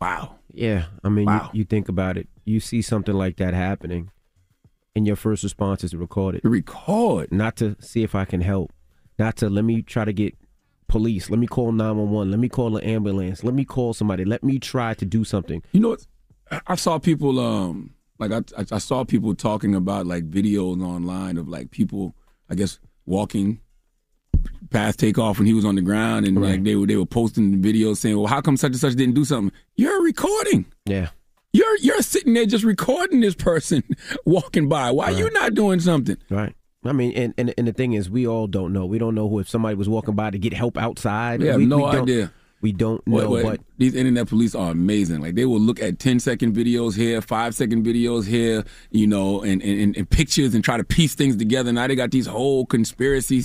Wow. 0.00 0.36
Yeah, 0.52 0.86
I 1.04 1.08
mean, 1.10 1.26
Wow. 1.26 1.50
you, 1.52 1.58
you 1.60 1.64
think 1.64 1.88
about 1.88 2.16
it. 2.16 2.28
You 2.44 2.60
see 2.60 2.82
something 2.82 3.14
like 3.14 3.36
that 3.36 3.54
happening, 3.54 4.10
and 4.96 5.06
your 5.06 5.16
first 5.16 5.42
response 5.44 5.84
is 5.84 5.92
to 5.92 5.98
record 5.98 6.34
it. 6.36 6.40
Record. 6.44 7.30
Not 7.30 7.56
to 7.56 7.76
see 7.80 8.02
if 8.02 8.14
I 8.14 8.24
can 8.24 8.40
help. 8.40 8.72
Not 9.18 9.36
to 9.36 9.50
let 9.50 9.64
me 9.64 9.82
try 9.82 10.04
to 10.04 10.12
get 10.12 10.34
police. 10.88 11.30
Let 11.30 11.38
me 11.38 11.46
call 11.46 11.70
911. 11.72 12.30
Let 12.30 12.40
me 12.40 12.48
call 12.48 12.76
an 12.76 12.82
ambulance. 12.84 13.44
Let 13.44 13.54
me 13.54 13.64
call 13.64 13.92
somebody. 13.92 14.24
Let 14.24 14.42
me 14.42 14.58
try 14.58 14.94
to 14.94 15.04
do 15.04 15.22
something. 15.24 15.62
You 15.72 15.80
know 15.80 15.90
what? 15.90 16.06
I- 16.66 16.74
saw 16.76 16.98
people 16.98 17.38
um 17.38 17.94
like 18.18 18.32
I 18.32 18.42
I 18.70 18.78
saw 18.78 19.04
people 19.04 19.34
talking 19.34 19.74
about 19.74 20.06
like 20.06 20.30
videos 20.30 20.82
online 20.82 21.36
of 21.38 21.48
like 21.48 21.70
people 21.70 22.14
I 22.48 22.54
guess 22.54 22.78
walking 23.06 23.60
past 24.70 24.98
takeoff 24.98 25.38
when 25.38 25.46
he 25.46 25.52
was 25.54 25.64
on 25.64 25.74
the 25.74 25.82
ground 25.82 26.26
and 26.26 26.40
like 26.40 26.62
they 26.64 26.76
were 26.76 26.86
they 26.86 26.96
were 26.96 27.06
posting 27.06 27.60
the 27.60 27.72
videos 27.72 27.96
saying, 27.98 28.16
"Well, 28.16 28.26
how 28.26 28.40
come 28.40 28.56
such 28.56 28.72
and 28.72 28.80
such 28.80 28.94
didn't 28.94 29.14
do 29.14 29.24
something?" 29.24 29.56
You're 29.76 30.02
recording. 30.02 30.66
Yeah. 30.86 31.08
You're 31.52 31.76
you're 31.78 32.02
sitting 32.02 32.34
there 32.34 32.46
just 32.46 32.64
recording 32.64 33.20
this 33.20 33.34
person 33.34 33.82
walking 34.24 34.68
by. 34.68 34.90
Why 34.92 35.06
are 35.06 35.12
you 35.12 35.30
not 35.30 35.54
doing 35.54 35.80
something? 35.80 36.16
Right. 36.28 36.54
I 36.84 36.92
mean, 36.92 37.12
and, 37.12 37.34
and 37.36 37.52
and 37.58 37.66
the 37.66 37.72
thing 37.72 37.92
is, 37.92 38.08
we 38.08 38.26
all 38.26 38.46
don't 38.46 38.72
know. 38.72 38.86
We 38.86 38.98
don't 38.98 39.14
know 39.14 39.28
who 39.28 39.40
if 39.40 39.48
somebody 39.48 39.74
was 39.74 39.88
walking 39.88 40.14
by 40.14 40.30
to 40.30 40.38
get 40.38 40.52
help 40.52 40.78
outside. 40.78 41.40
We 41.40 41.48
have 41.48 41.56
we, 41.56 41.66
no 41.66 41.78
we 41.78 41.84
idea. 41.84 42.32
We 42.62 42.72
don't 42.72 43.06
know 43.06 43.30
what- 43.30 43.44
what. 43.44 43.60
these 43.78 43.94
internet 43.94 44.28
police 44.28 44.54
are 44.54 44.72
amazing. 44.72 45.22
Like 45.22 45.34
they 45.34 45.46
will 45.46 45.60
look 45.60 45.80
at 45.80 45.98
10 45.98 46.20
second 46.20 46.54
videos 46.54 46.94
here, 46.94 47.20
five 47.22 47.54
second 47.54 47.84
videos 47.86 48.26
here, 48.26 48.64
you 48.90 49.06
know, 49.06 49.42
and, 49.42 49.62
and, 49.62 49.96
and 49.96 50.10
pictures 50.10 50.54
and 50.54 50.62
try 50.62 50.76
to 50.76 50.84
piece 50.84 51.14
things 51.14 51.36
together. 51.36 51.72
Now 51.72 51.86
they 51.86 51.94
got 51.94 52.10
these 52.10 52.26
whole 52.26 52.66
conspiracy 52.66 53.42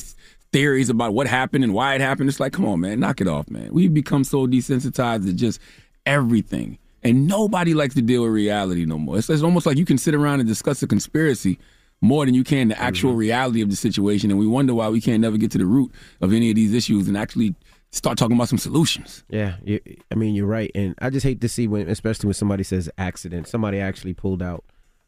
theories 0.52 0.90
about 0.90 1.14
what 1.14 1.28
happened 1.28 1.64
and 1.64 1.74
why 1.74 1.96
it 1.96 2.02
happened. 2.02 2.30
It's 2.30 2.40
like, 2.40 2.54
come 2.54 2.66
on, 2.66 2.82
man, 2.82 3.00
knock 3.00 3.22
it 3.22 3.28
off, 3.28 3.50
man. 3.50 3.70
We've 3.72 3.94
become 3.94 4.24
so 4.24 4.48
desensitized 4.48 5.26
to 5.26 5.34
just 5.34 5.60
everything. 6.06 6.78
And 7.04 7.28
nobody 7.28 7.74
likes 7.74 7.94
to 7.96 8.02
deal 8.02 8.24
with 8.24 8.32
reality 8.32 8.86
no 8.86 8.98
more. 8.98 9.18
It's, 9.18 9.30
it's 9.30 9.44
almost 9.44 9.66
like 9.66 9.78
you 9.78 9.86
can 9.86 9.98
sit 9.98 10.16
around 10.16 10.40
and 10.40 10.50
discuss 10.50 10.82
a 10.82 10.88
conspiracy 10.88 11.60
more 12.02 12.26
than 12.26 12.34
you 12.34 12.44
can 12.44 12.70
the 12.70 12.82
actual 12.82 13.12
mm-hmm. 13.12 13.20
reality 13.20 13.62
of 13.62 13.70
the 13.70 13.76
situation. 13.76 14.32
And 14.32 14.40
we 14.40 14.48
wonder 14.48 14.74
why 14.74 14.90
we 14.90 15.02
can't 15.02 15.22
never 15.22 15.38
get 15.38 15.52
to 15.52 15.58
the 15.58 15.66
root 15.66 15.92
of 16.22 16.34
any 16.34 16.50
of 16.50 16.56
these 16.56 16.74
issues 16.74 17.08
and 17.08 17.18
actually 17.18 17.56
start 17.96 18.18
talking 18.18 18.36
about 18.36 18.50
some 18.50 18.58
solutions. 18.58 19.24
Yeah, 19.30 19.56
you, 19.64 19.80
I 20.12 20.16
mean, 20.16 20.36
you're 20.36 20.46
right, 20.46 20.70
and 20.76 20.96
I 21.00 21.10
just 21.10 21.26
hate 21.26 21.42
to 21.42 21.50
see 21.50 21.68
when, 21.68 21.90
especially 21.90 22.28
when 22.28 22.34
somebody 22.34 22.64
says 22.64 22.90
accident, 22.98 23.48
somebody 23.48 23.80
actually 23.80 24.14
pulled 24.14 24.44
out 24.44 24.64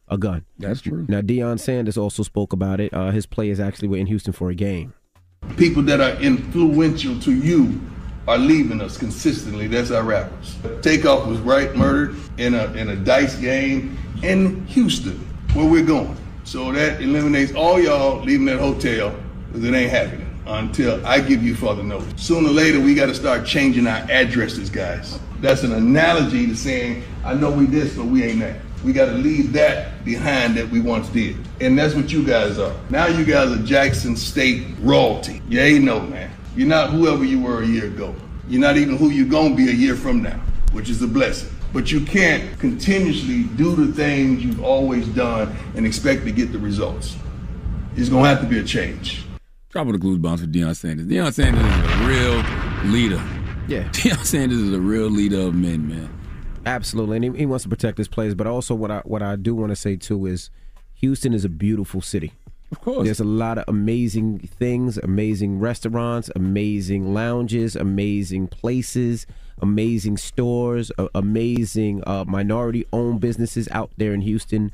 a 0.08 0.18
gun. 0.18 0.46
That's 0.58 0.82
true. 0.82 1.06
Now, 1.10 1.22
Deion 1.22 1.60
Sanders 1.60 1.98
also 1.98 2.24
spoke 2.24 2.54
about 2.54 2.80
it. 2.80 2.94
Uh, 2.94 3.12
his 3.12 3.26
players 3.26 3.60
actually 3.60 3.90
were 3.90 3.98
in 3.98 4.08
Houston 4.08 4.32
for 4.32 4.50
a 4.50 4.56
game. 4.56 4.94
People 5.58 5.84
that 5.84 6.00
are 6.00 6.20
influential 6.22 7.20
to 7.20 7.34
you 7.34 7.80
are 8.28 8.38
leaving 8.38 8.82
us 8.82 8.98
consistently. 8.98 9.68
That's 9.68 9.92
our 9.92 10.04
rappers. 10.04 10.56
Takeoff 10.82 11.28
was 11.28 11.40
right 11.40 11.76
murdered 11.76 12.16
in 12.38 12.54
a 12.54 12.66
in 12.74 12.90
a 12.90 12.96
dice 12.96 13.36
game 13.36 13.98
in 14.24 14.66
Houston, 14.68 15.20
where 15.54 15.70
we're 15.70 15.86
going. 15.86 16.18
So 16.44 16.72
that 16.72 17.02
eliminates 17.02 17.54
all 17.54 17.80
y'all 17.80 18.24
leaving 18.24 18.46
that 18.46 18.60
hotel 18.60 19.14
because 19.48 19.66
it 19.66 19.74
ain't 19.74 19.92
happening 19.92 20.27
until 20.48 21.06
I 21.06 21.20
give 21.20 21.44
you 21.44 21.56
further 21.56 21.84
notice. 21.84 22.14
Sooner 22.22 22.50
or 22.50 22.52
later, 22.52 22.80
we 22.80 22.96
got 22.96 23.08
to 23.08 23.16
start 23.16 23.46
changing 23.46 23.88
our 23.88 24.00
addresses, 24.10 24.70
guys. 24.70 25.20
That's 25.42 25.64
an 25.64 25.74
analogy 25.74 26.48
to 26.48 26.56
saying, 26.56 27.04
I 27.24 27.34
know 27.34 27.52
we 27.52 27.66
this, 27.66 27.96
but 27.96 28.06
we 28.06 28.24
ain't 28.24 28.40
that. 28.40 28.62
We 28.84 28.94
got 28.94 29.08
to 29.08 29.14
leave 29.14 29.54
that 29.54 30.06
behind 30.06 30.56
that 30.56 30.70
we 30.70 30.80
once 30.80 31.10
did. 31.10 31.36
And 31.60 31.78
that's 31.78 31.94
what 31.94 32.12
you 32.12 32.26
guys 32.26 32.60
are. 32.60 32.74
Now 32.90 33.08
you 33.08 33.26
guys 33.26 33.52
are 33.52 33.62
Jackson 33.64 34.16
State 34.16 34.66
royalty. 34.80 35.42
You 35.50 35.60
ain't 35.60 35.84
know, 35.84 36.00
man. 36.02 36.32
You're 36.56 36.68
not 36.68 36.92
whoever 36.92 37.24
you 37.24 37.42
were 37.42 37.64
a 37.64 37.68
year 37.68 37.86
ago. 37.86 38.16
You're 38.48 38.62
not 38.62 38.78
even 38.78 38.98
who 38.98 39.10
you're 39.10 39.28
gonna 39.28 39.56
be 39.56 39.70
a 39.70 39.74
year 39.74 39.96
from 39.96 40.22
now, 40.22 40.40
which 40.72 40.90
is 40.90 41.02
a 41.02 41.08
blessing. 41.08 41.50
But 41.74 41.92
you 41.92 42.02
can't 42.02 42.58
continuously 42.60 43.44
do 43.44 43.76
the 43.76 43.92
things 43.92 44.44
you've 44.44 44.64
always 44.64 45.08
done 45.10 45.56
and 45.76 45.86
expect 45.86 46.24
to 46.24 46.32
get 46.32 46.52
the 46.52 46.60
results. 46.60 47.18
It's 47.96 48.10
gonna 48.10 48.28
have 48.28 48.42
to 48.42 48.48
be 48.48 48.60
a 48.60 48.64
change. 48.64 49.27
Drop 49.70 49.88
the 49.88 50.00
clues 50.00 50.18
bounce 50.20 50.40
for 50.42 50.48
Deion 50.48 50.76
Sanders. 50.76 51.08
Deion 51.08 51.34
Sanders 51.34 51.62
is 51.62 51.92
a 51.92 52.06
real 52.08 52.90
leader. 52.92 53.22
Yeah. 53.68 53.84
Deion 53.92 54.24
Sanders 54.24 54.60
is 54.60 54.74
a 54.74 54.80
real 54.80 55.10
leader 55.10 55.42
of 55.42 55.56
men, 55.56 55.90
man. 55.90 56.10
Absolutely, 56.66 57.18
and 57.18 57.26
he, 57.26 57.42
he 57.42 57.46
wants 57.46 57.64
to 57.64 57.70
protect 57.70 57.98
his 57.98 58.08
players. 58.08 58.34
But 58.34 58.48
also, 58.48 58.76
what 58.76 58.92
I 58.92 59.00
what 59.00 59.22
I 59.22 59.36
do 59.36 59.56
want 59.56 59.72
to 59.72 59.76
say 59.76 59.98
too 59.98 60.26
is, 60.26 60.50
Houston 60.96 61.34
is 61.34 61.44
a 61.44 61.50
beautiful 61.50 62.02
city. 62.02 62.32
Of 62.72 62.82
course, 62.82 63.06
there's 63.06 63.20
a 63.20 63.26
lot 63.26 63.58
of 63.58 63.66
amazing 63.68 64.40
things, 64.40 64.98
amazing 64.98 65.60
restaurants, 65.60 66.30
amazing 66.36 67.14
lounges, 67.14 67.76
amazing 67.76 68.48
places, 68.48 69.26
amazing 69.62 70.18
stores, 70.18 70.92
uh, 70.98 71.08
amazing 71.16 72.04
uh, 72.06 72.26
minority-owned 72.26 73.20
businesses 73.22 73.68
out 73.72 73.92
there 73.98 74.14
in 74.14 74.22
Houston. 74.22 74.72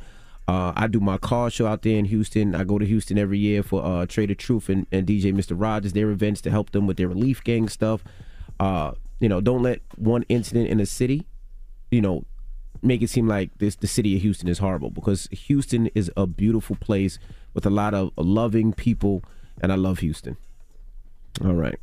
Uh, 0.48 0.74
I 0.76 0.88
do 0.88 1.00
my 1.00 1.18
car 1.18 1.50
show 1.50 1.68
out 1.68 1.84
there 1.84 1.98
in 1.98 2.06
Houston. 2.06 2.54
I 2.54 2.64
go 2.64 2.78
to 2.78 2.86
Houston 2.86 3.18
every 3.18 3.40
year 3.40 3.64
for 3.64 3.84
uh, 3.84 4.06
Trae 4.06 4.28
tha 4.28 4.36
Truth 4.36 4.70
and, 4.70 4.86
and 4.92 5.08
DJ 5.08 5.34
Mr. 5.34 5.56
Rogers, 5.58 5.94
their 5.94 6.10
events 6.10 6.42
to 6.42 6.52
help 6.52 6.72
them 6.72 6.86
with 6.86 6.98
their 6.98 7.08
relief 7.08 7.44
gang 7.44 7.70
stuff. 7.70 8.04
Uh, 8.60 8.92
you 9.20 9.30
know, 9.30 9.40
don't 9.40 9.64
let 9.64 9.82
one 9.96 10.24
incident 10.28 10.68
in 10.68 10.80
a 10.80 10.86
city, 10.86 11.26
you 11.92 12.02
know, 12.02 12.26
make 12.82 13.02
it 13.02 13.10
seem 13.10 13.28
like 13.28 13.58
this 13.60 13.76
the 13.76 13.88
city 13.88 14.16
of 14.16 14.22
Houston 14.22 14.50
is 14.50 14.60
horrible 14.60 14.90
because 14.90 15.28
Houston 15.32 15.88
is 15.96 16.12
a 16.18 16.28
beautiful 16.28 16.76
place 16.76 17.18
with 17.54 17.66
a 17.66 17.70
lot 17.70 17.94
of 17.94 18.12
loving 18.18 18.74
people, 18.74 19.24
and 19.62 19.72
I 19.72 19.76
love 19.76 20.00
Houston. 20.00 20.36
All 21.44 21.54
right, 21.54 21.80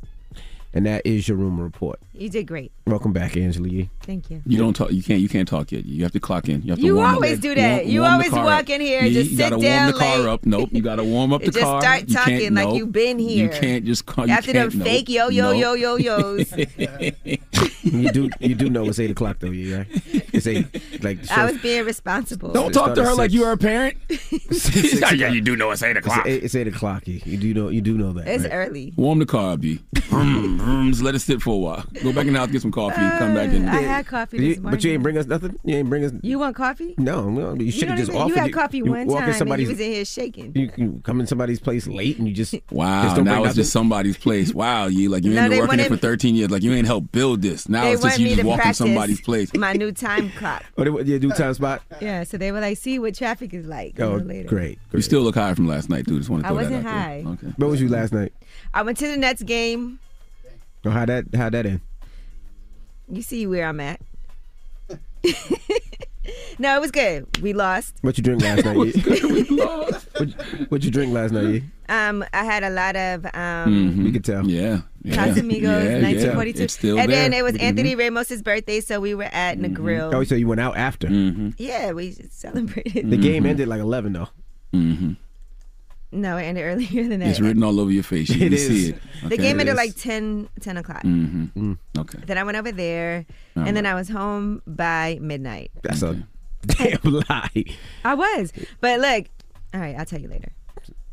and 0.73 0.85
that 0.85 1.01
is 1.05 1.27
your 1.27 1.37
rumor 1.37 1.63
report. 1.63 1.99
You 2.13 2.29
did 2.29 2.45
great. 2.47 2.71
Welcome 2.85 3.13
back, 3.13 3.35
Angela 3.35 3.67
Yee. 3.67 3.89
Thank 4.03 4.29
you. 4.29 4.41
You 4.45 4.57
don't 4.57 4.73
talk. 4.73 4.91
You 4.91 5.01
can't. 5.01 5.19
You 5.21 5.29
can't 5.29 5.47
talk 5.47 5.71
yet. 5.71 5.85
You 5.85 6.03
have 6.03 6.11
to 6.11 6.19
clock 6.19 6.49
in. 6.49 6.61
You 6.61 6.71
have 6.71 6.79
to. 6.79 6.85
You 6.85 6.95
warm 6.95 7.07
up- 7.09 7.15
always 7.15 7.39
do 7.39 7.55
that. 7.55 7.77
warm- 7.83 7.89
You 7.89 8.01
warm 8.01 8.13
always 8.13 8.31
walk 8.31 8.45
up. 8.47 8.69
in 8.69 8.81
here, 8.81 9.03
You- 9.03 9.13
just 9.13 9.31
you 9.31 9.37
sit 9.37 9.49
gotta 9.49 9.61
down 9.61 9.81
warm 9.85 9.93
the 9.93 9.99
car 9.99 10.17
late. 10.19 10.27
up. 10.27 10.45
Nope. 10.45 10.69
You 10.71 10.81
got 10.81 10.97
to 10.97 11.03
warm 11.03 11.33
up 11.33 11.41
the 11.45 11.51
Just 11.51 11.59
car. 11.65 11.81
start 11.81 12.01
You 12.09 12.15
can't- 12.15 12.27
talking 12.27 12.53
like 12.53 12.67
nope. 12.67 12.77
you've 12.77 12.91
been 12.91 13.17
here. 13.19 13.45
You 13.45 13.49
can't 13.59 13.85
just 13.85 14.05
call. 14.05 14.27
You 14.27 14.33
After 14.33 14.51
can't, 14.51 14.69
them 14.71 14.79
nope. 14.79 14.87
fake 14.87 15.09
yo 15.09 15.29
yo 15.29 15.51
yo 15.51 15.73
Nope. 15.75 15.79
yo 15.79 15.95
yos. 15.97 16.53
you 17.83 18.11
do 18.11 18.29
you 18.39 18.55
do 18.55 18.69
know 18.69 18.85
it's 18.85 18.99
eight 18.99 19.11
o'clock 19.11 19.37
though, 19.39 19.49
yeah? 19.51 19.77
Right? 19.77 19.87
It's 20.33 20.45
eight. 20.47 20.67
Like 21.03 21.29
I 21.31 21.45
was 21.51 21.61
being 21.61 21.85
responsible. 21.85 22.51
Don't 22.51 22.71
talk 22.71 22.93
to 22.95 23.03
her 23.03 23.13
like 23.15 23.31
you 23.31 23.43
are 23.45 23.53
a 23.53 23.57
parent. 23.57 23.97
Yeah, 25.11 25.27
you 25.29 25.41
do 25.41 25.55
know 25.55 25.71
it's 25.71 25.83
eight 25.83 25.97
o'clock. 25.97 26.25
it's 26.25 26.55
eight 26.55 26.67
o'clock. 26.67 27.07
You 27.07 27.19
you 27.25 27.37
do 27.37 27.53
know 27.53 27.69
you 27.69 27.81
do 27.81 27.97
know 27.97 28.13
that. 28.13 28.27
It's 28.27 28.45
early. 28.45 28.93
Warm 28.95 29.19
the 29.19 29.25
car 29.25 29.53
up, 29.53 29.61
B. 30.61 30.65
Vroom, 30.65 30.75
vroom. 30.81 30.91
Just 30.91 31.03
let 31.03 31.15
it 31.15 31.19
sit 31.19 31.41
for 31.41 31.53
a 31.53 31.57
while. 31.57 31.85
Go 32.03 32.13
back 32.13 32.27
in 32.27 32.33
the 32.33 32.39
house, 32.39 32.49
get 32.51 32.61
some 32.61 32.71
coffee, 32.71 32.95
come 32.95 33.33
back 33.33 33.51
in. 33.51 33.67
Uh, 33.67 33.71
I 33.71 33.81
had 33.81 34.07
coffee 34.07 34.37
You- 34.37 34.49
this 34.49 34.57
morning. 34.59 34.77
but 34.77 34.83
you 34.83 34.91
ain't 34.93 35.03
bring 35.03 35.17
us 35.17 35.25
nothing. 35.25 35.57
You 35.63 35.77
ain't 35.77 35.89
bring 35.89 36.03
us. 36.03 36.11
You 36.21 36.39
want 36.39 36.55
coffee? 36.55 36.95
No, 36.97 37.29
no. 37.29 37.53
You 37.55 37.71
should 37.71 37.81
don't 37.81 37.89
have 37.89 37.97
just 37.99 38.09
even- 38.09 38.21
offered. 38.21 38.35
You 38.35 38.41
had 38.41 38.53
coffee 38.53 38.77
you 38.77 38.85
one 38.85 39.07
walk 39.07 39.17
in 39.17 39.21
time 39.21 39.29
and 39.29 39.37
somebody's- 39.37 39.69
you 39.69 39.73
was 39.75 39.79
in 39.81 39.91
here 39.91 40.05
shaking. 40.05 40.51
You 40.55 40.67
can 40.69 41.01
come 41.01 41.19
in 41.19 41.27
somebody's 41.27 41.59
place 41.59 41.87
late 41.87 42.17
and 42.17 42.27
you 42.27 42.33
just 42.33 42.53
Wow, 42.71 43.03
just 43.03 43.17
now 43.21 43.37
it's 43.39 43.43
nothing? 43.43 43.53
just 43.55 43.71
somebody's 43.71 44.17
place. 44.17 44.53
Wow, 44.53 44.87
you 44.87 45.09
like 45.09 45.23
you 45.23 45.33
No, 45.33 45.41
ain't 45.43 45.49
been 45.51 45.59
working 45.59 45.77
there 45.77 45.87
for 45.89 45.97
13 45.97 46.35
years. 46.35 46.51
Like 46.51 46.63
you 46.63 46.71
ain't 46.73 46.87
helped 46.87 47.11
build 47.11 47.41
this. 47.41 47.67
Now 47.69 47.85
it's 47.87 48.01
just 48.03 48.19
you 48.19 48.27
just 48.29 48.41
to 48.41 48.45
walk 48.47 48.65
in 48.65 48.73
somebody's 48.73 49.21
place. 49.21 49.53
my 49.55 49.73
new 49.73 49.91
time 49.91 50.29
clock. 50.31 50.63
Oh, 50.77 50.83
they, 50.83 51.11
yeah, 51.13 51.17
do 51.17 51.29
time 51.31 51.53
spot. 51.53 51.81
Yeah, 52.01 52.23
so 52.23 52.37
they 52.37 52.51
were 52.51 52.59
like, 52.61 52.77
see 52.77 52.99
what 52.99 53.15
traffic 53.15 53.53
is 53.53 53.65
like. 53.65 53.97
a 53.99 54.03
Oh, 54.03 54.11
little 54.13 54.27
later. 54.27 54.47
great. 54.49 54.79
You 54.93 55.01
still 55.01 55.21
look 55.21 55.35
high 55.35 55.53
from 55.53 55.67
last 55.67 55.89
night, 55.89 56.05
dude. 56.05 56.17
Just 56.19 56.29
want 56.29 56.43
to 56.43 56.47
I 56.47 56.49
throw 56.49 56.57
wasn't 56.57 56.83
that 56.83 56.89
out 56.89 56.93
high. 56.95 57.21
there. 57.23 57.33
Okay. 57.33 57.47
Where 57.57 57.69
was 57.69 57.81
you 57.81 57.89
last 57.89 58.13
night? 58.13 58.33
I 58.73 58.81
went 58.83 58.97
to 58.99 59.07
the 59.07 59.17
Nets 59.17 59.43
game. 59.43 59.99
Oh, 60.85 60.89
how 60.89 61.05
that 61.05 61.25
how 61.35 61.49
that 61.49 61.65
end? 61.65 61.81
You 63.11 63.21
see 63.21 63.45
where 63.47 63.65
I'm 63.67 63.79
at. 63.79 63.99
no, 66.59 66.75
it 66.75 66.81
was 66.81 66.91
good. 66.91 67.25
We 67.41 67.53
lost. 67.53 67.95
What 68.01 68.17
you 68.17 68.23
drink 68.23 68.41
last 68.41 68.65
night? 68.65 68.77
What's 68.77 68.95
Yee? 68.95 69.01
good? 69.01 69.23
We 69.23 69.43
lost. 69.57 70.07
what, 70.17 70.29
what 70.71 70.83
you 70.83 70.91
drink 70.91 71.13
last 71.13 71.31
night? 71.31 71.63
Um, 71.89 72.23
I 72.33 72.43
had 72.45 72.63
a 72.63 72.69
lot 72.69 72.95
of 72.95 73.25
um, 73.25 73.31
Mhm. 73.95 74.03
We 74.05 74.11
could 74.11 74.23
tell. 74.23 74.47
Yeah. 74.47 74.81
yeah. 75.03 75.15
Casamigos, 75.15 75.61
yeah, 75.61 76.01
1942. 76.01 76.57
Yeah. 76.59 76.63
It's 76.63 76.73
still 76.73 76.99
and 76.99 77.11
there. 77.11 77.17
then 77.29 77.33
it 77.33 77.43
was 77.43 77.55
Mhm. 77.55 77.61
Anthony 77.63 77.95
Ramos's 77.95 78.41
birthday, 78.41 78.79
so 78.81 78.99
we 78.99 79.13
were 79.13 79.29
at 79.31 79.61
the 79.61 79.67
grill. 79.69 80.11
Oh, 80.13 80.23
so 80.23 80.35
you 80.35 80.47
went 80.47 80.61
out 80.61 80.77
after. 80.77 81.07
Mhm. 81.07 81.53
Yeah, 81.57 81.91
we 81.91 82.11
celebrated. 82.29 83.09
The 83.09 83.17
game 83.17 83.45
ended 83.45 83.67
like 83.67 83.81
eleven 83.81 84.13
though. 84.13 84.29
Mhm. 84.73 85.17
No, 86.13 86.37
it 86.37 86.43
ended 86.43 86.63
earlier 86.65 87.07
than 87.07 87.19
that. 87.21 87.29
It's 87.29 87.39
written 87.39 87.63
all 87.63 87.79
over 87.79 87.89
your 87.91 88.03
face. 88.03 88.29
You 88.29 88.35
It 88.35 88.39
can 88.39 88.53
is. 88.53 88.67
see 88.67 88.89
it. 88.89 89.29
The 89.29 89.37
game 89.37 89.59
ended 89.59 89.75
like 89.75 89.95
10, 89.95 90.49
10 90.59 90.77
o'clock. 90.77 91.03
Mm-hmm. 91.03 91.73
Okay. 91.97 92.19
Then 92.25 92.37
I 92.37 92.43
went 92.43 92.57
over 92.57 92.71
there, 92.71 93.25
All 93.55 93.63
and 93.63 93.77
then 93.77 93.85
I 93.85 93.93
was 93.95 94.09
home 94.09 94.61
by 94.67 95.17
midnight. 95.21 95.71
That's 95.83 96.01
a 96.01 96.21
damn 96.67 96.99
lie. 97.03 97.63
I 98.03 98.13
was, 98.13 98.51
but 98.81 98.99
look, 98.99 99.25
all 99.73 99.79
right, 99.79 99.95
I'll 99.97 100.05
tell 100.05 100.19
you 100.19 100.27
later. 100.27 100.51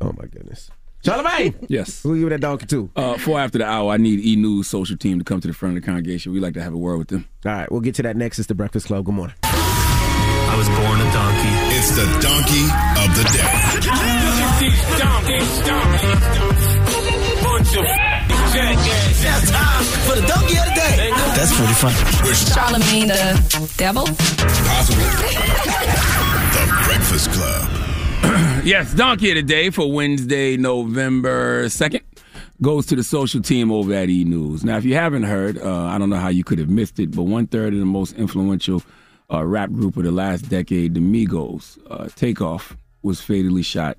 Oh 0.01 0.13
my 0.17 0.25
goodness. 0.25 0.69
Charlamagne. 1.03 1.55
Yes. 1.69 2.03
Who 2.03 2.15
you 2.15 2.23
with 2.25 2.31
that 2.33 2.41
donkey 2.41 2.65
to? 2.65 2.89
Uh, 2.93 3.17
four 3.17 3.39
after 3.39 3.57
the 3.57 3.65
hour, 3.65 3.93
I 3.93 3.97
need 3.97 4.19
E 4.19 4.35
News 4.35 4.67
social 4.67 4.97
team 4.97 5.17
to 5.19 5.23
come 5.23 5.39
to 5.39 5.47
the 5.47 5.53
front 5.53 5.77
of 5.77 5.81
the 5.81 5.85
congregation. 5.85 6.33
We 6.33 6.41
like 6.41 6.55
to 6.55 6.61
have 6.61 6.73
a 6.73 6.77
word 6.77 6.97
with 6.97 7.07
them. 7.07 7.25
All 7.45 7.53
right, 7.53 7.71
we'll 7.71 7.79
get 7.79 7.95
to 7.95 8.03
that 8.03 8.17
next. 8.17 8.37
It's 8.37 8.49
the 8.49 8.53
Breakfast 8.55 8.87
Club. 8.87 9.05
Good 9.05 9.15
morning. 9.15 9.35
I 9.43 10.55
was 10.57 10.67
born 10.67 10.99
a 10.99 11.09
donkey. 11.13 11.77
It's 11.77 11.91
the 11.95 12.05
donkey 12.19 12.65
of 12.99 13.15
the 13.15 13.23
day. 13.37 14.18
For 14.59 14.65
the 20.15 20.25
donkey 20.27 20.57
of 20.57 20.65
the 20.65 20.73
day. 20.75 21.11
That's 21.33 21.55
pretty 21.55 21.73
funny. 21.75 21.95
Charlamagne 22.33 23.07
the 23.07 23.73
devil. 23.77 24.03
Possibly. 24.03 25.05
the 26.51 26.83
Breakfast 26.83 27.31
Club. 27.31 28.65
yes, 28.65 28.93
Donkey 28.93 29.29
of 29.29 29.35
the 29.37 29.43
Day 29.43 29.69
for 29.69 29.89
Wednesday, 29.89 30.57
November 30.57 31.67
2nd 31.67 32.01
goes 32.61 32.85
to 32.87 32.97
the 32.97 33.03
social 33.03 33.41
team 33.41 33.71
over 33.71 33.93
at 33.93 34.09
E 34.09 34.25
News. 34.25 34.65
Now, 34.65 34.75
if 34.75 34.83
you 34.83 34.95
haven't 34.95 35.23
heard, 35.23 35.57
uh, 35.57 35.85
I 35.85 35.97
don't 35.97 36.09
know 36.09 36.17
how 36.17 36.27
you 36.27 36.43
could 36.43 36.59
have 36.59 36.69
missed 36.69 36.99
it, 36.99 37.15
but 37.15 37.23
one 37.23 37.47
third 37.47 37.71
of 37.71 37.79
the 37.79 37.85
most 37.85 38.17
influential 38.17 38.83
uh, 39.31 39.45
rap 39.45 39.71
group 39.71 39.95
of 39.95 40.03
the 40.03 40.11
last 40.11 40.49
decade, 40.49 40.95
the 40.95 40.99
Migos, 40.99 41.79
uh, 41.89 42.09
Takeoff, 42.17 42.75
was 43.03 43.21
fatally 43.21 43.61
shot 43.61 43.97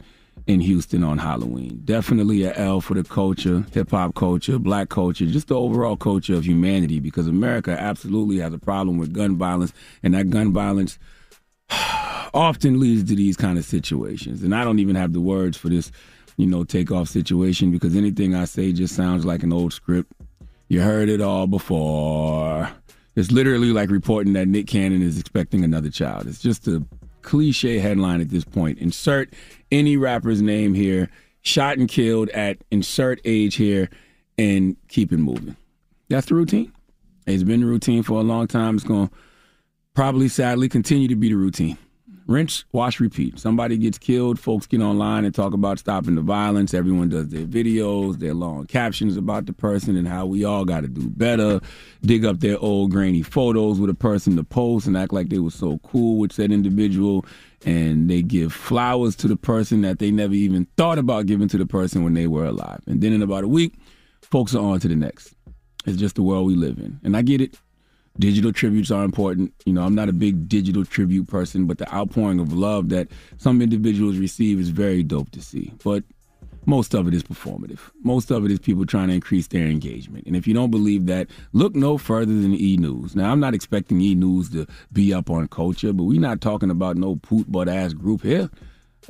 in 0.51 0.61
Houston 0.61 1.05
on 1.05 1.19
Halloween. 1.19 1.81
Definitely 1.85 2.43
a 2.43 2.53
L 2.55 2.81
for 2.81 2.95
the 2.95 3.05
culture, 3.05 3.65
hip 3.73 3.93
hop 3.93 4.17
culture, 4.17 4.59
black 4.59 4.89
culture, 4.89 5.25
just 5.27 5.47
the 5.47 5.55
overall 5.55 5.97
culture 5.97 6.35
of 6.35 6.45
humanity 6.45 6.99
because 6.99 7.29
America 7.29 7.71
absolutely 7.71 8.39
has 8.39 8.53
a 8.53 8.59
problem 8.59 8.99
with 8.99 9.13
gun 9.13 9.37
violence, 9.37 9.73
and 10.03 10.13
that 10.15 10.29
gun 10.29 10.53
violence 10.53 10.99
often 12.35 12.81
leads 12.81 13.09
to 13.09 13.15
these 13.15 13.37
kind 13.37 13.59
of 13.59 13.65
situations. 13.65 14.43
And 14.43 14.53
I 14.53 14.65
don't 14.65 14.81
even 14.81 14.97
have 14.97 15.13
the 15.13 15.21
words 15.21 15.57
for 15.57 15.69
this, 15.69 15.93
you 16.37 16.47
know, 16.47 16.65
takeoff 16.65 17.09
situation 17.09 17.71
because 17.71 17.95
anything 17.95 18.35
I 18.35 18.45
say 18.45 18.73
just 18.73 18.97
sounds 18.97 19.25
like 19.25 19.45
an 19.45 19.53
old 19.53 19.73
script. 19.73 20.13
You 20.67 20.81
heard 20.81 21.09
it 21.09 21.21
all 21.21 21.47
before. 21.47 22.69
It's 23.15 23.31
literally 23.31 23.71
like 23.71 23.91
reporting 23.91 24.33
that 24.33 24.49
Nick 24.49 24.67
Cannon 24.67 25.03
is 25.03 25.19
expecting 25.19 25.63
another 25.63 25.91
child. 25.91 26.27
It's 26.27 26.41
just 26.41 26.67
a 26.67 26.85
cliche 27.23 27.79
headline 27.79 28.21
at 28.21 28.31
this 28.31 28.45
point. 28.45 28.79
Insert 28.79 29.33
any 29.71 29.97
rapper's 29.97 30.43
name 30.43 30.75
here, 30.75 31.09
shot 31.43 31.79
and 31.79 31.89
killed 31.89 32.29
at 32.31 32.59
insert 32.71 33.21
age 33.25 33.55
here, 33.57 33.89
and 34.39 34.77
keep 34.89 35.13
it 35.13 35.19
moving. 35.19 35.57
That's 36.09 36.27
the 36.27 36.35
routine. 36.35 36.73
It's 37.27 37.43
been 37.43 37.61
the 37.61 37.67
routine 37.67 38.03
for 38.03 38.19
a 38.19 38.23
long 38.23 38.47
time. 38.47 38.75
It's 38.75 38.85
going 38.85 39.09
to 39.09 39.15
probably 39.95 40.29
sadly 40.29 40.69
continue 40.69 41.09
to 41.09 41.17
be 41.17 41.29
the 41.29 41.35
routine. 41.35 41.79
Rinse, 42.27 42.65
wash, 42.71 43.01
repeat. 43.01 43.41
Somebody 43.41 43.77
gets 43.77 43.99
killed, 43.99 44.39
folks 44.39 44.67
get 44.67 44.81
online 44.81 45.25
and 45.25 45.35
talk 45.35 45.53
about 45.53 45.81
stopping 45.81 46.15
the 46.15 46.21
violence. 46.21 46.73
Everyone 46.73 47.09
does 47.09 47.29
their 47.29 47.45
videos, 47.45 48.21
their 48.21 48.35
long 48.35 48.67
captions 48.67 49.17
about 49.17 49.47
the 49.47 49.53
person 49.53 49.97
and 49.97 50.07
how 50.07 50.27
we 50.27 50.45
all 50.45 50.65
got 50.65 50.83
to 50.83 50.89
do 50.89 51.09
better. 51.09 51.61
Dig 52.03 52.25
up 52.25 52.39
their 52.39 52.57
old 52.61 52.93
grainy 52.93 53.23
photos 53.23 53.81
with 53.81 53.91
a 53.91 53.95
person 53.95 54.37
to 54.37 54.45
post 54.45 54.87
and 54.87 54.97
act 54.97 55.13
like 55.13 55.29
they 55.29 55.41
were 55.41 55.51
so 55.51 55.79
cool 55.79 56.19
with 56.19 56.33
said 56.33 56.53
individual. 56.53 57.25
And 57.65 58.09
they 58.09 58.23
give 58.23 58.53
flowers 58.53 59.15
to 59.17 59.29
the 59.29 59.37
person 59.37 59.83
that 59.83 59.99
they 59.99 60.11
never 60.11 60.33
even 60.33 60.67
thought 60.77 60.99
about 60.99 61.27
giving 61.27 61.49
to 61.49 61.59
the 61.59 61.67
person 61.67 62.03
when 62.03 62.15
they 62.15 62.27
were 62.27 62.47
alive. 62.47 62.81
And 62.87 63.03
then 63.03 63.13
in 63.13 63.21
about 63.21 63.45
a 63.45 63.49
week, 63.49 63.75
folks 64.23 64.55
are 64.55 64.65
on 64.65 64.81
to 64.81 64.89
the 64.89 64.97
next. 64.97 65.35
It's 65.85 65.99
just 65.99 66.15
the 66.15 66.23
world 66.23 66.47
we 66.47 66.55
live 66.55 66.79
in. 66.79 67.01
And 67.05 67.17
I 67.17 67.23
get 67.23 67.41
it. 67.41 67.59
Digital 68.19 68.53
tributes 68.53 68.91
are 68.91 69.05
important. 69.05 69.53
You 69.65 69.73
know, 69.73 69.83
I'm 69.83 69.95
not 69.95 70.09
a 70.09 70.13
big 70.13 70.49
digital 70.49 70.85
tribute 70.85 71.29
person, 71.29 71.67
but 71.67 71.79
the 71.79 71.95
outpouring 71.95 72.41
of 72.41 72.53
love 72.53 72.89
that 72.91 73.09
some 73.39 73.63
individuals 73.63 74.17
receive 74.19 74.59
is 74.59 74.71
very 74.71 75.03
dope 75.03 75.31
to 75.31 75.43
see. 75.43 75.73
But 75.85 76.05
most 76.67 76.95
of 76.95 77.09
it 77.09 77.15
is 77.15 77.23
performative. 77.23 77.81
Most 78.03 78.31
of 78.31 78.45
it 78.45 78.51
is 78.51 78.59
people 78.59 78.87
trying 78.87 79.09
to 79.09 79.15
increase 79.15 79.49
their 79.49 79.67
engagement. 79.67 80.27
And 80.27 80.37
if 80.37 80.47
you 80.47 80.55
don't 80.55 80.71
believe 80.71 81.07
that, 81.07 81.29
look 81.53 81.75
no 81.75 81.99
further 81.99 82.33
than 82.33 82.55
E 82.55 82.77
News. 82.77 83.17
Now, 83.17 83.33
I'm 83.33 83.41
not 83.41 83.55
expecting 83.55 84.01
E 84.01 84.15
News 84.15 84.51
to 84.51 84.67
be 84.93 85.13
up 85.13 85.31
on 85.31 85.49
culture, 85.49 85.93
but 85.93 86.05
we're 86.05 86.21
not 86.21 86.41
talking 86.41 86.71
about 86.71 86.97
no 86.97 87.17
poot 87.17 87.51
butt 87.51 87.69
ass 87.69 87.93
group 87.93 88.23
here. 88.23 88.51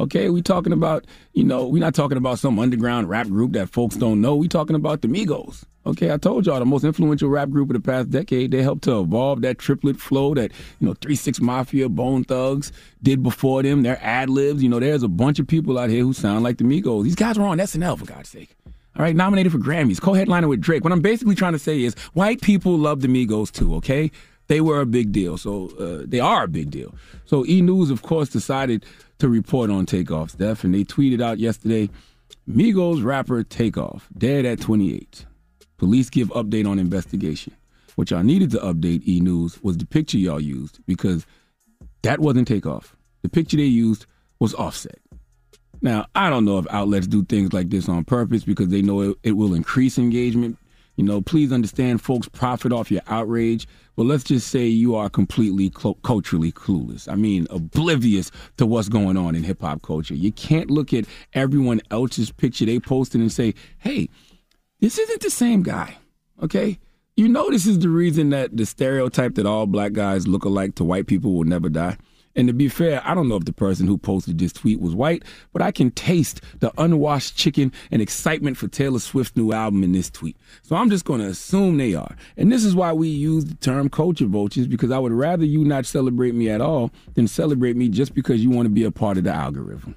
Okay, 0.00 0.30
we 0.30 0.40
talking 0.40 0.72
about, 0.72 1.04
you 1.34 1.44
know, 1.44 1.66
we're 1.68 1.78
not 1.78 1.94
talking 1.94 2.16
about 2.16 2.38
some 2.38 2.58
underground 2.58 3.10
rap 3.10 3.26
group 3.26 3.52
that 3.52 3.68
folks 3.68 3.96
don't 3.96 4.22
know. 4.22 4.34
We 4.34 4.48
talking 4.48 4.74
about 4.74 5.02
the 5.02 5.08
Migos. 5.08 5.64
Okay, 5.84 6.10
I 6.10 6.16
told 6.16 6.46
y'all 6.46 6.58
the 6.58 6.64
most 6.64 6.84
influential 6.84 7.28
rap 7.28 7.50
group 7.50 7.68
of 7.68 7.74
the 7.74 7.80
past 7.80 8.08
decade. 8.08 8.50
They 8.50 8.62
helped 8.62 8.84
to 8.84 9.00
evolve 9.00 9.42
that 9.42 9.58
triplet 9.58 10.00
flow 10.00 10.32
that, 10.34 10.52
you 10.78 10.86
know, 10.86 10.94
3 10.94 11.14
6 11.14 11.42
Mafia, 11.42 11.90
Bone 11.90 12.24
Thugs 12.24 12.72
did 13.02 13.22
before 13.22 13.62
them. 13.62 13.82
Their 13.82 14.02
ad 14.02 14.30
libs. 14.30 14.62
You 14.62 14.70
know, 14.70 14.80
there's 14.80 15.02
a 15.02 15.08
bunch 15.08 15.38
of 15.38 15.46
people 15.46 15.78
out 15.78 15.90
here 15.90 16.02
who 16.02 16.14
sound 16.14 16.44
like 16.44 16.56
the 16.56 16.64
Migos. 16.64 17.04
These 17.04 17.14
guys 17.14 17.38
were 17.38 17.44
on 17.44 17.58
SNL, 17.58 17.98
for 17.98 18.06
God's 18.06 18.30
sake. 18.30 18.56
All 18.96 19.02
right, 19.02 19.14
nominated 19.14 19.52
for 19.52 19.58
Grammys, 19.58 20.00
co 20.00 20.14
headliner 20.14 20.48
with 20.48 20.62
Drake. 20.62 20.82
What 20.82 20.94
I'm 20.94 21.02
basically 21.02 21.34
trying 21.34 21.52
to 21.52 21.58
say 21.58 21.82
is 21.82 21.94
white 22.14 22.40
people 22.40 22.78
love 22.78 23.02
the 23.02 23.08
Migos 23.08 23.52
too, 23.52 23.74
okay? 23.76 24.10
They 24.46 24.62
were 24.62 24.80
a 24.80 24.86
big 24.86 25.12
deal. 25.12 25.36
So 25.36 25.68
uh, 25.78 26.04
they 26.06 26.20
are 26.20 26.44
a 26.44 26.48
big 26.48 26.70
deal. 26.70 26.94
So 27.26 27.46
E 27.46 27.60
News, 27.60 27.90
of 27.90 28.02
course, 28.02 28.30
decided 28.30 28.84
to 29.20 29.28
report 29.28 29.70
on 29.70 29.86
Takeoff's 29.86 30.34
death, 30.34 30.64
and 30.64 30.74
they 30.74 30.84
tweeted 30.84 31.22
out 31.22 31.38
yesterday 31.38 31.88
Migos 32.48 33.04
rapper 33.04 33.42
Takeoff, 33.42 34.08
dead 34.16 34.44
at 34.44 34.60
28. 34.60 35.26
Police 35.78 36.10
give 36.10 36.28
update 36.28 36.68
on 36.68 36.78
investigation. 36.78 37.54
What 37.96 38.10
y'all 38.10 38.22
needed 38.22 38.50
to 38.52 38.58
update 38.58 39.06
E 39.06 39.20
News 39.20 39.62
was 39.62 39.78
the 39.78 39.86
picture 39.86 40.18
y'all 40.18 40.40
used 40.40 40.78
because 40.86 41.26
that 42.02 42.20
wasn't 42.20 42.48
Takeoff. 42.48 42.96
The 43.22 43.28
picture 43.28 43.56
they 43.56 43.64
used 43.64 44.06
was 44.38 44.54
Offset. 44.54 44.98
Now, 45.82 46.06
I 46.14 46.28
don't 46.28 46.44
know 46.44 46.58
if 46.58 46.66
outlets 46.70 47.06
do 47.06 47.24
things 47.24 47.52
like 47.52 47.70
this 47.70 47.88
on 47.88 48.04
purpose 48.04 48.44
because 48.44 48.68
they 48.68 48.82
know 48.82 49.00
it, 49.00 49.16
it 49.22 49.32
will 49.32 49.54
increase 49.54 49.98
engagement. 49.98 50.58
You 51.00 51.06
know, 51.06 51.22
please 51.22 51.50
understand 51.50 52.02
folks 52.02 52.28
profit 52.28 52.74
off 52.74 52.90
your 52.90 53.00
outrage, 53.06 53.66
but 53.96 54.04
let's 54.04 54.22
just 54.22 54.48
say 54.48 54.66
you 54.66 54.94
are 54.96 55.08
completely 55.08 55.72
cl- 55.74 55.94
culturally 55.94 56.52
clueless. 56.52 57.10
I 57.10 57.14
mean, 57.14 57.46
oblivious 57.48 58.30
to 58.58 58.66
what's 58.66 58.90
going 58.90 59.16
on 59.16 59.34
in 59.34 59.42
hip 59.42 59.62
hop 59.62 59.80
culture. 59.80 60.12
You 60.12 60.30
can't 60.30 60.70
look 60.70 60.92
at 60.92 61.06
everyone 61.32 61.80
else's 61.90 62.30
picture 62.30 62.66
they 62.66 62.78
posted 62.78 63.22
and 63.22 63.32
say, 63.32 63.54
hey, 63.78 64.10
this 64.80 64.98
isn't 64.98 65.22
the 65.22 65.30
same 65.30 65.62
guy, 65.62 65.96
okay? 66.42 66.78
You 67.16 67.28
know, 67.28 67.48
this 67.50 67.66
is 67.66 67.78
the 67.78 67.88
reason 67.88 68.28
that 68.28 68.54
the 68.54 68.66
stereotype 68.66 69.36
that 69.36 69.46
all 69.46 69.66
black 69.66 69.94
guys 69.94 70.28
look 70.28 70.44
alike 70.44 70.74
to 70.74 70.84
white 70.84 71.06
people 71.06 71.32
will 71.32 71.44
never 71.44 71.70
die. 71.70 71.96
And 72.36 72.46
to 72.46 72.54
be 72.54 72.68
fair, 72.68 73.02
I 73.04 73.14
don't 73.14 73.28
know 73.28 73.36
if 73.36 73.44
the 73.44 73.52
person 73.52 73.86
who 73.86 73.98
posted 73.98 74.38
this 74.38 74.52
tweet 74.52 74.80
was 74.80 74.94
white, 74.94 75.24
but 75.52 75.62
I 75.62 75.72
can 75.72 75.90
taste 75.90 76.40
the 76.60 76.72
unwashed 76.78 77.36
chicken 77.36 77.72
and 77.90 78.00
excitement 78.00 78.56
for 78.56 78.68
Taylor 78.68 79.00
Swift's 79.00 79.36
new 79.36 79.52
album 79.52 79.82
in 79.82 79.92
this 79.92 80.10
tweet. 80.10 80.36
So 80.62 80.76
I'm 80.76 80.90
just 80.90 81.04
going 81.04 81.20
to 81.20 81.26
assume 81.26 81.76
they 81.76 81.94
are. 81.94 82.16
And 82.36 82.52
this 82.52 82.64
is 82.64 82.74
why 82.74 82.92
we 82.92 83.08
use 83.08 83.46
the 83.46 83.56
term 83.56 83.90
culture 83.90 84.26
vultures, 84.26 84.68
because 84.68 84.92
I 84.92 84.98
would 84.98 85.12
rather 85.12 85.44
you 85.44 85.64
not 85.64 85.86
celebrate 85.86 86.34
me 86.34 86.48
at 86.48 86.60
all 86.60 86.92
than 87.14 87.26
celebrate 87.26 87.76
me 87.76 87.88
just 87.88 88.14
because 88.14 88.42
you 88.42 88.50
want 88.50 88.66
to 88.66 88.70
be 88.70 88.84
a 88.84 88.92
part 88.92 89.18
of 89.18 89.24
the 89.24 89.32
algorithm. 89.32 89.96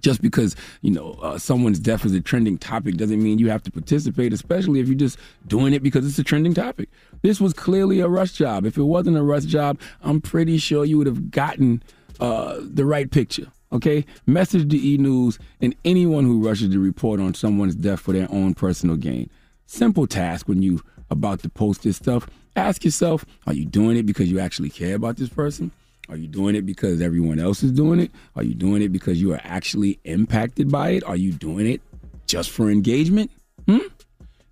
Just 0.00 0.22
because 0.22 0.56
you 0.82 0.90
know 0.90 1.12
uh, 1.22 1.38
someone's 1.38 1.78
death 1.78 2.04
is 2.04 2.12
a 2.12 2.20
trending 2.20 2.58
topic 2.58 2.96
doesn't 2.96 3.22
mean 3.22 3.38
you 3.38 3.50
have 3.50 3.62
to 3.64 3.70
participate, 3.70 4.32
especially 4.32 4.80
if 4.80 4.88
you're 4.88 4.96
just 4.96 5.18
doing 5.46 5.72
it 5.74 5.82
because 5.82 6.06
it's 6.06 6.18
a 6.18 6.24
trending 6.24 6.54
topic. 6.54 6.88
This 7.22 7.40
was 7.40 7.52
clearly 7.52 8.00
a 8.00 8.08
rush 8.08 8.32
job. 8.32 8.64
If 8.64 8.78
it 8.78 8.84
wasn't 8.84 9.16
a 9.16 9.22
rush 9.22 9.44
job, 9.44 9.78
I'm 10.02 10.20
pretty 10.20 10.58
sure 10.58 10.84
you 10.84 10.98
would 10.98 11.06
have 11.06 11.30
gotten 11.30 11.82
uh, 12.18 12.58
the 12.60 12.84
right 12.84 13.10
picture. 13.10 13.50
Okay, 13.72 14.04
message 14.26 14.68
the 14.68 14.94
E 14.94 14.96
News 14.96 15.38
and 15.60 15.76
anyone 15.84 16.24
who 16.24 16.44
rushes 16.44 16.70
to 16.70 16.80
report 16.80 17.20
on 17.20 17.34
someone's 17.34 17.76
death 17.76 18.00
for 18.00 18.12
their 18.12 18.30
own 18.30 18.54
personal 18.54 18.96
gain. 18.96 19.30
Simple 19.66 20.08
task 20.08 20.48
when 20.48 20.60
you 20.60 20.82
about 21.08 21.40
to 21.40 21.48
post 21.48 21.84
this 21.84 21.96
stuff. 21.96 22.26
Ask 22.56 22.84
yourself: 22.84 23.24
Are 23.46 23.52
you 23.52 23.64
doing 23.64 23.96
it 23.96 24.06
because 24.06 24.30
you 24.30 24.40
actually 24.40 24.70
care 24.70 24.96
about 24.96 25.18
this 25.18 25.28
person? 25.28 25.70
Are 26.10 26.16
you 26.16 26.26
doing 26.26 26.56
it 26.56 26.66
because 26.66 27.00
everyone 27.00 27.38
else 27.38 27.62
is 27.62 27.70
doing 27.70 28.00
it? 28.00 28.10
Are 28.34 28.42
you 28.42 28.54
doing 28.54 28.82
it 28.82 28.88
because 28.88 29.20
you 29.22 29.32
are 29.32 29.40
actually 29.44 30.00
impacted 30.02 30.70
by 30.70 30.90
it? 30.90 31.04
Are 31.04 31.14
you 31.16 31.32
doing 31.32 31.68
it 31.68 31.80
just 32.26 32.50
for 32.50 32.68
engagement? 32.68 33.30
Hmm? 33.68 33.78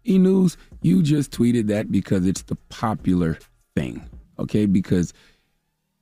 E 0.07 0.19
News, 0.19 0.57
you 0.83 1.03
just 1.03 1.33
tweeted 1.33 1.67
that 1.67 1.91
because 1.91 2.27
it's 2.27 2.43
the 2.43 2.55
popular 2.69 3.39
thing, 3.75 4.09
okay? 4.39 4.67
Because 4.67 5.13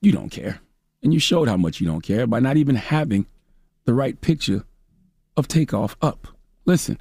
you 0.03 0.13
don't 0.13 0.29
care. 0.29 0.61
And 1.03 1.15
you 1.15 1.21
showed 1.21 1.49
how 1.49 1.57
much 1.57 1.81
you 1.81 1.87
don't 1.87 2.03
care 2.03 2.27
by 2.27 2.39
not 2.39 2.59
even 2.59 2.77
having 2.77 3.25
the 3.87 3.95
right 3.95 4.21
picture 4.21 4.63
of 5.39 5.49
takeoff 5.49 5.97
up. 6.03 6.29
Listen, 6.67 6.99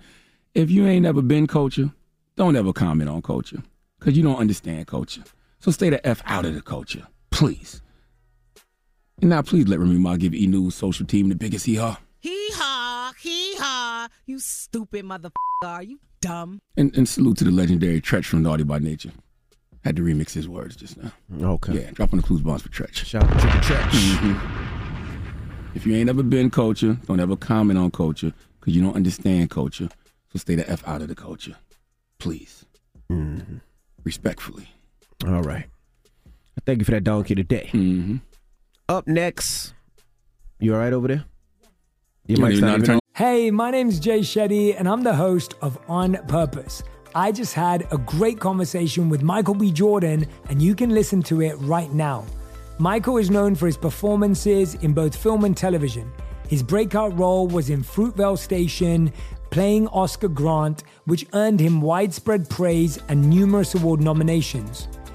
if 0.54 0.72
you 0.72 0.88
ain't 0.88 1.04
never 1.04 1.22
been 1.22 1.46
culture, 1.46 1.92
don't 2.38 2.56
ever 2.56 2.72
comment 2.72 3.10
on 3.10 3.22
culture 3.22 3.62
because 4.00 4.16
you 4.16 4.24
don't 4.24 4.40
understand 4.40 4.88
culture. 4.88 5.24
So 5.60 5.72
stay 5.72 5.90
the 5.90 6.06
F 6.08 6.22
out 6.26 6.46
of 6.46 6.54
the 6.54 6.62
culture, 6.62 7.06
please. 7.32 7.82
And 9.22 9.30
now, 9.30 9.42
please 9.42 9.68
let 9.68 9.80
Remy 9.80 9.98
Ma 9.98 10.18
give 10.18 10.34
E 10.34 10.46
News 10.46 10.76
social 10.76 11.06
team 11.06 11.30
the 11.30 11.36
biggest 11.36 11.66
hee 11.66 11.76
haw. 11.76 11.98
Hee 12.20 12.50
haw, 12.54 13.14
hee 13.20 13.56
haw. 13.58 14.08
You 14.26 14.40
stupid 14.40 15.06
motherfucker. 15.06 15.32
Are 15.64 15.84
you 15.84 16.00
dumb? 16.22 16.60
And, 16.76 16.96
and 16.98 17.08
salute 17.08 17.38
to 17.38 17.44
the 17.46 17.52
legendary 17.52 18.02
Treach 18.02 18.26
from 18.26 18.44
Naughty 18.44 18.64
by 18.64 18.80
Nature. 18.80 19.12
Had 19.84 19.96
to 19.98 20.02
remix 20.02 20.34
his 20.34 20.50
words 20.50 20.76
just 20.76 20.98
now. 20.98 21.12
Okay. 21.42 21.74
Yeah, 21.74 21.92
drop 21.92 22.12
on 22.12 22.18
the 22.18 22.24
clues 22.24 22.42
bombs 22.42 22.64
for 22.64 22.70
Treach. 22.70 23.06
Shout 23.06 23.24
out 23.24 23.40
to 23.40 23.48
Treach. 23.48 23.90
Mm-hmm. 23.90 25.76
If 25.76 25.86
you 25.86 25.96
ain't 25.96 26.10
ever 26.10 26.24
been 26.24 26.50
culture, 26.50 26.98
don't 27.06 27.20
ever 27.20 27.36
comment 27.36 27.80
on 27.80 27.92
culture 27.92 28.34
because 28.60 28.76
you 28.76 28.82
don't 28.82 28.96
understand 28.96 29.50
culture. 29.50 29.90
So 30.32 30.40
stay 30.40 30.56
the 30.56 30.70
F 30.70 30.86
out 30.88 31.02
of 31.02 31.08
the 31.08 31.16
culture. 31.16 31.56
Please. 32.20 32.66
Mm-hmm. 33.12 33.58
Respectfully. 34.04 34.70
All 35.26 35.42
right. 35.42 35.66
Thank 36.66 36.80
you 36.80 36.86
for 36.86 36.92
that 36.92 37.04
donkey 37.04 37.36
today. 37.36 37.70
Mm-hmm. 37.72 38.18
Up 38.88 39.08
next, 39.08 39.74
you 40.60 40.74
all 40.74 40.80
right 40.80 40.94
over 40.94 41.08
there? 41.08 41.26
You 42.28 42.38
might 42.38 42.56
not 42.58 42.86
turn- 42.86 43.00
Hey, 43.16 43.50
my 43.50 43.72
name's 43.72 44.00
Jay 44.00 44.20
Shetty, 44.20 44.76
and 44.78 44.88
I'm 44.88 45.02
the 45.02 45.16
host 45.16 45.56
of 45.62 45.80
On 45.88 46.14
Purpose. 46.28 46.84
I 47.16 47.32
just 47.32 47.54
had 47.56 47.88
a 47.92 47.98
great 47.98 48.40
conversation 48.40 49.10
with 49.10 49.24
Michael 49.24 49.56
B. 49.56 49.72
Jordan, 49.72 50.28
and 50.50 50.62
you 50.62 50.76
can 50.76 50.92
listen 50.92 51.24
to 51.24 51.42
it 51.42 51.56
right 51.62 51.92
now. 51.94 52.26
Michael 52.78 53.18
is 53.18 53.32
known 53.32 53.56
for 53.56 53.66
his 53.66 53.78
performances 53.78 54.76
in 54.76 54.94
both 54.94 55.16
film 55.16 55.46
and 55.46 55.58
television. 55.58 56.12
His 56.48 56.62
breakout 56.62 57.18
role 57.18 57.48
was 57.48 57.72
in 57.72 57.82
Fruitvale 57.84 58.38
Station, 58.38 59.12
playing 59.50 59.88
Oscar 59.88 60.28
Grant, 60.28 60.84
which 61.06 61.26
earned 61.34 61.60
him 61.60 61.82
widespread 61.82 62.50
praise 62.52 63.00
and 63.08 63.28
numerous 63.30 63.74
award 63.74 64.02
nominations. 64.02 64.88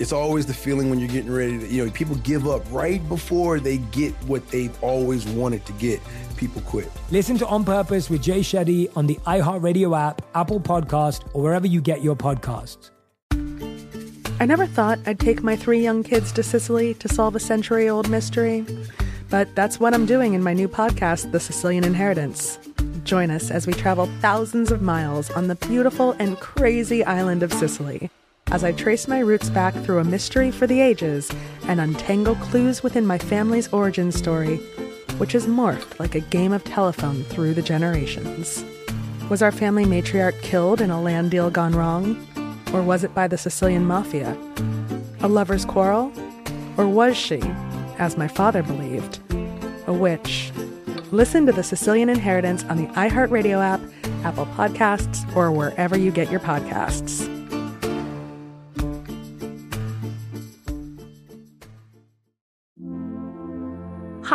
It's 0.00 0.12
always 0.12 0.44
the 0.44 0.54
feeling 0.54 0.90
when 0.90 0.98
you're 0.98 1.08
getting 1.08 1.32
ready 1.32 1.56
to, 1.56 1.66
you 1.68 1.84
know, 1.84 1.90
people 1.92 2.16
give 2.16 2.48
up 2.48 2.62
right 2.72 3.06
before 3.08 3.60
they 3.60 3.78
get 3.78 4.12
what 4.24 4.48
they've 4.50 4.76
always 4.82 5.24
wanted 5.24 5.64
to 5.66 5.72
get. 5.74 6.00
People 6.36 6.62
quit. 6.62 6.90
Listen 7.12 7.38
to 7.38 7.46
On 7.46 7.64
Purpose 7.64 8.10
with 8.10 8.20
Jay 8.20 8.40
Shetty 8.40 8.90
on 8.96 9.06
the 9.06 9.14
iHeartRadio 9.26 9.96
app, 9.96 10.22
Apple 10.34 10.58
Podcast, 10.58 11.28
or 11.32 11.42
wherever 11.42 11.68
you 11.68 11.80
get 11.80 12.02
your 12.02 12.16
podcasts. 12.16 12.90
I 14.40 14.46
never 14.46 14.66
thought 14.66 14.98
I'd 15.06 15.20
take 15.20 15.44
my 15.44 15.54
three 15.54 15.80
young 15.80 16.02
kids 16.02 16.32
to 16.32 16.42
Sicily 16.42 16.94
to 16.94 17.08
solve 17.08 17.36
a 17.36 17.40
century 17.40 17.88
old 17.88 18.10
mystery. 18.10 18.66
But 19.30 19.54
that's 19.54 19.78
what 19.78 19.94
I'm 19.94 20.06
doing 20.06 20.34
in 20.34 20.42
my 20.42 20.54
new 20.54 20.68
podcast, 20.68 21.30
The 21.30 21.38
Sicilian 21.38 21.84
Inheritance. 21.84 22.58
Join 23.04 23.30
us 23.30 23.52
as 23.52 23.68
we 23.68 23.72
travel 23.72 24.06
thousands 24.20 24.72
of 24.72 24.82
miles 24.82 25.30
on 25.30 25.46
the 25.46 25.54
beautiful 25.54 26.16
and 26.18 26.36
crazy 26.40 27.04
island 27.04 27.44
of 27.44 27.52
Sicily 27.52 28.10
as 28.50 28.64
I 28.64 28.72
trace 28.72 29.08
my 29.08 29.18
roots 29.18 29.50
back 29.50 29.74
through 29.74 29.98
a 29.98 30.04
mystery 30.04 30.50
for 30.50 30.66
the 30.66 30.80
ages 30.80 31.30
and 31.66 31.80
untangle 31.80 32.36
clues 32.36 32.82
within 32.82 33.06
my 33.06 33.18
family's 33.18 33.72
origin 33.72 34.12
story, 34.12 34.56
which 35.18 35.32
has 35.32 35.46
morphed 35.46 35.98
like 35.98 36.14
a 36.14 36.20
game 36.20 36.52
of 36.52 36.64
telephone 36.64 37.24
through 37.24 37.54
the 37.54 37.62
generations. 37.62 38.64
Was 39.30 39.42
our 39.42 39.52
family 39.52 39.84
matriarch 39.84 40.40
killed 40.42 40.80
in 40.80 40.90
a 40.90 41.00
land 41.00 41.30
deal 41.30 41.50
gone 41.50 41.74
wrong? 41.74 42.26
Or 42.72 42.82
was 42.82 43.04
it 43.04 43.14
by 43.14 43.28
the 43.28 43.38
Sicilian 43.38 43.84
mafia? 43.84 44.36
A 45.20 45.28
lover's 45.28 45.64
quarrel? 45.64 46.12
Or 46.76 46.88
was 46.88 47.16
she, 47.16 47.40
as 47.98 48.16
my 48.16 48.28
father 48.28 48.62
believed, 48.62 49.20
a 49.86 49.92
witch? 49.92 50.52
Listen 51.12 51.46
to 51.46 51.52
The 51.52 51.62
Sicilian 51.62 52.08
Inheritance 52.08 52.64
on 52.64 52.76
the 52.76 52.88
iHeartRadio 52.88 53.62
app, 53.62 53.80
Apple 54.24 54.46
Podcasts, 54.46 55.24
or 55.36 55.52
wherever 55.52 55.96
you 55.96 56.10
get 56.10 56.30
your 56.30 56.40
podcasts. 56.40 57.33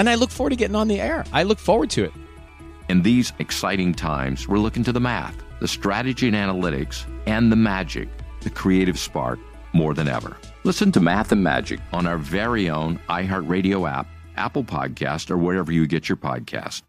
and 0.00 0.08
I 0.08 0.14
look 0.14 0.30
forward 0.30 0.50
to 0.50 0.56
getting 0.56 0.76
on 0.76 0.88
the 0.88 0.98
air. 0.98 1.26
I 1.30 1.42
look 1.42 1.58
forward 1.58 1.90
to 1.90 2.04
it. 2.04 2.12
In 2.88 3.02
these 3.02 3.34
exciting 3.38 3.92
times, 3.92 4.48
we're 4.48 4.58
looking 4.58 4.82
to 4.84 4.92
the 4.92 5.00
math, 5.00 5.36
the 5.60 5.68
strategy 5.68 6.26
and 6.26 6.34
analytics, 6.34 7.04
and 7.26 7.52
the 7.52 7.56
magic, 7.56 8.08
the 8.40 8.48
creative 8.48 8.98
spark, 8.98 9.38
more 9.74 9.92
than 9.92 10.08
ever. 10.08 10.38
Listen 10.64 10.90
to 10.92 11.00
Math 11.00 11.32
and 11.32 11.44
Magic 11.44 11.80
on 11.92 12.06
our 12.06 12.16
very 12.16 12.70
own 12.70 12.98
iHeartRadio 13.10 13.88
app, 13.88 14.06
Apple 14.38 14.64
Podcast, 14.64 15.30
or 15.30 15.36
wherever 15.36 15.70
you 15.70 15.86
get 15.86 16.08
your 16.08 16.16
podcast. 16.16 16.80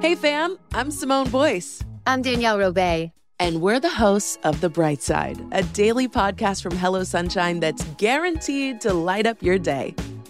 Hey 0.00 0.14
fam, 0.14 0.58
I'm 0.72 0.92
Simone 0.92 1.28
Boyce. 1.28 1.82
I'm 2.06 2.22
Danielle 2.22 2.56
Robay. 2.58 3.10
And 3.40 3.60
we're 3.60 3.80
the 3.80 3.90
hosts 3.90 4.38
of 4.44 4.60
The 4.60 4.68
Bright 4.68 5.02
Side, 5.02 5.40
a 5.50 5.62
daily 5.62 6.06
podcast 6.06 6.62
from 6.62 6.76
Hello 6.76 7.02
Sunshine 7.02 7.58
that's 7.58 7.82
guaranteed 7.96 8.80
to 8.82 8.92
light 8.92 9.26
up 9.26 9.42
your 9.42 9.58
day. 9.58 9.94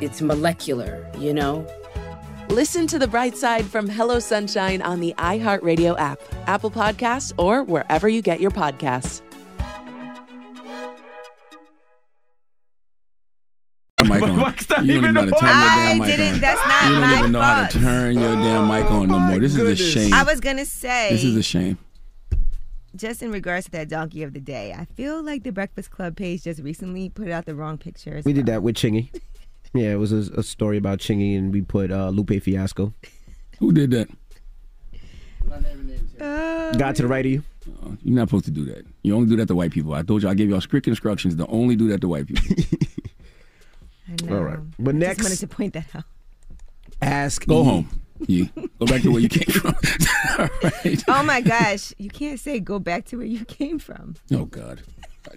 it's 0.00 0.20
molecular, 0.22 1.06
you 1.18 1.32
know? 1.34 1.66
Listen 2.48 2.86
to 2.86 2.98
The 2.98 3.06
Bright 3.08 3.36
Side 3.36 3.66
from 3.66 3.88
Hello 3.88 4.18
Sunshine 4.18 4.80
on 4.82 5.00
the 5.00 5.14
iHeartRadio 5.18 5.98
app, 5.98 6.20
Apple 6.46 6.70
Podcasts, 6.70 7.32
or 7.36 7.62
wherever 7.64 8.08
you 8.08 8.22
get 8.22 8.40
your 8.40 8.50
podcasts. 8.50 9.20
mic 14.04 14.22
on. 14.22 14.36
Mike's 14.36 14.68
not 14.70 14.84
you 14.86 14.94
don't 15.00 15.10
even 15.10 15.16
even 15.18 15.30
know 15.30 15.36
how 15.38 15.38
to 15.38 15.44
on. 15.44 15.50
turn 15.50 15.50
your 15.50 15.58
I 15.58 15.86
damn 15.88 15.98
mic 15.98 16.08
didn't- 16.16 16.34
on. 16.34 16.40
that's 16.40 16.66
not 16.66 16.84
you 16.92 17.00
don't 17.00 17.18
even 17.18 17.32
know 17.32 17.40
how 17.42 17.66
to 17.66 17.78
turn 17.78 18.14
your 18.18 18.34
damn 18.36 18.68
mic 18.68 18.90
on 18.90 19.08
no 19.08 19.18
more. 19.18 19.38
This 19.38 19.56
is 19.56 19.60
a 19.68 19.76
shame. 19.76 20.14
I 20.14 20.22
was 20.22 20.40
gonna 20.40 20.64
say 20.64 21.08
This 21.10 21.24
is 21.24 21.36
a 21.36 21.42
shame. 21.42 21.76
just 22.96 23.22
in 23.22 23.30
regards 23.30 23.66
to 23.66 23.72
that 23.72 23.88
donkey 23.90 24.22
of 24.22 24.32
the 24.32 24.40
day, 24.40 24.72
I 24.72 24.86
feel 24.86 25.22
like 25.22 25.42
the 25.42 25.52
Breakfast 25.52 25.90
Club 25.90 26.16
page 26.16 26.44
just 26.44 26.62
recently 26.62 27.10
put 27.10 27.28
out 27.28 27.44
the 27.44 27.54
wrong 27.54 27.76
pictures. 27.76 28.24
We 28.24 28.32
did 28.32 28.46
that 28.46 28.62
with 28.62 28.76
Chingy. 28.76 29.10
Yeah, 29.74 29.92
it 29.92 29.96
was 29.96 30.12
a, 30.12 30.32
a 30.40 30.42
story 30.42 30.76
about 30.78 30.98
Chingy, 30.98 31.36
and 31.36 31.52
we 31.52 31.60
put 31.62 31.90
uh, 31.92 32.08
Lupe 32.08 32.42
Fiasco. 32.42 32.94
Who 33.58 33.72
did 33.72 33.90
that? 33.90 34.08
Got 36.78 36.96
to 36.96 37.02
the 37.02 37.08
right 37.08 37.24
of 37.24 37.30
you. 37.32 37.42
Uh, 37.84 37.90
You're 38.02 38.16
not 38.16 38.28
supposed 38.28 38.44
to 38.46 38.50
do 38.50 38.64
that. 38.66 38.84
You 39.02 39.14
only 39.14 39.28
do 39.28 39.36
that 39.36 39.46
to 39.48 39.54
white 39.54 39.70
people. 39.72 39.94
I 39.94 40.02
told 40.02 40.22
you 40.22 40.28
I 40.28 40.34
gave 40.34 40.48
y'all 40.50 40.60
strict 40.60 40.88
instructions 40.88 41.36
to 41.36 41.46
only 41.46 41.76
do 41.76 41.88
that 41.88 42.00
to 42.02 42.08
white 42.08 42.26
people. 42.26 42.44
All 44.30 44.42
right. 44.42 44.58
But 44.78 44.92
Just 44.92 45.00
next, 45.00 45.22
wanted 45.22 45.38
to 45.40 45.46
point 45.46 45.74
that 45.74 45.86
out. 45.94 46.04
ask. 47.02 47.46
Go 47.46 47.60
E. 47.60 47.64
home. 47.64 48.00
You 48.26 48.46
go 48.80 48.86
back 48.86 49.02
to 49.02 49.10
where 49.12 49.20
you 49.20 49.28
came 49.28 49.52
from. 49.54 49.74
All 50.38 50.48
right. 50.62 51.04
Oh 51.06 51.22
my 51.22 51.40
gosh, 51.40 51.92
you 51.98 52.10
can't 52.10 52.40
say 52.40 52.58
go 52.58 52.78
back 52.80 53.04
to 53.06 53.16
where 53.18 53.26
you 53.26 53.44
came 53.44 53.78
from. 53.78 54.16
Oh 54.32 54.44
God. 54.46 54.82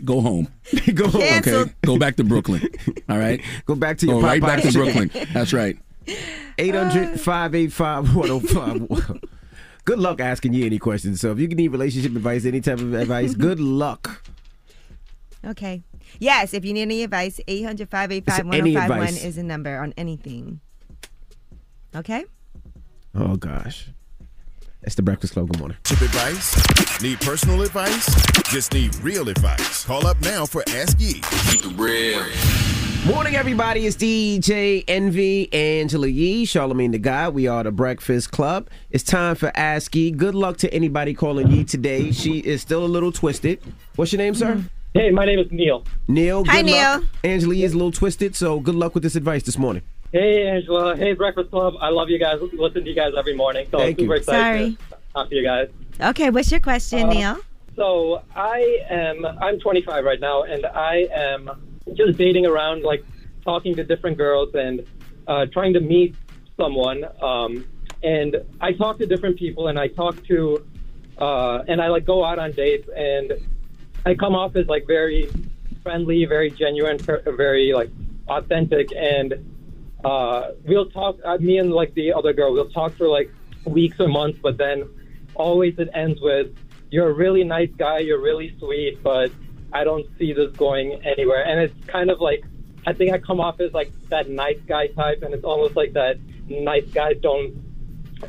Go 0.03 0.21
home. 0.21 0.47
Go 0.93 1.07
home. 1.07 1.21
Cancel. 1.21 1.61
Okay. 1.61 1.73
Go 1.85 1.97
back 1.97 2.15
to 2.17 2.23
Brooklyn. 2.23 2.67
All 3.09 3.17
right. 3.17 3.41
Go 3.65 3.75
back 3.75 3.97
to 3.99 4.05
Go 4.05 4.13
your 4.13 4.21
right 4.21 4.41
back 4.41 4.61
to 4.63 4.71
Brooklyn. 4.71 5.11
That's 5.33 5.53
right. 5.53 5.77
800 6.57 7.19
585 7.19 8.15
1051. 8.15 9.21
Good 9.83 9.99
luck 9.99 10.21
asking 10.21 10.53
you 10.53 10.65
any 10.65 10.79
questions. 10.79 11.19
So 11.21 11.31
if 11.31 11.39
you 11.39 11.47
need 11.47 11.69
relationship 11.69 12.15
advice, 12.15 12.45
any 12.45 12.61
type 12.61 12.79
of 12.79 12.93
advice, 12.93 13.33
good 13.33 13.59
luck. 13.59 14.25
Okay. 15.45 15.83
Yes, 16.19 16.53
if 16.53 16.65
you 16.65 16.73
need 16.73 16.83
any 16.83 17.03
advice, 17.03 17.39
800-585-1051 17.47 19.25
is 19.25 19.37
a 19.37 19.43
number 19.43 19.79
on 19.79 19.93
anything. 19.97 20.59
Okay? 21.95 22.25
Oh, 23.15 23.37
gosh. 23.37 23.89
That's 24.81 24.95
the 24.95 25.03
Breakfast 25.03 25.33
Club. 25.33 25.47
Good 25.49 25.59
morning. 25.59 25.77
Tip 25.83 26.01
advice? 26.01 27.01
Need 27.03 27.21
personal 27.21 27.61
advice? 27.61 28.07
Just 28.49 28.73
need 28.73 28.95
real 28.97 29.29
advice. 29.29 29.85
Call 29.85 30.07
up 30.07 30.19
now 30.21 30.45
for 30.45 30.63
Ask 30.69 30.99
Yee. 30.99 31.21
Keep 31.49 31.65
it 31.65 31.77
real. 31.77 32.25
Morning, 33.05 33.35
everybody. 33.35 33.85
It's 33.85 33.95
DJ 33.95 34.83
Envy, 34.87 35.53
Angela 35.53 36.07
Yee, 36.07 36.45
Charlamagne 36.45 36.91
the 36.91 36.97
Guy. 36.97 37.29
We 37.29 37.47
are 37.47 37.63
the 37.63 37.71
Breakfast 37.71 38.31
Club. 38.31 38.69
It's 38.89 39.03
time 39.03 39.35
for 39.35 39.51
Ask 39.55 39.95
Yee. 39.95 40.09
Good 40.09 40.33
luck 40.33 40.57
to 40.57 40.73
anybody 40.73 41.13
calling 41.13 41.51
Yee 41.51 41.63
today. 41.63 42.11
She 42.11 42.39
is 42.39 42.61
still 42.61 42.83
a 42.83 42.87
little 42.87 43.11
twisted. 43.11 43.61
What's 43.97 44.11
your 44.11 44.17
name, 44.17 44.33
sir? 44.33 44.63
Hey, 44.95 45.11
my 45.11 45.25
name 45.25 45.37
is 45.37 45.51
Neil. 45.51 45.85
Neil. 46.07 46.43
Hi, 46.45 46.61
luck. 46.61 46.65
Neil. 46.65 47.03
Angela 47.23 47.53
Yee 47.53 47.63
is 47.65 47.73
a 47.73 47.77
little 47.77 47.91
twisted, 47.91 48.35
so 48.35 48.59
good 48.59 48.75
luck 48.75 48.95
with 48.95 49.03
this 49.03 49.15
advice 49.15 49.43
this 49.43 49.59
morning. 49.59 49.83
Hey, 50.11 50.45
Angela. 50.47 50.95
Hey, 50.97 51.13
Breakfast 51.13 51.49
Club. 51.51 51.75
I 51.79 51.89
love 51.89 52.09
you 52.09 52.19
guys. 52.19 52.39
Listen 52.53 52.83
to 52.83 52.89
you 52.89 52.95
guys 52.95 53.13
every 53.17 53.33
morning. 53.33 53.65
So 53.71 53.77
Thank 53.77 53.97
I'm 53.97 54.03
super 54.03 54.13
you. 54.15 54.19
excited 54.19 54.41
Sorry. 54.41 54.77
to 54.89 54.97
talk 55.13 55.29
to 55.29 55.35
you 55.35 55.43
guys. 55.43 55.69
Okay, 56.01 56.29
what's 56.29 56.51
your 56.51 56.59
question, 56.59 57.07
Uh, 57.07 57.13
Neil? 57.13 57.37
So 57.77 58.21
I 58.35 58.79
am. 58.89 59.25
I'm 59.25 59.57
25 59.59 60.03
right 60.03 60.19
now, 60.19 60.43
and 60.43 60.65
I 60.65 61.07
am 61.13 61.49
just 61.93 62.17
dating 62.17 62.45
around, 62.45 62.83
like 62.83 63.05
talking 63.45 63.73
to 63.75 63.85
different 63.85 64.17
girls 64.17 64.53
and 64.53 64.85
uh, 65.27 65.45
trying 65.45 65.71
to 65.73 65.79
meet 65.79 66.13
someone. 66.59 67.05
Um, 67.21 67.65
and 68.03 68.35
I 68.59 68.73
talk 68.73 68.97
to 68.97 69.05
different 69.05 69.37
people, 69.37 69.69
and 69.69 69.79
I 69.79 69.87
talk 69.87 70.21
to, 70.25 70.65
uh, 71.19 71.63
and 71.69 71.81
I 71.81 71.87
like 71.87 72.03
go 72.05 72.25
out 72.25 72.37
on 72.37 72.51
dates, 72.51 72.89
and 72.93 73.31
I 74.05 74.15
come 74.15 74.35
off 74.35 74.57
as 74.57 74.67
like 74.67 74.85
very 74.87 75.29
friendly, 75.83 76.25
very 76.25 76.51
genuine, 76.51 76.97
very 76.97 77.71
like 77.73 77.89
authentic, 78.27 78.93
and 78.93 79.50
uh, 80.03 80.51
we'll 80.65 80.89
talk. 80.89 81.17
Uh, 81.23 81.37
me 81.37 81.57
and 81.57 81.71
like 81.71 81.93
the 81.93 82.13
other 82.13 82.33
girl, 82.33 82.53
we'll 82.53 82.69
talk 82.69 82.95
for 82.95 83.07
like 83.07 83.31
weeks 83.65 83.99
or 83.99 84.07
months, 84.07 84.39
but 84.41 84.57
then 84.57 84.89
always 85.35 85.77
it 85.77 85.89
ends 85.93 86.19
with, 86.21 86.55
"You're 86.89 87.09
a 87.09 87.13
really 87.13 87.43
nice 87.43 87.71
guy. 87.77 87.99
You're 87.99 88.21
really 88.21 88.55
sweet, 88.59 89.01
but 89.03 89.31
I 89.71 89.83
don't 89.83 90.07
see 90.17 90.33
this 90.33 90.51
going 90.55 91.01
anywhere." 91.03 91.43
And 91.43 91.59
it's 91.59 91.85
kind 91.87 92.09
of 92.09 92.19
like 92.19 92.43
I 92.85 92.93
think 92.93 93.13
I 93.13 93.19
come 93.19 93.39
off 93.39 93.59
as 93.59 93.73
like 93.73 93.91
that 94.09 94.29
nice 94.29 94.59
guy 94.67 94.87
type, 94.87 95.21
and 95.21 95.33
it's 95.33 95.43
almost 95.43 95.75
like 95.75 95.93
that 95.93 96.17
nice 96.47 96.85
guys 96.91 97.17
don't 97.21 97.53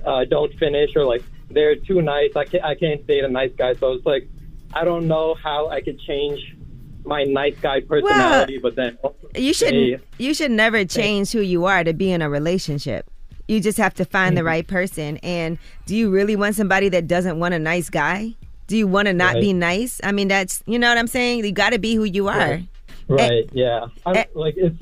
uh, 0.04 0.24
don't 0.24 0.52
finish 0.58 0.94
or 0.96 1.04
like 1.04 1.22
they're 1.50 1.76
too 1.76 2.02
nice. 2.02 2.36
I 2.36 2.44
can't 2.44 2.64
I 2.64 2.74
can't 2.74 3.06
date 3.06 3.24
a 3.24 3.28
nice 3.28 3.52
guy, 3.56 3.74
so 3.74 3.92
it's 3.92 4.06
like 4.06 4.28
I 4.74 4.84
don't 4.84 5.08
know 5.08 5.34
how 5.34 5.68
I 5.68 5.80
could 5.80 5.98
change 6.00 6.56
my 7.04 7.24
nice 7.24 7.56
guy 7.60 7.80
personality, 7.80 8.58
but 8.58 8.74
then 8.76 8.96
You 9.34 9.52
should 9.54 9.72
they- 9.74 9.98
you 10.18 10.34
should 10.34 10.50
never 10.50 10.84
change 10.84 11.32
who 11.32 11.40
you 11.40 11.64
are 11.66 11.82
to 11.84 11.92
be 11.92 12.10
in 12.12 12.22
a 12.22 12.28
relationship. 12.30 13.06
You 13.48 13.60
just 13.60 13.78
have 13.78 13.94
to 13.94 14.04
find 14.04 14.30
Mm-hmm. 14.30 14.36
the 14.36 14.44
right 14.44 14.66
person. 14.66 15.16
And 15.18 15.58
do 15.86 15.96
you 15.96 16.10
really 16.10 16.36
want 16.36 16.54
somebody 16.54 16.88
that 16.90 17.06
doesn't 17.08 17.38
want 17.38 17.54
a 17.54 17.58
nice 17.58 17.90
guy? 17.90 18.34
Do 18.68 18.76
you 18.76 18.86
want 18.86 19.06
to 19.08 19.12
not 19.12 19.34
be 19.34 19.52
nice? 19.52 20.00
I 20.04 20.12
mean, 20.12 20.28
that's 20.28 20.62
you 20.66 20.78
know 20.78 20.88
what 20.88 20.96
I'm 20.96 21.08
saying. 21.08 21.44
You 21.44 21.52
got 21.52 21.70
to 21.70 21.78
be 21.78 21.94
who 21.94 22.04
you 22.04 22.28
are. 22.28 22.60
Right. 23.08 23.30
right, 23.30 23.48
yeah. 23.52 23.86
I'm 24.06 24.16
eh. 24.16 24.24
like 24.34 24.54
it's. 24.56 24.76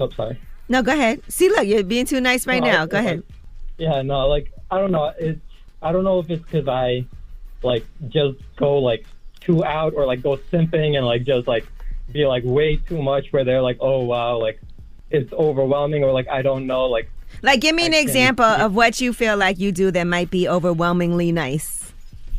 Oh, 0.00 0.08
sorry. 0.10 0.38
No, 0.68 0.82
go 0.82 0.92
ahead. 0.92 1.20
See, 1.28 1.48
look, 1.48 1.66
you're 1.66 1.82
being 1.84 2.06
too 2.06 2.20
nice 2.20 2.46
right 2.46 2.60
No, 2.62 2.66
now. 2.70 2.82
I- 2.82 2.86
Go 2.86 2.98
ahead. 2.98 3.22
Yeah, 3.76 4.02
no, 4.02 4.26
like 4.26 4.50
I 4.70 4.78
don't 4.78 4.90
know. 4.90 5.12
It's 5.18 5.40
I 5.82 5.92
don't 5.92 6.02
know 6.04 6.18
if 6.18 6.30
it's 6.30 6.42
because 6.42 6.66
I 6.66 7.04
like 7.62 7.84
just 8.08 8.38
go 8.56 8.78
like 8.78 9.04
too 9.48 9.64
out 9.64 9.94
or 9.96 10.04
like 10.06 10.22
go 10.22 10.36
simping 10.52 10.96
and 10.96 11.04
like 11.06 11.24
just 11.24 11.48
like 11.48 11.66
be 12.12 12.26
like 12.26 12.42
way 12.44 12.76
too 12.76 13.02
much 13.02 13.32
where 13.32 13.44
they're 13.44 13.62
like, 13.62 13.78
oh 13.80 14.04
wow, 14.04 14.38
like 14.38 14.60
it's 15.10 15.32
overwhelming 15.32 16.04
or 16.04 16.12
like 16.12 16.28
I 16.28 16.42
don't 16.42 16.66
know, 16.66 16.84
like 16.86 17.10
Like, 17.42 17.60
give 17.60 17.74
me 17.74 17.86
an 17.86 17.92
I 17.94 17.96
can- 17.96 18.08
example 18.08 18.44
of 18.44 18.74
what 18.74 19.00
you 19.00 19.12
feel 19.12 19.36
like 19.36 19.58
you 19.58 19.72
do 19.72 19.90
that 19.90 20.04
might 20.04 20.30
be 20.30 20.46
overwhelmingly 20.48 21.32
nice. 21.32 21.92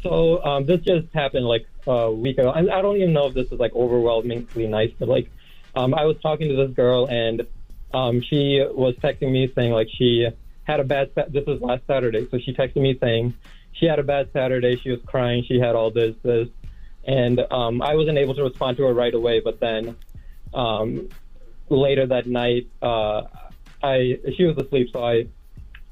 So 0.03 0.44
um, 0.45 0.65
this 0.65 0.80
just 0.81 1.07
happened 1.14 1.45
like 1.45 1.65
a 1.88 2.11
week 2.11 2.38
ago. 2.38 2.52
And 2.52 2.69
I 2.72 2.81
don't 2.81 2.95
even 2.98 3.11
know 3.14 3.27
if 3.27 3.34
this 3.34 3.52
is 3.52 3.60
like 3.60 3.73
overwhelmingly 3.76 4.68
nice, 4.68 4.91
but 4.99 5.10
like 5.10 5.30
um, 5.76 5.94
I 5.94 6.06
was 6.06 6.18
talking 6.22 6.48
to 6.49 6.56
this 6.56 6.72
girl 6.76 7.07
and 7.10 7.45
um, 7.94 8.22
she 8.22 8.64
was 8.72 8.95
texting 8.98 9.31
me 9.31 9.52
saying 9.56 9.72
like 9.72 9.90
she 9.98 10.27
had 10.64 10.80
a 10.80 10.84
bad. 10.84 11.10
Sa- 11.15 11.26
this 11.27 11.45
was 11.48 11.60
last 11.61 11.81
Saturday, 11.88 12.27
so 12.30 12.38
she 12.38 12.53
texted 12.53 12.77
me 12.77 12.95
saying 12.99 13.34
she 13.73 13.88
had 13.88 13.98
a 13.98 14.03
bad 14.03 14.30
Saturday. 14.31 14.76
She 14.77 14.91
was 14.91 14.99
crying. 15.07 15.44
She 15.48 15.60
had 15.60 15.73
all 15.76 15.90
this 15.90 16.15
this, 16.22 16.48
and 17.05 17.39
um, 17.51 17.81
I 17.81 17.95
wasn't 17.95 18.17
able 18.17 18.35
to 18.35 18.43
respond 18.43 18.77
to 18.77 18.84
her 18.84 18.93
right 18.93 19.13
away. 19.13 19.39
But 19.39 19.59
then 19.59 19.95
um, 20.53 21.09
later 21.69 22.05
that 22.07 22.27
night, 22.27 22.67
uh, 22.81 23.23
I 23.81 24.19
she 24.35 24.45
was 24.45 24.57
asleep, 24.57 24.89
so 24.91 25.03
I 25.03 25.27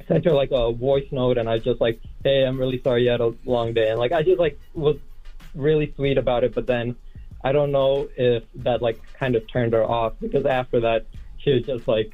sent 0.07 0.25
her 0.25 0.31
like 0.31 0.49
a 0.51 0.71
voice 0.71 1.07
note 1.11 1.37
and 1.37 1.49
I 1.49 1.57
just 1.59 1.81
like, 1.81 1.99
hey, 2.23 2.45
I'm 2.45 2.57
really 2.57 2.81
sorry 2.81 3.03
you 3.03 3.09
had 3.09 3.21
a 3.21 3.33
long 3.45 3.73
day. 3.73 3.89
And 3.89 3.99
like, 3.99 4.11
I 4.11 4.23
just 4.23 4.39
like 4.39 4.59
was 4.73 4.97
really 5.55 5.93
sweet 5.95 6.17
about 6.17 6.43
it. 6.43 6.53
But 6.53 6.67
then 6.67 6.95
I 7.43 7.51
don't 7.51 7.71
know 7.71 8.09
if 8.15 8.43
that 8.55 8.81
like 8.81 8.99
kind 9.13 9.35
of 9.35 9.47
turned 9.51 9.73
her 9.73 9.83
off 9.83 10.13
because 10.19 10.45
after 10.45 10.79
that, 10.81 11.05
she 11.37 11.51
was 11.53 11.63
just 11.63 11.87
like, 11.87 12.13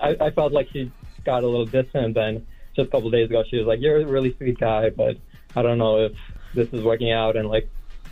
I, 0.00 0.16
I 0.20 0.30
felt 0.30 0.52
like 0.52 0.68
she 0.72 0.90
got 1.24 1.44
a 1.44 1.46
little 1.46 1.66
distant. 1.66 2.14
Then 2.14 2.46
just 2.76 2.88
a 2.88 2.90
couple 2.90 3.10
days 3.10 3.28
ago, 3.28 3.42
she 3.48 3.56
was 3.56 3.66
like, 3.66 3.80
you're 3.80 4.00
a 4.00 4.06
really 4.06 4.34
sweet 4.36 4.58
guy, 4.58 4.90
but 4.90 5.16
I 5.56 5.62
don't 5.62 5.78
know 5.78 6.04
if 6.04 6.12
this 6.54 6.68
is 6.72 6.82
working 6.82 7.12
out. 7.12 7.36
And 7.36 7.48
like, 7.48 7.68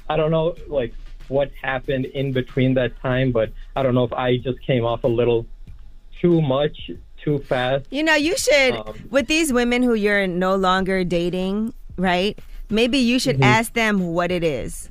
I 0.09 0.17
don't 0.17 0.31
know 0.31 0.55
like 0.69 0.95
what 1.29 1.51
happened 1.61 2.07
in 2.07 2.33
between 2.33 2.75
that 2.75 2.99
time, 3.01 3.33
but 3.33 3.53
I 3.77 3.83
don't 3.83 3.95
know 3.95 4.05
if 4.05 4.13
I 4.13 4.39
just 4.39 4.61
came 4.67 4.85
off 4.85 5.05
a 5.05 5.09
little 5.09 5.47
too 6.21 6.41
much 6.41 6.91
too 7.23 7.45
fast. 7.49 7.87
You 7.91 8.03
know, 8.03 8.15
you 8.15 8.37
should 8.39 8.75
Um, 8.75 9.09
with 9.11 9.27
these 9.29 9.53
women 9.53 9.83
who 9.83 9.95
you're 9.95 10.27
no 10.27 10.57
longer 10.57 11.05
dating, 11.05 11.75
right? 11.97 12.39
Maybe 12.71 12.99
you 12.99 13.19
should 13.19 13.37
Mhm. 13.39 13.45
ask 13.45 13.73
them 13.75 14.13
what 14.13 14.31
it 14.31 14.45
is, 14.45 14.91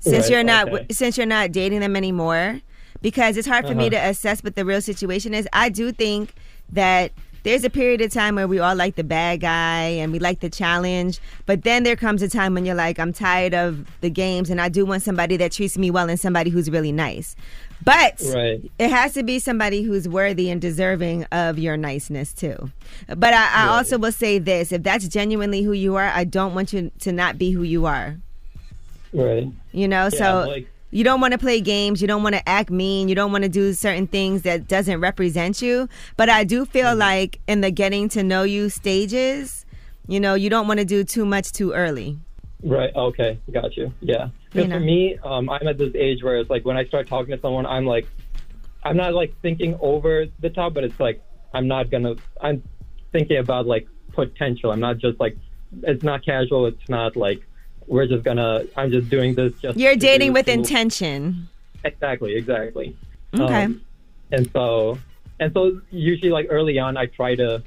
since 0.00 0.24
Right, 0.24 0.30
you're 0.32 0.44
not 0.44 0.68
okay. 0.68 0.86
since 0.90 1.16
you're 1.16 1.26
not 1.26 1.52
dating 1.52 1.80
them 1.80 1.96
anymore, 1.96 2.60
because 3.00 3.36
it's 3.36 3.46
hard 3.48 3.66
for 3.66 3.74
me 3.74 3.86
Uh-huh. 3.86 3.90
to 3.90 4.08
assess 4.10 4.42
what 4.44 4.56
the 4.56 4.64
real 4.64 4.80
situation 4.80 5.34
is. 5.34 5.48
I 5.52 5.68
do 5.68 5.92
think 5.92 6.34
that 6.72 7.12
there's 7.48 7.64
a 7.64 7.70
period 7.70 8.02
of 8.02 8.12
time 8.12 8.34
where 8.34 8.46
we 8.46 8.58
all 8.58 8.74
like 8.76 8.96
the 8.96 9.02
bad 9.04 9.40
guy 9.40 9.84
and 9.84 10.12
we 10.12 10.18
like 10.18 10.40
the 10.40 10.50
challenge, 10.50 11.18
but 11.46 11.62
then 11.64 11.82
there 11.82 11.96
comes 11.96 12.20
a 12.20 12.28
time 12.28 12.52
when 12.52 12.66
you're 12.66 12.74
like, 12.74 12.98
I'm 12.98 13.10
tired 13.12 13.54
of 13.54 13.86
the 14.02 14.10
games 14.10 14.50
and 14.50 14.60
I 14.60 14.68
do 14.68 14.84
want 14.84 15.02
somebody 15.02 15.38
that 15.38 15.52
treats 15.52 15.78
me 15.78 15.90
well 15.90 16.10
and 16.10 16.20
somebody 16.20 16.50
who's 16.50 16.70
really 16.70 16.92
nice. 16.92 17.34
But 17.82 18.20
Right. 18.34 18.60
it 18.78 18.90
has 18.90 19.14
to 19.14 19.22
be 19.22 19.38
somebody 19.38 19.82
who's 19.82 20.06
worthy 20.06 20.50
and 20.50 20.60
deserving 20.60 21.24
of 21.32 21.58
your 21.58 21.78
niceness 21.78 22.34
too. 22.34 22.70
But 23.06 23.32
I, 23.32 23.64
I 23.64 23.68
also 23.68 23.96
will 23.98 24.12
say 24.12 24.38
this: 24.38 24.70
if 24.72 24.82
that's 24.82 25.08
genuinely 25.08 25.62
who 25.62 25.72
you 25.72 25.94
are, 25.96 26.08
I 26.08 26.24
don't 26.24 26.54
want 26.54 26.72
you 26.74 26.90
to 27.00 27.12
not 27.12 27.38
be 27.38 27.50
who 27.52 27.62
you 27.62 27.86
are. 27.86 28.16
Right. 29.14 29.48
You 29.72 29.88
know, 29.88 30.04
Yeah, 30.12 30.18
so 30.18 30.44
like- 30.48 30.68
you 30.90 31.04
don't 31.04 31.20
want 31.20 31.32
to 31.32 31.38
play 31.38 31.60
games. 31.60 32.00
You 32.00 32.08
don't 32.08 32.22
want 32.22 32.34
to 32.34 32.48
act 32.48 32.70
mean. 32.70 33.08
You 33.08 33.14
don't 33.14 33.32
want 33.32 33.42
to 33.44 33.48
do 33.50 33.72
certain 33.72 34.06
things 34.06 34.42
that 34.42 34.68
doesn't 34.68 35.00
represent 35.00 35.60
you. 35.62 35.88
But 36.16 36.28
I 36.28 36.44
do 36.44 36.64
feel 36.64 36.86
Mm-hmm. 36.86 36.98
like 37.00 37.40
in 37.46 37.60
the 37.60 37.70
getting 37.70 38.08
to 38.10 38.22
know 38.22 38.42
you 38.42 38.68
stages, 38.70 39.66
you 40.06 40.18
know, 40.20 40.34
you 40.34 40.48
don't 40.48 40.66
want 40.66 40.78
to 40.80 40.86
do 40.86 41.04
too 41.04 41.26
much 41.26 41.52
too 41.52 41.72
early. 41.72 42.18
Right. 42.62 42.94
Okay. 42.94 43.38
Got 43.52 43.76
you. 43.76 43.92
Yeah. 44.00 44.26
You 44.26 44.30
Because 44.52 44.68
know. 44.70 44.76
for 44.76 44.80
me, 44.80 45.18
um, 45.22 45.50
I'm 45.50 45.68
at 45.68 45.76
this 45.78 45.94
age 45.94 46.22
where 46.22 46.38
it's 46.38 46.48
like 46.50 46.64
when 46.64 46.76
I 46.76 46.84
start 46.86 47.06
talking 47.06 47.34
to 47.36 47.40
someone, 47.40 47.66
I'm 47.66 47.84
like, 47.86 48.06
I'm 48.82 48.96
not 48.96 49.12
like 49.14 49.34
thinking 49.42 49.76
over 49.80 50.26
the 50.40 50.50
top, 50.50 50.72
but 50.74 50.84
it's 50.84 50.98
like 50.98 51.22
I'm 51.52 51.68
not 51.68 51.90
gonna. 51.90 52.14
I'm 52.40 52.62
thinking 53.12 53.36
about 53.38 53.66
like 53.66 53.86
potential. 54.12 54.70
I'm 54.70 54.80
not 54.80 54.98
just 54.98 55.20
like 55.20 55.36
it's 55.82 56.02
not 56.02 56.24
casual. 56.24 56.66
It's 56.66 56.88
not 56.88 57.16
like 57.16 57.42
we're 57.88 58.06
just 58.06 58.22
gonna. 58.24 58.64
I'm 58.76 58.90
just 58.90 59.08
doing 59.08 59.34
this 59.34 59.52
just. 59.60 59.78
You're 59.78 59.96
dating 59.96 60.32
with 60.32 60.48
intention. 60.48 61.48
Exactly. 61.84 62.36
Exactly. 62.36 62.96
Okay. 63.34 63.64
Um, 63.64 63.82
and 64.32 64.50
so, 64.52 64.98
and 65.40 65.52
so 65.54 65.80
usually 65.90 66.30
like 66.30 66.46
early 66.50 66.78
on, 66.78 66.96
I 66.96 67.06
try 67.06 67.34
to 67.36 67.62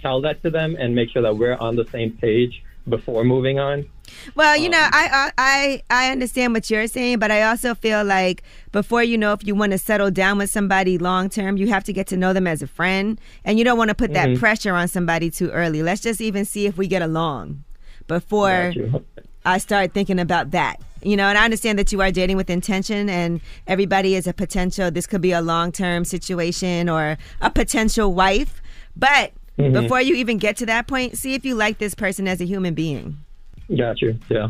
tell 0.00 0.20
that 0.22 0.42
to 0.42 0.50
them 0.50 0.76
and 0.78 0.94
make 0.94 1.10
sure 1.10 1.22
that 1.22 1.36
we're 1.36 1.56
on 1.56 1.76
the 1.76 1.84
same 1.86 2.12
page 2.12 2.62
before 2.88 3.22
moving 3.24 3.58
on. 3.58 3.86
Well, 4.34 4.56
you 4.56 4.68
know, 4.68 4.80
I, 4.90 5.30
I 5.38 5.82
I 5.90 6.10
understand 6.10 6.52
what 6.52 6.68
you're 6.68 6.88
saying, 6.88 7.20
but 7.20 7.30
I 7.30 7.42
also 7.42 7.74
feel 7.76 8.02
like 8.02 8.42
before 8.72 9.04
you 9.04 9.16
know 9.16 9.32
if 9.34 9.46
you 9.46 9.54
want 9.54 9.70
to 9.72 9.78
settle 9.78 10.10
down 10.10 10.38
with 10.38 10.50
somebody 10.50 10.98
long 10.98 11.28
term, 11.28 11.56
you 11.58 11.68
have 11.68 11.84
to 11.84 11.92
get 11.92 12.08
to 12.08 12.16
know 12.16 12.32
them 12.32 12.46
as 12.48 12.60
a 12.62 12.66
friend, 12.66 13.20
and 13.44 13.58
you 13.58 13.64
don't 13.64 13.78
want 13.78 13.88
to 13.90 13.94
put 13.94 14.12
that 14.14 14.30
Mhm. 14.30 14.38
pressure 14.40 14.74
on 14.74 14.88
somebody 14.88 15.30
too 15.30 15.50
early. 15.50 15.82
Let's 15.82 16.00
just 16.00 16.20
even 16.20 16.44
see 16.44 16.66
if 16.66 16.76
we 16.76 16.88
get 16.88 17.02
along 17.02 17.62
before. 18.08 18.72
I 19.44 19.58
start 19.58 19.92
thinking 19.92 20.18
about 20.18 20.50
that. 20.52 20.80
You 21.02 21.16
know, 21.16 21.24
and 21.24 21.38
I 21.38 21.44
understand 21.44 21.78
that 21.78 21.92
you 21.92 22.02
are 22.02 22.10
dating 22.10 22.36
with 22.36 22.50
intention, 22.50 23.08
and 23.08 23.40
everybody 23.66 24.14
is 24.14 24.26
a 24.26 24.34
potential. 24.34 24.90
This 24.90 25.06
could 25.06 25.22
be 25.22 25.32
a 25.32 25.40
long 25.40 25.72
term 25.72 26.04
situation 26.04 26.90
or 26.90 27.16
a 27.40 27.50
potential 27.50 28.12
wife, 28.12 28.60
but 28.96 29.32
Mhm. 29.58 29.72
before 29.72 30.00
you 30.02 30.14
even 30.14 30.36
get 30.38 30.56
to 30.58 30.66
that 30.66 30.86
point, 30.86 31.16
see 31.16 31.34
if 31.34 31.44
you 31.44 31.54
like 31.54 31.78
this 31.78 31.94
person 31.94 32.28
as 32.28 32.40
a 32.40 32.44
human 32.44 32.74
being. 32.74 33.16
Got 33.74 34.02
you. 34.02 34.18
Yeah. 34.28 34.48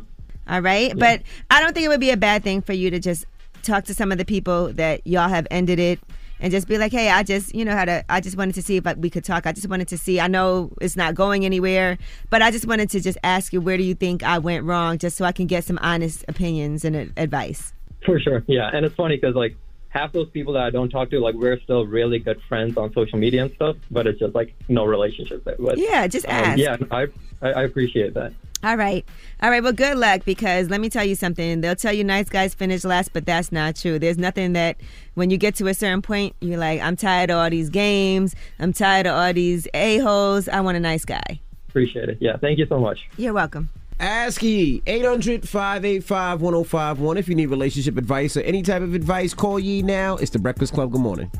All 0.48 0.60
right. 0.60 0.96
But 0.96 1.22
I 1.50 1.60
don't 1.60 1.72
think 1.72 1.84
it 1.84 1.88
would 1.88 2.00
be 2.00 2.10
a 2.10 2.16
bad 2.16 2.42
thing 2.42 2.60
for 2.62 2.72
you 2.72 2.90
to 2.90 2.98
just 2.98 3.26
talk 3.62 3.84
to 3.84 3.94
some 3.94 4.10
of 4.10 4.18
the 4.18 4.24
people 4.24 4.72
that 4.72 5.06
y'all 5.06 5.28
have 5.28 5.46
ended 5.50 5.78
it 5.78 6.00
and 6.40 6.50
just 6.50 6.66
be 6.66 6.78
like, 6.78 6.92
hey, 6.92 7.10
I 7.10 7.22
just, 7.22 7.54
you 7.54 7.64
know, 7.64 7.76
how 7.76 7.84
to, 7.84 8.04
I 8.08 8.20
just 8.20 8.36
wanted 8.36 8.54
to 8.56 8.62
see 8.62 8.76
if 8.78 8.96
we 8.96 9.10
could 9.10 9.24
talk. 9.24 9.46
I 9.46 9.52
just 9.52 9.68
wanted 9.68 9.88
to 9.88 9.98
see, 9.98 10.20
I 10.20 10.26
know 10.26 10.72
it's 10.80 10.96
not 10.96 11.14
going 11.14 11.44
anywhere, 11.44 11.98
but 12.30 12.42
I 12.42 12.50
just 12.50 12.66
wanted 12.66 12.90
to 12.90 13.00
just 13.00 13.18
ask 13.22 13.52
you, 13.52 13.60
where 13.60 13.76
do 13.76 13.82
you 13.82 13.94
think 13.94 14.22
I 14.22 14.38
went 14.38 14.64
wrong? 14.64 14.98
Just 14.98 15.16
so 15.16 15.24
I 15.24 15.32
can 15.32 15.46
get 15.46 15.64
some 15.64 15.78
honest 15.82 16.24
opinions 16.28 16.84
and 16.84 16.96
advice. 17.16 17.72
For 18.04 18.18
sure, 18.18 18.42
yeah. 18.46 18.70
And 18.72 18.86
it's 18.86 18.94
funny 18.94 19.16
because 19.16 19.34
like 19.34 19.56
half 19.90 20.12
those 20.12 20.30
people 20.30 20.54
that 20.54 20.62
I 20.62 20.70
don't 20.70 20.88
talk 20.88 21.10
to, 21.10 21.20
like 21.20 21.34
we're 21.34 21.60
still 21.60 21.84
really 21.86 22.18
good 22.18 22.40
friends 22.48 22.76
on 22.76 22.92
social 22.94 23.18
media 23.18 23.42
and 23.44 23.52
stuff, 23.54 23.76
but 23.90 24.06
it's 24.06 24.18
just 24.18 24.34
like 24.34 24.54
no 24.68 24.86
relationship 24.86 25.44
there. 25.44 25.56
But 25.58 25.76
Yeah, 25.76 26.06
just 26.06 26.26
um, 26.26 26.32
ask. 26.32 26.58
yeah, 26.58 26.76
I, 26.90 27.08
I 27.42 27.52
I 27.52 27.62
appreciate 27.64 28.14
that. 28.14 28.32
All 28.62 28.76
right. 28.76 29.06
All 29.42 29.50
right. 29.50 29.62
Well, 29.62 29.72
good 29.72 29.96
luck 29.96 30.24
because 30.24 30.68
let 30.68 30.80
me 30.80 30.90
tell 30.90 31.04
you 31.04 31.14
something. 31.14 31.62
They'll 31.62 31.76
tell 31.76 31.92
you 31.92 32.04
nice 32.04 32.28
guys 32.28 32.52
finish 32.52 32.84
last, 32.84 33.12
but 33.12 33.24
that's 33.24 33.50
not 33.50 33.76
true. 33.76 33.98
There's 33.98 34.18
nothing 34.18 34.52
that 34.52 34.76
when 35.14 35.30
you 35.30 35.38
get 35.38 35.54
to 35.56 35.66
a 35.68 35.74
certain 35.74 36.02
point, 36.02 36.36
you're 36.40 36.58
like, 36.58 36.80
I'm 36.80 36.96
tired 36.96 37.30
of 37.30 37.38
all 37.38 37.48
these 37.48 37.70
games. 37.70 38.34
I'm 38.58 38.72
tired 38.72 39.06
of 39.06 39.14
all 39.14 39.32
these 39.32 39.66
a-holes. 39.72 40.48
I 40.48 40.60
want 40.60 40.76
a 40.76 40.80
nice 40.80 41.04
guy. 41.04 41.40
Appreciate 41.68 42.08
it. 42.08 42.18
Yeah, 42.20 42.36
thank 42.36 42.58
you 42.58 42.66
so 42.66 42.78
much. 42.78 43.08
You're 43.16 43.32
welcome. 43.32 43.70
Ask 43.98 44.42
Yee 44.42 44.82
800 44.86 45.48
585 45.48 46.40
1051. 46.40 47.16
If 47.18 47.28
you 47.28 47.34
need 47.34 47.46
relationship 47.46 47.96
advice 47.98 48.36
or 48.36 48.40
any 48.40 48.62
type 48.62 48.82
of 48.82 48.94
advice, 48.94 49.34
call 49.34 49.58
Yee 49.58 49.82
now. 49.82 50.16
It's 50.16 50.30
the 50.30 50.38
Breakfast 50.38 50.72
Club. 50.72 50.90
Good 50.92 51.00
morning. 51.00 51.30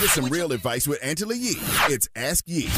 Get 0.00 0.10
some 0.10 0.26
real 0.26 0.52
advice 0.52 0.86
with 0.88 0.98
Angela 1.02 1.34
Yee. 1.34 1.56
It's 1.88 2.08
Ask 2.16 2.44
Yee. 2.46 2.68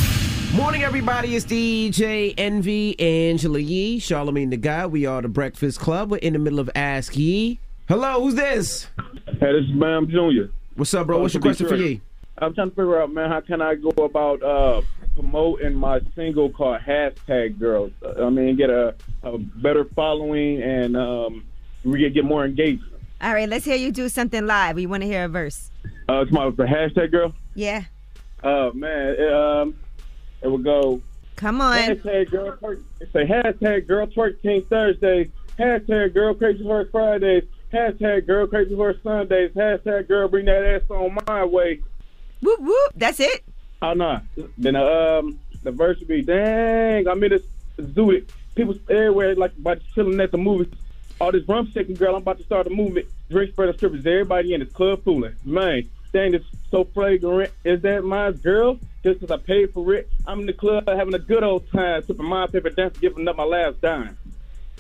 Morning, 0.55 0.85
everybody. 0.85 1.35
It's 1.35 1.44
DJ 1.44 2.32
Envy, 2.39 2.98
Angela 3.01 3.59
Yee, 3.59 3.98
Charlamagne 3.98 4.51
tha 4.51 4.56
God. 4.56 4.93
We 4.93 5.05
are 5.05 5.20
the 5.20 5.26
Breakfast 5.26 5.81
Club. 5.81 6.12
We're 6.12 6.18
in 6.18 6.32
the 6.32 6.39
middle 6.39 6.60
of 6.60 6.70
Ask 6.76 7.16
Yee. 7.16 7.59
Hello, 7.89 8.22
who's 8.22 8.36
this? 8.36 8.86
Hey, 9.26 9.52
this 9.52 9.64
is 9.64 9.72
Bam 9.72 10.09
Junior. 10.09 10.51
What's 10.76 10.94
up, 10.94 11.09
bro? 11.09 11.18
What's 11.18 11.35
your 11.35 11.40
question 11.40 11.66
for 11.66 11.74
Yee? 11.74 12.01
I'm 12.39 12.55
trying 12.55 12.70
to 12.70 12.76
figure 12.76 13.02
out, 13.02 13.12
man, 13.12 13.31
how 13.31 13.40
can 13.40 13.60
I 13.60 13.74
go 13.74 13.89
about 14.05 14.44
uh, 14.44 14.82
promoting 15.16 15.74
my 15.74 16.01
single 16.14 16.51
called 16.51 16.82
Hashtag 16.82 17.59
Girls? 17.59 17.90
I 18.22 18.31
mean, 18.31 18.55
get 18.55 18.70
a, 18.70 18.94
a 19.24 19.39
better 19.39 19.85
following 19.97 20.62
and 20.62 20.97
um, 20.97 21.44
we 21.85 21.98
get 21.98 22.14
get 22.14 22.24
more 22.24 22.44
engagement. 22.44 22.93
All 23.20 23.35
right. 23.35 23.48
Let's 23.48 23.64
hear 23.64 23.76
you 23.76 23.90
do 23.90 24.09
something 24.09 24.47
live. 24.47 24.76
We 24.76 24.86
want 24.86 25.02
to 25.02 25.09
hear 25.09 25.24
a 25.24 25.28
verse. 25.28 25.72
Uh, 26.09 26.20
it's 26.20 26.31
my 26.31 26.48
the 26.51 26.62
hashtag 26.62 27.10
girl. 27.10 27.35
Yeah. 27.56 27.82
Uh, 28.44 28.70
man, 28.72 29.16
it, 29.18 29.32
um, 29.32 29.74
it 30.44 30.50
would 30.50 30.62
go. 30.62 31.00
Come 31.36 31.60
on. 31.60 31.78
Hashtag 31.78 32.30
girl 32.30 32.56
twerk. 32.56 32.82
Say 33.12 33.26
hashtag 33.26 33.88
girl 33.88 34.06
twerk 34.06 34.40
King 34.42 34.62
Thursday. 34.62 35.30
Hashtag 35.58 36.14
girl 36.14 36.34
crazy 36.34 36.62
horse 36.62 36.88
Friday. 36.92 37.42
Hashtag 37.72 38.26
girl 38.26 38.46
crazy 38.46 38.76
horse 38.76 38.98
Sundays. 39.02 39.50
Hashtag 39.52 40.06
girl 40.06 40.28
bring 40.28 40.44
that 40.44 40.64
ass 40.64 40.82
on 40.90 41.18
my 41.26 41.44
way. 41.44 41.80
Whoop 42.40 42.60
whoop. 42.60 42.92
That's 42.94 43.18
it. 43.18 43.42
Oh 43.82 43.94
no. 43.94 44.20
Then 44.58 44.76
uh, 44.76 45.18
um 45.18 45.40
the 45.62 45.72
verse 45.72 45.98
would 45.98 46.08
be 46.08 46.22
dang. 46.22 47.08
I'm 47.08 47.22
in 47.24 47.30
this 47.30 47.42
zoo. 47.94 48.12
It. 48.12 48.30
People 48.54 48.76
everywhere 48.88 49.34
like 49.34 49.52
about 49.58 49.80
chilling 49.94 50.20
at 50.20 50.30
the 50.30 50.38
movies. 50.38 50.72
All 51.20 51.32
this 51.32 51.48
rum 51.48 51.70
shaking 51.72 51.96
girl. 51.96 52.14
I'm 52.14 52.22
about 52.22 52.38
to 52.38 52.44
start 52.44 52.66
a 52.66 52.70
movement. 52.70 53.06
Drink 53.30 53.52
spread 53.52 53.74
strippers. 53.76 54.06
Everybody 54.06 54.54
in 54.54 54.60
this 54.60 54.72
club 54.72 55.02
fooling. 55.02 55.34
Man, 55.44 55.88
dang, 56.12 56.34
it's 56.34 56.44
so 56.74 56.84
flagrant. 56.92 57.52
Is 57.64 57.82
that 57.82 58.05
my 58.05 58.32
girl? 58.32 58.78
Just 59.05 59.20
'cause 59.20 59.30
I 59.30 59.36
paid 59.36 59.72
for 59.72 59.94
it. 59.94 60.09
I'm 60.26 60.40
in 60.40 60.46
the 60.46 60.52
club 60.52 60.88
having 60.88 61.14
a 61.14 61.18
good 61.20 61.44
old 61.44 61.70
time, 61.70 62.02
sipping 62.02 62.26
my 62.26 62.48
paper 62.48 62.70
dance, 62.70 62.98
giving 62.98 63.28
up 63.28 63.36
my 63.36 63.44
last 63.44 63.80
dime. 63.80 64.16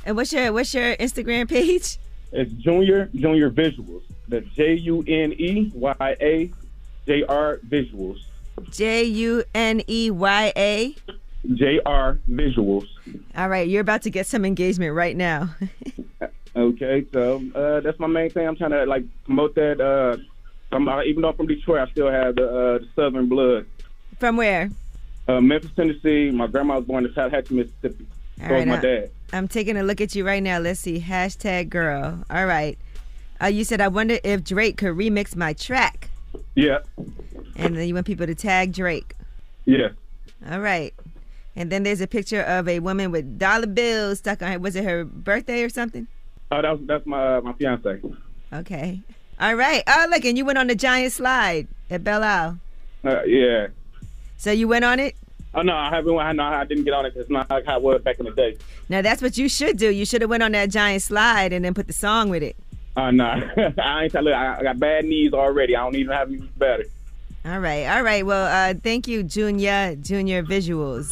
And 0.04 0.16
what's 0.16 0.32
your 0.32 0.52
what's 0.52 0.74
your 0.74 0.96
Instagram 0.96 1.48
page? 1.48 1.98
It's 2.32 2.52
Junior 2.54 3.10
Junior 3.14 3.48
Visuals. 3.48 4.02
That's 4.28 4.46
J 4.56 4.74
U 4.74 5.04
N 5.06 5.34
E 5.38 5.70
Y 5.72 6.16
A 6.20 6.50
J 7.06 7.22
R 7.28 7.60
Visuals. 7.68 8.18
J 8.72 9.04
U 9.04 9.44
N 9.54 9.82
E 9.86 10.10
Y 10.10 10.52
A. 10.56 10.96
J 11.54 11.80
R 11.86 12.18
Visuals. 12.28 12.88
All 13.36 13.48
right, 13.48 13.68
you're 13.68 13.82
about 13.82 14.02
to 14.02 14.10
get 14.10 14.26
some 14.26 14.44
engagement 14.44 14.94
right 14.94 15.16
now. 15.16 15.50
Okay, 16.56 17.04
so 17.12 17.42
uh, 17.56 17.80
that's 17.80 17.98
my 17.98 18.06
main 18.06 18.30
thing. 18.30 18.46
I'm 18.46 18.54
trying 18.54 18.70
to 18.70 18.86
like 18.86 19.02
promote 19.24 19.56
that. 19.56 19.80
Uh, 19.80 20.18
I'm, 20.74 20.88
uh, 20.88 21.02
even 21.02 21.22
though 21.22 21.28
I'm 21.30 21.36
from 21.36 21.46
Detroit, 21.46 21.88
I 21.88 21.90
still 21.92 22.10
have 22.10 22.34
the, 22.36 22.46
uh, 22.48 22.78
the 22.78 22.88
Southern 22.96 23.28
blood. 23.28 23.66
From 24.18 24.36
where? 24.36 24.70
Uh, 25.28 25.40
Memphis, 25.40 25.70
Tennessee. 25.76 26.30
My 26.30 26.46
grandma 26.46 26.76
was 26.76 26.84
born 26.84 27.04
in 27.04 27.14
South 27.14 27.30
Tallahatchie, 27.30 27.54
Mississippi. 27.54 28.06
All 28.42 28.48
so 28.48 28.54
right, 28.54 28.66
my 28.68 28.78
uh, 28.78 28.80
dad. 28.80 29.10
I'm 29.32 29.48
taking 29.48 29.76
a 29.76 29.82
look 29.82 30.00
at 30.00 30.14
you 30.14 30.26
right 30.26 30.42
now. 30.42 30.58
Let's 30.58 30.80
see. 30.80 31.00
Hashtag 31.00 31.68
girl. 31.70 32.24
All 32.30 32.46
right. 32.46 32.78
Uh, 33.42 33.46
you 33.46 33.64
said 33.64 33.80
I 33.80 33.88
wonder 33.88 34.18
if 34.22 34.44
Drake 34.44 34.76
could 34.76 34.94
remix 34.96 35.34
my 35.34 35.52
track, 35.54 36.08
Yeah, 36.54 36.78
and 37.56 37.76
then 37.76 37.88
you 37.88 37.94
want 37.94 38.06
people 38.06 38.26
to 38.26 38.34
tag 38.34 38.72
Drake. 38.72 39.14
yeah. 39.64 39.88
All 40.50 40.60
right. 40.60 40.94
And 41.56 41.70
then 41.70 41.82
there's 41.84 42.00
a 42.00 42.06
picture 42.06 42.42
of 42.42 42.68
a 42.68 42.78
woman 42.80 43.10
with 43.10 43.38
dollar 43.38 43.66
bills 43.66 44.18
stuck 44.18 44.42
on 44.42 44.52
her. 44.52 44.58
Was 44.58 44.76
it 44.76 44.84
her 44.84 45.04
birthday 45.04 45.62
or 45.62 45.68
something? 45.68 46.06
Oh, 46.52 46.62
that 46.62 46.70
was, 46.70 46.80
that's 46.86 47.06
my 47.06 47.40
my 47.40 47.52
fiance. 47.54 48.00
Okay. 48.52 49.00
All 49.40 49.54
right. 49.54 49.82
Oh, 49.86 50.06
look, 50.10 50.24
and 50.24 50.38
you 50.38 50.44
went 50.44 50.58
on 50.58 50.66
the 50.68 50.74
giant 50.74 51.12
slide 51.12 51.66
at 51.90 52.04
Belle 52.04 52.22
Isle. 52.22 52.58
Uh, 53.04 53.22
yeah. 53.24 53.68
So 54.36 54.50
you 54.50 54.68
went 54.68 54.84
on 54.84 55.00
it? 55.00 55.16
Oh 55.54 55.62
no, 55.62 55.74
I 55.74 55.88
haven't. 55.90 56.18
I, 56.18 56.32
no, 56.32 56.42
I 56.42 56.64
didn't 56.64 56.84
get 56.84 56.94
on 56.94 57.06
it. 57.06 57.12
It's 57.16 57.30
not 57.30 57.48
like 57.48 57.64
how 57.64 57.76
it 57.76 57.82
was 57.82 58.02
back 58.02 58.18
in 58.18 58.24
the 58.24 58.32
day. 58.32 58.56
Now 58.88 59.02
that's 59.02 59.22
what 59.22 59.38
you 59.38 59.48
should 59.48 59.78
do. 59.78 59.88
You 59.88 60.04
should 60.04 60.20
have 60.20 60.30
went 60.30 60.42
on 60.42 60.52
that 60.52 60.70
giant 60.70 61.02
slide 61.02 61.52
and 61.52 61.64
then 61.64 61.74
put 61.74 61.86
the 61.86 61.92
song 61.92 62.28
with 62.28 62.42
it. 62.42 62.56
Oh 62.96 63.10
no, 63.10 63.24
I 63.78 64.04
ain't. 64.04 64.14
Look, 64.14 64.34
I 64.34 64.58
I 64.58 64.62
got 64.62 64.78
bad 64.80 65.04
knees 65.04 65.32
already. 65.32 65.76
I 65.76 65.84
don't 65.84 65.94
even 65.94 66.12
have 66.12 66.28
any 66.28 66.38
better. 66.56 66.84
All 67.44 67.60
right. 67.60 67.86
All 67.86 68.02
right. 68.02 68.26
Well, 68.26 68.46
uh, 68.46 68.74
thank 68.82 69.06
you, 69.06 69.22
Junior 69.22 69.94
Junior 69.96 70.42
Visuals. 70.42 71.10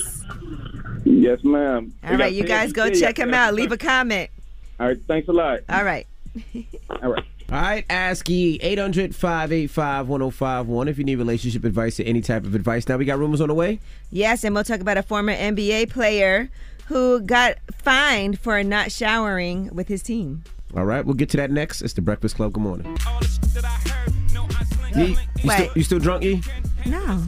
Yes, 1.05 1.45
ma'am. 1.45 1.93
All 2.05 2.17
right, 2.17 2.33
you 2.33 2.45
guys 2.45 2.73
go 2.73 2.91
check 2.91 3.19
him 3.19 3.35
out. 3.35 3.55
Leave 3.55 3.71
a 3.71 3.77
comment. 3.77 4.31
All 4.81 4.89
right, 4.89 4.99
thanks 5.07 5.29
a 5.29 5.33
lot. 5.33 5.61
All 5.69 5.85
right. 5.85 6.07
All 7.03 7.13
right. 7.13 7.25
All 7.53 7.61
right, 7.61 7.85
ask 7.91 8.31
Yee 8.31 8.59
800 8.63 9.15
585 9.15 10.09
1051 10.09 10.89
if 10.89 10.97
you 10.97 11.05
need 11.05 11.17
relationship 11.17 11.65
advice 11.65 12.01
or 12.01 12.05
any 12.05 12.23
type 12.23 12.45
of 12.45 12.55
advice. 12.55 12.89
Now 12.89 12.97
we 12.97 13.05
got 13.05 13.19
rumors 13.19 13.43
on 13.43 13.49
the 13.49 13.55
way. 13.55 13.79
Yes, 14.11 14.43
and 14.43 14.55
we'll 14.55 14.65
talk 14.65 14.81
about 14.81 14.97
a 14.97 15.03
former 15.03 15.35
NBA 15.37 15.91
player 15.91 16.49
who 16.87 17.21
got 17.21 17.59
fined 17.71 18.39
for 18.39 18.65
not 18.65 18.91
showering 18.91 19.69
with 19.71 19.89
his 19.89 20.03
team. 20.03 20.45
All 20.75 20.87
right, 20.87 21.05
we'll 21.05 21.13
get 21.13 21.29
to 21.31 21.37
that 21.37 21.51
next. 21.51 21.83
It's 21.83 21.93
the 21.93 22.01
Breakfast 22.01 22.37
Club. 22.37 22.55
Good 22.55 22.63
morning. 22.63 22.97
Yee, 24.97 25.09
you, 25.09 25.17
Wait. 25.45 25.55
still, 25.59 25.73
you 25.75 25.83
still 25.83 25.99
drunk, 25.99 26.25
E? 26.25 26.41
No. 26.87 27.23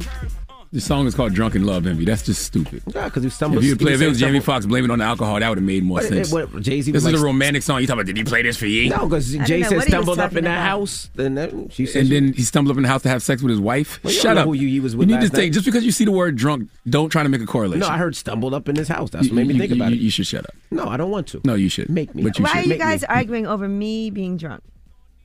The 0.75 0.81
song 0.81 1.07
is 1.07 1.15
called 1.15 1.33
"Drunk 1.35 1.55
in 1.55 1.65
Love 1.65 1.87
Envy." 1.87 2.05
That's 2.05 2.25
just 2.25 2.43
stupid. 2.43 2.83
Yeah, 2.93 3.05
because 3.05 3.23
he 3.23 3.31
stumbled. 3.31 3.63
If 3.63 3.69
you 3.69 3.77
play, 3.77 3.93
if 3.93 4.01
it 4.03 4.09
was 4.09 4.19
Jamie 4.19 4.41
stumbled- 4.41 4.45
Foxx 4.45 4.67
blaming 4.67 4.91
it 4.91 4.93
on 4.93 4.99
the 4.99 5.05
alcohol, 5.05 5.39
that 5.39 5.49
would 5.49 5.59
have 5.59 5.65
made 5.65 5.85
more 5.85 5.99
What- 5.99 6.09
sense. 6.09 6.33
what- 6.33 6.61
Jay-Z 6.61 6.91
This 6.91 7.05
is 7.07 7.13
like- 7.13 7.15
a 7.15 7.25
romantic 7.25 7.63
song. 7.63 7.81
You 7.81 7.87
talking 7.87 8.01
about? 8.01 8.07
Did 8.07 8.17
he 8.17 8.25
play 8.25 8.43
this 8.43 8.57
for 8.57 8.67
you? 8.67 8.89
No, 8.91 9.07
because 9.07 9.33
Jay 9.47 9.63
said 9.63 9.83
stumbled 9.85 10.19
up 10.19 10.35
in 10.35 10.43
the 10.43 10.51
house. 10.51 11.11
Then 11.15 11.69
she 11.71 11.87
said 11.87 12.03
and 12.03 12.11
then 12.11 12.33
he 12.33 12.43
stumbled 12.43 12.73
up 12.73 12.77
in 12.77 12.83
the 12.83 12.89
house 12.89 13.03
to 13.03 13.09
have 13.09 13.23
sex 13.23 13.41
with 13.41 13.51
his 13.51 13.61
wife. 13.61 14.01
Well, 14.03 14.13
you 14.13 14.19
Shut 14.19 14.25
don't 14.31 14.35
know 14.35 14.41
up. 14.41 14.47
who 14.49 14.55
you- 14.55 14.69
he 14.69 14.81
was 14.81 14.97
with 14.97 15.09
you 15.09 15.15
need 15.15 15.23
last 15.23 15.31
to 15.31 15.37
think 15.37 15.55
just 15.55 15.65
because 15.65 15.85
you 15.85 15.93
see 15.93 16.05
the 16.05 16.11
word 16.11 16.35
drunk, 16.35 16.69
don't 16.91 17.09
try 17.09 17.23
to 17.23 17.29
make 17.29 17.41
a 17.41 17.47
correlation. 17.47 17.79
No, 17.79 17.87
I 17.89 17.97
heard 17.97 18.17
stumbled 18.17 18.53
up 18.53 18.69
in 18.69 18.75
his 18.75 18.89
house. 18.89 19.11
That's 19.11 19.29
what 19.29 19.37
made 19.37 19.47
me 19.47 19.55
You- 19.55 19.61
think 19.61 19.71
you- 19.71 19.77
about 19.77 19.93
you- 19.93 19.97
it. 19.99 20.03
You 20.03 20.11
should 20.11 20.27
shut 20.27 20.45
up. 20.45 20.57
No, 20.73 20.89
I 20.89 20.97
don't 20.97 21.11
want 21.13 21.29
to. 21.29 21.41
No, 21.45 21.55
you 21.55 21.69
should. 21.69 21.89
Make 21.89 22.17
me. 22.17 22.25
But 22.25 22.37
Why 22.41 22.51
are 22.51 22.63
you 22.65 22.75
guys 22.79 23.05
arguing 23.05 23.47
over 23.47 23.69
me 23.69 24.11
being 24.11 24.37
drunk? 24.37 24.63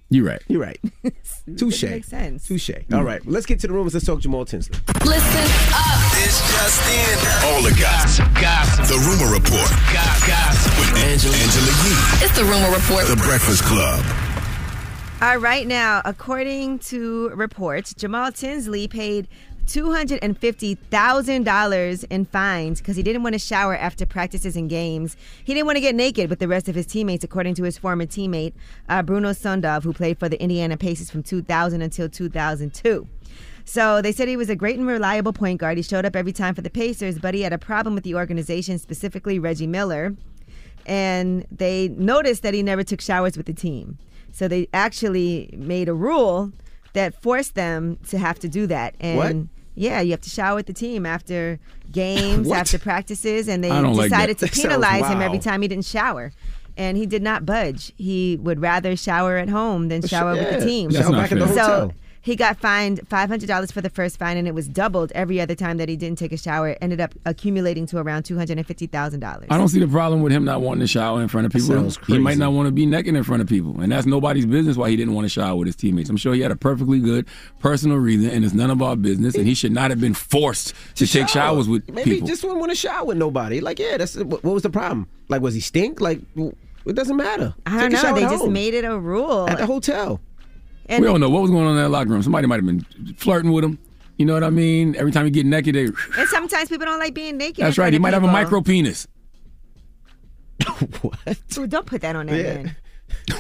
You're 0.10 0.26
right. 0.26 0.42
You're 0.48 0.62
right. 0.62 0.80
Touche. 1.58 1.84
Makes 1.84 2.08
sense. 2.08 2.48
Touche. 2.48 2.72
All 2.92 3.04
right, 3.04 3.26
let's 3.28 3.46
get 3.46 3.60
to 3.60 3.68
the 3.68 3.74
rumors. 3.74 3.94
Let's 3.94 4.06
talk 4.06 4.20
Jamal 4.20 4.46
Tinsley. 4.46 4.76
Listen 5.06 5.46
up. 5.74 6.00
It's 6.18 6.42
just 6.52 6.82
in. 6.90 7.54
All 7.54 7.62
the 7.62 7.78
gossip. 7.80 8.26
Gossip. 8.34 8.86
The 8.86 8.98
Rumor 9.06 9.32
Report. 9.34 9.70
Gossip. 9.94 10.80
With 10.80 11.04
Angela, 11.04 11.36
Angela 11.36 11.74
Yee. 11.86 12.26
It's 12.26 12.36
the 12.36 12.44
Rumor 12.44 12.76
Report. 12.76 13.06
The 13.08 13.22
Breakfast 13.24 13.64
Club. 13.64 14.04
All 15.22 15.38
right, 15.38 15.68
now, 15.68 16.02
according 16.06 16.80
to 16.80 17.30
reports, 17.30 17.94
Jamal 17.94 18.32
Tinsley 18.32 18.88
paid 18.88 19.28
$250,000 19.70 22.06
in 22.10 22.26
fines 22.26 22.80
because 22.80 22.96
he 22.96 23.04
didn't 23.04 23.22
want 23.24 23.34
to 23.34 23.40
shower 23.40 23.78
after 23.78 24.06
practices 24.06 24.56
and 24.56 24.70
games. 24.70 25.16
He 25.44 25.54
didn't 25.54 25.68
want 25.68 25.76
to 25.78 25.82
get 25.82 25.96
naked 25.96 26.30
with 26.30 26.40
the 26.40 26.48
rest 26.48 26.68
of 26.68 26.76
his 26.76 26.88
teammates, 26.88 27.24
according 27.24 27.56
to 27.56 27.64
his 27.64 27.78
former 27.78 28.06
teammate, 28.06 28.54
uh, 28.90 29.04
Bruno 29.04 29.32
Sundov, 29.32 29.84
who 29.84 29.94
played 29.94 30.18
for 30.18 30.28
the 30.28 30.42
Indiana 30.42 30.76
Pacers 30.76 31.12
from 31.12 31.24
2000 31.24 31.82
until 31.82 32.10
2002. 32.10 33.08
So 33.66 34.02
they 34.02 34.12
said 34.12 34.28
he 34.28 34.36
was 34.36 34.50
a 34.50 34.56
great 34.56 34.80
and 34.80 34.88
reliable 34.88 35.34
point 35.34 35.60
guard. 35.60 35.78
He 35.78 35.84
showed 35.84 36.04
up 36.04 36.16
every 36.16 36.34
time 36.34 36.56
for 36.56 36.62
the 36.62 36.72
Pacers, 36.72 37.20
but 37.20 37.36
he 37.36 37.42
had 37.42 37.54
a 37.54 37.60
problem 37.60 37.94
with 37.94 38.04
the 38.04 38.16
organization, 38.16 38.80
specifically 38.80 39.38
Reggie 39.38 39.68
Miller. 39.68 40.16
And 40.88 41.46
they 41.52 41.90
noticed 41.90 42.42
that 42.42 42.56
he 42.56 42.64
never 42.64 42.84
took 42.84 43.02
showers 43.02 43.38
with 43.38 43.46
the 43.46 43.54
team. 43.54 44.00
So 44.32 44.48
they 44.48 44.68
actually 44.74 45.54
made 45.56 45.88
a 45.88 45.94
rule 45.94 46.52
that 46.94 47.22
forced 47.22 47.54
them 47.54 48.00
to 48.08 48.18
have 48.18 48.40
to 48.40 48.50
do 48.50 48.66
that. 48.68 48.96
And 49.00 49.18
What? 49.18 49.36
Yeah, 49.80 50.02
you 50.02 50.12
have 50.12 50.20
to 50.22 50.30
shower 50.30 50.56
with 50.56 50.66
the 50.66 50.74
team 50.74 51.06
after 51.06 51.58
games, 51.90 52.52
after 52.62 52.78
practices, 52.78 53.48
and 53.48 53.64
they 53.64 53.72
I 53.72 53.82
don't 53.82 53.96
like 53.96 54.10
decided 54.10 54.38
that. 54.40 54.48
to 54.48 54.52
That 54.52 54.56
sounds 54.56 54.68
penalize 54.68 55.10
him 55.10 55.22
every 55.22 55.40
time 55.40 55.62
he 55.62 55.70
didn't 55.70 55.86
shower. 55.86 56.34
And 56.76 56.98
he 56.98 57.06
did 57.06 57.22
not 57.24 57.46
budge. 57.46 57.94
He 57.98 58.38
would 58.42 58.62
rather 58.62 58.96
shower 58.98 59.38
at 59.38 59.48
home 59.50 59.88
than 59.88 60.02
shower 60.02 60.36
sure, 60.36 60.44
with 60.44 60.60
the 60.60 60.66
team. 60.66 60.92
Shower 60.92 61.00
That's 61.00 61.12
not 61.12 61.22
back 61.22 61.32
at 61.32 61.40
the 61.40 61.46
fair. 61.48 61.56
so 61.56 61.62
hotel. 61.62 61.94
He 62.22 62.36
got 62.36 62.58
fined 62.60 63.08
five 63.08 63.30
hundred 63.30 63.48
dollars 63.48 63.72
for 63.72 63.82
the 63.82 63.90
first 63.90 64.18
fine, 64.20 64.38
and 64.38 64.48
it 64.48 64.54
was 64.54 64.68
doubled 64.68 65.12
every 65.16 65.40
other 65.40 65.56
time 65.56 65.78
that 65.78 65.88
he 65.90 65.96
didn't 65.96 66.18
take 66.20 66.32
a 66.32 66.38
shower. 66.38 66.70
It 66.70 66.78
ended 66.82 67.00
up 67.00 67.14
accumulating 67.26 67.86
to 67.88 67.98
around 67.98 68.24
two 68.24 68.38
hundred 68.38 68.58
and 68.58 68.68
fifty 68.68 68.88
thousand 68.88 69.22
dollars. 69.22 69.48
I 69.50 69.58
don't 69.58 69.70
see 69.70 69.80
the 69.80 69.88
problem 69.88 70.22
with 70.22 70.32
him 70.32 70.44
not 70.46 70.62
wanting 70.62 70.82
to 70.82 70.88
shower 70.88 71.22
in 71.22 71.28
front 71.28 71.46
of 71.46 71.54
people. 71.54 71.68
sounds 71.68 72.00
He 72.08 72.18
might 72.20 72.38
not 72.38 72.52
want 72.54 72.68
to 72.68 72.72
be 72.72 72.86
naked 72.86 73.16
in 73.16 73.24
front 73.24 73.42
of 73.42 73.48
people, 73.48 73.80
and 73.80 73.92
that's 73.92 74.06
nobody's 74.06 74.46
business 74.46 74.76
why 74.78 74.90
he 74.90 74.96
didn't 74.96 75.14
want 75.14 75.26
to 75.26 75.30
shower 75.30 75.56
with 75.56 75.68
his 75.68 75.76
teammates. 75.76 76.10
I'm 76.10 76.18
sure 76.18 76.34
he 76.34 76.42
had 76.42 76.52
a 76.52 76.56
perfectly 76.56 77.00
good 77.00 77.26
personal 77.60 77.98
reason, 77.98 78.30
and 78.30 78.44
it's 78.44 78.54
none 78.54 78.70
of 78.70 78.82
our 78.82 78.96
business. 78.96 79.36
And 79.36 79.46
he 79.48 79.54
should 79.54 79.72
not 79.72 79.90
have 79.90 80.02
been 80.02 80.14
forced 80.14 80.74
to, 80.96 81.08
take 81.08 81.28
shower. 81.30 81.54
showers 81.56 81.70
with 81.70 81.88
Maybe 81.90 82.12
people. 82.12 82.28
he 82.28 82.32
just 82.32 82.44
wouldn't 82.44 82.60
want 82.60 82.72
to 82.72 82.76
shower 82.76 83.06
with 83.06 83.18
nobody. 83.18 83.62
Like, 83.62 83.80
yeah, 83.80 83.98
that's 83.98 84.16
what 84.18 84.44
what 84.44 84.54
was 84.54 84.64
the 84.64 84.70
problem? 84.70 85.08
Like, 85.30 85.42
was 85.42 85.54
he 85.54 85.62
stink? 85.62 86.02
Like, 86.02 86.20
it 86.36 86.94
doesn't 86.96 87.16
matter. 87.18 87.54
I 87.66 87.80
don't 87.82 87.92
Take 87.92 88.04
know. 88.04 88.14
They 88.14 88.22
just 88.22 88.44
home. 88.44 88.54
made 88.54 88.74
it 88.74 88.84
a 88.84 88.98
rule. 88.98 89.48
at 89.50 89.58
the 89.58 89.66
hotel. 89.66 90.20
And 90.90 91.02
we 91.04 91.08
don't 91.10 91.20
know 91.20 91.30
what 91.30 91.42
was 91.44 91.52
going 91.52 91.66
on 91.66 91.72
in 91.78 91.84
that 91.84 91.90
locker 91.90 92.10
room. 92.10 92.22
Somebody 92.24 92.48
might 92.48 92.56
have 92.56 92.66
been 92.66 92.82
flirting 93.16 93.52
with 93.52 93.64
him. 93.64 93.78
You 94.18 94.26
know 94.26 94.34
what 94.34 94.44
I 94.44 94.50
mean? 94.50 94.96
Every 94.98 95.12
time 95.14 95.24
he 95.26 95.32
get 95.32 95.46
naked, 95.46 95.76
they. 95.76 95.86
And 95.86 96.28
sometimes 96.30 96.68
people 96.70 96.86
don't 96.86 97.00
like 97.00 97.14
being 97.14 97.38
naked. 97.38 97.64
That's 97.64 97.78
right. 97.78 97.86
front 97.86 97.94
He 97.94 97.98
of 97.98 98.02
might 98.02 98.14
have 98.14 98.24
a 98.24 98.28
people. 98.28 98.34
micro 98.34 98.62
penis. 98.62 99.08
what? 101.02 101.38
Ooh, 101.58 101.68
don't 101.68 101.86
put 101.86 102.02
that 102.02 102.16
on 102.16 102.26
that 102.28 102.36
Yeah. 102.38 102.54
man. 102.64 102.76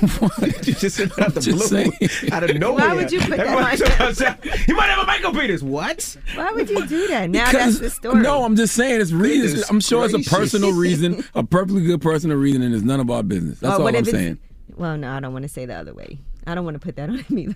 you 0.64 0.74
just 0.74 0.96
said 0.96 1.10
that 1.12 1.20
out 1.20 1.34
the 1.36 1.42
blue, 1.42 1.60
saying. 1.60 1.92
out 2.32 2.44
of 2.50 2.56
nowhere. 2.58 2.88
Why 2.90 2.96
would 2.96 3.12
you 3.12 3.20
put 3.20 3.32
that 3.38 3.40
Everybody 3.42 4.04
on 4.04 4.16
said- 4.16 4.40
He 4.66 4.74
might 4.74 4.88
have 4.90 5.00
a 5.00 5.06
micro 5.06 5.32
penis. 5.32 5.62
What? 5.62 6.18
Why 6.36 6.52
would 6.52 6.70
you 6.70 6.88
do 6.88 7.08
that? 7.10 7.30
Now 7.30 7.46
Because- 7.52 7.80
that's 7.80 7.80
the 7.80 7.90
story. 7.90 8.22
No, 8.22 8.44
I'm 8.46 8.56
just 8.56 8.74
saying 8.76 9.00
it's 9.02 9.12
reasons. 9.12 9.70
I'm 9.70 9.80
sure 9.80 10.06
it's 10.06 10.14
a 10.14 10.30
personal 10.30 10.72
reason, 10.72 11.24
a 11.36 11.44
perfectly 11.44 11.84
good 11.84 12.02
personal 12.02 12.38
reason, 12.38 12.62
and 12.64 12.74
it's 12.74 12.84
none 12.84 13.00
of 13.00 13.10
our 13.12 13.22
business. 13.22 13.60
That's 13.60 13.78
Well, 13.78 13.88
all 13.88 13.96
I'm 13.96 14.06
saying. 14.06 14.40
Well, 14.76 14.98
no, 14.98 15.12
I 15.12 15.20
don't 15.20 15.34
want 15.34 15.44
to 15.44 15.50
say 15.50 15.66
the 15.66 15.76
other 15.76 15.94
way. 15.94 16.20
I 16.50 16.56
don't 16.56 16.66
want 16.66 16.76
to 16.76 16.80
put 16.80 16.96
that 16.98 17.10
on 17.10 17.20
him 17.20 17.38
either. 17.40 17.56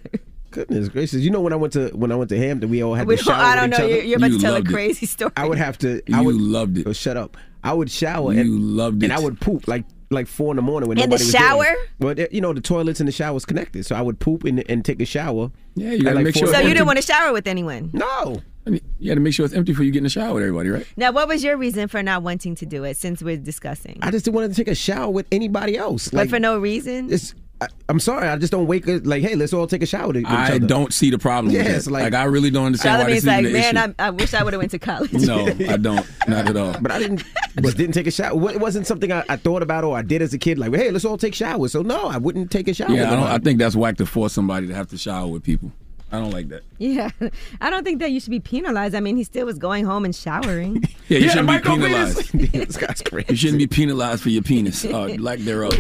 Goodness 0.52 0.88
gracious! 0.90 1.22
You 1.22 1.32
know 1.32 1.42
when 1.42 1.52
I 1.52 1.56
went 1.56 1.74
to 1.74 1.90
when 1.90 2.12
I 2.12 2.16
went 2.16 2.30
to 2.30 2.38
Hampton, 2.38 2.70
we 2.70 2.84
all 2.84 2.94
had 2.94 3.08
We 3.08 3.18
to 3.18 3.24
shower 3.24 3.36
I 3.36 3.56
don't 3.56 3.72
with 3.72 3.74
each 3.74 3.80
know. 3.80 3.86
other. 3.86 3.96
You're, 3.96 4.04
you're 4.04 4.18
about 4.18 4.32
to 4.32 4.40
tell 4.40 4.56
a 4.56 4.64
crazy 4.64 5.06
story. 5.08 5.32
I 5.36 5.48
would 5.48 5.58
have 5.58 5.78
to. 5.80 6.02
I 6.14 6.20
You 6.20 6.24
would, 6.26 6.36
loved 6.36 6.78
it. 6.78 6.88
Oh, 6.88 6.94
shut 6.94 7.18
up! 7.18 7.38
I 7.64 7.74
would 7.74 7.90
shower. 7.90 8.34
You 8.34 8.42
and, 8.42 8.78
loved 8.78 9.02
and. 9.04 9.12
I 9.12 9.20
would 9.20 9.42
poop 9.42 9.68
like 9.68 9.84
like 10.12 10.28
four 10.28 10.52
in 10.52 10.58
the 10.58 10.62
morning 10.62 10.90
when 10.90 11.00
In 11.00 11.10
the 11.10 11.16
nobody 11.18 11.24
was 11.24 11.32
shower? 11.32 11.64
there. 11.64 11.76
Well, 12.16 12.28
you 12.32 12.40
know 12.40 12.54
the 12.54 12.62
toilets 12.62 13.00
and 13.00 13.08
the 13.08 13.12
showers 13.12 13.46
connected, 13.46 13.84
so 13.88 13.96
I 13.96 14.02
would 14.04 14.20
poop 14.20 14.44
and, 14.44 14.64
and 14.70 14.86
take 14.86 15.02
a 15.02 15.06
shower. 15.06 15.50
Yeah, 15.74 15.94
you 15.94 16.04
gotta 16.04 16.18
like 16.18 16.26
make 16.26 16.36
sure 16.36 16.46
So 16.54 16.60
you 16.60 16.70
didn't 16.70 16.86
want 16.86 16.98
to 17.00 17.04
shower 17.06 17.34
with 17.34 17.48
anyone? 17.48 17.90
No. 17.92 18.44
I 18.66 18.70
mean, 18.70 18.82
you 18.98 19.10
got 19.10 19.16
to 19.16 19.20
make 19.20 19.34
sure 19.34 19.44
it's 19.46 19.54
empty 19.54 19.74
for 19.74 19.84
you 19.84 19.92
get 19.92 19.98
in 19.98 20.04
the 20.06 20.10
shower 20.10 20.36
with 20.36 20.44
everybody, 20.44 20.70
right? 20.70 20.88
Now, 20.96 21.12
what 21.12 21.28
was 21.28 21.44
your 21.44 21.58
reason 21.58 21.90
for 21.90 22.02
not 22.02 22.24
wanting 22.24 22.56
to 22.56 22.66
do 22.66 22.86
it? 22.86 22.96
Since 22.96 23.22
we're 23.22 23.36
discussing, 23.36 24.00
I 24.02 24.10
just 24.10 24.24
didn't 24.24 24.36
want 24.36 24.54
to 24.54 24.56
take 24.56 24.70
a 24.72 24.76
shower 24.76 25.10
with 25.10 25.26
anybody 25.34 25.76
else. 25.78 26.08
but 26.08 26.18
Like 26.20 26.30
for 26.30 26.40
no 26.40 26.58
reason. 26.60 27.12
it's. 27.12 27.34
I, 27.64 27.68
I'm 27.90 28.00
sorry, 28.00 28.28
I 28.28 28.38
just 28.38 28.52
don't 28.52 28.68
wake 28.68 28.88
up 28.88 29.06
like, 29.06 29.22
hey, 29.22 29.36
let's 29.36 29.54
all 29.54 29.68
take 29.68 29.82
a 29.82 29.86
shower. 29.86 30.08
with 30.08 30.18
each 30.18 30.26
I 30.28 30.58
don't 30.58 30.94
see 30.94 31.10
the 31.10 31.18
problem. 31.20 31.54
with 31.54 31.64
Yes, 31.66 31.86
that. 31.86 31.92
like- 31.92 32.04
like, 32.04 32.14
I 32.14 32.24
really 32.26 32.50
don't 32.52 32.66
understand 32.68 33.00
Charlie 33.00 33.04
why 33.06 33.10
this 33.16 33.24
is 33.24 33.28
like, 33.28 33.46
an 33.46 33.54
man, 33.54 33.76
issue. 33.78 33.84
I'm, 33.84 33.96
I 34.00 34.10
wish 34.10 34.34
I 34.34 34.44
would 34.44 34.54
have 34.54 34.60
went 34.62 34.72
to 34.72 34.80
college. 34.80 35.14
No, 35.14 35.46
I 35.48 35.78
don't. 35.78 36.06
Not 36.28 36.48
at 36.48 36.58
all. 36.58 36.74
But 36.82 36.92
I 36.92 37.00
didn't. 37.00 37.24
I 37.58 37.62
just 37.62 37.78
didn't 37.78 37.94
take 37.94 38.08
a 38.08 38.12
shower. 38.12 38.52
It 38.52 38.60
wasn't 38.60 38.88
something 38.88 39.12
I, 39.12 39.24
I 39.30 39.36
thought 39.38 39.62
about 39.64 39.84
or 39.84 39.98
I 39.98 40.02
did 40.02 40.22
as 40.22 40.34
a 40.34 40.38
kid. 40.38 40.58
Like, 40.60 40.74
hey, 40.76 40.92
let's 40.92 41.06
all 41.06 41.18
take 41.18 41.34
showers. 41.36 41.72
So 41.72 41.82
no, 41.82 42.08
I 42.08 42.18
wouldn't 42.18 42.52
take 42.52 42.68
a 42.68 42.74
shower. 42.74 42.90
Yeah, 42.92 43.04
with 43.04 43.10
I, 43.10 43.16
don't, 43.16 43.28
I 43.28 43.38
think 43.40 43.60
that's 43.60 43.76
whack 43.76 43.98
to 43.98 44.06
force 44.06 44.34
somebody 44.34 44.68
to 44.68 44.74
have 44.76 44.88
to 44.90 44.98
shower 44.98 45.28
with 45.28 45.44
people. 45.44 45.72
I 46.14 46.20
don't 46.20 46.30
like 46.32 46.50
that. 46.50 46.62
Yeah, 46.78 47.10
I 47.62 47.72
don't 47.72 47.84
think 47.84 48.00
that 48.00 48.12
you 48.12 48.20
should 48.20 48.30
be 48.30 48.40
penalized. 48.40 48.94
I 48.94 49.00
mean, 49.00 49.18
he 49.18 49.24
still 49.24 49.48
was 49.48 49.58
going 49.58 49.84
home 49.84 50.06
and 50.06 50.16
showering. 50.16 50.84
Yeah, 51.10 51.18
you 51.18 51.26
Yeah, 51.26 51.32
shouldn't 51.34 51.50
be 51.50 51.70
penalized. 51.70 52.32
this 52.54 52.78
guy's 52.78 53.02
crazy. 53.02 53.26
You 53.30 53.36
shouldn't 53.36 53.58
be 53.60 53.68
penalized 53.68 54.24
for 54.24 54.30
your 54.30 54.42
penis 54.42 54.86
or 54.86 54.96
uh, 54.96 55.08
lack 55.18 55.40
thereof. 55.40 55.74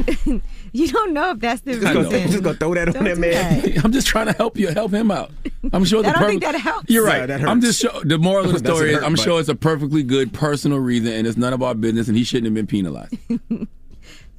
you 0.73 0.87
don't 0.89 1.13
know 1.13 1.31
if 1.31 1.39
that's 1.39 1.61
the 1.61 1.71
I 1.87 1.93
know. 1.93 2.01
reason. 2.03 2.29
Just 2.31 2.43
gonna 2.43 2.57
throw 2.57 2.73
that 2.73 2.89
on 2.89 2.93
Don't 2.93 3.03
that 3.05 3.15
do 3.15 3.21
man. 3.21 3.85
I'm 3.85 3.91
just 3.93 4.05
trying 4.05 4.25
to 4.27 4.33
help 4.33 4.57
you, 4.57 4.67
help 4.67 4.91
him 4.91 5.11
out. 5.11 5.31
I'm 5.71 5.85
sure. 5.85 5.99
I 5.99 6.11
the 6.11 6.19
don't 6.19 6.27
think 6.27 6.43
that 6.43 6.55
helps. 6.55 6.89
You're 6.89 7.07
Yeah, 7.07 7.19
right. 7.19 7.25
that 7.27 7.41
I'm 7.47 7.61
just 7.61 7.79
show, 7.81 8.01
the 8.03 8.17
moral 8.17 8.45
of 8.47 8.51
the 8.51 8.59
story 8.59 8.89
is 8.91 8.95
hurt, 8.97 9.05
I'm 9.05 9.13
but- 9.13 9.21
sure 9.23 9.39
it's 9.39 9.49
a 9.49 9.55
perfectly 9.55 10.03
good 10.03 10.33
personal 10.33 10.79
reason, 10.79 11.13
and 11.13 11.25
it's 11.25 11.37
none 11.37 11.53
of 11.53 11.63
our 11.63 11.73
business, 11.73 12.09
and 12.09 12.17
he 12.17 12.23
shouldn't 12.25 12.47
have 12.47 12.53
been 12.53 12.67
penalized. 12.67 13.15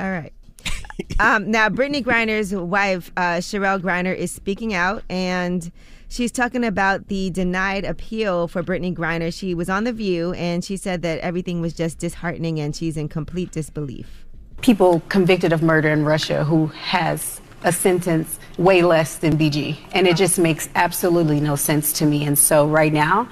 All 0.00 0.10
right. 0.10 0.32
Um, 1.18 1.50
now, 1.50 1.68
Brittney 1.68 2.04
Griner's 2.04 2.54
wife, 2.54 3.10
uh, 3.16 3.38
Cherelle 3.38 3.80
Griner, 3.80 4.14
is 4.14 4.32
speaking 4.32 4.74
out 4.74 5.02
and 5.08 5.70
she's 6.08 6.32
talking 6.32 6.64
about 6.64 7.08
the 7.08 7.30
denied 7.30 7.84
appeal 7.84 8.48
for 8.48 8.62
Brittney 8.62 8.94
Griner. 8.94 9.32
She 9.32 9.54
was 9.54 9.68
on 9.68 9.84
The 9.84 9.92
View 9.92 10.32
and 10.34 10.64
she 10.64 10.76
said 10.76 11.02
that 11.02 11.18
everything 11.20 11.60
was 11.60 11.72
just 11.72 11.98
disheartening 11.98 12.60
and 12.60 12.74
she's 12.74 12.96
in 12.96 13.08
complete 13.08 13.52
disbelief. 13.52 14.24
people 14.60 15.00
convicted 15.08 15.52
of 15.52 15.62
murder 15.62 15.88
in 15.90 16.04
Russia 16.04 16.42
who 16.44 16.66
has 16.68 17.40
a 17.64 17.72
sentence 17.72 18.38
way 18.56 18.82
less 18.82 19.16
than 19.16 19.36
BG. 19.36 19.78
And 19.92 20.06
it 20.06 20.16
just 20.16 20.38
makes 20.38 20.68
absolutely 20.74 21.40
no 21.40 21.56
sense 21.56 21.92
to 21.94 22.06
me. 22.06 22.24
And 22.24 22.38
so 22.38 22.68
right 22.68 22.92
now, 22.92 23.28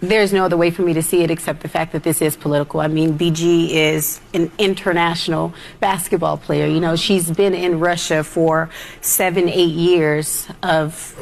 there's 0.00 0.32
no 0.32 0.44
other 0.44 0.56
way 0.56 0.70
for 0.70 0.82
me 0.82 0.92
to 0.92 1.02
see 1.02 1.22
it 1.22 1.30
except 1.30 1.60
the 1.60 1.68
fact 1.68 1.92
that 1.92 2.02
this 2.02 2.20
is 2.20 2.36
political. 2.36 2.80
I 2.80 2.88
mean, 2.88 3.18
BG 3.18 3.70
is 3.70 4.20
an 4.34 4.50
international 4.58 5.54
basketball 5.80 6.36
player. 6.36 6.66
You 6.66 6.80
know, 6.80 6.96
she's 6.96 7.30
been 7.30 7.54
in 7.54 7.80
Russia 7.80 8.22
for 8.22 8.68
seven, 9.00 9.48
eight 9.48 9.72
years 9.72 10.46
of 10.62 11.16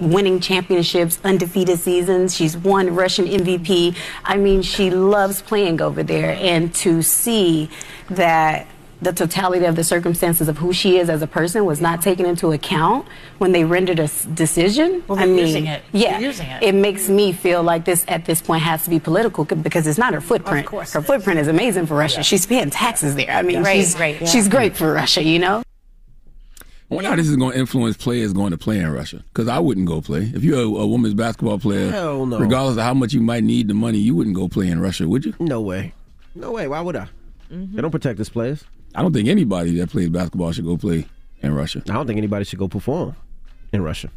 winning 0.00 0.40
championships, 0.40 1.18
undefeated 1.24 1.78
seasons. 1.78 2.34
She's 2.34 2.56
won 2.56 2.94
Russian 2.94 3.26
MVP. 3.26 3.96
I 4.24 4.36
mean, 4.36 4.62
she 4.62 4.90
loves 4.90 5.42
playing 5.42 5.80
over 5.80 6.02
there. 6.02 6.36
And 6.40 6.74
to 6.76 7.02
see 7.02 7.70
that 8.10 8.66
the 9.00 9.12
totality 9.12 9.64
of 9.64 9.76
the 9.76 9.84
circumstances 9.84 10.48
of 10.48 10.58
who 10.58 10.72
she 10.72 10.98
is 10.98 11.08
as 11.08 11.22
a 11.22 11.26
person 11.26 11.64
was 11.64 11.80
not 11.80 12.02
taken 12.02 12.26
into 12.26 12.50
account 12.52 13.06
when 13.38 13.52
they 13.52 13.64
rendered 13.64 14.00
a 14.00 14.04
s- 14.04 14.24
decision. 14.24 15.04
Well, 15.06 15.18
I 15.18 15.24
they're 15.26 15.34
mean, 15.36 15.46
using 15.46 15.66
it. 15.66 15.82
Yeah, 15.92 16.12
They're 16.18 16.28
using 16.28 16.46
it. 16.48 16.62
it 16.64 16.74
makes 16.74 17.08
me 17.08 17.30
feel 17.32 17.62
like 17.62 17.84
this 17.84 18.04
at 18.08 18.24
this 18.24 18.42
point 18.42 18.62
has 18.62 18.82
to 18.84 18.90
be 18.90 18.98
political 18.98 19.44
because 19.44 19.86
it's 19.86 19.98
not 19.98 20.14
her 20.14 20.20
footprint. 20.20 20.66
Of 20.66 20.70
course 20.70 20.92
her 20.94 21.02
footprint 21.02 21.38
is 21.38 21.46
amazing 21.48 21.86
for 21.86 21.94
Russia. 21.96 22.22
She's 22.24 22.44
paying 22.46 22.70
taxes 22.70 23.14
there. 23.14 23.30
I 23.30 23.42
mean, 23.42 23.62
Right, 23.62 23.76
she's 23.76 23.98
right, 23.98 24.20
yeah. 24.20 24.26
she's 24.26 24.48
great 24.48 24.76
for 24.76 24.92
Russia. 24.92 25.22
You 25.22 25.38
know. 25.38 25.62
I 26.90 26.94
wonder 26.94 27.10
how 27.10 27.16
this 27.16 27.28
is 27.28 27.36
going 27.36 27.52
to 27.52 27.58
influence 27.58 27.98
players 27.98 28.32
going 28.32 28.50
to 28.50 28.56
play 28.58 28.78
in 28.80 28.90
Russia. 28.90 29.22
Because 29.28 29.46
I 29.46 29.58
wouldn't 29.58 29.86
go 29.86 30.00
play. 30.00 30.32
If 30.34 30.42
you're 30.42 30.60
a, 30.60 30.64
a 30.64 30.86
women's 30.86 31.12
basketball 31.14 31.58
player, 31.58 31.90
Hell 31.90 32.24
no. 32.24 32.38
regardless 32.38 32.78
of 32.78 32.82
how 32.82 32.94
much 32.94 33.12
you 33.12 33.20
might 33.20 33.44
need 33.44 33.68
the 33.68 33.74
money, 33.74 33.98
you 33.98 34.14
wouldn't 34.16 34.34
go 34.34 34.48
play 34.48 34.68
in 34.68 34.80
Russia, 34.80 35.06
would 35.06 35.24
you? 35.26 35.34
No 35.38 35.60
way. 35.60 35.92
No 36.34 36.50
way. 36.52 36.66
Why 36.66 36.80
would 36.80 36.96
I? 36.96 37.08
Mm-hmm. 37.52 37.76
They 37.76 37.82
don't 37.82 37.90
protect 37.90 38.18
us 38.20 38.30
players. 38.30 38.64
I 38.94 39.02
don't 39.02 39.12
think 39.12 39.28
anybody 39.28 39.76
that 39.78 39.90
plays 39.90 40.08
basketball 40.08 40.52
should 40.52 40.64
go 40.64 40.76
play 40.76 41.06
in 41.42 41.54
Russia. 41.54 41.82
I 41.88 41.92
don't 41.92 42.06
think 42.06 42.18
anybody 42.18 42.44
should 42.44 42.58
go 42.58 42.68
perform 42.68 43.14
in 43.72 43.82
Russia 43.82 44.10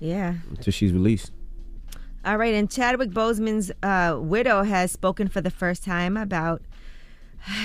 Yeah. 0.00 0.34
until 0.50 0.72
she's 0.72 0.92
released. 0.92 1.32
All 2.24 2.36
right, 2.36 2.54
and 2.54 2.68
Chadwick 2.70 3.10
Boseman's 3.10 3.70
uh, 3.82 4.18
widow 4.20 4.62
has 4.64 4.90
spoken 4.90 5.28
for 5.28 5.40
the 5.40 5.50
first 5.50 5.84
time 5.84 6.16
about 6.16 6.60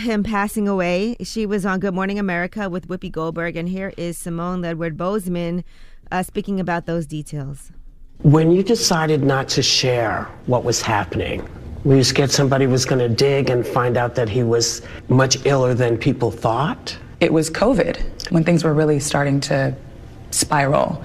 him 0.04 0.24
passing 0.24 0.68
away. 0.68 1.16
She 1.24 1.46
was 1.46 1.66
on 1.66 1.80
Good 1.80 1.94
Morning 1.96 2.20
America 2.20 2.70
with 2.70 2.88
Whoopi 2.88 3.12
Goldberg, 3.12 3.56
and 3.56 3.68
here 3.68 3.94
is 3.98 4.18
Simone 4.18 4.62
Ledward 4.62 4.96
Boseman 4.96 5.64
uh, 6.12 6.22
speaking 6.22 6.60
about 6.60 6.86
those 6.86 7.06
details. 7.08 7.72
When 8.20 8.52
you 8.52 8.62
decided 8.64 9.24
not 9.24 9.50
to 9.50 9.64
share 9.64 10.30
what 10.46 10.64
was 10.64 10.82
happening, 10.82 11.48
were 11.84 11.98
you 11.98 12.04
scared 12.04 12.32
somebody 12.32 12.68
was 12.68 12.86
going 12.86 13.00
to 13.00 13.10
dig 13.10 13.50
and 13.50 13.66
find 13.66 13.98
out 13.98 14.16
that 14.16 14.30
he 14.30 14.44
was 14.44 14.82
much 15.10 15.46
iller 15.46 15.74
than 15.74 15.98
people 15.98 16.32
thought? 16.32 16.98
It 17.20 17.32
was 17.32 17.50
COVID 17.50 18.32
when 18.32 18.44
things 18.44 18.64
were 18.64 18.74
really 18.74 19.00
starting 19.00 19.40
to 19.42 19.76
spiral. 20.32 21.04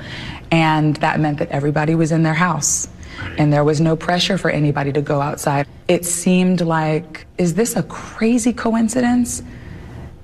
And 0.50 0.96
that 0.96 1.20
meant 1.20 1.38
that 1.38 1.50
everybody 1.50 1.94
was 1.94 2.12
in 2.12 2.22
their 2.22 2.34
house. 2.34 2.88
And 3.36 3.52
there 3.52 3.64
was 3.64 3.80
no 3.80 3.96
pressure 3.96 4.38
for 4.38 4.50
anybody 4.50 4.92
to 4.92 5.02
go 5.02 5.20
outside. 5.20 5.66
It 5.88 6.04
seemed 6.04 6.60
like, 6.60 7.26
is 7.36 7.54
this 7.54 7.74
a 7.76 7.82
crazy 7.82 8.52
coincidence? 8.52 9.42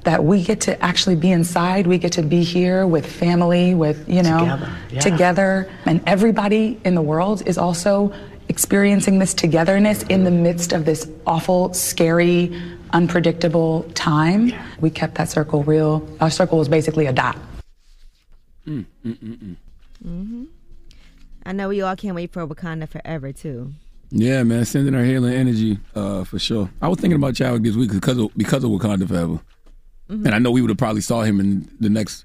That 0.04 0.22
we 0.22 0.44
get 0.44 0.60
to 0.62 0.80
actually 0.84 1.16
be 1.16 1.32
inside, 1.32 1.86
we 1.86 1.96
get 1.96 2.12
to 2.12 2.22
be 2.22 2.44
here 2.44 2.86
with 2.86 3.06
family, 3.06 3.74
with, 3.74 4.06
you 4.06 4.22
know, 4.22 4.40
Together, 4.40 4.72
yeah. 4.90 5.00
together. 5.00 5.72
And 5.86 6.02
everybody 6.06 6.78
in 6.84 6.94
the 6.94 7.00
world 7.00 7.42
is 7.46 7.56
also 7.56 8.12
experiencing 8.58 9.18
this 9.18 9.34
togetherness 9.34 10.04
in 10.04 10.22
the 10.22 10.30
midst 10.30 10.72
of 10.72 10.84
this 10.84 11.10
awful, 11.26 11.74
scary, 11.74 12.54
unpredictable 12.92 13.82
time. 13.94 14.52
We 14.78 14.90
kept 14.90 15.16
that 15.16 15.28
circle 15.28 15.64
real. 15.64 16.08
Our 16.20 16.30
circle 16.30 16.58
was 16.58 16.68
basically 16.68 17.06
a 17.06 17.12
dot. 17.12 17.36
Mm, 18.64 18.84
mm, 19.04 19.16
mm, 19.18 19.36
mm. 19.38 19.56
hmm 20.04 20.44
I 21.44 21.50
know 21.52 21.68
we 21.68 21.82
all 21.82 21.96
can't 21.96 22.14
wait 22.14 22.32
for 22.32 22.46
Wakanda 22.46 22.88
forever, 22.88 23.32
too. 23.32 23.72
Yeah, 24.10 24.44
man, 24.44 24.64
sending 24.64 24.94
our 24.94 25.02
healing 25.02 25.34
energy 25.34 25.80
uh, 25.96 26.22
for 26.22 26.38
sure. 26.38 26.70
I 26.80 26.86
was 26.86 27.00
thinking 27.00 27.16
about 27.16 27.34
Chadwick 27.34 27.64
this 27.64 27.74
week 27.74 27.90
because 27.90 28.16
of, 28.18 28.30
because 28.36 28.62
of 28.62 28.70
Wakanda 28.70 29.08
Forever, 29.08 29.40
Mhm. 30.08 30.26
and 30.26 30.34
I 30.34 30.38
know 30.38 30.52
we 30.52 30.60
would 30.60 30.70
have 30.70 30.78
probably 30.78 31.00
saw 31.00 31.22
him 31.22 31.40
in 31.40 31.68
the 31.80 31.88
next 31.90 32.24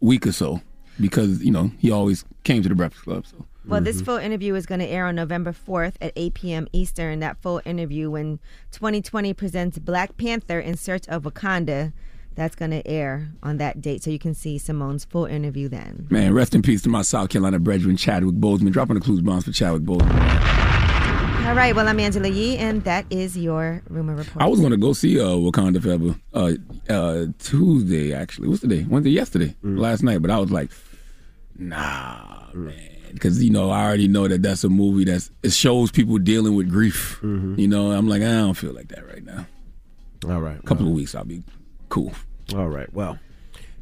week 0.00 0.26
or 0.26 0.32
so 0.32 0.60
because 0.98 1.44
you 1.44 1.52
know 1.52 1.70
he 1.78 1.90
always 1.92 2.24
came 2.42 2.62
to 2.64 2.68
the 2.68 2.74
Breakfast 2.74 3.04
Club. 3.04 3.24
So 3.26 3.44
Well, 3.68 3.82
this 3.82 4.00
full 4.00 4.16
interview 4.16 4.54
is 4.54 4.64
going 4.64 4.80
to 4.80 4.86
air 4.86 5.04
on 5.06 5.14
November 5.14 5.52
4th 5.52 5.96
at 6.00 6.12
8 6.16 6.32
p.m. 6.32 6.68
Eastern. 6.72 7.20
That 7.20 7.36
full 7.42 7.60
interview 7.66 8.10
when 8.10 8.38
2020 8.72 9.34
presents 9.34 9.78
Black 9.78 10.16
Panther 10.16 10.58
in 10.58 10.76
Search 10.78 11.06
of 11.08 11.24
Wakanda. 11.24 11.92
That's 12.34 12.54
going 12.54 12.70
to 12.70 12.86
air 12.86 13.30
on 13.42 13.58
that 13.58 13.82
date, 13.82 14.02
so 14.04 14.10
you 14.10 14.18
can 14.18 14.32
see 14.32 14.58
Simone's 14.58 15.04
full 15.04 15.26
interview 15.26 15.68
then. 15.68 16.06
man, 16.08 16.32
rest 16.32 16.54
in 16.54 16.62
peace 16.62 16.80
to 16.82 16.88
my 16.88 17.02
South 17.02 17.28
Carolina 17.30 17.58
brethren 17.58 17.96
Chadwick 17.96 18.36
Boseman. 18.36 18.70
Dropping 18.72 18.94
the 18.94 19.00
clues 19.00 19.20
bombs 19.20 19.44
for 19.44 19.52
Chadwick 19.52 19.82
Boseman. 19.82 21.46
All 21.46 21.54
right, 21.54 21.74
well, 21.74 21.88
I'm 21.88 21.98
Angela 21.98 22.28
Yee, 22.28 22.56
and 22.56 22.84
that 22.84 23.06
is 23.10 23.36
your 23.36 23.82
rumor 23.88 24.14
report. 24.14 24.42
I 24.42 24.46
was 24.46 24.60
going 24.60 24.70
to 24.70 24.76
go 24.78 24.92
see 24.92 25.18
uh, 25.20 25.24
Wakanda 25.24 25.82
Forever 25.82 26.14
uh, 26.32 26.52
uh, 26.92 27.26
Tuesday 27.38 28.14
actually. 28.14 28.48
What's 28.48 28.62
the 28.62 28.68
day? 28.68 28.86
Wednesday, 28.88 29.10
yesterday, 29.10 29.54
last 29.62 30.02
night. 30.02 30.22
But 30.22 30.30
I 30.30 30.38
was 30.38 30.50
like, 30.52 30.70
nah, 31.56 32.46
man, 32.54 32.97
because 33.12 33.42
you 33.42 33.50
know 33.50 33.70
I 33.70 33.84
already 33.84 34.08
know 34.08 34.28
that 34.28 34.42
that's 34.42 34.64
a 34.64 34.68
movie 34.68 35.04
that's 35.04 35.30
it 35.42 35.52
shows 35.52 35.90
people 35.90 36.18
dealing 36.18 36.54
with 36.54 36.68
grief. 36.70 37.18
You 37.22 37.68
know, 37.68 37.92
I'm 37.92 38.08
like 38.08 38.22
I 38.22 38.26
don't 38.26 38.54
feel 38.54 38.72
like 38.72 38.88
that 38.88 39.06
right 39.06 39.24
now. 39.24 39.46
All 40.28 40.40
right, 40.40 40.58
a 40.58 40.62
couple 40.62 40.86
of 40.86 40.92
weeks 40.92 41.14
I'll 41.14 41.24
be 41.24 41.42
cool. 41.88 42.12
All 42.54 42.68
right, 42.68 42.92
well. 42.92 43.18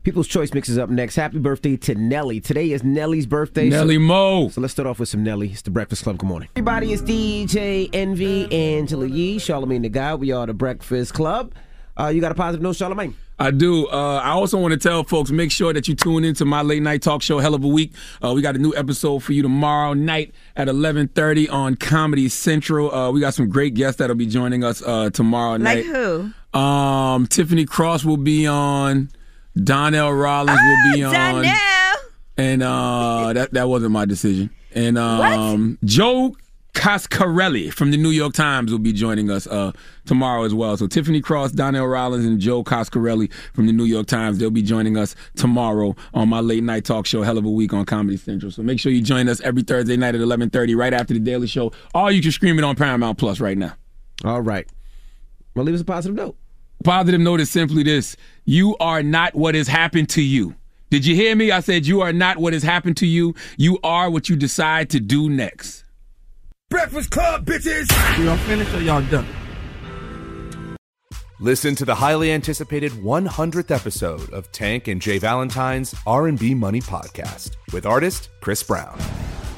People's 0.02 0.28
Choice 0.28 0.54
mixes 0.54 0.78
up 0.78 0.88
next. 0.88 1.16
Happy 1.16 1.40
birthday 1.40 1.76
to 1.78 1.96
Nelly. 1.96 2.38
Today 2.38 2.70
is 2.70 2.84
Nelly's 2.84 3.26
birthday. 3.26 3.68
Nelly 3.68 3.96
so, 3.96 4.00
Mo. 4.00 4.48
So 4.50 4.60
let's 4.60 4.72
start 4.72 4.86
off 4.86 5.00
with 5.00 5.08
some 5.08 5.24
Nelly. 5.24 5.50
It's 5.50 5.62
the 5.62 5.72
Breakfast 5.72 6.04
Club. 6.04 6.18
Good 6.18 6.28
morning. 6.28 6.48
Everybody, 6.54 6.92
it's 6.92 7.02
DJ 7.02 7.90
Envy, 7.92 8.44
Angela 8.52 9.06
Yee, 9.06 9.38
Charlamagne 9.38 9.82
tha 9.82 9.88
God. 9.88 10.20
We 10.20 10.30
are 10.30 10.46
the 10.46 10.54
Breakfast 10.54 11.12
Club. 11.12 11.52
Uh, 11.96 12.06
you 12.06 12.20
got 12.20 12.30
a 12.30 12.36
positive 12.36 12.62
note, 12.62 12.76
Charlamagne? 12.76 13.14
I 13.38 13.50
do. 13.50 13.86
Uh, 13.88 14.20
I 14.22 14.30
also 14.30 14.58
want 14.58 14.72
to 14.72 14.78
tell 14.78 15.04
folks 15.04 15.30
make 15.30 15.50
sure 15.50 15.72
that 15.72 15.88
you 15.88 15.94
tune 15.94 16.24
into 16.24 16.44
my 16.44 16.62
late 16.62 16.82
night 16.82 17.02
talk 17.02 17.20
show, 17.22 17.38
Hell 17.38 17.54
of 17.54 17.62
a 17.62 17.68
Week. 17.68 17.92
Uh, 18.24 18.32
we 18.32 18.40
got 18.40 18.56
a 18.56 18.58
new 18.58 18.74
episode 18.74 19.22
for 19.22 19.32
you 19.32 19.42
tomorrow 19.42 19.92
night 19.92 20.34
at 20.56 20.68
11:30 20.68 21.50
on 21.50 21.76
Comedy 21.76 22.28
Central. 22.28 22.94
Uh, 22.94 23.10
we 23.10 23.20
got 23.20 23.34
some 23.34 23.48
great 23.48 23.74
guests 23.74 23.98
that'll 23.98 24.16
be 24.16 24.26
joining 24.26 24.64
us 24.64 24.82
uh, 24.82 25.10
tomorrow 25.10 25.58
night. 25.58 25.84
Like 25.84 25.94
who? 25.94 26.58
Um, 26.58 27.26
Tiffany 27.26 27.66
Cross 27.66 28.04
will 28.04 28.16
be 28.16 28.46
on. 28.46 29.10
Donnell 29.62 30.12
Rawlings 30.12 30.60
will 30.60 30.92
be 30.94 31.04
on. 31.04 31.12
Donnell! 31.12 31.52
And 32.38 32.62
uh, 32.62 33.32
that 33.34 33.52
that 33.52 33.68
wasn't 33.68 33.92
my 33.92 34.06
decision. 34.06 34.50
And 34.74 34.98
um, 34.98 35.78
Joe 35.84 36.36
Coscarelli 36.76 37.72
from 37.72 37.90
the 37.90 37.96
New 37.96 38.10
York 38.10 38.34
Times 38.34 38.70
will 38.70 38.78
be 38.78 38.92
joining 38.92 39.30
us 39.30 39.46
uh, 39.46 39.72
tomorrow 40.04 40.44
as 40.44 40.52
well. 40.52 40.76
So 40.76 40.86
Tiffany 40.86 41.22
Cross, 41.22 41.52
Donnell 41.52 41.86
Rawlings, 41.86 42.26
and 42.26 42.38
Joe 42.38 42.62
Coscarelli 42.62 43.32
from 43.54 43.66
the 43.66 43.72
New 43.72 43.84
York 43.84 44.06
Times, 44.06 44.36
they'll 44.36 44.50
be 44.50 44.62
joining 44.62 44.96
us 44.98 45.16
tomorrow 45.36 45.96
on 46.12 46.28
my 46.28 46.40
late 46.40 46.62
night 46.62 46.84
talk 46.84 47.06
show, 47.06 47.22
Hell 47.22 47.38
of 47.38 47.46
a 47.46 47.50
Week 47.50 47.72
on 47.72 47.86
Comedy 47.86 48.18
Central. 48.18 48.52
So 48.52 48.62
make 48.62 48.78
sure 48.78 48.92
you 48.92 49.00
join 49.00 49.26
us 49.26 49.40
every 49.40 49.62
Thursday 49.62 49.96
night 49.96 50.14
at 50.14 50.20
11:30, 50.20 50.76
right 50.76 50.92
after 50.92 51.14
the 51.14 51.18
Daily 51.18 51.46
Show. 51.46 51.72
Or 51.94 52.12
you 52.12 52.20
can 52.20 52.30
stream 52.30 52.58
it 52.58 52.62
on 52.62 52.76
Paramount 52.76 53.16
Plus 53.16 53.40
right 53.40 53.56
now. 53.56 53.72
All 54.22 54.42
right. 54.42 54.68
Well, 55.54 55.64
leave 55.64 55.74
us 55.74 55.80
a 55.80 55.84
positive 55.84 56.14
note. 56.14 56.36
Positive 56.84 57.20
note 57.20 57.40
is 57.40 57.50
simply 57.50 57.84
this: 57.84 58.16
you 58.44 58.76
are 58.80 59.02
not 59.02 59.34
what 59.34 59.54
has 59.54 59.66
happened 59.66 60.10
to 60.10 60.22
you. 60.22 60.54
Did 60.90 61.06
you 61.06 61.14
hear 61.14 61.34
me? 61.34 61.50
I 61.50 61.60
said 61.60 61.86
you 61.86 62.02
are 62.02 62.12
not 62.12 62.36
what 62.36 62.52
has 62.52 62.62
happened 62.62 62.98
to 62.98 63.06
you. 63.06 63.34
You 63.56 63.78
are 63.82 64.10
what 64.10 64.28
you 64.28 64.36
decide 64.36 64.90
to 64.90 65.00
do 65.00 65.30
next. 65.30 65.85
Breakfast 66.68 67.12
Club, 67.12 67.46
bitches! 67.46 67.88
Y'all 68.24 68.36
finished 68.38 68.74
or 68.74 68.80
y'all 68.80 69.02
done? 69.02 69.26
Listen 71.38 71.76
to 71.76 71.84
the 71.84 71.94
highly 71.94 72.32
anticipated 72.32 72.90
100th 72.90 73.70
episode 73.70 74.28
of 74.32 74.50
Tank 74.50 74.88
and 74.88 75.00
J. 75.00 75.18
Valentine's 75.18 75.94
R&B 76.08 76.54
Money 76.54 76.80
podcast 76.80 77.52
with 77.72 77.86
artist 77.86 78.30
Chris 78.40 78.64
Brown. 78.64 78.98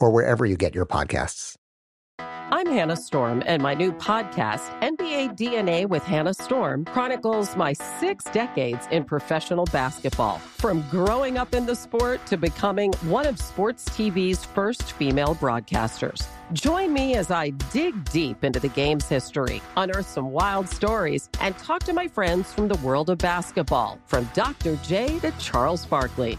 or 0.00 0.10
wherever 0.10 0.44
you 0.44 0.56
get 0.56 0.74
your 0.74 0.86
podcasts. 0.86 1.56
I'm 2.50 2.66
Hannah 2.66 2.96
Storm, 2.96 3.42
and 3.44 3.62
my 3.62 3.74
new 3.74 3.92
podcast, 3.92 4.70
NBA 4.80 5.36
DNA 5.36 5.86
with 5.86 6.02
Hannah 6.02 6.32
Storm, 6.32 6.86
chronicles 6.86 7.54
my 7.56 7.74
six 7.74 8.24
decades 8.24 8.86
in 8.90 9.04
professional 9.04 9.66
basketball. 9.66 10.38
From 10.38 10.82
growing 10.90 11.36
up 11.36 11.54
in 11.54 11.66
the 11.66 11.76
sport 11.76 12.24
to 12.24 12.38
becoming 12.38 12.94
one 13.02 13.26
of 13.26 13.38
sports 13.38 13.86
TV's 13.90 14.46
first 14.46 14.92
female 14.92 15.34
broadcasters. 15.34 16.26
Join 16.54 16.94
me 16.94 17.16
as 17.16 17.30
I 17.30 17.50
dig 17.70 18.10
deep 18.10 18.42
into 18.42 18.60
the 18.60 18.68
game's 18.68 19.06
history, 19.06 19.60
unearth 19.76 20.08
some 20.08 20.30
wild 20.30 20.70
stories, 20.70 21.28
and 21.42 21.56
talk 21.58 21.82
to 21.84 21.92
my 21.92 22.08
friends 22.08 22.50
from 22.50 22.66
the 22.68 22.78
world 22.78 23.10
of 23.10 23.18
basketball, 23.18 23.98
from 24.06 24.26
Dr. 24.32 24.76
J 24.76 25.18
to 25.18 25.32
Charles 25.32 25.84
Barkley. 25.84 26.38